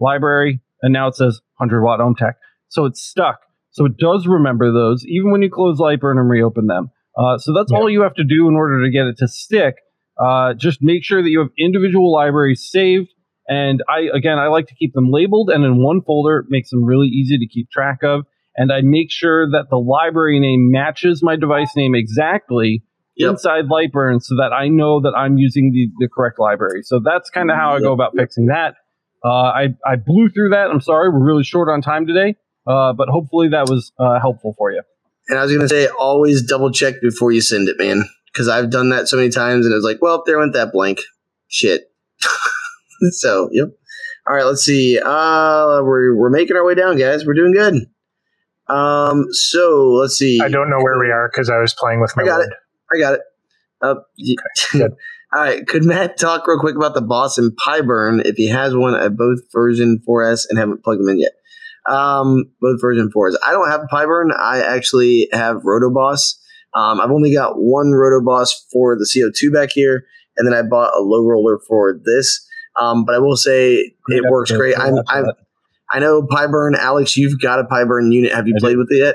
Library, 0.00 0.60
and 0.82 0.92
now 0.92 1.06
it 1.06 1.14
says 1.14 1.40
100 1.58 1.82
watt 1.82 2.00
OMTech. 2.00 2.34
So 2.68 2.84
it's 2.84 3.00
stuck. 3.00 3.40
So 3.70 3.84
it 3.84 3.96
does 3.96 4.26
remember 4.26 4.72
those, 4.72 5.04
even 5.06 5.30
when 5.30 5.42
you 5.42 5.50
close 5.50 5.78
Lightburn 5.78 6.18
and 6.18 6.28
reopen 6.28 6.66
them. 6.66 6.90
Uh, 7.16 7.38
so 7.38 7.52
that's 7.54 7.70
yeah. 7.70 7.78
all 7.78 7.88
you 7.88 8.02
have 8.02 8.14
to 8.14 8.24
do 8.24 8.48
in 8.48 8.54
order 8.54 8.84
to 8.84 8.90
get 8.90 9.06
it 9.06 9.18
to 9.18 9.28
stick. 9.28 9.76
Uh, 10.18 10.54
just 10.54 10.82
make 10.82 11.04
sure 11.04 11.22
that 11.22 11.28
you 11.28 11.40
have 11.40 11.50
individual 11.58 12.12
libraries 12.12 12.66
saved 12.68 13.10
And 13.46 13.82
I, 13.88 14.08
again, 14.12 14.38
I 14.38 14.48
like 14.48 14.66
to 14.68 14.74
keep 14.74 14.94
them 14.94 15.10
labeled 15.10 15.50
and 15.50 15.64
in 15.64 15.82
one 15.82 16.00
folder. 16.02 16.38
It 16.38 16.46
makes 16.48 16.70
them 16.70 16.84
really 16.84 17.08
easy 17.08 17.38
to 17.38 17.46
keep 17.46 17.70
track 17.70 18.02
of. 18.02 18.24
And 18.56 18.72
I 18.72 18.80
make 18.82 19.10
sure 19.10 19.48
that 19.50 19.66
the 19.70 19.76
library 19.76 20.40
name 20.40 20.70
matches 20.70 21.22
my 21.22 21.36
device 21.36 21.76
name 21.76 21.94
exactly 21.94 22.82
yep. 23.16 23.30
inside 23.30 23.66
Lightburn 23.66 24.22
so 24.22 24.36
that 24.36 24.52
I 24.52 24.68
know 24.68 25.00
that 25.00 25.14
I'm 25.16 25.36
using 25.36 25.72
the, 25.72 25.88
the 25.98 26.08
correct 26.08 26.38
library. 26.38 26.82
So 26.82 27.00
that's 27.04 27.30
kind 27.30 27.50
of 27.50 27.56
how 27.56 27.74
I 27.74 27.80
go 27.80 27.92
about 27.92 28.12
fixing 28.16 28.46
that. 28.46 28.76
Uh, 29.24 29.28
I, 29.28 29.68
I 29.84 29.96
blew 29.96 30.28
through 30.28 30.50
that. 30.50 30.70
I'm 30.70 30.80
sorry. 30.80 31.10
We're 31.10 31.24
really 31.24 31.44
short 31.44 31.68
on 31.68 31.82
time 31.82 32.06
today. 32.06 32.36
Uh, 32.66 32.92
but 32.92 33.08
hopefully 33.08 33.48
that 33.48 33.68
was 33.68 33.92
uh, 33.98 34.20
helpful 34.20 34.54
for 34.56 34.72
you. 34.72 34.82
And 35.28 35.38
I 35.38 35.42
was 35.42 35.50
going 35.50 35.62
to 35.62 35.68
say, 35.68 35.88
always 35.88 36.42
double 36.42 36.70
check 36.70 36.94
before 37.00 37.32
you 37.32 37.40
send 37.40 37.68
it, 37.68 37.76
man. 37.78 38.04
Because 38.32 38.48
I've 38.48 38.70
done 38.70 38.90
that 38.90 39.08
so 39.08 39.16
many 39.16 39.30
times 39.30 39.66
and 39.66 39.72
it 39.72 39.76
was 39.76 39.84
like, 39.84 40.00
well, 40.00 40.22
there 40.26 40.38
went 40.38 40.52
that 40.52 40.72
blank. 40.72 41.00
Shit. 41.48 41.90
so, 43.10 43.48
yep. 43.52 43.68
All 44.26 44.34
right, 44.34 44.44
let's 44.44 44.62
see. 44.62 44.98
Uh, 44.98 45.80
we're, 45.82 46.14
we're 46.16 46.30
making 46.30 46.56
our 46.56 46.64
way 46.64 46.74
down, 46.74 46.98
guys. 46.98 47.24
We're 47.24 47.34
doing 47.34 47.52
good. 47.52 47.86
Um, 48.68 49.26
so 49.30 49.92
let's 49.92 50.16
see. 50.16 50.40
I 50.42 50.48
don't 50.48 50.70
know 50.70 50.78
where 50.78 50.98
we 50.98 51.10
are 51.10 51.28
because 51.32 51.50
I 51.50 51.58
was 51.58 51.74
playing 51.74 52.00
with 52.00 52.16
my 52.16 52.22
I 52.22 52.26
got 52.26 52.38
word. 52.38 52.48
it. 52.48 52.96
I 52.96 52.98
got 52.98 53.14
it. 53.14 53.20
Uh, 53.82 53.94
okay, 54.20 54.36
good. 54.72 54.92
All 55.34 55.42
right. 55.42 55.66
Could 55.66 55.84
Matt 55.84 56.18
talk 56.18 56.46
real 56.46 56.58
quick 56.58 56.76
about 56.76 56.94
the 56.94 57.02
boss 57.02 57.36
in 57.36 57.50
PiBurn 57.66 58.24
if 58.24 58.36
he 58.36 58.48
has 58.48 58.74
one 58.74 58.94
at 58.94 59.16
both 59.16 59.40
version 59.52 60.00
4S 60.08 60.46
and 60.48 60.58
haven't 60.58 60.82
plugged 60.82 61.00
them 61.00 61.08
in 61.08 61.20
yet? 61.20 61.32
Um, 61.88 62.44
both 62.60 62.80
version 62.80 63.10
4s. 63.14 63.34
I 63.46 63.52
don't 63.52 63.70
have 63.70 63.82
a 63.82 63.94
PiBurn. 63.94 64.36
I 64.36 64.60
actually 64.60 65.28
have 65.32 65.58
Rotoboss. 65.58 66.34
Um, 66.74 67.00
I've 67.00 67.10
only 67.10 67.32
got 67.34 67.54
one 67.56 67.86
Rotoboss 67.86 68.50
for 68.72 68.96
the 68.96 69.04
CO2 69.04 69.52
back 69.52 69.70
here, 69.72 70.04
and 70.36 70.46
then 70.46 70.56
I 70.56 70.62
bought 70.62 70.94
a 70.94 71.00
low 71.00 71.24
roller 71.24 71.58
for 71.66 71.98
this. 72.04 72.46
Um, 72.78 73.04
but 73.04 73.14
I 73.14 73.18
will 73.18 73.36
say 73.36 73.92
it 74.08 74.30
works 74.30 74.52
great. 74.52 74.78
I'm, 74.78 74.96
I'm, 75.08 75.24
I 75.92 76.00
know 76.00 76.22
PiBurn. 76.22 76.76
Alex, 76.76 77.16
you've 77.16 77.40
got 77.40 77.60
a 77.60 77.64
PiBurn 77.64 78.12
unit. 78.12 78.32
Have 78.32 78.48
you 78.48 78.54
I 78.56 78.60
played 78.60 78.74
do. 78.74 78.78
with 78.78 78.88
it 78.90 78.98
yet? 78.98 79.14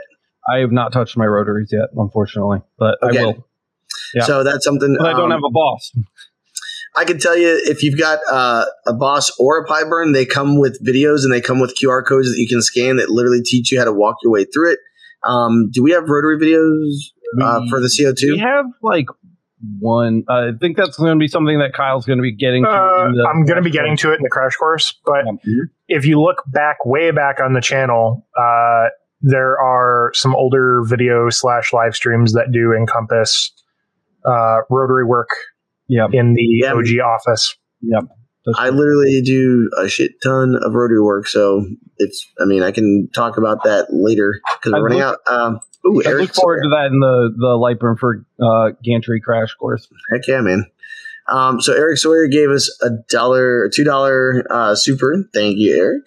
I 0.51 0.59
have 0.59 0.72
not 0.72 0.91
touched 0.91 1.17
my 1.17 1.26
rotaries 1.26 1.69
yet, 1.72 1.89
unfortunately, 1.95 2.61
but 2.78 2.97
okay. 3.03 3.19
I 3.19 3.26
will. 3.26 3.47
Yeah. 4.13 4.24
So 4.24 4.43
that's 4.43 4.65
something. 4.65 4.95
But 4.97 5.07
I 5.07 5.11
don't 5.13 5.26
um, 5.26 5.32
have 5.32 5.43
a 5.45 5.51
boss. 5.51 5.91
I 6.95 7.05
can 7.05 7.19
tell 7.19 7.38
you 7.38 7.61
if 7.63 7.84
you've 7.84 7.99
got 7.99 8.19
uh, 8.30 8.65
a 8.86 8.93
boss 8.93 9.32
or 9.39 9.63
a 9.63 9.67
PiBurn, 9.67 10.13
they 10.13 10.26
come 10.26 10.59
with 10.59 10.84
videos 10.86 11.24
and 11.24 11.32
they 11.32 11.39
come 11.39 11.59
with 11.59 11.76
QR 11.82 12.05
codes 12.05 12.30
that 12.30 12.38
you 12.38 12.47
can 12.49 12.61
scan 12.61 12.97
that 12.97 13.09
literally 13.09 13.41
teach 13.43 13.72
you 13.72 13.80
how 13.80 13.86
to 13.86 13.93
walk 13.93 14.17
your 14.24 14.32
way 14.34 14.45
through 14.45 14.74
it. 14.74 14.80
Um, 15.24 15.69
do 15.72 15.84
we 15.84 15.91
have 15.91 16.09
rotary 16.09 16.38
videos 16.38 17.11
uh, 17.41 17.61
for 17.69 17.80
the 17.80 17.88
CO2? 17.88 18.34
We 18.34 18.39
have 18.39 18.65
like 18.82 19.05
one. 19.80 20.24
Uh, 20.28 20.34
I 20.34 20.51
think 20.59 20.78
that's 20.78 20.97
going 20.97 21.18
to 21.18 21.20
be 21.20 21.28
something 21.28 21.59
that 21.59 21.74
Kyle's 21.74 22.05
going 22.05 22.18
to 22.18 22.24
be 22.24 22.36
getting 22.36 22.64
to. 22.64 22.70
Uh, 22.70 23.12
I'm 23.30 23.45
going 23.45 23.57
to 23.57 23.62
be 23.62 23.72
getting 23.72 23.97
to 23.97 24.12
it 24.12 24.16
in 24.16 24.24
the 24.24 24.30
crash 24.30 24.55
course. 24.55 24.93
But 25.05 25.26
mm-hmm. 25.26 25.59
if 25.88 26.05
you 26.05 26.22
look 26.22 26.43
back, 26.47 26.86
way 26.86 27.12
back 27.12 27.39
on 27.43 27.53
the 27.53 27.62
channel, 27.62 28.28
uh, 28.38 28.89
there 29.22 29.59
are 29.59 30.12
some 30.14 30.36
older 30.36 30.82
video 30.84 31.30
slash 31.30 31.74
live 31.74 31.95
streams 31.95 32.34
that 32.34 32.51
do 32.51 32.74
encompass 32.74 33.51
uh, 34.26 34.62
rotary 34.70 35.05
work 35.05 35.30
yep. 35.88 36.09
in 36.14 36.34
the 36.34 36.43
yep. 36.43 36.76
OG 36.76 36.99
office. 37.03 37.55
Yep. 37.82 38.03
I 38.57 38.70
literally 38.70 39.22
do 39.22 39.70
a 39.78 39.88
shit 39.88 40.14
ton 40.24 40.55
of 40.55 40.74
rotary 40.74 41.01
work, 41.01 41.28
so 41.28 41.64
it's. 41.97 42.28
I 42.39 42.45
mean, 42.45 42.64
I 42.64 42.72
can 42.72 43.07
talk 43.14 43.38
about 43.38 43.64
that 43.66 43.88
later 43.91 44.41
because 44.57 44.74
we're 44.74 44.84
running 44.84 44.99
look, 44.99 45.20
out. 45.30 45.34
Um, 45.34 45.59
ooh, 45.86 46.02
I 46.04 46.10
Eric 46.10 46.22
look 46.22 46.36
forward 46.36 46.62
to 46.64 46.70
that 46.70 46.88
in 46.92 47.00
the 47.00 47.34
the 47.36 47.58
Lightburn 47.58 47.98
for 47.98 48.26
uh, 48.42 48.72
Gantry 48.84 49.22
crash 49.22 49.54
course. 49.56 49.88
Heck 50.12 50.28
yeah, 50.28 50.42
man! 50.42 50.66
Um, 51.28 51.62
so 51.62 51.74
Eric 51.74 51.98
Sawyer 51.98 52.28
gave 52.28 52.50
us 52.50 52.76
a 52.82 52.90
dollar, 53.10 53.70
two 53.70 53.84
dollar 53.84 54.46
uh, 54.50 54.76
super. 54.76 55.24
Thank 55.34 55.58
you, 55.58 55.78
Eric. 55.78 56.04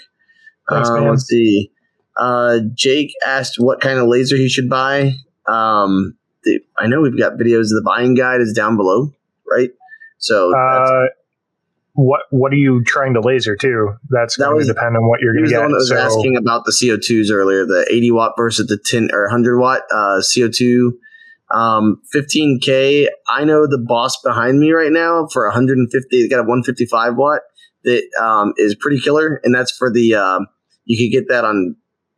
Thanks, 0.68 0.88
uh, 0.88 1.00
let's 1.02 1.26
see. 1.26 1.70
Uh, 2.16 2.60
Jake 2.74 3.12
asked 3.26 3.56
what 3.58 3.80
kind 3.80 3.98
of 3.98 4.08
laser 4.08 4.36
he 4.36 4.48
should 4.48 4.70
buy. 4.70 5.12
Um, 5.46 6.16
the, 6.44 6.60
I 6.78 6.86
know 6.86 7.00
we've 7.00 7.18
got 7.18 7.34
videos. 7.34 7.64
Of 7.64 7.70
the 7.70 7.82
buying 7.84 8.14
guide 8.14 8.40
is 8.40 8.52
down 8.52 8.76
below, 8.76 9.12
right? 9.50 9.70
So, 10.18 10.54
uh, 10.56 11.06
what 11.94 12.22
what 12.30 12.52
are 12.52 12.56
you 12.56 12.82
trying 12.82 13.14
to 13.14 13.20
laser 13.20 13.56
to? 13.56 13.96
That's 14.10 14.36
that 14.36 14.46
going 14.46 14.56
was, 14.56 14.66
to 14.66 14.74
depend 14.74 14.96
on 14.96 15.06
what 15.08 15.20
you're 15.20 15.32
going 15.32 15.44
to 15.44 15.50
get. 15.50 15.58
The 15.58 15.62
one 15.62 15.70
that 15.70 15.76
was 15.76 15.88
so, 15.88 15.96
asking 15.96 16.36
about 16.36 16.64
the 16.64 16.72
CO2s 16.72 17.30
earlier, 17.30 17.64
the 17.64 17.86
80 17.90 18.10
watt 18.10 18.32
versus 18.36 18.66
the 18.66 18.78
10 18.84 19.10
or 19.12 19.24
100 19.26 19.58
watt 19.58 19.82
uh, 19.92 20.20
CO2. 20.20 20.92
Um, 21.52 22.02
15k. 22.12 23.06
I 23.28 23.44
know 23.44 23.68
the 23.68 23.78
boss 23.78 24.20
behind 24.22 24.58
me 24.58 24.72
right 24.72 24.90
now 24.90 25.28
for 25.32 25.46
150. 25.46 26.22
They 26.22 26.28
got 26.28 26.40
a 26.40 26.42
155 26.42 27.14
watt 27.14 27.42
that 27.84 28.02
um, 28.20 28.54
is 28.56 28.74
pretty 28.74 29.00
killer, 29.00 29.40
and 29.44 29.54
that's 29.54 29.70
for 29.70 29.92
the. 29.92 30.16
Um, 30.16 30.48
you 30.86 30.98
can 30.98 31.16
get 31.16 31.28
that 31.28 31.44
on 31.44 31.76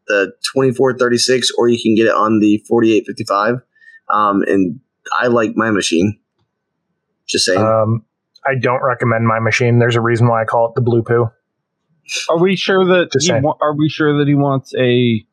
the 0.08 0.32
2436, 0.54 1.50
or 1.58 1.68
you 1.68 1.78
can 1.80 1.94
get 1.94 2.06
it 2.06 2.14
on 2.14 2.40
the 2.40 2.64
4855. 2.66 3.56
Um, 4.08 4.42
and 4.42 4.80
I 5.20 5.26
like 5.26 5.54
my 5.54 5.70
machine. 5.70 6.18
Just 7.26 7.44
saying. 7.44 7.60
Um, 7.60 8.05
I 8.48 8.54
don't 8.60 8.82
recommend 8.82 9.26
my 9.26 9.40
machine. 9.40 9.78
There's 9.78 9.96
a 9.96 10.00
reason 10.00 10.28
why 10.28 10.42
I 10.42 10.44
call 10.44 10.68
it 10.68 10.74
the 10.74 10.80
blue 10.80 11.02
poo. 11.02 11.28
Are 12.30 12.38
we 12.38 12.56
sure 12.56 12.84
that 12.84 13.08
he 13.20 13.32
wa- 13.32 13.56
are 13.60 13.74
we 13.74 13.88
sure 13.88 14.18
that 14.18 14.28
he 14.28 14.34
wants 14.34 14.72
a 14.74 15.24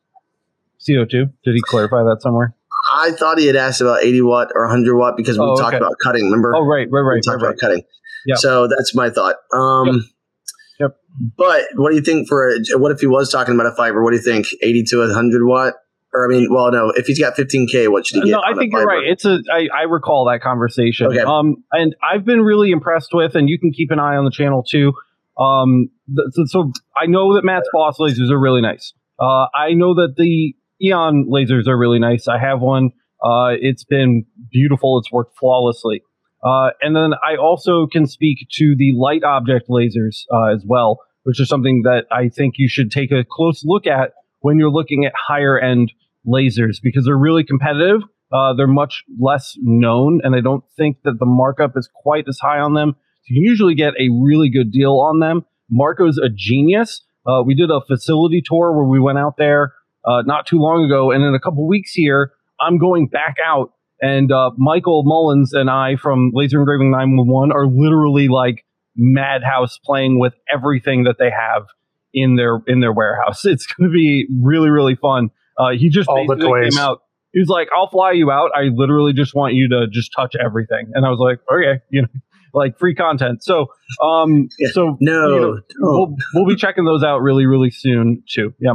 CO2? 0.80 1.32
Did 1.44 1.54
he 1.54 1.60
clarify 1.60 2.02
that 2.02 2.18
somewhere? 2.20 2.54
I 2.92 3.12
thought 3.12 3.38
he 3.38 3.46
had 3.46 3.56
asked 3.56 3.80
about 3.80 4.02
80 4.02 4.22
watt 4.22 4.48
or 4.54 4.66
100 4.66 4.96
watt 4.96 5.16
because 5.16 5.38
we 5.38 5.44
oh, 5.44 5.56
talked 5.56 5.76
about 5.76 5.94
cutting. 6.02 6.24
Remember? 6.24 6.54
Oh, 6.54 6.64
right, 6.64 6.86
right, 6.90 7.00
right. 7.00 7.14
We 7.14 7.20
talked 7.20 7.42
right, 7.42 7.50
about 7.50 7.60
cutting. 7.60 7.82
Yeah. 8.26 8.36
So 8.36 8.68
that's 8.68 8.94
my 8.94 9.10
thought. 9.10 9.36
Um, 9.52 9.86
yep. 9.86 10.90
yep. 10.90 10.96
But 11.36 11.64
what 11.76 11.90
do 11.90 11.96
you 11.96 12.02
think 12.02 12.28
for 12.28 12.54
what 12.72 12.92
if 12.92 13.00
he 13.00 13.06
was 13.06 13.30
talking 13.30 13.54
about 13.54 13.66
a 13.66 13.74
fiber? 13.74 14.02
What 14.02 14.10
do 14.10 14.16
you 14.16 14.22
think? 14.22 14.46
80 14.60 14.84
to 14.90 14.98
100 14.98 15.46
watt? 15.46 15.74
Or 16.14 16.26
I 16.26 16.28
mean, 16.28 16.48
well, 16.48 16.70
no. 16.70 16.90
If 16.90 17.06
he's 17.06 17.18
got 17.18 17.34
15k, 17.34 17.90
what 17.90 18.06
should 18.06 18.22
he 18.22 18.30
get? 18.30 18.36
No, 18.36 18.42
I 18.46 18.54
think 18.54 18.72
you're 18.72 18.84
right. 18.84 19.04
It's 19.04 19.24
a. 19.24 19.40
I, 19.52 19.68
I 19.76 19.82
recall 19.82 20.30
that 20.30 20.40
conversation. 20.42 21.08
Okay. 21.08 21.18
Um, 21.18 21.64
and 21.72 21.96
I've 22.02 22.24
been 22.24 22.40
really 22.40 22.70
impressed 22.70 23.10
with, 23.12 23.34
and 23.34 23.48
you 23.48 23.58
can 23.58 23.72
keep 23.72 23.90
an 23.90 23.98
eye 23.98 24.16
on 24.16 24.24
the 24.24 24.30
channel 24.30 24.62
too. 24.62 24.92
Um, 25.36 25.90
so, 26.30 26.44
so 26.46 26.72
I 26.96 27.06
know 27.06 27.34
that 27.34 27.44
Matt's 27.44 27.68
boss 27.72 27.98
lasers 27.98 28.30
are 28.30 28.38
really 28.38 28.60
nice. 28.60 28.92
Uh, 29.18 29.46
I 29.54 29.74
know 29.74 29.94
that 29.94 30.14
the 30.16 30.54
Aeon 30.80 31.26
lasers 31.28 31.66
are 31.66 31.76
really 31.76 31.98
nice. 31.98 32.28
I 32.28 32.38
have 32.38 32.60
one. 32.60 32.90
Uh, 33.22 33.56
it's 33.60 33.84
been 33.84 34.24
beautiful. 34.52 34.98
It's 34.98 35.10
worked 35.10 35.36
flawlessly. 35.36 36.02
Uh, 36.44 36.70
and 36.82 36.94
then 36.94 37.14
I 37.24 37.36
also 37.36 37.86
can 37.90 38.06
speak 38.06 38.46
to 38.52 38.76
the 38.78 38.92
light 38.96 39.24
object 39.24 39.68
lasers 39.68 40.24
uh, 40.32 40.54
as 40.54 40.62
well, 40.64 40.98
which 41.22 41.40
is 41.40 41.48
something 41.48 41.82
that 41.84 42.04
I 42.12 42.28
think 42.28 42.54
you 42.58 42.68
should 42.68 42.92
take 42.92 43.10
a 43.10 43.24
close 43.28 43.62
look 43.64 43.86
at 43.86 44.12
when 44.40 44.58
you're 44.58 44.70
looking 44.70 45.06
at 45.06 45.12
higher 45.16 45.58
end 45.58 45.92
lasers 46.26 46.76
because 46.82 47.04
they're 47.04 47.16
really 47.16 47.44
competitive. 47.44 48.02
Uh, 48.32 48.52
they're 48.54 48.66
much 48.66 49.04
less 49.20 49.56
known, 49.62 50.20
and 50.24 50.34
I 50.34 50.40
don't 50.40 50.64
think 50.76 50.98
that 51.04 51.18
the 51.18 51.26
markup 51.26 51.76
is 51.76 51.88
quite 51.94 52.26
as 52.28 52.38
high 52.40 52.58
on 52.58 52.74
them. 52.74 52.94
So 53.22 53.26
you 53.28 53.40
can 53.40 53.44
usually 53.44 53.74
get 53.74 53.94
a 54.00 54.08
really 54.10 54.50
good 54.50 54.72
deal 54.72 54.98
on 54.98 55.20
them. 55.20 55.44
Marco's 55.70 56.18
a 56.18 56.28
genius. 56.34 57.02
Uh, 57.26 57.42
we 57.44 57.54
did 57.54 57.70
a 57.70 57.80
facility 57.86 58.42
tour 58.44 58.72
where 58.72 58.86
we 58.86 59.00
went 59.00 59.18
out 59.18 59.36
there 59.38 59.72
uh, 60.04 60.22
not 60.26 60.46
too 60.46 60.58
long 60.58 60.84
ago, 60.84 61.10
and 61.10 61.22
in 61.22 61.34
a 61.34 61.40
couple 61.40 61.66
weeks 61.66 61.92
here, 61.92 62.32
I'm 62.60 62.78
going 62.78 63.08
back 63.08 63.36
out, 63.46 63.72
and 64.00 64.30
uh, 64.32 64.50
Michael 64.56 65.04
Mullins 65.04 65.52
and 65.52 65.70
I 65.70 65.96
from 65.96 66.30
Laser 66.34 66.58
Engraving 66.58 66.90
911 66.90 67.52
are 67.52 67.66
literally 67.66 68.28
like 68.28 68.64
madhouse 68.96 69.78
playing 69.84 70.18
with 70.18 70.34
everything 70.52 71.04
that 71.04 71.16
they 71.18 71.30
have 71.30 71.66
in 72.12 72.36
their 72.36 72.60
in 72.66 72.80
their 72.80 72.92
warehouse. 72.92 73.44
It's 73.44 73.66
going 73.66 73.90
to 73.90 73.94
be 73.94 74.26
really 74.42 74.70
really 74.70 74.94
fun. 74.96 75.30
Uh, 75.58 75.70
he 75.78 75.88
just 75.88 76.08
All 76.08 76.26
basically 76.26 76.70
came 76.70 76.78
out. 76.78 77.02
He 77.32 77.40
was 77.40 77.48
like, 77.48 77.68
"I'll 77.76 77.88
fly 77.88 78.12
you 78.12 78.30
out. 78.30 78.50
I 78.54 78.70
literally 78.74 79.12
just 79.12 79.34
want 79.34 79.54
you 79.54 79.68
to 79.70 79.86
just 79.90 80.12
touch 80.14 80.34
everything." 80.42 80.92
And 80.94 81.04
I 81.04 81.10
was 81.10 81.18
like, 81.18 81.40
"Okay, 81.52 81.82
you 81.90 82.02
know." 82.02 82.08
Like 82.56 82.78
free 82.78 82.94
content, 82.94 83.42
so 83.42 83.66
um, 84.00 84.48
yeah, 84.60 84.68
so 84.72 84.96
no, 85.00 85.34
you 85.34 85.40
know, 85.40 85.60
we'll, 85.80 86.16
we'll 86.34 86.46
be 86.46 86.54
checking 86.54 86.84
those 86.84 87.02
out 87.02 87.18
really, 87.18 87.46
really 87.46 87.72
soon 87.72 88.22
too. 88.32 88.54
Yeah. 88.60 88.74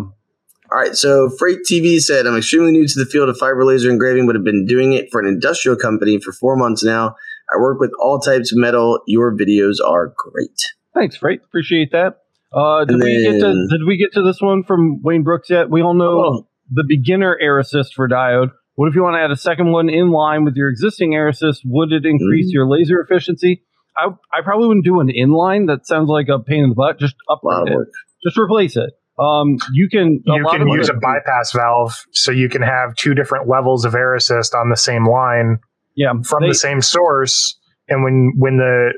All 0.72 0.78
right, 0.78 0.96
so 0.96 1.30
Freight 1.40 1.60
TV 1.66 2.00
said, 2.00 2.28
I'm 2.28 2.36
extremely 2.36 2.74
new 2.74 2.86
to 2.86 3.00
the 3.00 3.06
field 3.06 3.30
of 3.30 3.38
fiber 3.38 3.64
laser 3.64 3.90
engraving, 3.90 4.28
but 4.28 4.36
have 4.36 4.44
been 4.44 4.66
doing 4.66 4.92
it 4.92 5.10
for 5.12 5.22
an 5.22 5.28
industrial 5.28 5.78
company 5.78 6.20
for 6.20 6.34
four 6.34 6.58
months 6.58 6.84
now. 6.84 7.16
I 7.52 7.60
work 7.60 7.80
with 7.80 7.92
all 8.00 8.20
types 8.20 8.52
of 8.52 8.60
metal. 8.60 9.00
Your 9.08 9.36
videos 9.36 9.78
are 9.84 10.14
great. 10.16 10.62
Thanks, 10.94 11.18
Freight. 11.18 11.42
Appreciate 11.44 11.92
that. 11.92 12.18
Uh, 12.52 12.86
did 12.86 13.00
then, 13.00 13.08
we 13.08 13.24
get 13.24 13.40
to 13.40 13.68
did 13.70 13.82
we 13.88 13.98
get 13.98 14.14
to 14.14 14.24
this 14.24 14.42
one 14.42 14.64
from 14.64 15.02
Wayne 15.02 15.24
Brooks 15.24 15.50
yet? 15.50 15.70
We 15.70 15.82
all 15.82 15.94
know 15.94 16.20
oh, 16.20 16.48
the 16.70 16.84
beginner 16.88 17.38
air 17.42 17.60
assist 17.60 17.94
for 17.94 18.08
diode. 18.08 18.52
What 18.76 18.88
if 18.88 18.96
you 18.96 19.04
want 19.04 19.16
to 19.16 19.20
add 19.20 19.32
a 19.32 19.36
second 19.36 19.72
one 19.72 19.90
in 19.90 20.12
line 20.12 20.46
with 20.46 20.56
your 20.56 20.70
existing 20.70 21.14
air 21.14 21.28
assist? 21.28 21.62
Would 21.66 21.92
it 21.92 22.06
increase 22.06 22.48
mm-hmm. 22.48 22.54
your 22.54 22.70
laser 22.70 23.02
efficiency? 23.02 23.64
I, 23.98 24.08
I 24.34 24.42
probably 24.42 24.68
wouldn't 24.68 24.86
do 24.86 25.02
an 25.02 25.10
inline. 25.10 25.68
That 25.68 25.86
sounds 25.86 26.08
like 26.08 26.28
a 26.30 26.40
pain 26.40 26.64
in 26.64 26.70
the 26.70 26.76
butt. 26.76 27.00
Just 27.00 27.16
upgrade 27.30 27.68
it. 27.68 27.88
Just 28.24 28.38
replace 28.38 28.78
it. 28.78 28.92
Um, 29.20 29.58
you 29.74 29.90
can 29.90 30.22
you 30.24 30.48
can 30.50 30.68
use 30.70 30.88
a 30.88 30.94
bypass 30.94 31.52
valve, 31.52 32.06
so 32.14 32.32
you 32.32 32.48
can 32.48 32.62
have 32.62 32.96
two 32.96 33.14
different 33.14 33.50
levels 33.50 33.84
of 33.84 33.94
air 33.94 34.16
assist 34.16 34.56
on 34.56 34.70
the 34.70 34.78
same 34.78 35.06
line. 35.06 35.60
Yeah, 35.96 36.14
from 36.24 36.44
they, 36.44 36.50
the 36.50 36.56
same 36.56 36.82
source, 36.82 37.58
and 37.90 38.02
when 38.02 38.32
when 38.38 38.58
the 38.58 38.94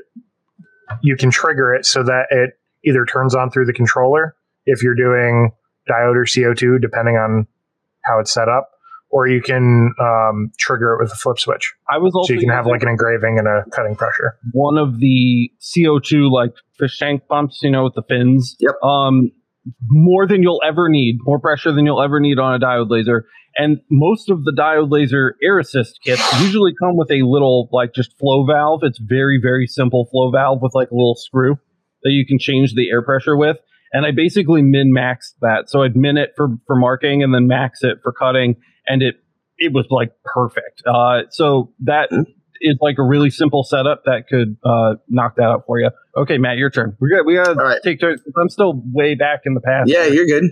you 1.02 1.16
can 1.16 1.32
trigger 1.32 1.74
it 1.74 1.84
so 1.84 2.04
that 2.04 2.26
it 2.30 2.50
either 2.84 3.04
turns 3.04 3.34
on 3.34 3.50
through 3.50 3.66
the 3.66 3.72
controller 3.72 4.36
if 4.64 4.82
you're 4.82 4.94
doing 4.94 5.50
diode 5.90 6.14
or 6.14 6.24
CO2, 6.24 6.80
depending 6.80 7.16
on 7.16 7.46
how 8.04 8.18
it's 8.20 8.32
set 8.32 8.48
up, 8.48 8.70
or 9.10 9.28
you 9.28 9.40
can 9.40 9.94
um, 10.00 10.50
trigger 10.58 10.94
it 10.94 11.02
with 11.02 11.12
a 11.12 11.16
flip 11.16 11.38
switch. 11.38 11.72
I 11.88 11.98
was 11.98 12.14
also 12.14 12.28
so 12.28 12.34
you 12.34 12.40
can 12.40 12.48
have 12.48 12.66
like 12.66 12.82
an 12.82 12.88
engraving 12.88 13.38
and 13.38 13.46
a 13.46 13.64
cutting 13.70 13.94
pressure. 13.94 14.38
One 14.52 14.78
of 14.78 14.98
the 14.98 15.50
CO2 15.60 16.30
like 16.30 16.52
fish 16.78 16.98
tank 16.98 17.22
pumps, 17.28 17.60
you 17.62 17.70
know, 17.70 17.84
with 17.84 17.94
the 17.94 18.02
fins. 18.02 18.56
Yep. 18.60 18.74
Um, 18.82 19.30
more 19.88 20.26
than 20.26 20.42
you'll 20.42 20.62
ever 20.66 20.88
need, 20.88 21.18
more 21.22 21.38
pressure 21.38 21.72
than 21.72 21.86
you'll 21.86 22.02
ever 22.02 22.20
need 22.20 22.38
on 22.38 22.54
a 22.54 22.58
diode 22.58 22.90
laser. 22.90 23.26
And 23.56 23.80
most 23.90 24.30
of 24.30 24.44
the 24.44 24.52
diode 24.52 24.90
laser 24.90 25.36
air 25.42 25.58
assist 25.58 26.00
kits 26.02 26.22
usually 26.40 26.72
come 26.80 26.96
with 26.96 27.10
a 27.10 27.22
little 27.22 27.68
like 27.70 27.94
just 27.94 28.18
flow 28.18 28.46
valve. 28.46 28.80
It's 28.82 28.98
very, 28.98 29.38
very 29.40 29.66
simple 29.66 30.08
flow 30.10 30.30
valve 30.30 30.60
with 30.62 30.74
like 30.74 30.90
a 30.90 30.94
little 30.94 31.16
screw 31.16 31.56
that 32.02 32.10
you 32.10 32.26
can 32.26 32.38
change 32.38 32.74
the 32.74 32.90
air 32.90 33.02
pressure 33.02 33.36
with. 33.36 33.58
And 33.92 34.06
I 34.06 34.10
basically 34.10 34.62
min 34.62 34.92
maxed 34.92 35.34
that. 35.40 35.68
So 35.68 35.82
I'd 35.82 35.96
min 35.96 36.16
it 36.16 36.32
for, 36.36 36.48
for 36.66 36.76
marking 36.76 37.22
and 37.22 37.34
then 37.34 37.46
max 37.46 37.82
it 37.82 37.98
for 38.02 38.12
cutting. 38.12 38.56
And 38.86 39.02
it, 39.02 39.16
it 39.58 39.72
was 39.72 39.86
like 39.90 40.12
perfect. 40.24 40.82
Uh, 40.86 41.22
so 41.30 41.72
that 41.80 42.10
mm-hmm. 42.10 42.22
is 42.60 42.78
like 42.80 42.96
a 42.98 43.02
really 43.02 43.30
simple 43.30 43.64
setup 43.64 44.02
that 44.04 44.28
could 44.28 44.56
uh, 44.64 44.94
knock 45.08 45.36
that 45.36 45.44
out 45.44 45.64
for 45.66 45.78
you. 45.78 45.90
Okay, 46.16 46.38
Matt, 46.38 46.56
your 46.56 46.70
turn. 46.70 46.96
We're 47.00 47.16
good. 47.16 47.26
We 47.26 47.34
gotta 47.34 47.54
right. 47.54 47.80
take 47.82 48.00
turns. 48.00 48.20
I'm 48.40 48.48
still 48.48 48.82
way 48.92 49.14
back 49.14 49.40
in 49.44 49.54
the 49.54 49.60
past. 49.60 49.90
Yeah, 49.90 50.06
you're 50.06 50.26
good. 50.26 50.44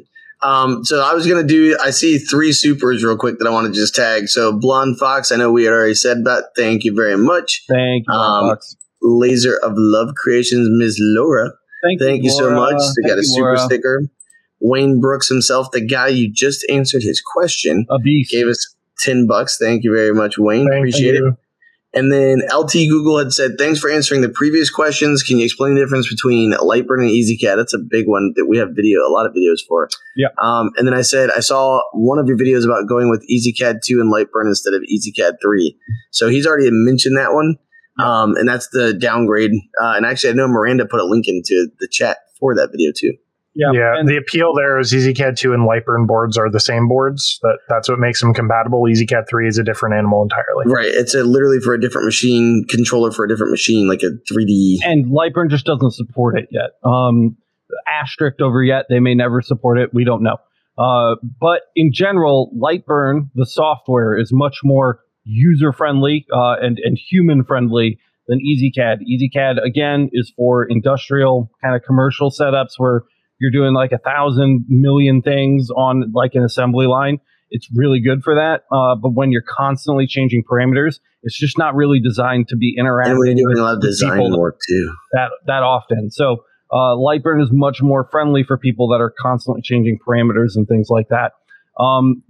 Um, 0.42 0.84
so 0.84 1.02
I 1.02 1.12
was 1.12 1.26
gonna 1.26 1.46
do. 1.46 1.76
I 1.82 1.90
see 1.90 2.18
three 2.18 2.52
supers 2.52 3.04
real 3.04 3.16
quick 3.16 3.38
that 3.38 3.46
I 3.46 3.50
want 3.50 3.66
to 3.66 3.72
just 3.72 3.94
tag. 3.94 4.28
So 4.28 4.52
Blonde 4.52 4.98
Fox, 4.98 5.30
I 5.32 5.36
know 5.36 5.52
we 5.52 5.64
had 5.64 5.72
already 5.72 5.94
said 5.94 6.18
about. 6.18 6.44
Thank 6.56 6.84
you 6.84 6.94
very 6.94 7.16
much. 7.16 7.64
Thank 7.68 8.04
you, 8.08 8.14
um, 8.14 8.50
Fox. 8.50 8.76
Laser 9.02 9.56
of 9.56 9.72
Love 9.76 10.14
Creations, 10.14 10.68
Ms. 10.70 10.96
Laura. 10.98 11.52
Thank, 11.82 12.00
Thank 12.00 12.18
you, 12.22 12.30
you 12.30 12.36
so 12.36 12.50
much. 12.50 12.80
They 12.96 13.08
got 13.08 13.18
a 13.18 13.22
super 13.22 13.54
Laura. 13.54 13.58
sticker. 13.58 14.02
Wayne 14.60 15.00
Brooks 15.00 15.28
himself, 15.28 15.70
the 15.70 15.80
guy 15.80 16.08
you 16.08 16.30
just 16.30 16.64
answered 16.68 17.02
his 17.02 17.20
question, 17.20 17.86
a 17.90 17.98
beast, 17.98 18.30
gave 18.30 18.46
us 18.46 18.74
ten 18.98 19.26
bucks. 19.26 19.56
Thank 19.58 19.84
you 19.84 19.94
very 19.94 20.12
much, 20.12 20.36
Wayne. 20.38 20.68
Thank 20.68 20.80
Appreciate 20.80 21.14
you. 21.14 21.28
it. 21.28 21.34
And 21.92 22.12
then 22.12 22.42
LT 22.54 22.72
Google 22.88 23.18
had 23.18 23.32
said, 23.32 23.52
"Thanks 23.58 23.80
for 23.80 23.90
answering 23.90 24.20
the 24.20 24.28
previous 24.28 24.70
questions. 24.70 25.24
Can 25.24 25.38
you 25.38 25.44
explain 25.44 25.74
the 25.74 25.80
difference 25.80 26.08
between 26.08 26.52
Lightburn 26.52 27.00
and 27.02 27.10
EZCAD? 27.10 27.56
That's 27.56 27.74
a 27.74 27.78
big 27.78 28.06
one 28.06 28.32
that 28.36 28.46
we 28.46 28.58
have 28.58 28.68
video, 28.76 29.00
a 29.00 29.10
lot 29.10 29.26
of 29.26 29.32
videos 29.32 29.58
for." 29.66 29.88
Yeah. 30.14 30.28
Um, 30.40 30.70
and 30.76 30.86
then 30.86 30.94
I 30.94 31.00
said, 31.02 31.30
I 31.36 31.40
saw 31.40 31.80
one 31.92 32.20
of 32.20 32.28
your 32.28 32.36
videos 32.36 32.64
about 32.64 32.86
going 32.88 33.10
with 33.10 33.26
EZCAD 33.28 33.80
two 33.84 33.98
and 34.00 34.12
Lightburn 34.12 34.46
instead 34.46 34.72
of 34.74 34.82
EZCAD 34.82 35.38
three. 35.42 35.76
So 36.12 36.28
he's 36.28 36.46
already 36.46 36.68
mentioned 36.70 37.16
that 37.16 37.32
one, 37.32 37.56
um, 38.00 38.36
and 38.36 38.48
that's 38.48 38.68
the 38.68 38.94
downgrade. 38.94 39.52
Uh, 39.80 39.94
and 39.96 40.06
actually, 40.06 40.30
I 40.30 40.32
know 40.34 40.48
Miranda 40.48 40.86
put 40.86 41.00
a 41.00 41.04
link 41.04 41.26
into 41.28 41.68
the 41.78 41.88
chat 41.90 42.18
for 42.38 42.54
that 42.54 42.70
video 42.72 42.92
too. 42.96 43.14
Yeah, 43.54 43.72
yeah. 43.72 43.98
And 43.98 44.08
the 44.08 44.16
appeal 44.16 44.54
there 44.54 44.78
is 44.78 44.92
EZCAD 44.92 45.36
two 45.36 45.52
and 45.52 45.68
Lightburn 45.68 46.06
boards 46.06 46.38
are 46.38 46.48
the 46.48 46.60
same 46.60 46.86
boards. 46.86 47.40
That 47.42 47.58
that's 47.68 47.88
what 47.88 47.98
makes 47.98 48.20
them 48.20 48.32
compatible. 48.32 48.82
EZCAD 48.82 49.28
three 49.28 49.48
is 49.48 49.58
a 49.58 49.64
different 49.64 49.96
animal 49.96 50.22
entirely. 50.22 50.72
Right. 50.72 50.86
It's 50.86 51.14
a 51.14 51.24
literally 51.24 51.58
for 51.58 51.74
a 51.74 51.80
different 51.80 52.04
machine 52.04 52.64
controller 52.68 53.10
for 53.10 53.24
a 53.24 53.28
different 53.28 53.50
machine, 53.50 53.88
like 53.88 54.02
a 54.02 54.10
three 54.32 54.46
D. 54.46 54.80
And 54.84 55.06
Lightburn 55.06 55.50
just 55.50 55.66
doesn't 55.66 55.92
support 55.92 56.38
it 56.38 56.48
yet. 56.52 56.70
Um, 56.84 57.36
asterisk 57.92 58.40
over 58.40 58.62
yet. 58.62 58.86
They 58.88 59.00
may 59.00 59.14
never 59.14 59.42
support 59.42 59.78
it. 59.78 59.90
We 59.92 60.04
don't 60.04 60.22
know. 60.22 60.36
Uh, 60.78 61.16
but 61.40 61.62
in 61.74 61.92
general, 61.92 62.52
Lightburn, 62.56 63.30
the 63.34 63.46
software, 63.46 64.16
is 64.16 64.30
much 64.32 64.60
more 64.62 65.00
user 65.30 65.72
friendly 65.72 66.26
uh, 66.32 66.56
and 66.60 66.78
and 66.82 66.98
human 66.98 67.44
friendly 67.44 67.98
than 68.26 68.38
EZCAD. 68.38 68.98
EZCAD 69.02 69.64
again 69.64 70.10
is 70.12 70.32
for 70.36 70.64
industrial 70.64 71.50
kind 71.62 71.74
of 71.74 71.82
commercial 71.82 72.30
setups 72.30 72.74
where 72.78 73.02
you're 73.40 73.50
doing 73.50 73.74
like 73.74 73.92
a 73.92 73.98
thousand 73.98 74.66
million 74.68 75.22
things 75.22 75.68
on 75.76 76.12
like 76.14 76.34
an 76.34 76.44
assembly 76.44 76.86
line. 76.86 77.18
It's 77.50 77.68
really 77.74 78.00
good 78.00 78.22
for 78.22 78.36
that. 78.36 78.62
Uh, 78.70 78.94
but 78.94 79.10
when 79.14 79.32
you're 79.32 79.42
constantly 79.42 80.06
changing 80.06 80.44
parameters, 80.48 81.00
it's 81.22 81.38
just 81.38 81.58
not 81.58 81.74
really 81.74 81.98
designed 82.00 82.48
to 82.48 82.56
be 82.56 82.76
interactive. 82.78 83.10
And 83.10 83.18
we're 83.18 83.34
doing 83.34 83.58
a 83.58 83.62
lot 83.62 83.74
of 83.74 83.82
design 83.82 84.36
work 84.38 84.58
too. 84.68 84.94
That 85.12 85.30
that 85.46 85.62
often. 85.62 86.10
So 86.10 86.44
uh, 86.72 86.94
Lightburn 86.94 87.42
is 87.42 87.48
much 87.50 87.82
more 87.82 88.08
friendly 88.12 88.44
for 88.44 88.56
people 88.56 88.88
that 88.88 89.00
are 89.00 89.12
constantly 89.20 89.62
changing 89.62 89.98
parameters 90.06 90.54
and 90.54 90.68
things 90.68 90.88
like 90.88 91.08
that. 91.08 91.32
Um, 91.82 92.22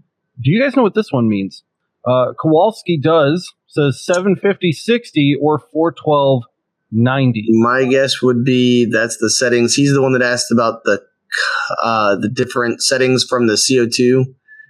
do 0.42 0.50
you 0.50 0.62
guys 0.62 0.76
know 0.76 0.82
what 0.82 0.94
this 0.94 1.12
one 1.12 1.28
means? 1.28 1.62
Uh, 2.06 2.32
Kowalski 2.40 2.98
does 2.98 3.52
says 3.66 4.04
750 4.04 4.72
60 4.72 5.36
or 5.40 5.58
412 5.58 6.44
90. 6.92 7.44
My 7.50 7.84
guess 7.84 8.20
would 8.22 8.44
be 8.44 8.84
that's 8.90 9.18
the 9.18 9.30
settings. 9.30 9.74
He's 9.74 9.92
the 9.92 10.02
one 10.02 10.12
that 10.12 10.22
asked 10.22 10.50
about 10.50 10.84
the 10.84 11.00
uh, 11.82 12.16
the 12.16 12.28
different 12.28 12.82
settings 12.82 13.24
from 13.24 13.46
the 13.46 13.54
CO2. 13.54 14.24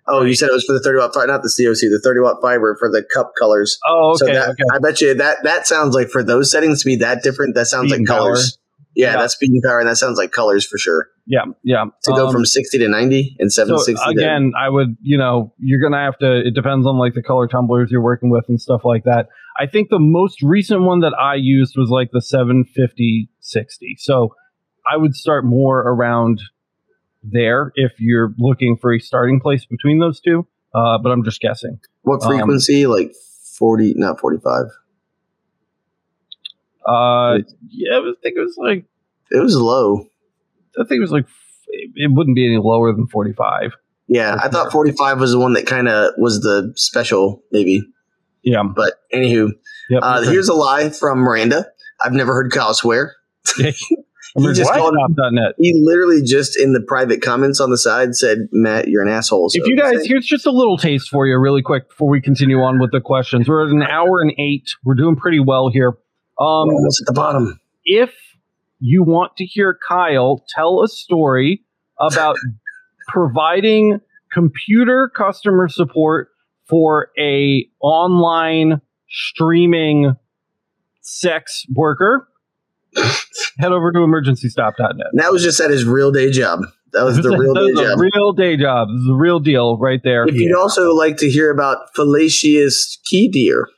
Oh, 0.09 0.25
you 0.25 0.35
said 0.35 0.49
it 0.49 0.53
was 0.53 0.65
for 0.65 0.73
the 0.73 0.81
30 0.81 0.99
watt 0.99 1.15
fiber, 1.15 1.27
not 1.29 1.43
the 1.43 1.49
COC, 1.49 1.83
the 1.83 2.01
30 2.03 2.21
watt 2.21 2.37
fiber 2.43 2.77
for 2.79 2.91
the 2.91 3.05
cup 3.15 3.33
colors. 3.39 3.79
Oh, 3.87 4.11
okay. 4.11 4.19
So 4.19 4.27
that, 4.27 4.49
okay. 4.51 4.65
I 4.73 4.79
bet 4.79 5.01
you 5.01 5.15
that 5.15 5.39
that 5.45 5.67
sounds 5.67 5.95
like 5.95 6.09
for 6.09 6.23
those 6.23 6.51
settings 6.51 6.83
to 6.83 6.87
be 6.87 6.97
that 6.97 7.23
different. 7.23 7.55
That 7.55 7.67
sounds 7.67 7.91
Speed 7.91 8.09
like 8.09 8.09
colors. 8.09 8.59
Yeah, 8.95 9.13
yeah, 9.13 9.17
that's 9.19 9.35
speed 9.35 9.51
and 9.53 9.63
power, 9.63 9.79
and 9.79 9.89
that 9.89 9.97
sounds 9.97 10.19
like 10.19 10.33
colors 10.33 10.67
for 10.67 10.77
sure. 10.77 11.09
Yeah, 11.27 11.45
yeah. 11.63 11.85
To 12.05 12.13
go 12.13 12.27
um, 12.27 12.33
from 12.33 12.45
sixty 12.45 12.79
to 12.79 12.89
ninety 12.89 13.37
and 13.39 13.53
seven 13.53 13.79
sixty. 13.79 14.03
So 14.05 14.11
again, 14.11 14.53
I 14.59 14.69
would, 14.69 14.97
you 15.01 15.17
know, 15.17 15.55
you're 15.59 15.81
gonna 15.81 16.03
have 16.03 16.19
to. 16.19 16.47
It 16.47 16.55
depends 16.55 16.87
on 16.87 16.99
like 16.99 17.15
the 17.15 17.23
color 17.23 17.47
tumblers 17.47 17.91
you're 17.93 18.03
working 18.03 18.31
with 18.31 18.45
and 18.49 18.61
stuff 18.61 18.81
like 18.85 19.05
that. 19.05 19.29
I 19.59 19.67
think 19.67 19.91
the 19.91 20.01
most 20.01 20.43
recent 20.43 20.83
one 20.83 21.01
that 21.01 21.15
I 21.15 21.35
used 21.37 21.75
was 21.77 21.89
like 21.91 22.11
the 22.13 22.21
750 22.21 23.31
60. 23.41 23.97
So 23.99 24.35
I 24.91 24.97
would 24.97 25.15
start 25.15 25.45
more 25.45 25.81
around 25.81 26.41
there 27.23 27.73
if 27.75 27.93
you're 27.99 28.35
looking 28.39 28.77
for 28.81 28.95
a 28.95 28.99
starting 28.99 29.41
place 29.41 29.67
between 29.67 29.99
those 29.99 30.21
two. 30.21 30.47
Uh, 30.75 30.99
but 31.03 31.11
I'm 31.11 31.25
just 31.25 31.41
guessing. 31.41 31.79
What 32.03 32.23
um, 32.23 32.29
frequency? 32.31 32.85
Um, 32.85 32.93
like 32.93 33.13
40, 33.59 33.95
not 33.97 34.21
45. 34.21 34.67
Uh, 36.91 37.39
yeah, 37.69 37.99
I 37.99 38.13
think 38.23 38.37
it 38.37 38.41
was 38.41 38.57
like 38.59 38.85
it 39.31 39.41
was 39.41 39.57
low. 39.57 40.07
I 40.79 40.85
think 40.85 40.99
it 40.99 41.01
was 41.01 41.13
like 41.13 41.27
it 41.69 42.11
wouldn't 42.13 42.35
be 42.35 42.47
any 42.47 42.59
lower 42.59 42.93
than 42.93 43.07
forty 43.07 43.33
five. 43.33 43.73
Yeah, 44.09 44.37
I 44.43 44.49
thought 44.49 44.73
forty 44.73 44.91
five 44.93 45.21
was 45.21 45.31
the 45.31 45.39
one 45.39 45.53
that 45.53 45.67
kind 45.67 45.89
of 45.89 46.15
was 46.19 46.41
the 46.41 46.73
special, 46.75 47.43
maybe. 47.53 47.83
Yeah, 48.43 48.65
but 48.65 48.95
anywho, 49.15 49.51
yep, 49.89 50.01
uh, 50.03 50.23
here's 50.23 50.49
a 50.49 50.55
lie 50.55 50.91
from 50.91 51.21
Miranda. 51.21 51.67
I've 52.03 52.13
never 52.13 52.33
heard 52.33 52.51
Kyle 52.51 52.75
swear. 52.75 53.15
he 53.57 53.73
just 54.53 54.73
called 54.73 54.95
net. 55.33 55.55
He 55.59 55.75
literally 55.81 56.23
just 56.23 56.59
in 56.59 56.73
the 56.73 56.81
private 56.81 57.23
comments 57.23 57.61
on 57.61 57.71
the 57.71 57.79
side 57.79 58.17
said, 58.17 58.49
"Matt, 58.51 58.89
you're 58.89 59.03
an 59.03 59.09
asshole." 59.13 59.51
So 59.51 59.61
if 59.63 59.69
you 59.69 59.77
guys, 59.77 60.07
here's 60.07 60.27
just 60.27 60.47
a 60.47 60.51
little 60.51 60.77
taste 60.77 61.09
for 61.09 61.27
you, 61.27 61.39
really 61.39 61.63
quick, 61.63 61.89
before 61.89 62.09
we 62.09 62.21
continue 62.21 62.59
on 62.59 62.81
with 62.81 62.91
the 62.91 63.01
questions. 63.01 63.49
We're 63.49 63.67
at 63.67 63.73
an 63.73 63.83
hour 63.83 64.23
and 64.23 64.33
eight. 64.39 64.71
We're 64.85 64.95
doing 64.95 65.15
pretty 65.15 65.41
well 65.41 65.71
here. 65.71 65.95
Um, 66.41 66.71
almost 66.71 67.03
at 67.03 67.07
the 67.07 67.13
bottom. 67.13 67.61
If 67.85 68.15
you 68.79 69.03
want 69.03 69.37
to 69.37 69.45
hear 69.45 69.79
Kyle 69.87 70.43
tell 70.49 70.83
a 70.83 70.89
story 70.89 71.63
about 72.01 72.37
providing 73.09 74.01
computer 74.33 75.11
customer 75.15 75.69
support 75.69 76.29
for 76.69 77.09
a 77.19 77.67
online 77.81 78.81
streaming 79.09 80.15
sex 81.03 81.67
worker, 81.75 82.29
head 83.59 83.73
over 83.73 83.93
to 83.93 83.99
emergencystop.net. 83.99 85.07
That 85.15 85.33
was 85.33 85.43
just 85.43 85.61
at 85.61 85.71
his 85.71 85.85
real 85.85 86.11
day 86.11 86.31
job. 86.31 86.61
That 86.93 87.05
was 87.05 87.19
the 87.19 87.37
real 87.37 87.55
day 87.55 87.75
job. 87.75 88.01
Real 88.01 88.33
day 88.33 88.57
job. 88.57 88.89
This 88.89 89.03
is 89.03 89.11
a 89.11 89.15
real 89.15 89.39
deal 89.39 89.79
right 89.79 90.01
there. 90.03 90.25
If 90.25 90.35
you'd 90.35 90.57
also 90.57 90.93
like 90.95 91.19
to 91.19 91.31
hear 91.31 91.51
about 91.51 91.95
fallacious 91.95 92.99
key 93.05 93.29
deer, 93.29 93.69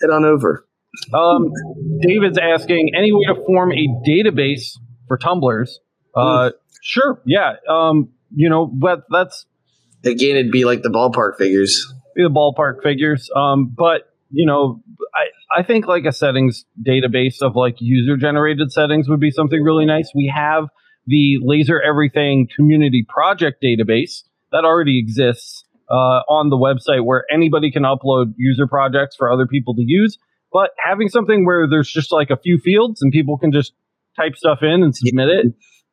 head 0.00 0.10
on 0.10 0.24
over. 0.24 0.66
Um, 1.14 1.52
David's 2.00 2.38
asking 2.38 2.90
any 2.96 3.12
way 3.12 3.24
to 3.26 3.34
form 3.46 3.72
a 3.72 3.86
database 4.08 4.78
for 5.08 5.16
tumblers. 5.16 5.78
Uh, 6.14 6.50
sure, 6.82 7.22
yeah. 7.26 7.54
Um, 7.68 8.10
you 8.34 8.48
know, 8.48 8.66
but 8.66 9.04
that's 9.10 9.46
again, 10.04 10.36
it'd 10.36 10.52
be 10.52 10.64
like 10.64 10.82
the 10.82 10.90
ballpark 10.90 11.36
figures. 11.36 11.92
Be 12.14 12.22
the 12.22 12.30
ballpark 12.30 12.82
figures. 12.82 13.30
Um, 13.34 13.72
but 13.76 14.12
you 14.30 14.46
know, 14.46 14.82
I 15.14 15.60
I 15.60 15.62
think 15.62 15.86
like 15.86 16.04
a 16.04 16.12
settings 16.12 16.64
database 16.86 17.42
of 17.42 17.56
like 17.56 17.76
user 17.80 18.16
generated 18.16 18.72
settings 18.72 19.08
would 19.08 19.20
be 19.20 19.30
something 19.30 19.62
really 19.62 19.86
nice. 19.86 20.10
We 20.14 20.32
have 20.34 20.68
the 21.06 21.38
Laser 21.42 21.80
Everything 21.80 22.48
community 22.54 23.04
project 23.08 23.62
database 23.62 24.22
that 24.52 24.64
already 24.64 24.98
exists 24.98 25.64
uh, 25.90 26.22
on 26.28 26.50
the 26.50 26.56
website 26.56 27.04
where 27.04 27.24
anybody 27.32 27.70
can 27.70 27.82
upload 27.82 28.34
user 28.36 28.66
projects 28.66 29.16
for 29.16 29.30
other 29.30 29.46
people 29.46 29.74
to 29.74 29.82
use. 29.84 30.18
But 30.52 30.70
having 30.84 31.08
something 31.08 31.46
where 31.46 31.68
there's 31.68 31.90
just 31.90 32.12
like 32.12 32.30
a 32.30 32.36
few 32.36 32.58
fields 32.58 33.02
and 33.02 33.12
people 33.12 33.38
can 33.38 33.52
just 33.52 33.72
type 34.16 34.36
stuff 34.36 34.58
in 34.62 34.82
and 34.82 34.94
submit 34.94 35.28
it, 35.28 35.46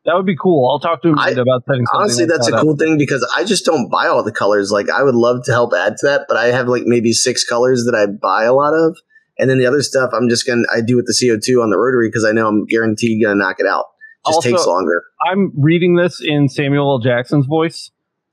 that 0.06 0.16
would 0.16 0.26
be 0.26 0.38
cool. 0.38 0.70
I'll 0.72 0.80
talk 0.80 1.02
to 1.02 1.10
him 1.10 1.20
I, 1.20 1.32
about 1.32 1.66
setting 1.68 1.86
Honestly, 1.94 2.24
like 2.24 2.32
that's 2.32 2.50
that 2.50 2.58
a 2.58 2.62
cool 2.62 2.78
thing 2.78 2.98
because 2.98 3.28
I 3.36 3.44
just 3.44 3.66
don't 3.66 3.90
buy 3.92 4.08
all 4.08 4.24
the 4.24 4.32
colors. 4.32 4.72
Like 4.72 4.90
I 4.90 5.04
would 5.04 5.16
love 5.16 5.44
to 5.46 5.52
help 5.52 5.74
add 5.74 5.98
to 5.98 6.06
that, 6.08 6.26
but 6.28 6.38
I 6.38 6.46
have 6.48 6.68
like 6.68 6.84
maybe 6.86 7.12
six 7.12 7.44
colors 7.44 7.84
that 7.86 7.94
I 7.94 8.06
buy 8.08 8.46
a 8.46 8.54
lot 8.54 8.74
of. 8.74 8.98
And 9.38 9.50
then 9.50 9.60
the 9.60 9.66
other 9.66 9.84
stuff 9.84 10.12
I'm 10.14 10.30
just 10.30 10.48
gonna 10.48 10.64
I 10.74 10.82
do 10.82 10.96
with 10.96 11.06
the 11.06 11.14
CO2 11.14 11.62
on 11.62 11.70
the 11.70 11.78
rotary 11.78 12.08
because 12.08 12.24
I 12.24 12.32
know 12.32 12.48
I'm 12.48 12.66
guaranteed 12.66 13.22
gonna 13.22 13.36
knock 13.36 13.58
it 13.60 13.68
out. 13.68 13.86
Just 14.26 14.38
Also- 14.38 14.50
takes 14.50 14.66
longer. 14.66 15.04
I'm 15.30 15.52
reading 15.58 15.96
this 15.96 16.22
in 16.26 16.48
Samuel 16.50 16.90
L. 16.90 17.00
Jackson's 17.00 17.46
voice. 17.46 17.92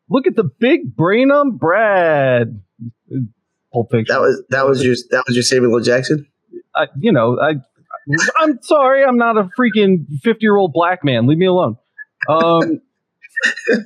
Look 0.09 0.26
at 0.26 0.36
the 0.36 0.44
big 0.44 0.94
brain 0.94 1.30
on 1.30 1.56
Brad. 1.56 2.60
Pulp 3.74 3.90
Fiction. 3.90 4.14
That 4.14 4.20
was 4.22 4.42
that 4.51 4.66
was 4.66 4.82
your 4.82 4.94
that 5.10 5.24
was 5.26 5.36
your 5.36 5.42
Samuel 5.42 5.76
L. 5.76 5.82
Jackson. 5.84 6.26
I, 6.76 6.86
you 6.98 7.12
know, 7.12 7.38
I, 7.40 7.55
I'm 8.38 8.59
sorry, 8.62 9.05
I'm 9.05 9.16
not 9.18 9.36
a 9.36 9.48
freaking 9.59 10.06
50 10.22 10.38
year 10.40 10.56
old 10.56 10.72
black 10.72 11.05
man. 11.05 11.26
Leave 11.26 11.38
me 11.38 11.46
alone. 11.46 11.76
Um, 12.28 12.60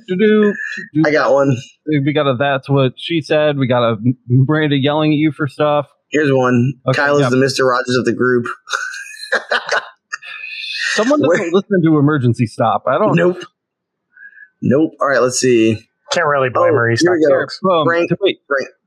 do, 0.07 0.15
do, 0.17 1.03
I 1.05 1.11
got 1.11 1.33
one. 1.33 1.55
we 1.87 2.13
got 2.13 2.27
a 2.27 2.35
that's 2.37 2.69
what 2.69 2.93
she 2.97 3.21
said. 3.21 3.57
We 3.57 3.67
got 3.67 3.83
a 3.83 3.97
Miranda 4.27 4.77
yelling 4.77 5.11
at 5.11 5.17
you 5.17 5.31
for 5.31 5.47
stuff. 5.47 5.87
Here's 6.11 6.31
one. 6.31 6.73
Okay, 6.87 6.95
Kyle 7.01 7.17
is 7.17 7.23
yeah. 7.23 7.29
the 7.29 7.37
Mister 7.37 7.65
Rogers 7.65 7.95
of 7.95 8.05
the 8.05 8.13
group. 8.13 8.45
Someone 10.93 11.21
doesn't 11.21 11.27
Where- 11.39 11.51
listen 11.51 11.81
to 11.83 11.97
emergency 11.99 12.45
stop. 12.45 12.83
I 12.87 12.97
don't 12.97 13.15
Nope. 13.15 13.43
Nope. 14.61 14.91
All 14.99 15.07
right, 15.07 15.21
let's 15.21 15.39
see. 15.39 15.87
Can't 16.11 16.25
really 16.27 16.49
blame 16.49 16.73
Oh, 16.73 16.77
her. 16.77 16.89
He's 16.89 17.01
here 17.01 17.11
not 17.11 17.17
we 17.19 17.25
go. 17.27 17.41
jokes. 17.41 17.59
Um, 17.63 17.85
Frank- 17.85 18.11
wait, 18.19 18.39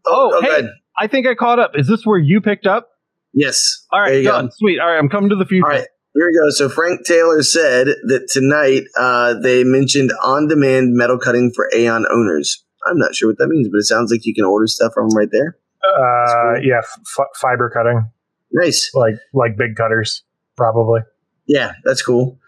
Oh, 0.05 0.33
Oh, 0.35 0.41
hey. 0.43 0.69
Good. 0.99 1.05
I 1.05 1.09
think 1.09 1.27
I 1.27 1.35
caught 1.35 1.59
up. 1.59 1.73
Is 1.75 1.87
this 1.89 2.05
where 2.07 2.19
you 2.19 2.41
picked 2.41 2.67
up? 2.67 2.89
Yes. 3.35 3.87
All 3.91 3.99
There 4.01 4.09
right, 4.13 4.17
you 4.19 4.25
go. 4.25 4.33
done. 4.33 4.51
Sweet. 4.53 4.79
All 4.79 4.87
right, 4.89 4.99
I'm 4.99 5.09
coming 5.09 5.31
to 5.31 5.37
the 5.37 5.47
future. 5.47 5.65
All 5.67 5.71
right, 5.73 5.87
here 6.15 6.27
we 6.27 6.39
go. 6.39 6.51
So 6.51 6.69
Frank 6.69 7.05
Taylor 7.07 7.43
said 7.43 7.87
that 8.09 8.29
tonight 8.31 8.83
uh, 8.99 9.35
they 9.41 9.65
mentioned 9.65 10.13
on-demand 10.23 10.95
metal 10.95 11.19
cutting 11.19 11.51
for 11.55 11.69
Aeon 11.75 12.05
owners. 12.13 12.63
I'm 12.87 12.99
not 12.99 13.15
sure 13.15 13.29
what 13.31 13.39
that 13.39 13.49
means, 13.49 13.69
but 13.71 13.79
it 13.79 13.85
sounds 13.85 14.11
like 14.11 14.27
you 14.27 14.35
can 14.35 14.45
order 14.45 14.67
stuff 14.67 14.93
from 14.95 15.09
them 15.09 15.17
right 15.17 15.29
there. 15.33 15.57
Uh, 15.83 16.55
cool. 16.57 16.65
yeah, 16.65 16.79
f- 16.79 17.27
fiber 17.41 17.71
cutting, 17.71 18.11
Nice. 18.53 18.91
like 18.95 19.15
like 19.33 19.57
big 19.57 19.75
cutters, 19.77 20.23
probably. 20.57 21.01
Yeah, 21.47 21.73
that's 21.85 22.03
cool. 22.03 22.39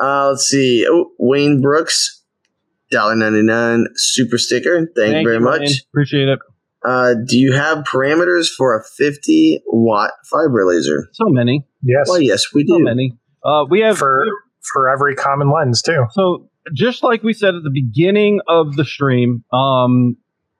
Uh, 0.00 0.30
let's 0.30 0.44
see. 0.46 0.86
Oh, 0.88 1.10
Wayne 1.18 1.60
Brooks, 1.60 2.22
$1.99 2.92 3.84
super 3.96 4.38
sticker. 4.38 4.90
Thank, 4.96 5.16
you 5.18 5.24
very 5.24 5.38
Ryan. 5.38 5.42
much. 5.62 5.82
Appreciate 5.90 6.28
it. 6.28 6.38
Uh, 6.84 7.14
do 7.26 7.38
you 7.38 7.52
have 7.52 7.84
parameters 7.84 8.48
for 8.48 8.78
a 8.78 8.82
50 8.82 9.62
watt 9.66 10.12
fiber 10.30 10.64
laser? 10.66 11.08
So 11.12 11.24
many. 11.28 11.66
Yes, 11.82 12.06
Well, 12.08 12.20
yes, 12.20 12.44
we 12.54 12.64
So 12.66 12.78
do. 12.78 12.84
many. 12.84 13.12
Uh, 13.44 13.64
we 13.68 13.80
have 13.80 13.98
for 13.98 14.24
for 14.72 14.88
every 14.90 15.14
common 15.14 15.50
lens 15.50 15.82
too. 15.82 16.04
So 16.12 16.48
just 16.74 17.02
like 17.02 17.22
we 17.22 17.32
said 17.32 17.54
at 17.54 17.62
the 17.62 17.70
beginning 17.70 18.40
of 18.48 18.76
the 18.76 18.84
stream, 18.84 19.44
um, 19.52 20.16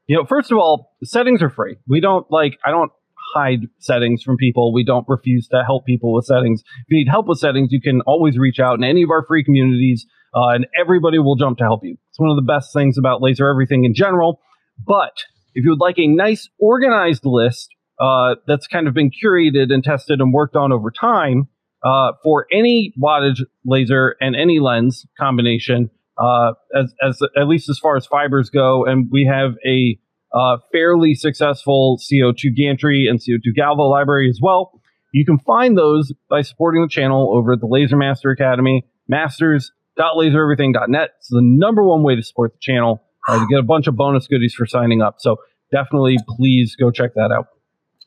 you 0.06 0.16
know, 0.16 0.24
first 0.24 0.50
of 0.50 0.58
all, 0.58 0.92
settings 1.04 1.42
are 1.42 1.50
free. 1.50 1.76
We 1.88 2.00
don't 2.00 2.26
like 2.30 2.58
I 2.64 2.70
don't 2.70 2.90
hide 3.34 3.60
settings 3.78 4.22
from 4.22 4.36
people. 4.36 4.72
We 4.72 4.82
don't 4.84 5.04
refuse 5.08 5.46
to 5.48 5.62
help 5.64 5.84
people 5.86 6.12
with 6.14 6.24
settings. 6.24 6.62
If 6.62 6.86
you 6.88 6.98
need 6.98 7.08
help 7.10 7.26
with 7.28 7.38
settings, 7.38 7.68
you 7.70 7.80
can 7.80 8.00
always 8.02 8.38
reach 8.38 8.58
out 8.58 8.76
in 8.78 8.84
any 8.84 9.02
of 9.02 9.10
our 9.10 9.24
free 9.26 9.44
communities, 9.44 10.06
uh, 10.34 10.48
and 10.48 10.66
everybody 10.78 11.18
will 11.18 11.36
jump 11.36 11.58
to 11.58 11.64
help 11.64 11.80
you. 11.84 11.96
It's 12.10 12.18
one 12.18 12.30
of 12.30 12.36
the 12.36 12.42
best 12.42 12.72
things 12.72 12.98
about 12.98 13.22
laser 13.22 13.48
everything 13.48 13.84
in 13.84 13.94
general. 13.94 14.40
But 14.84 15.12
if 15.54 15.64
you 15.64 15.70
would 15.70 15.80
like 15.80 15.98
a 15.98 16.06
nice 16.06 16.48
organized 16.58 17.24
list 17.24 17.70
uh, 18.00 18.36
that's 18.46 18.66
kind 18.66 18.88
of 18.88 18.94
been 18.94 19.10
curated 19.10 19.72
and 19.72 19.84
tested 19.84 20.20
and 20.20 20.32
worked 20.32 20.56
on 20.56 20.72
over 20.72 20.90
time, 20.90 21.48
uh, 21.82 22.12
for 22.22 22.46
any 22.52 22.92
wattage 23.02 23.40
laser 23.64 24.14
and 24.20 24.36
any 24.36 24.60
lens 24.60 25.06
combination, 25.18 25.88
uh, 26.18 26.52
as, 26.74 26.94
as 27.02 27.18
at 27.36 27.48
least 27.48 27.70
as 27.70 27.78
far 27.78 27.96
as 27.96 28.06
fibers 28.06 28.50
go, 28.50 28.84
and 28.84 29.08
we 29.10 29.24
have 29.24 29.54
a 29.66 29.98
uh, 30.32 30.58
fairly 30.72 31.14
successful 31.14 31.98
CO2 31.98 32.54
gantry 32.56 33.08
and 33.08 33.18
CO2 33.18 33.52
Galvo 33.58 33.90
library 33.90 34.28
as 34.28 34.38
well. 34.40 34.80
You 35.12 35.24
can 35.24 35.38
find 35.38 35.76
those 35.76 36.12
by 36.28 36.42
supporting 36.42 36.82
the 36.82 36.88
channel 36.88 37.36
over 37.36 37.54
at 37.54 37.60
the 37.60 37.66
Laser 37.66 37.96
Master 37.96 38.30
Academy, 38.30 38.86
masters.lasereverything.net. 39.08 41.10
It's 41.18 41.26
the 41.28 41.42
number 41.42 41.82
one 41.82 42.04
way 42.04 42.14
to 42.14 42.22
support 42.22 42.52
the 42.52 42.60
channel. 42.60 43.02
Uh, 43.28 43.34
you 43.40 43.48
get 43.48 43.58
a 43.58 43.64
bunch 43.64 43.86
of 43.86 43.96
bonus 43.96 44.26
goodies 44.26 44.54
for 44.54 44.66
signing 44.66 45.02
up. 45.02 45.16
So 45.18 45.36
definitely, 45.72 46.16
please 46.28 46.76
go 46.76 46.90
check 46.90 47.14
that 47.14 47.30
out. 47.32 47.46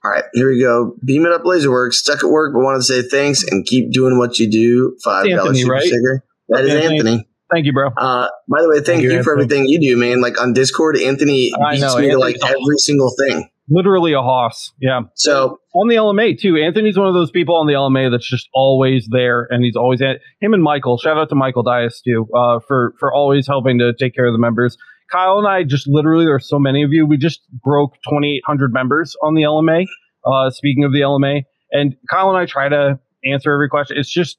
All 0.03 0.11
right, 0.11 0.25
here 0.33 0.49
we 0.49 0.59
go. 0.59 0.97
Beam 1.03 1.25
it 1.25 1.31
up, 1.31 1.43
Laserworks. 1.43 1.93
Stuck 1.93 2.23
at 2.23 2.29
work, 2.29 2.53
but 2.53 2.59
wanted 2.59 2.79
to 2.79 2.83
say 2.83 3.01
thanks 3.03 3.43
and 3.43 3.65
keep 3.65 3.91
doing 3.91 4.17
what 4.17 4.37
you 4.37 4.51
do. 4.51 4.97
Five 5.01 5.29
dollars 5.29 5.59
super 5.59 5.71
right? 5.71 5.83
sticker. 5.83 6.25
That 6.49 6.65
is 6.65 6.73
Anthony. 6.73 6.97
Anthony. 6.97 7.27
Thank 7.53 7.65
you, 7.67 7.73
bro. 7.73 7.89
Uh, 7.89 8.27
by 8.49 8.61
the 8.61 8.69
way, 8.69 8.77
thank, 8.77 8.85
Thank 8.85 9.03
you, 9.03 9.13
you, 9.13 9.23
for 9.23 9.33
Anthony. 9.39 9.43
everything 9.43 9.67
you 9.67 9.79
do, 9.79 9.97
man. 9.97 10.21
Like 10.21 10.41
on 10.41 10.53
Discord, 10.53 10.97
Anthony 10.97 11.51
I 11.53 11.73
beats 11.73 11.81
know, 11.83 11.97
me 11.97 12.09
to 12.09 12.17
like 12.17 12.35
Anthony's 12.35 12.55
every 12.63 12.77
single 12.79 13.13
thing. 13.17 13.49
Literally 13.69 14.11
a 14.11 14.21
hoss. 14.21 14.73
Yeah. 14.81 15.01
So 15.13 15.59
on 15.73 15.87
the 15.87 15.95
LMA 15.95 16.37
too. 16.37 16.57
Anthony's 16.57 16.97
one 16.97 17.07
of 17.07 17.13
those 17.13 17.31
people 17.31 17.55
on 17.55 17.67
the 17.67 17.73
LMA 17.73 18.11
that's 18.11 18.27
just 18.27 18.49
always 18.53 19.07
there, 19.09 19.47
and 19.49 19.63
he's 19.63 19.75
always 19.75 20.01
at 20.01 20.17
him 20.41 20.53
and 20.53 20.61
Michael. 20.61 20.97
Shout 20.97 21.17
out 21.17 21.29
to 21.29 21.35
Michael 21.35 21.63
Dias 21.63 22.01
too 22.01 22.27
uh, 22.35 22.59
for 22.67 22.93
for 22.99 23.13
always 23.13 23.47
helping 23.47 23.79
to 23.79 23.93
take 23.93 24.15
care 24.15 24.25
of 24.25 24.33
the 24.33 24.39
members. 24.39 24.77
Kyle 25.13 25.37
and 25.37 25.47
I 25.47 25.63
just 25.63 25.87
literally 25.87 26.25
there's 26.25 26.49
so 26.49 26.57
many 26.59 26.83
of 26.83 26.91
you. 26.91 27.05
We 27.05 27.17
just 27.17 27.41
broke 27.63 27.93
2,800 28.09 28.73
members 28.73 29.15
on 29.21 29.35
the 29.35 29.43
LMA. 29.43 29.85
Uh, 30.25 30.49
speaking 30.49 30.83
of 30.85 30.91
the 30.91 31.01
LMA, 31.01 31.43
and 31.71 31.95
Kyle 32.09 32.29
and 32.29 32.37
I 32.37 32.45
try 32.45 32.67
to 32.69 32.99
answer 33.25 33.53
every 33.53 33.69
question. 33.69 33.97
It's 33.99 34.11
just 34.11 34.37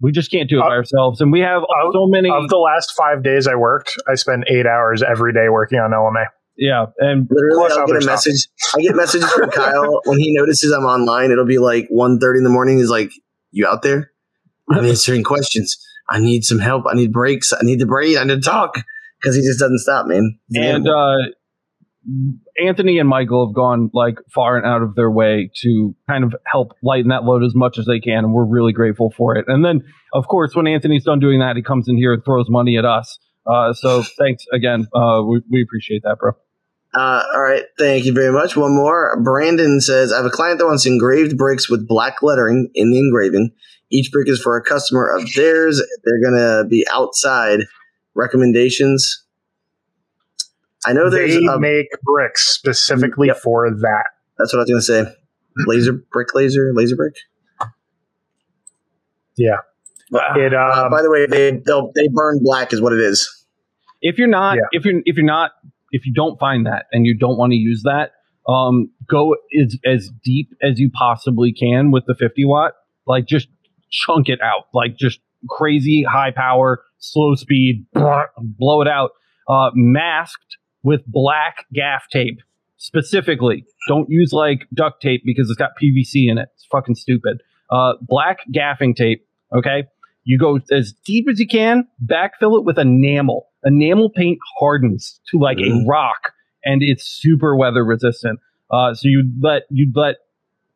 we 0.00 0.10
just 0.12 0.30
can't 0.30 0.50
do 0.50 0.58
it 0.58 0.62
by 0.62 0.66
Uh, 0.74 0.78
ourselves, 0.78 1.20
and 1.20 1.30
we 1.32 1.40
have 1.40 1.62
uh, 1.62 1.92
so 1.92 2.06
many. 2.08 2.28
Of 2.30 2.48
the 2.48 2.56
last 2.56 2.92
five 2.96 3.22
days 3.22 3.46
I 3.46 3.54
worked, 3.54 3.92
I 4.10 4.16
spent 4.16 4.44
eight 4.48 4.66
hours 4.66 5.02
every 5.02 5.32
day 5.32 5.48
working 5.50 5.78
on 5.78 5.92
LMA. 5.92 6.24
yeah, 6.56 6.86
and 6.98 7.28
literally, 7.30 7.70
I'll 7.72 7.86
get 7.86 7.96
a 7.96 8.00
stuff. 8.02 8.12
message. 8.12 8.48
I 8.76 8.80
get 8.82 8.96
messages 8.96 9.30
from 9.32 9.50
Kyle 9.60 10.00
when 10.06 10.18
he 10.18 10.34
notices 10.36 10.72
I'm 10.72 10.84
online. 10.84 11.30
It'll 11.30 11.46
be 11.46 11.58
like 11.58 11.88
1.30 11.94 12.38
in 12.38 12.44
the 12.44 12.50
morning. 12.50 12.78
He's 12.78 12.90
like, 12.90 13.12
"You 13.52 13.66
out 13.66 13.82
there? 13.82 14.10
I'm 14.70 14.84
answering 14.84 15.22
questions. 15.22 15.76
I 16.08 16.18
need 16.18 16.44
some 16.44 16.58
help. 16.58 16.84
I 16.90 16.94
need 16.94 17.12
breaks. 17.12 17.52
I 17.52 17.58
need 17.62 17.78
to 17.80 17.86
breathe. 17.86 18.16
I 18.18 18.24
need 18.24 18.42
to 18.42 18.50
talk." 18.50 18.82
Because 19.24 19.36
he 19.36 19.42
just 19.42 19.58
doesn't 19.58 19.78
stop, 19.78 20.06
man. 20.06 20.38
He's 20.48 20.62
and 20.62 20.86
uh, 20.86 21.16
Anthony 22.62 22.98
and 22.98 23.08
Michael 23.08 23.46
have 23.46 23.54
gone 23.54 23.90
like 23.94 24.18
far 24.34 24.58
and 24.58 24.66
out 24.66 24.82
of 24.82 24.94
their 24.94 25.10
way 25.10 25.50
to 25.62 25.94
kind 26.06 26.24
of 26.24 26.34
help 26.44 26.72
lighten 26.82 27.08
that 27.08 27.24
load 27.24 27.42
as 27.42 27.54
much 27.54 27.78
as 27.78 27.86
they 27.86 28.00
can, 28.00 28.18
and 28.18 28.34
we're 28.34 28.44
really 28.44 28.72
grateful 28.72 29.12
for 29.16 29.36
it. 29.36 29.46
And 29.48 29.64
then, 29.64 29.82
of 30.12 30.28
course, 30.28 30.54
when 30.54 30.66
Anthony's 30.66 31.04
done 31.04 31.20
doing 31.20 31.40
that, 31.40 31.56
he 31.56 31.62
comes 31.62 31.88
in 31.88 31.96
here 31.96 32.12
and 32.12 32.22
throws 32.24 32.50
money 32.50 32.76
at 32.76 32.84
us. 32.84 33.18
Uh, 33.46 33.72
so 33.72 34.02
thanks 34.18 34.44
again. 34.52 34.86
Uh, 34.94 35.22
we, 35.22 35.40
we 35.50 35.62
appreciate 35.62 36.02
that, 36.02 36.18
bro. 36.18 36.32
Uh, 36.94 37.24
all 37.34 37.42
right, 37.42 37.64
thank 37.78 38.04
you 38.04 38.12
very 38.12 38.32
much. 38.32 38.56
One 38.56 38.74
more. 38.74 39.20
Brandon 39.22 39.80
says, 39.80 40.12
I 40.12 40.18
have 40.18 40.26
a 40.26 40.30
client 40.30 40.58
that 40.58 40.66
wants 40.66 40.86
engraved 40.86 41.36
bricks 41.36 41.68
with 41.68 41.88
black 41.88 42.22
lettering 42.22 42.70
in 42.74 42.90
the 42.90 42.98
engraving. 42.98 43.50
Each 43.90 44.12
brick 44.12 44.28
is 44.28 44.40
for 44.40 44.56
a 44.56 44.62
customer 44.62 45.08
of 45.08 45.26
theirs. 45.34 45.82
They're 46.04 46.30
going 46.30 46.40
to 46.40 46.68
be 46.68 46.86
outside. 46.92 47.60
Recommendations? 48.14 49.24
I 50.86 50.92
know 50.92 51.08
there's 51.10 51.34
They 51.34 51.46
a, 51.46 51.58
make 51.58 51.86
bricks 52.02 52.46
specifically 52.46 53.28
Yep. 53.28 53.38
for 53.38 53.70
that. 53.70 54.04
that's 54.38 54.52
what 54.52 54.60
I 54.60 54.62
was 54.64 54.70
going 54.86 55.04
to 55.04 55.10
say. 55.10 55.16
Laser 55.66 55.92
brick 56.12 56.34
laser, 56.34 56.72
laser 56.74 56.96
brick. 56.96 57.14
Yeah. 59.36 59.58
It 60.36 60.54
Uh, 60.54 60.84
um, 60.84 60.90
by 60.90 61.02
the 61.02 61.10
way, 61.10 61.26
they 61.26 61.60
they'll, 61.64 61.90
they 61.94 62.08
burn 62.12 62.40
black 62.42 62.72
is 62.72 62.80
what 62.80 62.92
it 62.92 63.00
is. 63.00 63.46
If 64.02 64.18
you're 64.18 64.28
not, 64.28 64.56
Yeah. 64.56 64.62
if 64.72 64.84
you're 64.84 65.00
if 65.06 65.16
you're 65.16 65.24
not, 65.24 65.52
if 65.90 66.06
you 66.06 66.12
don't 66.12 66.38
find 66.38 66.66
that 66.66 66.86
and 66.92 67.06
you 67.06 67.16
don't 67.16 67.36
want 67.38 67.52
to 67.52 67.56
use 67.56 67.82
that, 67.84 68.12
um, 68.48 68.90
go 69.08 69.36
as 69.60 69.76
as 69.84 70.10
deep 70.22 70.50
as 70.62 70.78
you 70.78 70.90
possibly 70.90 71.52
can 71.52 71.90
with 71.90 72.04
the 72.06 72.14
50 72.14 72.44
watt. 72.44 72.74
Like 73.06 73.26
just 73.26 73.48
chunk 73.90 74.28
it 74.28 74.40
out, 74.42 74.64
like 74.74 74.96
just 74.96 75.20
crazy 75.48 76.04
high 76.08 76.30
power, 76.30 76.82
slow 77.12 77.34
speed, 77.34 77.86
blow 77.94 78.80
it 78.82 78.88
out. 78.88 79.10
Uh, 79.48 79.70
masked 79.74 80.56
with 80.82 81.02
black 81.06 81.66
gaff 81.74 82.04
tape 82.10 82.38
specifically. 82.78 83.64
Don't 83.88 84.08
use 84.08 84.32
like 84.32 84.66
duct 84.74 85.02
tape 85.02 85.22
because 85.24 85.48
it's 85.50 85.58
got 85.58 85.70
PVC 85.80 86.30
in 86.30 86.38
it. 86.38 86.48
It's 86.54 86.66
fucking 86.70 86.94
stupid. 86.94 87.38
Uh, 87.70 87.94
black 88.02 88.38
gaffing 88.54 88.94
tape. 88.94 89.26
Okay. 89.56 89.84
You 90.24 90.38
go 90.38 90.58
as 90.72 90.94
deep 91.04 91.26
as 91.30 91.38
you 91.38 91.46
can, 91.46 91.86
backfill 92.04 92.58
it 92.58 92.64
with 92.64 92.78
enamel. 92.78 93.48
Enamel 93.64 94.10
paint 94.10 94.38
hardens 94.58 95.20
to 95.30 95.38
like 95.38 95.58
a 95.58 95.62
Mhm. 95.62 95.86
rock 95.86 96.32
and 96.64 96.82
it's 96.82 97.04
super 97.04 97.54
weather 97.56 97.84
resistant. 97.84 98.40
Uh, 98.70 98.94
so 98.94 99.08
you 99.08 99.30
let 99.40 99.64
you 99.70 99.90
let 99.94 100.16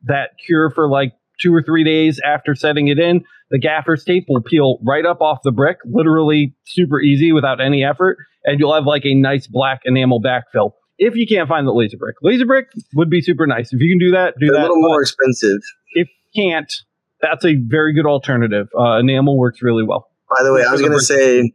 that 0.05 0.31
cure 0.45 0.71
for 0.71 0.89
like 0.89 1.13
two 1.41 1.55
or 1.55 1.63
three 1.63 1.85
days 1.85 2.21
after 2.25 2.55
setting 2.55 2.89
it 2.89 2.99
in. 2.99 3.25
The 3.51 3.59
gaffer's 3.59 4.05
tape 4.05 4.25
will 4.29 4.43
peel 4.43 4.79
right 4.87 5.07
up 5.07 5.21
off 5.21 5.39
the 5.43 5.53
brick, 5.53 5.79
literally 5.85 6.55
super 6.65 7.01
easy 7.01 7.33
without 7.33 7.61
any 7.61 7.85
effort, 7.85 8.19
and 8.45 8.61
you'll 8.61 8.75
have 8.75 8.85
like 8.85 9.05
a 9.05 9.15
nice 9.15 9.47
black 9.47 9.81
enamel 9.85 10.21
backfill. 10.23 10.73
If 10.99 11.15
you 11.15 11.27
can't 11.27 11.49
find 11.49 11.67
the 11.67 11.73
laser 11.73 11.97
brick, 11.97 12.17
laser 12.23 12.45
brick 12.45 12.67
would 12.95 13.09
be 13.09 13.21
super 13.23 13.47
nice. 13.47 13.73
If 13.73 13.81
you 13.81 13.91
can 13.91 13.99
do 14.05 14.13
that, 14.13 14.35
do 14.39 14.47
They're 14.47 14.57
that. 14.57 14.61
a 14.61 14.63
little 14.63 14.83
more 14.83 15.01
expensive. 15.01 15.61
If 15.95 16.09
you 16.33 16.51
can't, 16.51 16.73
that's 17.23 17.45
a 17.45 17.55
very 17.55 17.95
good 17.95 18.07
alternative. 18.07 18.69
Uh, 18.79 18.99
enamel 18.99 19.39
works 19.39 19.63
really 19.63 19.85
well. 19.85 20.11
By 20.37 20.45
the 20.45 20.53
way, 20.53 20.65
I 20.65 20.73
was 20.73 20.81
going 20.81 20.93
to 20.93 21.01
say 21.01 21.53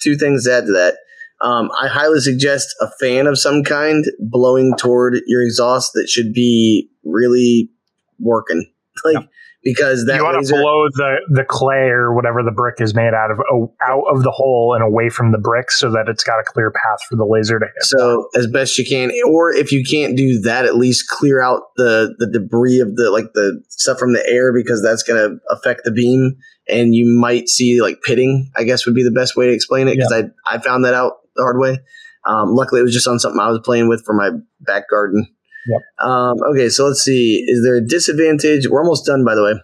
two 0.00 0.16
things 0.16 0.44
to 0.44 0.52
add 0.52 0.66
to 0.66 0.72
that. 0.72 0.96
Um, 1.40 1.70
I 1.80 1.88
highly 1.88 2.20
suggest 2.20 2.74
a 2.80 2.88
fan 3.00 3.26
of 3.26 3.38
some 3.38 3.62
kind 3.62 4.04
blowing 4.18 4.74
toward 4.76 5.20
your 5.26 5.42
exhaust 5.42 5.92
that 5.94 6.08
should 6.08 6.34
be 6.34 6.90
really 7.04 7.70
working. 8.18 8.70
Like 9.14 9.28
because 9.62 10.06
that 10.06 10.16
you 10.16 10.24
want 10.24 10.36
laser, 10.36 10.54
to 10.54 10.60
blow 10.60 10.86
the 10.92 11.16
the 11.30 11.44
clay 11.44 11.88
or 11.88 12.14
whatever 12.14 12.42
the 12.42 12.50
brick 12.50 12.80
is 12.80 12.94
made 12.94 13.12
out 13.12 13.30
of 13.30 13.38
out 13.86 14.04
of 14.10 14.22
the 14.22 14.30
hole 14.30 14.74
and 14.74 14.82
away 14.82 15.10
from 15.10 15.32
the 15.32 15.38
brick 15.38 15.70
so 15.70 15.90
that 15.90 16.08
it's 16.08 16.24
got 16.24 16.38
a 16.38 16.42
clear 16.44 16.70
path 16.70 17.00
for 17.08 17.16
the 17.16 17.26
laser 17.26 17.58
to 17.58 17.66
hit. 17.66 17.84
so 17.84 18.28
as 18.34 18.46
best 18.46 18.78
you 18.78 18.84
can, 18.84 19.10
or 19.28 19.52
if 19.52 19.70
you 19.70 19.84
can't 19.84 20.16
do 20.16 20.40
that, 20.40 20.64
at 20.64 20.76
least 20.76 21.08
clear 21.08 21.42
out 21.42 21.62
the 21.76 22.14
the 22.18 22.26
debris 22.26 22.80
of 22.80 22.96
the 22.96 23.10
like 23.10 23.32
the 23.34 23.62
stuff 23.68 23.98
from 23.98 24.14
the 24.14 24.26
air 24.26 24.52
because 24.52 24.82
that's 24.82 25.02
going 25.02 25.18
to 25.20 25.38
affect 25.54 25.82
the 25.84 25.92
beam, 25.92 26.36
and 26.68 26.94
you 26.94 27.06
might 27.06 27.48
see 27.48 27.82
like 27.82 28.00
pitting. 28.02 28.50
I 28.56 28.64
guess 28.64 28.86
would 28.86 28.94
be 28.94 29.04
the 29.04 29.10
best 29.10 29.36
way 29.36 29.46
to 29.46 29.52
explain 29.52 29.88
it 29.88 29.96
because 29.96 30.12
I 30.12 30.24
I 30.46 30.58
found 30.58 30.84
that 30.84 30.94
out 30.94 31.18
the 31.36 31.42
hard 31.42 31.58
way. 31.58 31.78
Um, 32.26 32.54
luckily, 32.54 32.80
it 32.80 32.84
was 32.84 32.94
just 32.94 33.08
on 33.08 33.18
something 33.18 33.40
I 33.40 33.48
was 33.48 33.60
playing 33.62 33.88
with 33.88 34.04
for 34.04 34.14
my 34.14 34.30
back 34.60 34.88
garden. 34.90 35.26
Yep. 35.66 36.08
Um, 36.08 36.36
okay, 36.50 36.68
so 36.68 36.86
let's 36.86 37.02
see. 37.02 37.44
Is 37.46 37.62
there 37.64 37.76
a 37.76 37.86
disadvantage? 37.86 38.66
We're 38.68 38.82
almost 38.82 39.06
done, 39.06 39.24
by 39.24 39.34
the 39.34 39.42
way. 39.42 39.54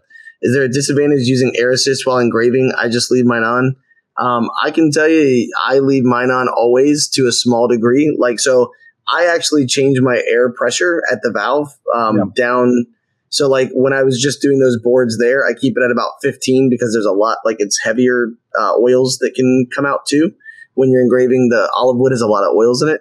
Is 0.43 0.55
there 0.55 0.64
a 0.64 0.68
disadvantage 0.68 1.27
using 1.27 1.52
air 1.56 1.70
assist 1.70 2.06
while 2.06 2.18
engraving? 2.18 2.73
I 2.78 2.89
just 2.89 3.10
leave 3.10 3.24
mine 3.24 3.43
on. 3.43 3.77
Um, 4.18 4.48
I 4.62 4.70
can 4.70 4.90
tell 4.90 5.09
you, 5.09 5.52
I 5.64 5.78
leave 5.78 6.05
mine 6.05 6.31
on 6.31 6.48
always 6.48 7.09
to 7.10 7.27
a 7.27 7.32
small 7.32 7.68
degree. 7.68 8.14
Like, 8.18 8.40
so 8.40 8.73
I 9.12 9.27
actually 9.27 9.66
change 9.66 10.01
my 10.01 10.23
air 10.28 10.51
pressure 10.52 11.02
at 11.10 11.20
the 11.23 11.31
valve 11.31 11.68
um, 11.94 12.32
down. 12.35 12.86
So, 13.28 13.48
like, 13.48 13.70
when 13.73 13.93
I 13.93 14.02
was 14.02 14.20
just 14.20 14.40
doing 14.40 14.59
those 14.59 14.78
boards 14.82 15.18
there, 15.18 15.44
I 15.47 15.52
keep 15.52 15.74
it 15.77 15.85
at 15.85 15.90
about 15.90 16.12
15 16.23 16.70
because 16.70 16.93
there's 16.93 17.06
a 17.06 17.12
lot, 17.12 17.39
like, 17.44 17.56
it's 17.59 17.78
heavier 17.82 18.28
uh, 18.59 18.74
oils 18.81 19.18
that 19.18 19.35
can 19.35 19.66
come 19.74 19.85
out 19.85 20.06
too. 20.06 20.32
When 20.74 20.90
you're 20.90 21.02
engraving, 21.02 21.48
the 21.51 21.70
olive 21.77 21.98
wood 21.98 22.12
has 22.12 22.20
a 22.20 22.27
lot 22.27 22.44
of 22.44 22.55
oils 22.55 22.82
in 22.82 22.89
it. 22.89 23.01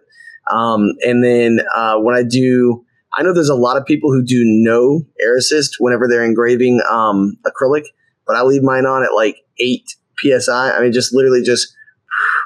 Um, 0.51 0.93
and 1.03 1.23
then 1.23 1.59
uh, 1.75 1.99
when 1.99 2.15
I 2.15 2.23
do, 2.23 2.84
I 3.15 3.23
know 3.23 3.33
there's 3.33 3.49
a 3.49 3.55
lot 3.55 3.77
of 3.77 3.85
people 3.85 4.11
who 4.11 4.23
do 4.23 4.41
no 4.43 5.05
air 5.21 5.37
assist 5.37 5.77
whenever 5.79 6.07
they're 6.07 6.25
engraving 6.25 6.81
um, 6.89 7.37
acrylic, 7.45 7.83
but 8.27 8.35
I 8.35 8.43
leave 8.43 8.63
mine 8.63 8.85
on 8.85 9.03
at 9.03 9.13
like 9.15 9.37
eight 9.59 9.95
psi. 10.19 10.71
I 10.71 10.81
mean, 10.81 10.91
just 10.91 11.13
literally 11.13 11.41
just 11.41 11.73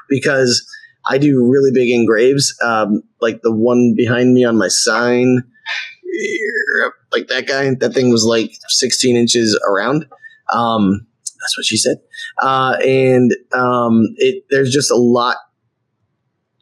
because 0.08 0.64
I 1.08 1.18
do 1.18 1.48
really 1.50 1.70
big 1.72 1.90
engraves, 1.90 2.54
um, 2.62 3.02
like 3.20 3.40
the 3.42 3.52
one 3.54 3.94
behind 3.96 4.34
me 4.34 4.44
on 4.44 4.58
my 4.58 4.68
sign, 4.68 5.42
like 7.12 7.28
that 7.28 7.46
guy. 7.46 7.74
That 7.74 7.94
thing 7.94 8.10
was 8.10 8.24
like 8.24 8.52
16 8.68 9.16
inches 9.16 9.58
around. 9.68 10.06
Um, 10.52 11.06
that's 11.40 11.56
what 11.56 11.64
she 11.64 11.76
said. 11.76 11.96
Uh, 12.40 12.76
and 12.84 13.32
um, 13.52 14.08
it 14.16 14.44
there's 14.50 14.72
just 14.72 14.90
a 14.90 14.96
lot 14.96 15.36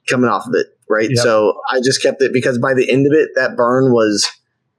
coming 0.08 0.30
off 0.30 0.46
of 0.46 0.54
it, 0.54 0.66
right? 0.88 1.08
Yep. 1.10 1.18
So 1.18 1.60
I 1.70 1.80
just 1.80 2.02
kept 2.02 2.22
it 2.22 2.32
because 2.32 2.58
by 2.58 2.74
the 2.74 2.90
end 2.90 3.06
of 3.06 3.12
it, 3.12 3.30
that 3.34 3.56
burn 3.56 3.92
was 3.92 4.28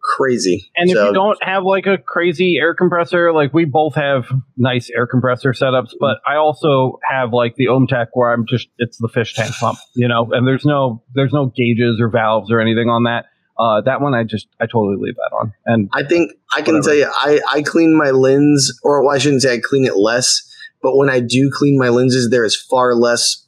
crazy. 0.01 0.71
And 0.75 0.89
if 0.89 0.95
you 0.95 1.13
don't 1.13 1.37
have 1.43 1.63
like 1.63 1.85
a 1.85 1.97
crazy 1.97 2.57
air 2.57 2.73
compressor, 2.73 3.31
like 3.33 3.53
we 3.53 3.65
both 3.65 3.95
have 3.95 4.25
nice 4.57 4.89
air 4.89 5.05
compressor 5.07 5.53
setups, 5.53 5.91
but 5.99 6.17
I 6.27 6.35
also 6.35 6.99
have 7.07 7.31
like 7.33 7.55
the 7.55 7.67
OMTech 7.67 8.07
where 8.13 8.31
I'm 8.31 8.45
just 8.47 8.67
it's 8.77 8.97
the 8.97 9.09
fish 9.09 9.33
tank 9.33 9.53
pump, 9.59 9.77
you 9.95 10.07
know, 10.07 10.29
and 10.31 10.47
there's 10.47 10.65
no 10.65 11.03
there's 11.13 11.33
no 11.33 11.47
gauges 11.55 11.99
or 11.99 12.09
valves 12.09 12.51
or 12.51 12.59
anything 12.59 12.89
on 12.89 13.03
that. 13.03 13.25
Uh, 13.57 13.81
that 13.81 13.99
one 14.01 14.13
I 14.13 14.23
just 14.23 14.47
I 14.59 14.65
totally 14.65 14.95
leave 14.97 15.15
that 15.15 15.35
on. 15.35 15.53
And 15.65 15.89
I 15.93 16.03
think 16.03 16.31
I 16.55 16.61
can 16.61 16.75
Whatever. 16.75 16.95
tell 16.95 16.95
you, 16.95 17.11
I, 17.13 17.57
I 17.57 17.61
clean 17.61 17.97
my 17.97 18.11
lens, 18.11 18.71
or 18.83 19.03
well, 19.03 19.13
I 19.13 19.19
shouldn't 19.19 19.41
say 19.41 19.53
I 19.55 19.59
clean 19.59 19.85
it 19.85 19.97
less, 19.97 20.41
but 20.81 20.95
when 20.95 21.09
I 21.09 21.19
do 21.19 21.51
clean 21.53 21.77
my 21.77 21.89
lenses, 21.89 22.29
there 22.29 22.45
is 22.45 22.55
far 22.55 22.95
less 22.95 23.45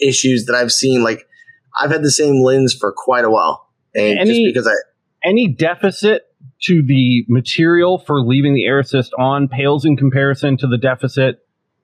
issues 0.00 0.46
that 0.46 0.56
I've 0.56 0.72
seen. 0.72 1.04
Like 1.04 1.25
I've 1.80 1.90
had 1.90 2.02
the 2.02 2.10
same 2.10 2.42
lens 2.42 2.74
for 2.78 2.92
quite 2.96 3.24
a 3.24 3.30
while, 3.30 3.68
and 3.94 4.18
just 4.20 4.30
Any- 4.30 4.46
because 4.46 4.66
I 4.66 4.74
any 5.24 5.48
deficit 5.48 6.22
to 6.62 6.82
the 6.82 7.24
material 7.28 7.98
for 7.98 8.20
leaving 8.20 8.54
the 8.54 8.64
air 8.66 8.78
assist 8.78 9.12
on 9.18 9.48
pales 9.48 9.84
in 9.84 9.96
comparison 9.96 10.56
to 10.58 10.66
the 10.66 10.78
deficit 10.78 11.40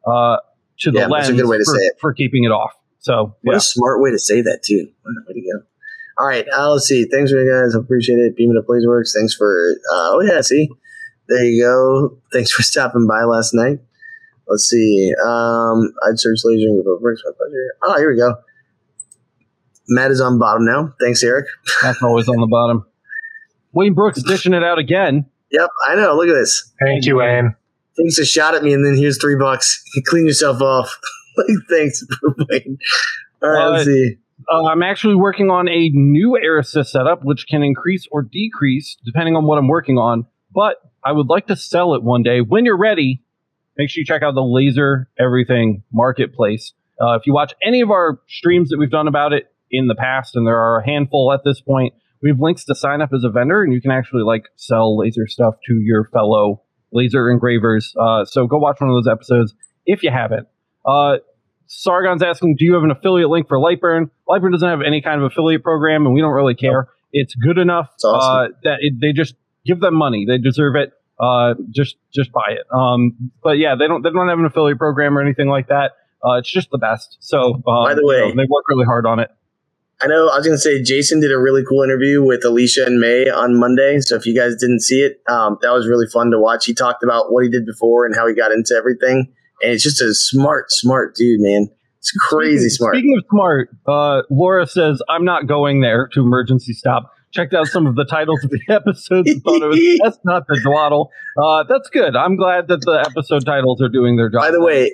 uh, 0.07 0.37
to 0.81 0.91
the 0.91 1.01
Yeah, 1.01 1.07
lens 1.07 1.27
that's 1.27 1.39
a 1.39 1.43
good 1.43 1.49
way 1.49 1.59
to 1.59 1.65
for, 1.65 1.75
say 1.77 1.83
it. 1.85 1.95
for 2.01 2.13
keeping 2.15 2.45
it 2.45 2.53
off. 2.53 2.73
So 3.01 3.35
what 3.43 3.53
yeah. 3.53 3.57
a 3.57 3.61
smart 3.61 4.01
way 4.01 4.11
to 4.13 4.19
say 4.19 4.43
that 4.43 4.61
too. 4.65 4.89
Way 5.29 5.35
to 5.35 5.41
go. 5.41 5.65
All 6.19 6.27
right, 6.27 6.47
uh, 6.57 6.71
let's 6.71 6.87
see. 6.87 7.05
Thanks 7.07 7.33
for 7.33 7.43
you 7.43 7.51
guys. 7.51 7.75
Appreciate 7.75 8.17
it. 8.17 8.37
Beaming 8.37 8.57
up 8.57 8.67
Blazeworks. 8.67 9.13
Thanks 9.17 9.35
for. 9.35 9.75
Uh, 9.93 10.11
oh 10.15 10.21
yeah, 10.23 10.41
see, 10.41 10.69
there 11.29 11.45
you 11.45 11.63
go. 11.65 12.19
Thanks 12.33 12.53
for 12.53 12.63
stopping 12.63 13.07
by 13.09 13.25
last 13.25 13.55
night. 13.55 13.79
Let's 14.47 14.65
see. 14.65 15.13
Um, 15.25 15.93
I'd 16.07 16.19
search 16.19 16.41
laser 16.45 16.67
and 16.69 16.85
give 16.85 17.01
bricks. 17.01 17.23
My 17.25 17.33
pleasure. 17.37 17.75
Oh, 17.85 17.99
here 17.99 18.11
we 18.11 18.17
go. 18.19 18.35
Matt 19.95 20.11
is 20.11 20.21
on 20.21 20.39
bottom 20.39 20.65
now. 20.65 20.93
Thanks, 21.01 21.23
Eric. 21.23 21.47
That's 21.83 22.03
always 22.03 22.29
on 22.29 22.37
the 22.41 22.47
bottom. 22.47 22.85
Wayne 23.73 23.95
Brooks 23.95 24.23
dishing 24.27 24.55
it 24.55 24.63
out 24.63 24.79
again. 24.79 25.27
Yep, 25.51 25.69
I 25.89 25.95
know. 25.97 26.15
Look 26.17 26.29
at 26.29 26.35
this. 26.35 26.73
Thank 26.81 27.05
you, 27.07 27.17
Wayne. 27.17 27.55
Takes 27.99 28.19
a 28.19 28.25
shot 28.25 28.55
at 28.55 28.63
me, 28.63 28.73
and 28.73 28.85
then 28.85 28.97
here's 28.97 29.21
three 29.21 29.37
bucks. 29.37 29.83
Clean 30.07 30.27
yourself 30.27 30.61
off. 30.63 30.99
like, 31.37 31.47
thanks, 31.69 32.05
Wayne. 32.51 32.79
All 33.43 33.51
right, 33.51 33.67
let's 33.69 33.83
Uh, 33.83 33.85
see. 33.85 34.17
Uh, 34.51 34.65
I'm 34.65 34.83
actually 34.83 35.15
working 35.15 35.51
on 35.51 35.69
a 35.69 35.89
new 35.91 36.37
air 36.37 36.59
assist 36.59 36.91
setup, 36.93 37.25
which 37.25 37.47
can 37.47 37.63
increase 37.63 38.09
or 38.11 38.23
decrease 38.23 38.97
depending 39.05 39.37
on 39.37 39.45
what 39.47 39.57
I'm 39.59 39.69
working 39.69 39.99
on. 39.99 40.27
But 40.53 40.77
I 41.05 41.13
would 41.13 41.29
like 41.29 41.47
to 41.47 41.57
sell 41.57 41.95
it 41.95 42.03
one 42.03 42.23
day. 42.25 42.41
When 42.41 42.65
you're 42.65 42.77
ready, 42.79 43.23
make 43.77 43.89
sure 43.89 44.01
you 44.01 44.05
check 44.05 44.23
out 44.23 44.35
the 44.35 44.43
Laser 44.43 45.09
Everything 45.19 45.85
Marketplace. 45.93 46.73
Uh, 47.01 47.15
if 47.15 47.27
you 47.27 47.33
watch 47.33 47.53
any 47.65 47.83
of 47.83 47.91
our 47.91 48.21
streams 48.29 48.71
that 48.71 48.79
we've 48.79 48.91
done 48.91 49.07
about 49.07 49.33
it 49.33 49.52
in 49.73 49.89
the 49.89 49.95
past, 49.97 50.37
and 50.37 50.47
there 50.47 50.59
are 50.59 50.79
a 50.81 50.87
handful 50.87 51.33
at 51.33 51.41
this 51.45 51.61
point, 51.61 51.95
we 52.23 52.29
have 52.31 52.39
links 52.39 52.65
to 52.67 52.75
sign 52.75 53.01
up 53.01 53.11
as 53.13 53.25
a 53.25 53.31
vendor, 53.31 53.63
and 53.65 53.73
you 53.73 53.81
can 53.81 53.91
actually 53.91 54.23
like 54.23 54.45
sell 54.57 54.97
laser 54.97 55.27
stuff 55.27 55.55
to 55.67 55.75
your 55.81 56.09
fellow 56.13 56.63
laser 56.93 57.31
engravers. 57.31 57.93
Uh, 57.99 58.25
so 58.25 58.47
go 58.47 58.59
watch 58.59 58.81
one 58.81 58.91
of 58.91 58.95
those 58.95 59.11
episodes 59.11 59.55
if 59.87 60.03
you 60.03 60.11
haven't. 60.11 60.47
Uh, 60.87 61.17
Sargon's 61.67 62.23
asking, 62.23 62.57
do 62.59 62.65
you 62.65 62.75
have 62.75 62.83
an 62.83 62.91
affiliate 62.91 63.31
link 63.31 63.49
for 63.49 63.59
Lightburn? 63.59 64.11
Lightburn 64.29 64.53
doesn't 64.53 64.69
have 64.69 64.83
any 64.87 65.01
kind 65.01 65.21
of 65.23 65.33
affiliate 65.33 65.63
program, 65.63 66.05
and 66.05 66.15
we 66.15 66.21
don't 66.21 66.35
really 66.35 66.55
care. 66.55 66.89
It's 67.13 67.35
good 67.35 67.59
enough 67.59 67.89
It's 67.95 68.05
awesome. 68.05 68.53
uh, 68.53 68.57
that 68.65 68.77
it, 68.81 68.95
they 69.01 69.13
just 69.13 69.35
give 69.65 69.81
them 69.81 69.95
money. 69.95 70.25
They 70.29 70.39
deserve 70.39 70.77
it. 70.77 70.93
Uh, 71.21 71.55
just 71.71 71.97
just 72.13 72.33
buy 72.33 72.47
it. 72.51 72.67
Um, 72.75 73.31
but 73.43 73.59
yeah, 73.59 73.75
they 73.79 73.87
don't 73.87 74.03
they 74.03 74.11
don't 74.11 74.29
have 74.29 74.39
an 74.39 74.45
affiliate 74.45 74.79
program 74.79 75.17
or 75.17 75.21
anything 75.23 75.49
like 75.49 75.69
that. 75.69 75.93
Uh, 76.25 76.39
it's 76.39 76.51
just 76.51 76.71
the 76.71 76.79
best. 76.79 77.17
So 77.21 77.55
um, 77.55 77.63
By 77.65 77.95
the 77.95 78.01
you 78.01 78.07
way- 78.09 78.21
know, 78.21 78.29
they 78.31 78.49
work 78.49 78.65
really 78.69 78.85
hard 78.85 79.07
on 79.07 79.19
it. 79.21 79.31
I 80.03 80.09
know 80.09 80.29
I 80.29 80.37
was 80.39 80.47
going 80.47 80.57
to 80.57 80.61
say 80.61 80.83
Jason 80.83 81.21
did 81.21 81.31
a 81.33 81.39
really 81.39 81.63
cool 81.69 81.83
interview 81.83 82.23
with 82.25 82.45
Alicia 82.45 82.85
and 82.87 82.99
May 82.99 83.31
on 83.31 83.59
Monday. 83.61 84.01
So 84.01 84.17
if 84.17 84.27
you 84.27 84.35
guys 84.37 84.57
didn't 84.57 84.81
see 84.81 85.01
it, 85.03 85.21
um, 85.29 85.59
that 85.63 85.71
was 85.73 85.87
really 85.87 86.07
fun 86.13 86.31
to 86.33 86.41
watch. 86.41 86.65
He 86.67 86.75
talked 86.75 87.05
about 87.05 87.33
what 87.33 87.45
he 87.45 87.51
did 87.51 87.65
before 87.65 88.05
and 88.05 88.15
how 88.17 88.27
he 88.27 88.35
got 88.35 88.51
into 88.51 88.75
everything. 88.77 89.33
And 89.63 89.73
it's 89.73 89.83
just 89.85 90.03
a 90.03 90.13
smart, 90.13 90.73
smart 90.73 91.15
dude, 91.15 91.41
man. 91.41 91.69
It's 91.99 92.11
crazy 92.13 92.69
Speaking- 92.69 92.71
smart. 92.71 92.95
Speaking 92.97 93.17
of 93.19 93.25
smart, 93.31 93.69
uh, 93.87 94.23
Laura 94.29 94.67
says, 94.67 95.01
I'm 95.09 95.25
not 95.25 95.47
going 95.47 95.83
there 95.83 96.09
to 96.15 96.21
emergency 96.21 96.73
stop. 96.73 97.13
Checked 97.33 97.55
out 97.55 97.69
some 97.69 97.87
of 97.87 97.95
the 97.95 98.05
titles 98.05 98.43
of 98.45 98.51
the 98.51 98.61
episodes 98.69 99.31
and 99.31 99.43
thought 99.43 99.63
it 99.63 99.67
was 99.67 100.01
that's 100.03 100.19
not 100.25 100.47
the 100.49 100.61
dwaddle. 100.65 101.11
Uh, 101.41 101.63
that's 101.69 101.89
good. 101.91 102.17
I'm 102.17 102.37
glad 102.37 102.67
that 102.69 102.81
the 102.81 103.07
episode 103.09 103.47
titles 103.47 103.81
are 103.81 103.89
doing 103.89 104.17
their 104.17 104.29
job. 104.29 104.41
By 104.43 104.51
the 104.51 104.61
way, 104.61 104.93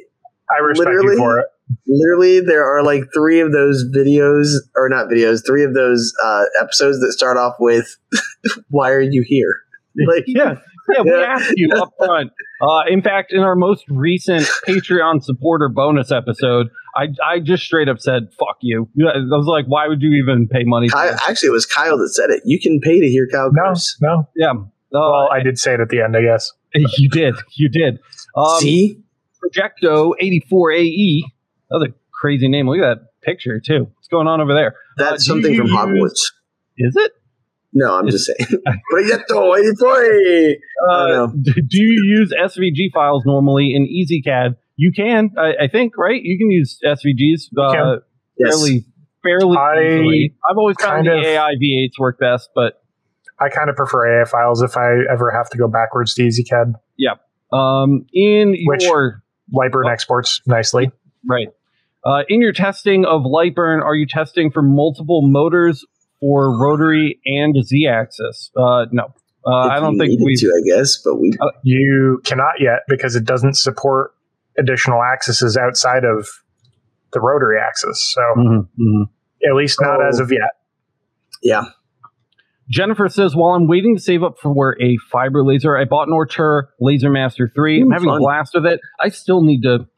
I 0.55 0.61
respect 0.63 0.87
Literally- 0.91 1.13
you 1.15 1.19
for 1.19 1.39
it. 1.41 1.47
Literally 1.87 2.41
there 2.41 2.65
are 2.65 2.83
like 2.83 3.03
three 3.15 3.41
of 3.41 3.53
those 3.53 3.85
videos 3.95 4.49
or 4.77 4.89
not 4.89 5.09
videos, 5.09 5.45
three 5.47 5.65
of 5.65 5.75
those 5.75 6.13
uh, 6.25 6.45
episodes 6.61 7.01
that 7.01 7.13
start 7.13 7.37
off 7.37 7.55
with 7.61 7.87
"Why 8.69 8.91
are 8.93 9.01
you 9.01 9.25
here?" 9.27 9.55
Like, 10.07 10.25
yeah, 10.29 10.55
yeah, 10.95 11.03
we 11.03 11.11
Yeah. 11.19 11.27
asked 11.37 11.53
you 11.57 11.71
up 11.77 11.93
front. 11.99 12.31
Uh, 12.63 12.83
in 12.89 13.03
fact, 13.03 13.33
in 13.33 13.41
our 13.41 13.57
most 13.57 13.85
recent 13.89 14.47
Patreon 14.67 15.25
supporter 15.25 15.69
bonus 15.69 16.13
episode, 16.13 16.69
I 16.95 17.07
I 17.25 17.41
just 17.41 17.65
straight 17.65 17.89
up 17.89 17.99
said 17.99 18.29
"fuck 18.39 18.59
you." 18.61 18.89
I 19.01 19.19
was 19.19 19.47
like, 19.49 19.65
"Why 19.67 19.89
would 19.89 20.01
you 20.03 20.11
even 20.23 20.47
pay 20.47 20.63
money?" 20.65 20.89
For 20.89 20.97
Kyle, 20.97 21.11
this? 21.13 21.21
actually, 21.29 21.49
it 21.49 21.53
was 21.53 21.67
Kyle 21.67 21.99
that 21.99 22.11
said 22.11 22.31
it. 22.31 22.43
You 22.45 22.61
can 22.61 22.79
pay 22.81 23.01
to 23.01 23.07
hear 23.09 23.27
Kyle 23.27 23.51
No, 23.53 23.71
curse. 23.71 23.97
no. 24.01 24.29
Yeah, 24.37 24.51
uh, 24.51 24.55
Well, 24.93 25.29
I 25.33 25.43
did 25.43 25.59
say 25.59 25.75
it 25.75 25.81
at 25.81 25.89
the 25.89 26.01
end, 26.01 26.17
I 26.17 26.23
guess. 26.23 26.53
you 26.75 27.09
did, 27.09 27.35
you 27.57 27.69
did. 27.69 27.99
Um, 28.37 28.61
See, 28.61 29.03
Projecto 29.43 30.13
84AE. 30.23 31.23
Another 31.71 31.95
crazy 32.13 32.49
name. 32.49 32.69
Look 32.69 32.79
at 32.81 32.99
that 32.99 33.07
picture 33.23 33.61
too. 33.61 33.85
What's 33.95 34.09
going 34.09 34.27
on 34.27 34.41
over 34.41 34.55
there? 34.55 34.75
that's 34.97 35.25
do 35.25 35.29
something 35.31 35.53
you 35.53 35.59
from 35.59 35.67
use- 35.69 35.77
Hogwarts. 35.77 36.33
Is 36.79 36.97
it? 36.97 37.13
No, 37.75 37.95
I'm 37.99 38.09
just 38.09 38.27
saying. 38.27 38.61
Proyecto 38.93 39.59
84. 39.59 40.55
Uh, 40.91 41.27
do 41.43 41.53
do 41.55 41.79
you 41.83 42.17
use 42.19 42.33
SVG 42.33 42.91
files 42.95 43.25
normally 43.27 43.75
in 43.75 43.87
EZCAD? 43.87 44.57
You 44.77 44.93
can, 44.93 45.31
I, 45.37 45.65
I 45.65 45.69
think, 45.69 45.99
right? 45.99 46.21
You 46.23 46.39
can 46.39 46.51
use 46.51 46.79
SVGs 46.85 47.49
uh, 47.59 47.73
can. 47.73 48.01
Yes. 48.39 48.55
fairly, 48.55 48.85
fairly 49.23 49.57
I 49.57 49.83
easily. 49.97 50.35
I've 50.49 50.57
always 50.57 50.77
found 50.81 51.07
kind 51.07 51.09
the 51.09 51.19
of- 51.19 51.25
AI 51.25 51.55
V8s 51.63 51.99
work 51.99 52.19
best, 52.21 52.49
but 52.55 52.81
I 53.41 53.49
kind 53.51 53.69
of 53.69 53.77
prefer 53.77 54.23
AA 54.23 54.25
files 54.25 54.63
if 54.63 54.77
I 54.77 55.01
ever 55.13 55.31
have 55.33 55.51
to 55.51 55.59
go 55.59 55.69
backwards 55.69 56.15
to 56.15 56.23
EZCAD. 56.23 56.73
Yeah. 56.97 57.15
Um, 57.53 58.07
in 58.13 58.57
Which- 58.65 58.85
your 58.85 59.23
Lightburn 59.53 59.87
Oh. 59.87 59.91
exports 59.91 60.41
nicely. 60.47 60.91
right, 61.27 61.49
uh, 62.09 62.23
in 62.29 62.41
your 62.41 62.53
testing 62.53 63.05
of 63.05 63.23
Lightburn, 63.23 63.83
are 63.83 63.95
you 63.95 64.07
testing 64.07 64.51
for 64.51 64.63
multiple 64.63 65.23
motors 65.29 65.85
for 66.21 66.59
rotary 66.59 67.21
and 67.27 67.55
Z-axis? 67.63 68.51
Uh, 68.57 68.87
no. 68.91 69.13
Uh, 69.47 69.51
I 69.51 69.81
don't 69.81 69.99
think 69.99 70.21
we 70.21 70.35
to. 70.37 70.47
I 70.47 70.77
guess, 70.77 70.99
but 71.03 71.17
we 71.17 71.33
uh, 71.41 71.47
you 71.63 72.21
cannot 72.25 72.61
yet 72.61 72.81
because 72.89 73.15
it 73.15 73.25
doesn't 73.25 73.57
support 73.57 74.13
additional 74.59 75.03
axes 75.03 75.57
outside 75.57 76.05
of 76.05 76.29
the 77.13 77.21
rotary 77.21 77.59
axis. 77.59 78.13
So 78.15 78.21
mm-hmm, 78.37 78.83
mm-hmm. 78.83 79.03
at 79.49 79.55
least 79.55 79.79
not 79.81 80.01
oh. 80.01 80.09
as 80.09 80.19
of 80.21 80.33
yet. 80.33 80.51
Yeah. 81.43 81.67
Jennifer 82.71 83.09
says, 83.09 83.35
while 83.35 83.55
I'm 83.55 83.67
waiting 83.67 83.97
to 83.97 84.03
save 84.03 84.23
up 84.23 84.39
for 84.39 84.77
a 84.83 84.99
fiber 85.11 85.43
laser, 85.43 85.77
I 85.77 85.85
bought 85.85 86.09
an 86.09 86.15
Ortur 86.15 86.65
Laser 86.81 87.11
Master 87.11 87.51
3. 87.55 87.79
Ooh, 87.79 87.85
I'm 87.85 87.91
having 87.91 88.09
fun. 88.09 88.17
a 88.17 88.21
blast 88.21 88.53
with 88.55 88.67
it. 88.67 88.81
I 89.01 89.09
still 89.09 89.43
need 89.43 89.63
to. 89.63 89.89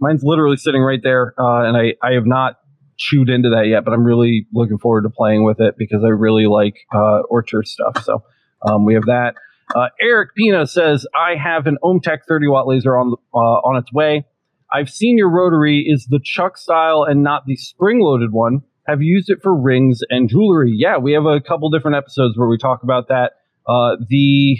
Mine's 0.00 0.22
literally 0.22 0.56
sitting 0.56 0.82
right 0.82 1.00
there, 1.02 1.34
uh, 1.38 1.66
and 1.66 1.76
I, 1.76 1.94
I 2.02 2.12
have 2.12 2.26
not 2.26 2.56
chewed 2.96 3.30
into 3.30 3.50
that 3.50 3.66
yet, 3.66 3.84
but 3.84 3.92
I'm 3.92 4.04
really 4.04 4.46
looking 4.52 4.78
forward 4.78 5.02
to 5.02 5.10
playing 5.10 5.44
with 5.44 5.60
it 5.60 5.74
because 5.78 6.02
I 6.04 6.08
really 6.08 6.46
like 6.46 6.76
uh, 6.92 7.22
Ortur 7.30 7.64
stuff. 7.64 8.04
So 8.04 8.22
um, 8.62 8.84
we 8.84 8.94
have 8.94 9.04
that. 9.06 9.34
Uh, 9.74 9.88
Eric 10.02 10.34
Pina 10.36 10.66
says, 10.66 11.06
I 11.14 11.36
have 11.36 11.66
an 11.66 11.78
OMTech 11.82 12.20
30 12.28 12.48
watt 12.48 12.66
laser 12.66 12.96
on, 12.96 13.14
uh, 13.32 13.38
on 13.38 13.76
its 13.76 13.92
way. 13.92 14.26
I've 14.72 14.90
seen 14.90 15.16
your 15.16 15.30
rotary 15.30 15.84
is 15.88 16.06
the 16.10 16.20
Chuck 16.22 16.56
style 16.56 17.04
and 17.08 17.22
not 17.22 17.46
the 17.46 17.56
spring 17.56 18.00
loaded 18.00 18.32
one 18.32 18.62
have 18.86 19.02
used 19.02 19.30
it 19.30 19.38
for 19.42 19.54
rings 19.54 20.00
and 20.10 20.28
jewelry. 20.28 20.72
Yeah, 20.74 20.98
we 20.98 21.12
have 21.12 21.24
a 21.24 21.40
couple 21.40 21.70
different 21.70 21.96
episodes 21.96 22.36
where 22.36 22.48
we 22.48 22.58
talk 22.58 22.82
about 22.82 23.08
that. 23.08 23.32
Uh, 23.66 23.96
the 24.08 24.58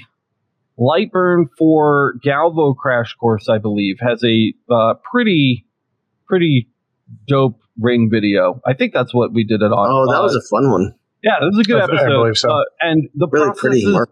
Lightburn 0.80 1.46
for 1.58 2.14
Galvo 2.24 2.74
Crash 2.74 3.14
Course, 3.14 3.48
I 3.48 3.58
believe, 3.58 3.98
has 4.00 4.24
a 4.24 4.54
uh, 4.72 4.94
pretty, 5.10 5.66
pretty 6.26 6.68
dope 7.28 7.60
ring 7.78 8.08
video. 8.10 8.60
I 8.66 8.74
think 8.74 8.94
that's 8.94 9.12
what 9.12 9.32
we 9.32 9.44
did 9.44 9.62
it 9.62 9.72
on. 9.72 9.90
Oh, 9.90 10.10
that 10.10 10.20
uh, 10.20 10.22
was 10.22 10.34
a 10.34 10.42
fun 10.48 10.70
one. 10.70 10.94
Yeah, 11.22 11.32
that 11.40 11.46
was 11.46 11.58
a 11.58 11.64
good 11.64 11.82
episode. 11.82 12.06
I 12.06 12.08
believe 12.08 12.38
so. 12.38 12.50
Uh, 12.50 12.64
and 12.80 13.08
the 13.14 13.28
really 13.28 13.46
process 13.46 13.60
pretty, 13.60 13.80
is, 13.80 14.06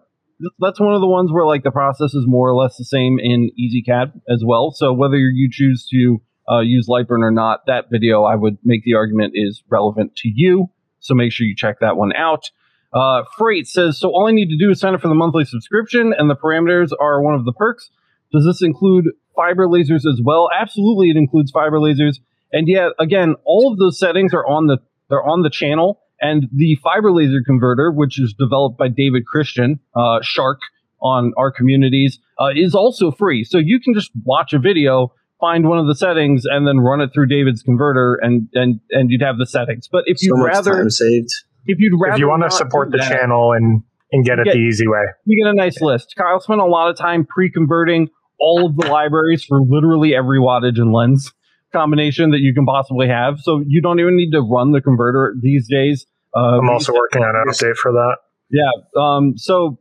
that's 0.59 0.79
one 0.79 0.95
of 0.95 1.01
the 1.01 1.07
ones 1.07 1.33
where 1.33 1.47
like 1.47 1.63
the 1.63 1.71
process 1.71 2.13
is 2.13 2.25
more 2.27 2.49
or 2.49 2.55
less 2.55 2.77
the 2.77 2.85
same 2.85 3.19
in 3.19 3.51
EZCAD 3.59 4.21
as 4.29 4.43
well. 4.45 4.71
So 4.73 4.93
whether 4.93 5.17
you 5.17 5.49
choose 5.51 5.89
to 5.91 6.21
uh, 6.51 6.61
use 6.61 6.87
Lightburn 6.89 7.23
or 7.23 7.31
not, 7.31 7.61
that 7.67 7.87
video 7.91 8.25
I 8.25 8.37
would 8.37 8.59
make 8.63 8.85
the 8.85 8.95
argument 8.95 9.33
is 9.35 9.63
relevant 9.71 10.17
to 10.17 10.31
you. 10.33 10.71
So 11.01 11.15
make 11.15 11.33
sure 11.33 11.47
you 11.47 11.55
check 11.57 11.81
that 11.81 11.97
one 11.97 12.13
out. 12.15 12.51
Uh, 12.93 13.23
Freight 13.37 13.67
says, 13.67 13.99
so 13.99 14.09
all 14.09 14.27
I 14.29 14.33
need 14.33 14.49
to 14.49 14.59
do 14.59 14.71
is 14.71 14.81
sign 14.81 14.95
up 14.95 15.03
for 15.03 15.09
the 15.09 15.15
monthly 15.15 15.45
subscription, 15.45 16.15
and 16.17 16.31
the 16.31 16.37
parameters 16.37 16.91
are 16.99 17.23
one 17.23 17.35
of 17.35 17.45
the 17.45 17.53
perks. 17.53 17.91
Does 18.33 18.45
this 18.45 18.63
include 18.63 19.07
fiber 19.37 19.67
lasers 19.67 20.07
as 20.07 20.21
well? 20.25 20.49
Absolutely, 20.59 21.11
it 21.11 21.17
includes 21.17 21.51
fiber 21.51 21.79
lasers. 21.79 22.17
And 22.53 22.67
yeah, 22.67 22.91
again, 22.99 23.35
all 23.45 23.71
of 23.71 23.79
those 23.79 23.99
settings 23.99 24.33
are 24.33 24.47
on 24.47 24.67
the 24.67 24.79
they're 25.11 25.25
on 25.25 25.43
the 25.43 25.51
channel, 25.51 26.01
and 26.21 26.49
the 26.55 26.77
fiber 26.83 27.13
laser 27.13 27.43
converter, 27.45 27.91
which 27.91 28.21
is 28.21 28.35
developed 28.39 28.79
by 28.79 28.89
David 28.89 29.25
Christian, 29.27 29.81
uh, 29.95 30.19
Shark, 30.23 30.61
on 31.01 31.33
our 31.39 31.51
communities, 31.51 32.19
uh, 32.39 32.49
is 32.55 32.75
also 32.75 33.11
free. 33.11 33.45
So 33.45 33.59
you 33.59 33.81
can 33.81 33.95
just 33.95 34.11
watch 34.25 34.53
a 34.53 34.59
video 34.59 35.13
find 35.41 35.69
one 35.69 35.79
of 35.79 35.87
the 35.87 35.95
settings 35.95 36.45
and 36.45 36.67
then 36.67 36.81
run 36.81 37.01
it 37.01 37.11
through 37.15 37.27
David's 37.27 37.63
converter 37.63 38.19
and 38.21 38.49
and 38.55 38.81
and 38.91 39.11
you'd 39.11 39.23
have 39.23 39.39
the 39.39 39.47
settings. 39.47 39.89
But 39.91 40.05
if 40.07 40.23
you'd 40.23 40.37
so 40.37 40.43
rather 40.43 40.91
saved. 40.91 41.31
If 41.69 41.79
you'd 41.79 41.97
rather 42.01 42.15
if 42.15 42.19
you 42.19 42.29
want 42.29 42.43
to 42.43 42.51
support 42.51 42.91
the 42.91 42.99
that, 42.99 43.09
channel 43.09 43.53
and 43.53 43.83
and 44.11 44.25
get, 44.25 44.39
get 44.39 44.49
it 44.49 44.53
the 44.55 44.59
easy 44.59 44.89
way. 44.89 45.05
You 45.27 45.45
get 45.45 45.51
a 45.51 45.55
nice 45.55 45.81
list. 45.81 46.15
Kyle 46.17 46.41
spent 46.41 46.61
a 46.61 46.65
lot 46.65 46.91
of 46.91 46.97
time 46.97 47.25
pre-converting 47.27 48.09
all 48.41 48.67
of 48.67 48.77
the 48.77 48.87
libraries 48.87 49.45
for 49.45 49.61
literally 49.61 50.15
every 50.15 50.39
wattage 50.39 50.81
and 50.81 50.93
lens 50.93 51.33
combination 51.73 52.31
that 52.31 52.39
you 52.39 52.55
can 52.55 52.65
possibly 52.65 53.09
have. 53.09 53.39
So 53.41 53.63
you 53.67 53.83
don't 53.83 54.01
even 54.01 54.17
need 54.17 54.31
to 54.31 54.41
run 54.41 54.73
the 54.73 54.81
converter 54.81 55.35
these 55.41 55.69
days. 55.71 56.07
Uh, 56.35 56.59
I'm 56.59 56.69
also 56.69 56.93
working 56.95 57.23
on 57.23 57.35
an 57.35 57.53
update 57.53 57.77
for 57.77 57.93
that. 57.93 58.17
Yeah. 58.51 58.71
Um, 59.01 59.35
so 59.37 59.79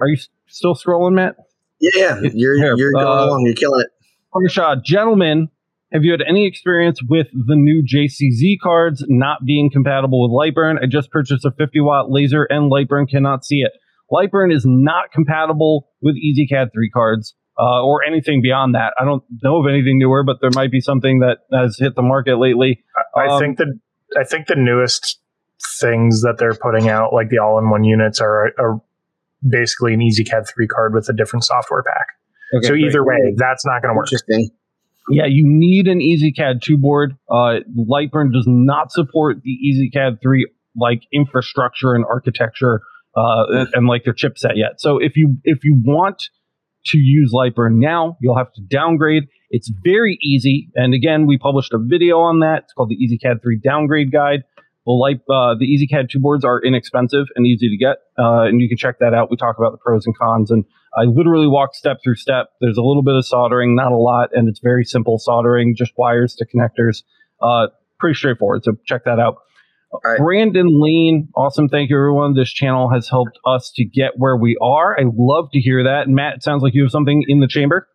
are 0.00 0.08
you 0.08 0.18
still 0.46 0.74
scrolling, 0.74 1.14
Matt? 1.14 1.36
Yeah, 1.80 2.20
you're 2.32 2.54
you're 2.54 2.92
going 2.92 3.06
uh, 3.06 3.24
along. 3.24 3.46
You're 3.46 3.54
killing 3.54 3.80
it. 3.80 3.88
Parshad, 4.34 4.84
gentlemen, 4.84 5.48
have 5.92 6.02
you 6.02 6.10
had 6.10 6.22
any 6.26 6.46
experience 6.46 7.00
with 7.08 7.28
the 7.32 7.54
new 7.54 7.82
JCZ 7.82 8.56
cards 8.62 9.04
not 9.08 9.38
being 9.46 9.70
compatible 9.72 10.22
with 10.22 10.32
Lightburn? 10.32 10.82
I 10.82 10.86
just 10.86 11.10
purchased 11.10 11.44
a 11.44 11.52
50 11.52 11.80
watt 11.80 12.10
laser 12.10 12.44
and 12.44 12.70
Lightburn 12.70 13.08
cannot 13.08 13.44
see 13.44 13.60
it. 13.60 13.72
Lightburn 14.10 14.54
is 14.54 14.64
not 14.66 15.12
compatible 15.12 15.88
with 16.00 16.16
EZCAD 16.16 16.68
3 16.72 16.90
cards 16.90 17.34
uh, 17.58 17.82
or 17.82 18.04
anything 18.04 18.42
beyond 18.42 18.74
that. 18.74 18.94
I 19.00 19.04
don't 19.04 19.22
know 19.42 19.60
of 19.60 19.66
anything 19.68 19.98
newer, 19.98 20.24
but 20.24 20.38
there 20.40 20.50
might 20.54 20.70
be 20.70 20.80
something 20.80 21.20
that 21.20 21.38
has 21.52 21.76
hit 21.78 21.94
the 21.94 22.02
market 22.02 22.38
lately. 22.38 22.84
I, 23.16 23.26
um, 23.28 23.40
think 23.40 23.58
the 23.58 23.78
I 24.18 24.24
think 24.24 24.46
the 24.46 24.56
newest 24.56 25.20
things 25.80 26.22
that 26.22 26.36
they're 26.38 26.54
putting 26.54 26.88
out, 26.88 27.12
like 27.12 27.30
the 27.30 27.38
all-in-one 27.38 27.82
units, 27.82 28.20
are, 28.20 28.52
are 28.58 28.80
basically 29.48 29.94
an 29.94 30.00
EZCAD 30.00 30.48
3 30.48 30.66
card 30.66 30.94
with 30.94 31.08
a 31.08 31.12
different 31.12 31.44
software 31.44 31.82
pack. 31.82 32.06
Okay, 32.58 32.68
so 32.68 32.74
either 32.74 33.04
way, 33.04 33.34
that's 33.36 33.64
not 33.66 33.82
going 33.82 33.92
to 33.92 33.96
work. 33.96 34.06
Interesting. 34.06 34.50
Yeah, 35.08 35.26
you 35.28 35.44
need 35.46 35.86
an 35.86 36.00
EZCAD 36.00 36.62
2 36.62 36.78
board. 36.78 37.16
Uh, 37.30 37.60
Lightburn 37.76 38.32
does 38.32 38.46
not 38.46 38.90
support 38.90 39.42
the 39.42 39.56
EZCAD 39.96 40.20
3 40.20 40.50
like 40.78 41.02
infrastructure 41.12 41.94
and 41.94 42.04
architecture 42.04 42.80
uh, 43.16 43.66
and, 43.72 43.86
like 43.86 44.04
their 44.04 44.12
chipset 44.12 44.56
yet. 44.56 44.78
So 44.78 44.98
if 44.98 45.16
you 45.16 45.36
if 45.44 45.64
you 45.64 45.80
want 45.84 46.22
to 46.86 46.98
use 46.98 47.32
Lightburn 47.34 47.76
now, 47.76 48.16
you'll 48.20 48.36
have 48.36 48.52
to 48.54 48.60
downgrade. 48.60 49.24
It's 49.50 49.70
very 49.84 50.18
easy. 50.22 50.70
And 50.74 50.92
again, 50.92 51.26
we 51.26 51.38
published 51.38 51.72
a 51.72 51.78
video 51.78 52.18
on 52.18 52.40
that. 52.40 52.64
It's 52.64 52.72
called 52.72 52.90
the 52.90 52.96
EZCAD 52.96 53.42
3 53.42 53.60
Downgrade 53.62 54.12
Guide. 54.12 54.42
The 54.86 54.92
light, 54.92 55.20
uh, 55.28 55.56
the 55.58 55.66
EZCAD 55.66 56.10
two 56.10 56.20
boards 56.20 56.44
are 56.44 56.62
inexpensive 56.62 57.26
and 57.34 57.44
easy 57.44 57.68
to 57.68 57.76
get, 57.76 57.96
uh, 58.16 58.46
and 58.46 58.60
you 58.60 58.68
can 58.68 58.78
check 58.78 59.00
that 59.00 59.14
out. 59.14 59.32
We 59.32 59.36
talk 59.36 59.58
about 59.58 59.72
the 59.72 59.78
pros 59.78 60.06
and 60.06 60.16
cons, 60.16 60.52
and 60.52 60.64
I 60.96 61.04
literally 61.04 61.46
walk 61.46 61.74
step 61.74 61.98
through 62.02 62.16
step. 62.16 62.48
There's 62.60 62.78
a 62.78 62.82
little 62.82 63.02
bit 63.02 63.14
of 63.14 63.26
soldering, 63.26 63.76
not 63.76 63.92
a 63.92 63.96
lot, 63.96 64.30
and 64.32 64.48
it's 64.48 64.60
very 64.60 64.84
simple 64.84 65.18
soldering, 65.18 65.74
just 65.76 65.92
wires 65.96 66.34
to 66.36 66.46
connectors. 66.46 67.02
Uh, 67.40 67.68
pretty 67.98 68.14
straightforward. 68.14 68.64
So 68.64 68.72
check 68.86 69.04
that 69.04 69.18
out. 69.18 69.36
Right. 70.04 70.18
Brandon 70.18 70.66
Lean, 70.68 71.28
awesome. 71.36 71.68
Thank 71.68 71.90
you, 71.90 71.96
everyone. 71.96 72.34
This 72.34 72.52
channel 72.52 72.90
has 72.92 73.08
helped 73.08 73.38
us 73.46 73.72
to 73.76 73.84
get 73.84 74.12
where 74.16 74.36
we 74.36 74.56
are. 74.60 74.98
I 74.98 75.04
love 75.14 75.48
to 75.52 75.60
hear 75.60 75.84
that. 75.84 76.06
And 76.06 76.14
Matt, 76.14 76.36
it 76.36 76.42
sounds 76.42 76.62
like 76.62 76.74
you 76.74 76.82
have 76.82 76.90
something 76.90 77.24
in 77.28 77.40
the 77.40 77.48
chamber. 77.48 77.88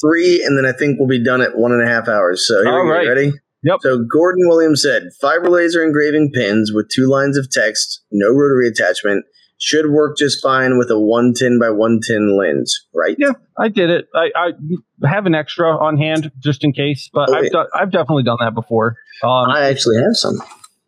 Three, 0.00 0.42
and 0.44 0.58
then 0.58 0.66
I 0.66 0.76
think 0.76 0.98
we'll 0.98 1.08
be 1.08 1.22
done 1.22 1.40
at 1.40 1.56
one 1.56 1.72
and 1.72 1.86
a 1.86 1.90
half 1.90 2.08
hours. 2.08 2.46
So 2.46 2.62
here 2.62 2.72
All 2.72 2.84
we 2.84 2.90
go. 2.90 3.08
Ready? 3.08 3.32
Yep. 3.62 3.78
So 3.80 3.98
Gordon 3.98 4.46
Williams 4.48 4.82
said 4.82 5.04
fiber 5.20 5.48
laser 5.48 5.82
engraving 5.82 6.32
pins 6.32 6.72
with 6.72 6.88
two 6.88 7.08
lines 7.08 7.38
of 7.38 7.50
text, 7.50 8.02
no 8.12 8.28
rotary 8.28 8.68
attachment, 8.68 9.24
should 9.58 9.90
work 9.90 10.16
just 10.18 10.42
fine 10.42 10.78
with 10.78 10.90
a 10.90 10.98
110 10.98 11.58
by 11.58 11.70
110 11.70 12.36
lens, 12.36 12.86
right? 12.94 13.16
Yeah, 13.18 13.32
I 13.58 13.68
did 13.68 13.90
it. 13.90 14.06
I, 14.14 14.28
I 14.36 15.08
have 15.08 15.26
an 15.26 15.34
extra 15.34 15.68
on 15.68 15.96
hand 15.96 16.30
just 16.38 16.64
in 16.64 16.72
case, 16.72 17.08
but 17.12 17.28
oh, 17.30 17.34
I've, 17.34 17.50
done, 17.50 17.66
I've 17.74 17.90
definitely 17.90 18.24
done 18.24 18.38
that 18.40 18.54
before. 18.54 18.96
Um, 19.22 19.50
I 19.50 19.68
actually 19.68 19.96
have 19.96 20.14
some. 20.14 20.34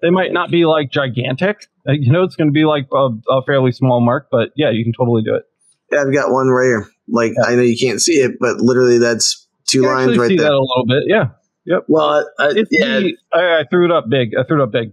They 0.03 0.11
might 0.11 0.33
not 0.33 0.51
be 0.51 0.65
like 0.65 0.91
gigantic. 0.91 1.67
Uh, 1.89 1.93
you 1.93 2.13
know, 2.13 2.23
it's 2.23 2.37
going 2.37 2.49
to 2.49 2.53
be 2.53 2.65
like 2.65 2.87
a, 2.93 3.09
a, 3.31 3.43
fairly 3.45 3.73
small 3.73 4.01
mark, 4.01 4.29
but 4.31 4.51
yeah, 4.55 4.71
you 4.71 4.85
can 4.85 4.93
totally 4.93 5.23
do 5.23 5.35
it. 5.35 5.45
Yeah, 5.91 6.03
I've 6.03 6.13
got 6.13 6.31
one 6.31 6.49
right 6.49 6.67
here. 6.67 6.89
Like, 7.09 7.33
yeah. 7.37 7.51
I 7.51 7.55
know 7.57 7.63
you 7.63 7.79
can't 7.79 8.01
see 8.01 8.21
it, 8.21 8.33
but 8.39 8.59
literally 8.59 8.99
that's 8.99 9.49
two 9.67 9.83
lines 9.83 10.17
right 10.19 10.29
see 10.29 10.37
there. 10.37 10.47
that 10.47 10.53
a 10.53 10.61
little 10.61 10.85
bit, 10.87 11.05
yeah. 11.07 11.31
Yep. 11.65 11.85
Well, 11.89 12.29
I, 12.39 12.49
yeah, 12.71 13.01
the, 13.01 13.17
I, 13.33 13.61
I, 13.61 13.65
threw 13.71 13.87
it 13.87 13.91
up 13.91 14.09
big. 14.09 14.31
I 14.39 14.45
threw 14.45 14.61
it 14.61 14.65
up 14.65 14.73
big. 14.73 14.93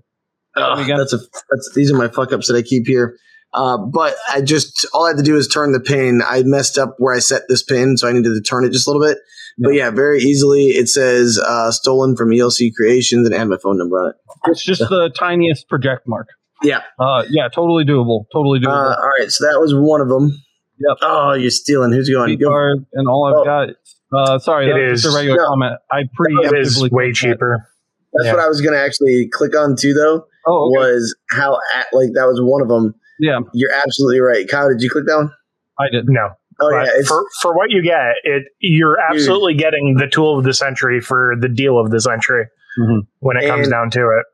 Oh, 0.57 0.83
that's 0.83 1.13
a 1.13 1.17
that's 1.17 1.71
these 1.75 1.91
are 1.91 1.97
my 1.97 2.07
fuck 2.07 2.31
ups 2.31 2.47
that 2.47 2.55
I 2.55 2.61
keep 2.61 2.87
here. 2.87 3.17
Uh, 3.55 3.77
but 3.77 4.15
I 4.31 4.41
just 4.41 4.85
all 4.93 5.05
I 5.05 5.09
had 5.09 5.17
to 5.17 5.23
do 5.23 5.37
is 5.37 5.47
turn 5.47 5.71
the 5.71 5.79
pin. 5.79 6.21
I 6.25 6.43
messed 6.43 6.77
up 6.77 6.95
where 6.97 7.15
I 7.15 7.19
set 7.19 7.43
this 7.47 7.63
pin, 7.63 7.97
so 7.97 8.07
I 8.07 8.11
needed 8.11 8.33
to 8.33 8.41
turn 8.41 8.65
it 8.65 8.71
just 8.71 8.87
a 8.87 8.91
little 8.91 9.05
bit. 9.05 9.17
But 9.57 9.73
yeah, 9.73 9.89
very 9.89 10.19
easily 10.19 10.65
it 10.65 10.89
says 10.89 11.39
uh, 11.39 11.71
stolen 11.71 12.17
from 12.17 12.29
ELC 12.29 12.71
Creations 12.75 13.25
and 13.25 13.33
I 13.33 13.39
have 13.39 13.47
my 13.47 13.57
phone 13.57 13.77
number 13.77 13.95
on 13.95 14.09
it. 14.09 14.15
It's 14.51 14.63
just 14.63 14.81
the 14.81 15.09
tiniest 15.17 15.69
project 15.69 16.05
mark. 16.07 16.27
Yeah. 16.61 16.81
Uh, 16.99 17.23
yeah, 17.29 17.47
totally 17.47 17.85
doable. 17.85 18.25
Totally 18.33 18.59
doable. 18.59 18.91
Uh, 18.91 18.95
all 18.95 19.11
right, 19.17 19.31
so 19.31 19.45
that 19.45 19.61
was 19.61 19.73
one 19.73 20.01
of 20.01 20.09
them. 20.09 20.29
Yep. 20.77 20.97
Oh, 21.03 21.33
you're 21.33 21.51
stealing. 21.51 21.93
Who's 21.93 22.09
going? 22.09 22.37
Go. 22.37 22.51
And 22.91 23.07
all 23.07 23.27
I've 23.27 23.35
oh. 23.35 23.45
got 23.45 23.69
uh, 24.13 24.39
sorry, 24.39 24.69
it 24.69 24.91
is 24.91 25.05
a 25.05 25.15
regular 25.15 25.37
no, 25.37 25.47
comment. 25.47 25.73
I 25.91 26.03
preemptively 26.19 26.91
way 26.91 27.11
cheaper. 27.11 27.67
That's 28.13 28.27
yeah. 28.27 28.33
what 28.33 28.43
I 28.43 28.47
was 28.47 28.61
going 28.61 28.73
to 28.73 28.79
actually 28.79 29.27
click 29.31 29.55
on 29.57 29.75
too, 29.75 29.93
though. 29.93 30.25
Oh, 30.47 30.67
okay. 30.67 30.77
was 30.77 31.15
how 31.31 31.57
at, 31.75 31.87
like 31.91 32.09
that 32.13 32.25
was 32.25 32.39
one 32.41 32.61
of 32.61 32.67
them. 32.67 32.93
Yeah. 33.19 33.39
You're 33.53 33.71
absolutely 33.73 34.19
right. 34.19 34.47
Kyle, 34.47 34.69
did 34.69 34.81
you 34.81 34.89
click 34.89 35.05
that 35.07 35.15
one? 35.17 35.31
I 35.79 35.85
didn't. 35.89 36.11
No. 36.13 36.29
Oh 36.61 36.69
But 36.71 36.85
yeah, 36.85 36.91
for 37.07 37.25
for 37.41 37.53
what 37.55 37.69
you 37.69 37.81
get, 37.83 38.13
it 38.23 38.43
you're 38.59 38.97
absolutely 39.11 39.55
getting 39.55 39.95
the 39.97 40.07
tool 40.07 40.37
of 40.37 40.45
the 40.45 40.53
century 40.53 41.01
for 41.01 41.35
the 41.39 41.49
deal 41.49 41.77
of 41.77 41.91
the 41.91 41.99
century 41.99 42.45
Mhm. 42.79 43.01
when 43.19 43.35
it 43.37 43.45
comes 43.47 43.67
And- 43.67 43.71
down 43.71 43.89
to 43.91 43.99
it. 44.01 44.25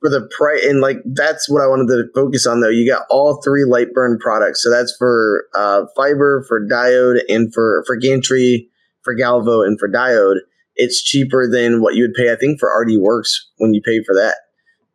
for 0.00 0.08
the 0.08 0.26
price 0.36 0.64
and 0.64 0.80
like 0.80 0.96
that's 1.14 1.48
what 1.48 1.62
I 1.62 1.66
wanted 1.68 1.88
to 1.88 2.04
focus 2.14 2.46
on 2.46 2.60
though. 2.60 2.70
You 2.70 2.90
got 2.90 3.02
all 3.10 3.40
three 3.44 3.64
light 3.64 3.92
burn 3.92 4.18
products. 4.18 4.62
So 4.62 4.70
that's 4.70 4.96
for 4.98 5.44
uh, 5.54 5.84
fiber, 5.94 6.44
for 6.48 6.66
diode, 6.66 7.20
and 7.28 7.52
for 7.54 7.84
for 7.86 7.96
gantry, 7.96 8.68
for 9.04 9.14
Galvo, 9.14 9.64
and 9.64 9.78
for 9.78 9.88
diode. 9.88 10.38
It's 10.74 11.02
cheaper 11.02 11.46
than 11.46 11.82
what 11.82 11.94
you 11.96 12.04
would 12.04 12.14
pay, 12.14 12.32
I 12.32 12.36
think, 12.36 12.58
for 12.58 12.68
RD 12.70 12.96
Works 12.98 13.48
when 13.58 13.74
you 13.74 13.82
pay 13.84 14.02
for 14.02 14.14
that. 14.14 14.36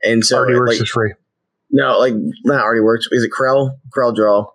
And 0.03 0.26
so, 0.26 0.41
RD 0.41 0.56
Works 0.57 0.72
like, 0.72 0.82
is 0.82 0.90
free. 0.90 1.14
No, 1.76 1.99
like 1.99 2.14
not 2.45 2.64
RD 2.64 2.84
Works. 2.85 3.10
Is 3.11 3.26
it 3.26 3.31
Corel? 3.38 3.77
Krell 3.93 4.15
Draw. 4.15 4.45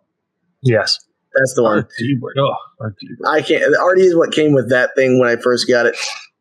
Yes. 0.63 0.99
That's 1.35 1.55
the 1.55 1.63
one. 1.63 1.79
RD 1.81 2.21
word. 2.23 2.37
Oh, 2.39 2.55
RD 2.81 2.97
word. 3.19 3.29
I 3.29 3.43
can't. 3.43 3.61
The 3.61 3.79
RD 3.79 4.01
is 4.01 4.17
what 4.17 4.33
came 4.33 4.55
with 4.55 4.71
that 4.71 4.95
thing 4.97 5.21
when 5.21 5.29
I 5.29 5.37
first 5.37 5.69
got 5.69 5.85
it. 5.85 5.97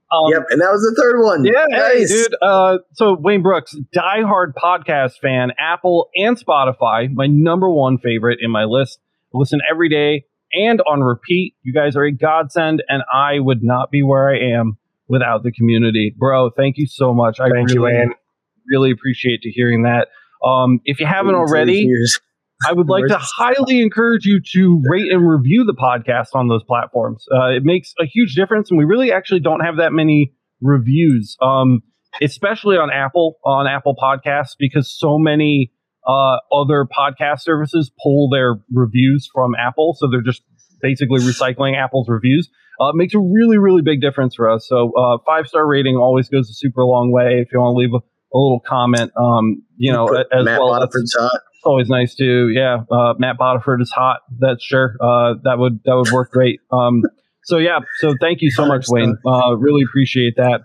Um, 0.09 0.31
yep, 0.31 0.45
and 0.49 0.61
that 0.61 0.71
was 0.71 0.81
the 0.81 0.99
third 0.99 1.21
one. 1.21 1.43
Yeah, 1.43 1.65
hey, 1.69 2.05
dude. 2.05 2.33
Uh, 2.41 2.77
so 2.93 3.15
Wayne 3.19 3.43
Brooks, 3.43 3.75
diehard 3.95 4.53
podcast 4.55 5.19
fan, 5.21 5.51
Apple 5.59 6.09
and 6.15 6.37
Spotify, 6.37 7.13
my 7.13 7.27
number 7.27 7.69
one 7.69 7.97
favorite 7.99 8.39
in 8.41 8.49
my 8.49 8.63
list. 8.63 8.99
I 9.35 9.37
listen 9.37 9.59
every 9.69 9.89
day 9.89 10.25
and 10.53 10.81
on 10.81 11.01
repeat. 11.01 11.55
You 11.61 11.73
guys 11.73 11.97
are 11.97 12.05
a 12.05 12.11
godsend, 12.11 12.81
and 12.87 13.03
I 13.13 13.39
would 13.39 13.63
not 13.63 13.91
be 13.91 14.01
where 14.01 14.29
I 14.29 14.57
am 14.57 14.77
without 15.09 15.43
the 15.43 15.51
community, 15.51 16.15
bro. 16.17 16.49
Thank 16.49 16.77
you 16.77 16.87
so 16.87 17.13
much. 17.13 17.39
I 17.39 17.49
Thank 17.49 17.69
you, 17.71 17.83
really, 17.83 17.97
Wayne. 17.97 18.13
really 18.71 18.91
appreciate 18.91 19.41
to 19.41 19.51
hearing 19.51 19.83
that. 19.83 20.07
Um, 20.43 20.79
if 20.85 20.99
you 20.99 21.05
haven't 21.05 21.35
already. 21.35 21.89
I 22.67 22.73
would 22.73 22.89
like 22.89 23.05
to 23.05 23.17
highly 23.17 23.81
encourage 23.81 24.25
you 24.25 24.41
to 24.53 24.81
rate 24.89 25.09
and 25.09 25.25
review 25.25 25.63
the 25.63 25.73
podcast 25.73 26.37
on 26.37 26.49
those 26.49 26.61
platforms. 26.65 27.25
Uh, 27.33 27.51
it 27.51 27.63
makes 27.63 27.93
a 28.01 28.05
huge 28.05 28.35
difference, 28.35 28.69
and 28.69 28.77
we 28.77 28.83
really 28.83 29.13
actually 29.13 29.39
don't 29.39 29.61
have 29.61 29.77
that 29.77 29.93
many 29.93 30.33
reviews, 30.61 31.37
um, 31.41 31.79
especially 32.21 32.75
on 32.75 32.91
Apple 32.91 33.35
on 33.45 33.65
Apple 33.65 33.95
Podcasts, 33.95 34.55
because 34.59 34.91
so 34.91 35.17
many 35.17 35.71
uh, 36.05 36.37
other 36.51 36.85
podcast 36.85 37.41
services 37.41 37.91
pull 38.03 38.29
their 38.29 38.55
reviews 38.73 39.29
from 39.33 39.53
Apple, 39.55 39.95
so 39.97 40.09
they're 40.09 40.21
just 40.21 40.43
basically 40.81 41.21
recycling 41.21 41.77
Apple's 41.77 42.09
reviews. 42.09 42.49
Uh, 42.79 42.89
it 42.89 42.95
makes 42.95 43.13
a 43.13 43.19
really, 43.19 43.57
really 43.57 43.81
big 43.81 44.01
difference 44.01 44.35
for 44.35 44.49
us. 44.49 44.65
So, 44.67 44.91
uh, 44.97 45.17
five 45.25 45.47
star 45.47 45.67
rating 45.67 45.97
always 45.97 46.29
goes 46.29 46.49
a 46.49 46.53
super 46.53 46.85
long 46.85 47.11
way. 47.11 47.43
If 47.45 47.51
you 47.51 47.59
want 47.59 47.75
to 47.75 47.77
leave 47.77 47.93
a, 47.93 47.99
a 48.33 48.37
little 48.37 48.59
comment, 48.59 49.11
um, 49.17 49.63
you 49.77 49.91
know, 49.91 50.07
as 50.07 50.45
Matt 50.45 50.59
well. 50.59 50.69
Bodiford's 50.79 51.15
hot. 51.17 51.41
it's 51.59 51.65
always 51.65 51.89
nice 51.89 52.15
to 52.15 52.49
yeah 52.49 52.77
uh, 52.91 53.13
matt 53.17 53.37
Bodiford 53.37 53.81
is 53.81 53.91
hot 53.91 54.19
that's 54.39 54.63
sure 54.63 54.95
uh, 55.01 55.33
that 55.43 55.57
would 55.57 55.79
that 55.85 55.95
would 55.95 56.11
work 56.11 56.31
great. 56.31 56.59
Um, 56.71 57.01
so 57.43 57.57
yeah 57.57 57.79
so 57.99 58.13
thank 58.21 58.41
you 58.41 58.51
so 58.51 58.65
much 58.65 58.85
wayne. 58.87 59.17
Uh, 59.25 59.55
really 59.57 59.81
appreciate 59.83 60.35
that. 60.37 60.61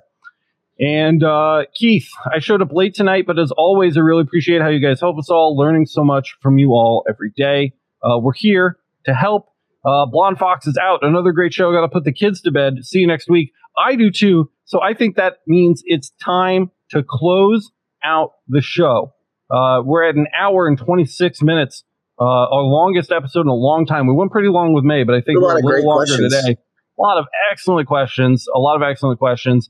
And 0.78 1.22
uh, 1.24 1.64
keith 1.74 2.08
i 2.32 2.38
showed 2.38 2.60
up 2.62 2.68
late 2.72 2.94
tonight 2.94 3.24
but 3.26 3.38
as 3.38 3.50
always 3.56 3.96
i 3.96 4.00
really 4.00 4.22
appreciate 4.22 4.60
how 4.60 4.68
you 4.68 4.80
guys 4.80 5.00
help 5.00 5.18
us 5.18 5.30
all 5.30 5.56
learning 5.56 5.86
so 5.86 6.04
much 6.04 6.36
from 6.42 6.58
you 6.58 6.70
all 6.72 7.04
every 7.08 7.32
day. 7.36 7.72
Uh, 8.02 8.18
we're 8.20 8.34
here 8.34 8.76
to 9.06 9.14
help. 9.14 9.46
Uh, 9.86 10.04
blonde 10.06 10.38
fox 10.38 10.66
is 10.66 10.78
out. 10.80 10.98
Another 11.02 11.32
great 11.32 11.52
show. 11.54 11.72
Gotta 11.72 11.88
put 11.88 12.04
the 12.04 12.12
kids 12.12 12.40
to 12.42 12.50
bed. 12.52 12.74
See 12.82 12.98
you 12.98 13.06
next 13.06 13.28
week. 13.30 13.52
I 13.78 13.96
do 13.96 14.10
too. 14.10 14.50
So 14.66 14.80
i 14.82 14.94
think 14.94 15.16
that 15.16 15.38
means 15.46 15.82
it's 15.86 16.10
time 16.22 16.70
to 16.94 17.04
close 17.08 17.70
out 18.04 18.30
the 18.48 18.60
show 18.60 19.12
uh, 19.50 19.82
we're 19.84 20.08
at 20.08 20.14
an 20.14 20.26
hour 20.38 20.66
and 20.66 20.78
26 20.78 21.42
minutes, 21.42 21.84
uh, 22.18 22.24
our 22.24 22.62
longest 22.62 23.12
episode 23.12 23.42
in 23.42 23.48
a 23.48 23.54
long 23.54 23.86
time. 23.86 24.06
We 24.06 24.14
went 24.14 24.32
pretty 24.32 24.48
long 24.48 24.72
with 24.72 24.84
May, 24.84 25.04
but 25.04 25.14
I 25.14 25.20
think 25.20 25.38
A 25.38 25.40
lot 25.40 25.46
we're 25.48 25.54
a 25.54 25.58
of 25.58 25.64
little 25.64 25.70
great 25.70 25.84
longer 25.84 26.06
questions. 26.06 26.34
today. 26.34 26.56
A 26.98 27.02
lot 27.02 27.18
of 27.18 27.26
excellent 27.52 27.86
questions, 27.86 28.46
a 28.54 28.58
lot 28.58 28.76
of 28.76 28.82
excellent 28.82 29.18
questions. 29.18 29.68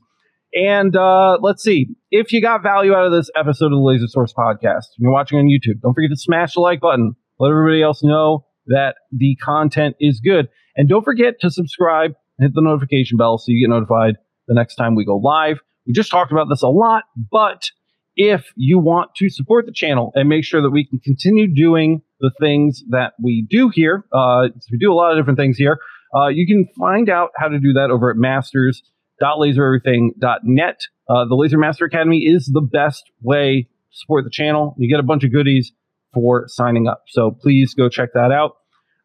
And 0.53 0.95
uh, 0.95 1.37
let's 1.41 1.61
see 1.61 1.87
if 2.09 2.31
you 2.31 2.41
got 2.41 2.63
value 2.63 2.93
out 2.93 3.05
of 3.05 3.11
this 3.11 3.29
episode 3.35 3.65
of 3.65 3.71
the 3.71 3.83
Laser 3.83 4.07
Source 4.07 4.33
podcast. 4.33 4.93
If 4.93 4.99
you're 4.99 5.11
watching 5.11 5.37
on 5.39 5.45
YouTube, 5.45 5.81
don't 5.81 5.93
forget 5.93 6.09
to 6.11 6.17
smash 6.17 6.53
the 6.53 6.61
like 6.61 6.79
button. 6.79 7.15
Let 7.39 7.49
everybody 7.49 7.81
else 7.83 8.01
know 8.01 8.45
that 8.67 8.95
the 9.11 9.35
content 9.43 9.97
is 9.99 10.21
good. 10.23 10.47
And 10.77 10.87
don't 10.87 11.03
forget 11.03 11.35
to 11.41 11.49
subscribe 11.51 12.11
and 12.39 12.47
hit 12.47 12.55
the 12.55 12.61
notification 12.61 13.17
bell 13.17 13.37
so 13.37 13.45
you 13.49 13.67
get 13.67 13.73
notified 13.73 14.15
the 14.47 14.53
next 14.55 14.75
time 14.75 14.95
we 14.95 15.03
go 15.05 15.17
live. 15.17 15.57
We 15.85 15.93
just 15.93 16.11
talked 16.11 16.31
about 16.31 16.47
this 16.49 16.63
a 16.63 16.67
lot, 16.67 17.03
but 17.31 17.69
if 18.15 18.51
you 18.55 18.79
want 18.79 19.11
to 19.17 19.29
support 19.29 19.65
the 19.65 19.73
channel 19.73 20.13
and 20.15 20.29
make 20.29 20.45
sure 20.45 20.61
that 20.61 20.71
we 20.71 20.85
can 20.85 20.99
continue 20.99 21.53
doing 21.53 22.01
the 22.19 22.31
things 22.39 22.83
that 22.89 23.13
we 23.21 23.45
do 23.49 23.69
here, 23.69 24.05
uh, 24.13 24.47
we 24.71 24.77
do 24.77 24.89
a 24.91 24.95
lot 24.95 25.11
of 25.11 25.17
different 25.17 25.37
things 25.37 25.57
here. 25.57 25.77
Uh, 26.15 26.27
you 26.27 26.47
can 26.47 26.65
find 26.79 27.09
out 27.09 27.31
how 27.37 27.49
to 27.49 27.59
do 27.59 27.73
that 27.73 27.91
over 27.91 28.09
at 28.09 28.15
masters.lasereverything.net. 28.15 30.79
Uh, 31.07 31.23
the 31.25 31.35
Laser 31.35 31.57
Master 31.57 31.85
Academy 31.85 32.19
is 32.19 32.47
the 32.47 32.61
best 32.61 33.11
way 33.21 33.67
to 33.91 33.97
support 33.97 34.23
the 34.23 34.31
channel. 34.31 34.73
You 34.77 34.89
get 34.89 35.01
a 35.01 35.03
bunch 35.03 35.25
of 35.25 35.33
goodies 35.33 35.73
for 36.13 36.45
signing 36.47 36.87
up. 36.87 37.03
So 37.07 37.31
please 37.31 37.73
go 37.73 37.89
check 37.89 38.13
that 38.13 38.31
out. 38.31 38.55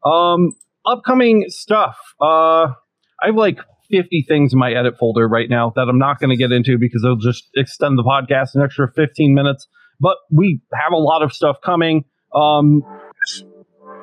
Um, 0.08 0.52
upcoming 0.86 1.46
stuff. 1.48 1.98
Uh, 2.20 2.74
I 3.22 3.26
have 3.26 3.34
like 3.34 3.58
50 3.90 4.24
things 4.28 4.52
in 4.52 4.58
my 4.58 4.72
edit 4.72 4.96
folder 4.98 5.26
right 5.28 5.48
now 5.50 5.72
that 5.76 5.88
I'm 5.88 5.98
not 5.98 6.18
going 6.20 6.30
to 6.30 6.36
get 6.36 6.52
into 6.52 6.78
because 6.78 7.02
it'll 7.04 7.16
just 7.16 7.48
extend 7.56 7.98
the 7.98 8.02
podcast 8.04 8.54
an 8.54 8.62
extra 8.62 8.90
15 8.92 9.34
minutes. 9.34 9.66
But 10.00 10.16
we 10.30 10.60
have 10.72 10.92
a 10.92 10.96
lot 10.96 11.22
of 11.22 11.32
stuff 11.32 11.56
coming. 11.64 12.04
Um, 12.34 12.82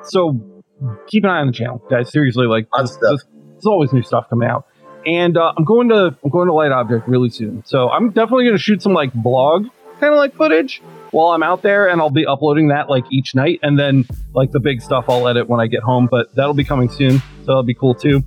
so 0.04 0.62
keep 1.08 1.24
an 1.24 1.30
eye 1.30 1.38
on 1.40 1.46
the 1.48 1.52
channel, 1.52 1.82
guys. 1.90 2.10
Seriously, 2.12 2.46
like 2.46 2.68
Lots 2.76 2.90
this- 2.90 2.96
of 2.96 3.00
stuff. 3.02 3.12
this- 3.12 3.26
there's 3.54 3.66
always 3.66 3.92
new 3.92 4.02
stuff 4.02 4.26
coming 4.30 4.48
out. 4.48 4.66
And 5.04 5.36
uh, 5.36 5.52
I'm 5.56 5.64
going 5.64 5.88
to 5.88 6.16
I'm 6.22 6.30
going 6.30 6.46
to 6.46 6.52
Light 6.52 6.70
Object 6.70 7.08
really 7.08 7.30
soon. 7.30 7.64
So 7.64 7.88
I'm 7.88 8.10
definitely 8.10 8.44
going 8.44 8.56
to 8.56 8.62
shoot 8.62 8.82
some 8.82 8.92
like 8.92 9.12
blog 9.14 9.66
kind 9.98 10.12
of 10.12 10.18
like 10.18 10.34
footage 10.36 10.80
while 11.10 11.28
I'm 11.32 11.42
out 11.42 11.62
there, 11.62 11.88
and 11.88 12.00
I'll 12.00 12.10
be 12.10 12.24
uploading 12.26 12.68
that 12.68 12.88
like 12.88 13.04
each 13.10 13.34
night. 13.34 13.58
And 13.64 13.76
then 13.78 14.04
like 14.34 14.52
the 14.52 14.60
big 14.60 14.80
stuff 14.80 15.06
I'll 15.08 15.26
edit 15.26 15.48
when 15.48 15.58
I 15.60 15.66
get 15.66 15.82
home. 15.82 16.06
But 16.08 16.32
that'll 16.36 16.54
be 16.54 16.62
coming 16.64 16.88
soon, 16.88 17.18
so 17.18 17.24
that'll 17.46 17.62
be 17.64 17.74
cool 17.74 17.94
too. 17.96 18.22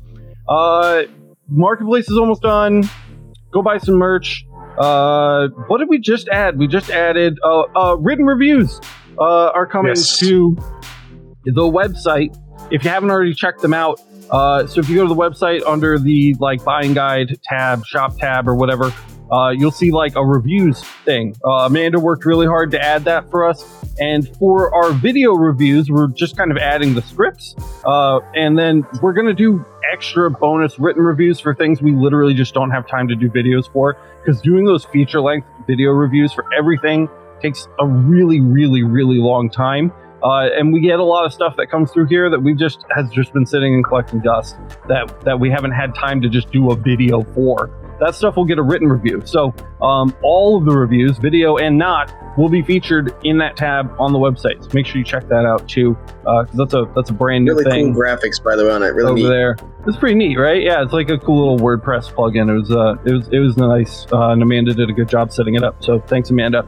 Uh, 0.50 1.04
marketplace 1.52 2.10
is 2.10 2.18
almost 2.18 2.42
done. 2.42 2.84
Go 3.52 3.62
buy 3.62 3.78
some 3.78 3.96
merch. 3.96 4.46
Uh, 4.78 5.50
what 5.68 5.80
did 5.80 5.90
we 5.90 6.00
just 6.00 6.30
add? 6.30 6.58
We 6.58 6.68
just 6.68 6.90
added 6.90 7.38
uh, 7.44 7.64
uh 7.76 7.96
written 7.98 8.26
reviews. 8.26 8.80
Uh, 9.20 9.52
are 9.54 9.68
coming 9.68 9.92
Yes. 9.96 10.18
to 10.20 10.56
the 11.44 11.62
website. 11.62 12.36
If 12.72 12.84
you 12.86 12.90
haven't 12.90 13.12
already 13.12 13.34
checked 13.34 13.62
them 13.62 13.74
out, 13.74 14.00
uh, 14.32 14.66
so 14.66 14.80
if 14.80 14.88
you 14.88 14.96
go 14.96 15.04
to 15.04 15.14
the 15.14 15.20
website 15.20 15.62
under 15.68 16.00
the 16.00 16.36
like 16.40 16.64
buying 16.64 16.94
guide 16.94 17.38
tab, 17.44 17.86
shop 17.86 18.18
tab, 18.18 18.48
or 18.48 18.56
whatever, 18.56 18.94
uh, 19.32 19.50
you'll 19.50 19.72
see 19.72 19.92
like 19.92 20.16
a 20.16 20.26
reviews 20.26 20.84
thing. 21.06 21.36
Uh, 21.46 21.66
Amanda 21.66 22.00
worked 22.00 22.26
really 22.26 22.48
hard 22.48 22.72
to 22.72 22.82
add 22.82 23.06
that 23.06 23.30
for 23.30 23.48
us. 23.48 23.64
And 24.00 24.28
for 24.38 24.74
our 24.74 24.92
video 24.94 25.34
reviews, 25.34 25.90
we're 25.90 26.08
just 26.08 26.36
kind 26.36 26.52
of 26.52 26.58
adding 26.58 26.94
the 26.96 27.02
scripts. 27.02 27.56
Uh, 27.86 28.20
and 28.36 28.58
then 28.58 28.86
we're 29.02 29.14
going 29.14 29.28
to 29.28 29.34
do 29.34 29.64
extra 29.92 30.30
bonus 30.30 30.80
written 30.80 31.04
reviews 31.04 31.40
for 31.40 31.54
things 31.54 31.82
we 31.82 31.92
literally 31.92 32.34
just 32.34 32.54
don't 32.54 32.72
have 32.72 32.88
time 32.88 33.08
to 33.08 33.16
do 33.16 33.30
videos 33.30 33.72
for. 33.72 33.98
Because 34.24 34.42
doing 34.42 34.66
those 34.66 34.86
feature 34.86 35.22
length 35.22 35.48
video 35.68 35.92
reviews 35.92 36.34
for 36.34 36.46
everything 36.58 37.10
takes 37.42 37.68
a 37.80 37.88
really, 37.88 38.40
really, 38.40 38.84
really 38.84 39.18
long 39.18 39.50
time. 39.50 39.92
Uh, 40.24 40.50
and 40.56 40.72
we 40.72 40.80
get 40.80 41.00
a 41.00 41.04
lot 41.04 41.26
of 41.26 41.34
stuff 41.34 41.56
that 41.58 41.68
comes 41.72 41.92
through 41.92 42.06
here 42.06 42.30
that 42.30 42.40
we 42.40 42.54
just 42.54 42.86
has 42.96 43.10
just 43.10 43.34
been 43.34 43.46
sitting 43.46 43.74
and 43.74 43.84
collecting 43.84 44.20
dust 44.20 44.56
that 44.88 45.20
that 45.22 45.40
we 45.40 45.50
haven't 45.50 45.72
had 45.72 45.96
time 45.96 46.22
to 46.22 46.30
just 46.30 46.52
do 46.52 46.72
a 46.72 46.76
video 46.76 47.24
for. 47.34 47.72
That 48.02 48.16
stuff 48.16 48.36
will 48.36 48.46
get 48.46 48.58
a 48.58 48.64
written 48.64 48.90
review. 48.90 49.22
So 49.26 49.54
um, 49.82 50.14
all 50.24 50.58
of 50.58 50.66
the 50.66 50.76
reviews, 50.76 51.20
video 51.20 51.58
and 51.58 51.78
not, 51.78 52.12
will 52.36 52.50
be 52.50 52.64
featured 52.64 53.16
in 53.24 53.38
that 53.38 53.56
tab 53.56 53.96
on 54.00 54.12
the 54.12 54.18
website. 54.18 54.64
So 54.64 54.70
make 54.74 54.88
sure 54.88 54.98
you 54.98 55.04
check 55.04 55.28
that 55.28 55.46
out 55.46 55.70
too, 55.70 55.96
because 56.24 56.50
that's 56.54 56.74
a 56.74 56.92
that's 56.96 57.12
a 57.12 57.14
brand 57.14 57.46
new 57.46 57.52
Really 57.52 57.64
thing 57.70 57.94
cool 57.94 58.02
graphics, 58.02 58.44
by 58.44 58.56
the 58.56 58.66
way, 58.66 58.72
on 58.72 58.82
it. 58.82 58.88
Really 58.88 59.12
over 59.12 59.16
neat. 59.20 59.28
there. 59.28 59.56
It's 59.86 59.98
pretty 59.98 60.16
neat, 60.16 60.38
right? 60.38 60.64
Yeah, 60.64 60.82
it's 60.82 60.94
like 60.94 61.10
a 61.10 61.18
cool 61.20 61.54
little 61.54 61.60
WordPress 61.60 62.12
plugin. 62.14 62.50
It 62.50 62.60
was 62.60 62.72
uh, 62.72 62.96
it 63.06 63.14
was 63.14 63.28
it 63.30 63.40
was 63.40 63.56
nice, 63.56 64.08
uh, 64.12 64.30
and 64.30 64.42
Amanda 64.42 64.74
did 64.74 64.90
a 64.90 64.94
good 64.94 65.08
job 65.08 65.32
setting 65.32 65.54
it 65.54 65.64
up. 65.64 65.84
So 65.84 66.00
thanks, 66.00 66.32
Amanda. 66.32 66.68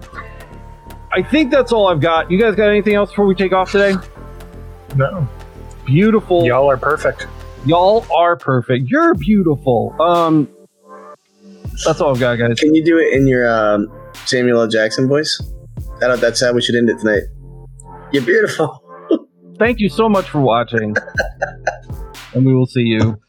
I 1.12 1.24
think 1.24 1.50
that's 1.50 1.72
all 1.72 1.88
I've 1.88 2.00
got. 2.00 2.30
You 2.30 2.40
guys 2.40 2.56
got 2.56 2.70
anything 2.70 2.94
else 2.94 3.10
before 3.10 3.26
we 3.26 3.34
take 3.34 3.54
off 3.54 3.72
today? 3.72 3.96
No. 4.96 5.28
Beautiful. 5.86 6.46
Y'all 6.46 6.70
are 6.70 6.78
perfect. 6.78 7.26
Y'all 7.66 8.06
are 8.16 8.36
perfect. 8.36 8.88
You're 8.90 9.16
beautiful. 9.16 9.96
Um, 10.00 10.53
that's 11.86 12.02
all 12.02 12.12
I've 12.12 12.20
got, 12.20 12.38
guys. 12.38 12.60
Can 12.60 12.74
you 12.76 12.84
do 12.84 12.98
it 12.98 13.14
in 13.14 13.28
your 13.28 13.48
um, 13.48 13.88
Samuel 14.26 14.62
L. 14.62 14.68
Jackson 14.68 15.08
voice? 15.08 15.41
I 16.02 16.08
don't, 16.08 16.22
that's 16.22 16.41
how 16.41 16.54
we 16.54 16.62
should 16.62 16.76
end 16.76 16.90
it 16.90 17.00
tonight. 17.00 17.24
You're 18.12 18.24
beautiful. 18.24 18.84
Thank 19.60 19.80
you 19.80 19.90
so 19.90 20.10
much 20.10 20.30
for 20.30 20.41
watching, 20.41 20.95
and 22.34 22.45
we 22.45 22.54
will 22.54 22.66
see 22.66 22.82
you 22.82 23.20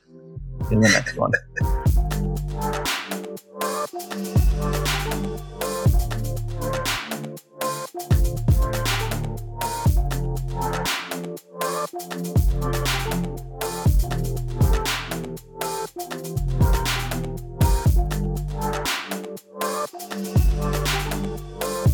in 0.71 0.81
the 0.81 0.89
next 0.89 1.17
one. 1.17 1.33
Thank 15.97 16.84
We'll 19.55 19.87
be. 20.11 21.94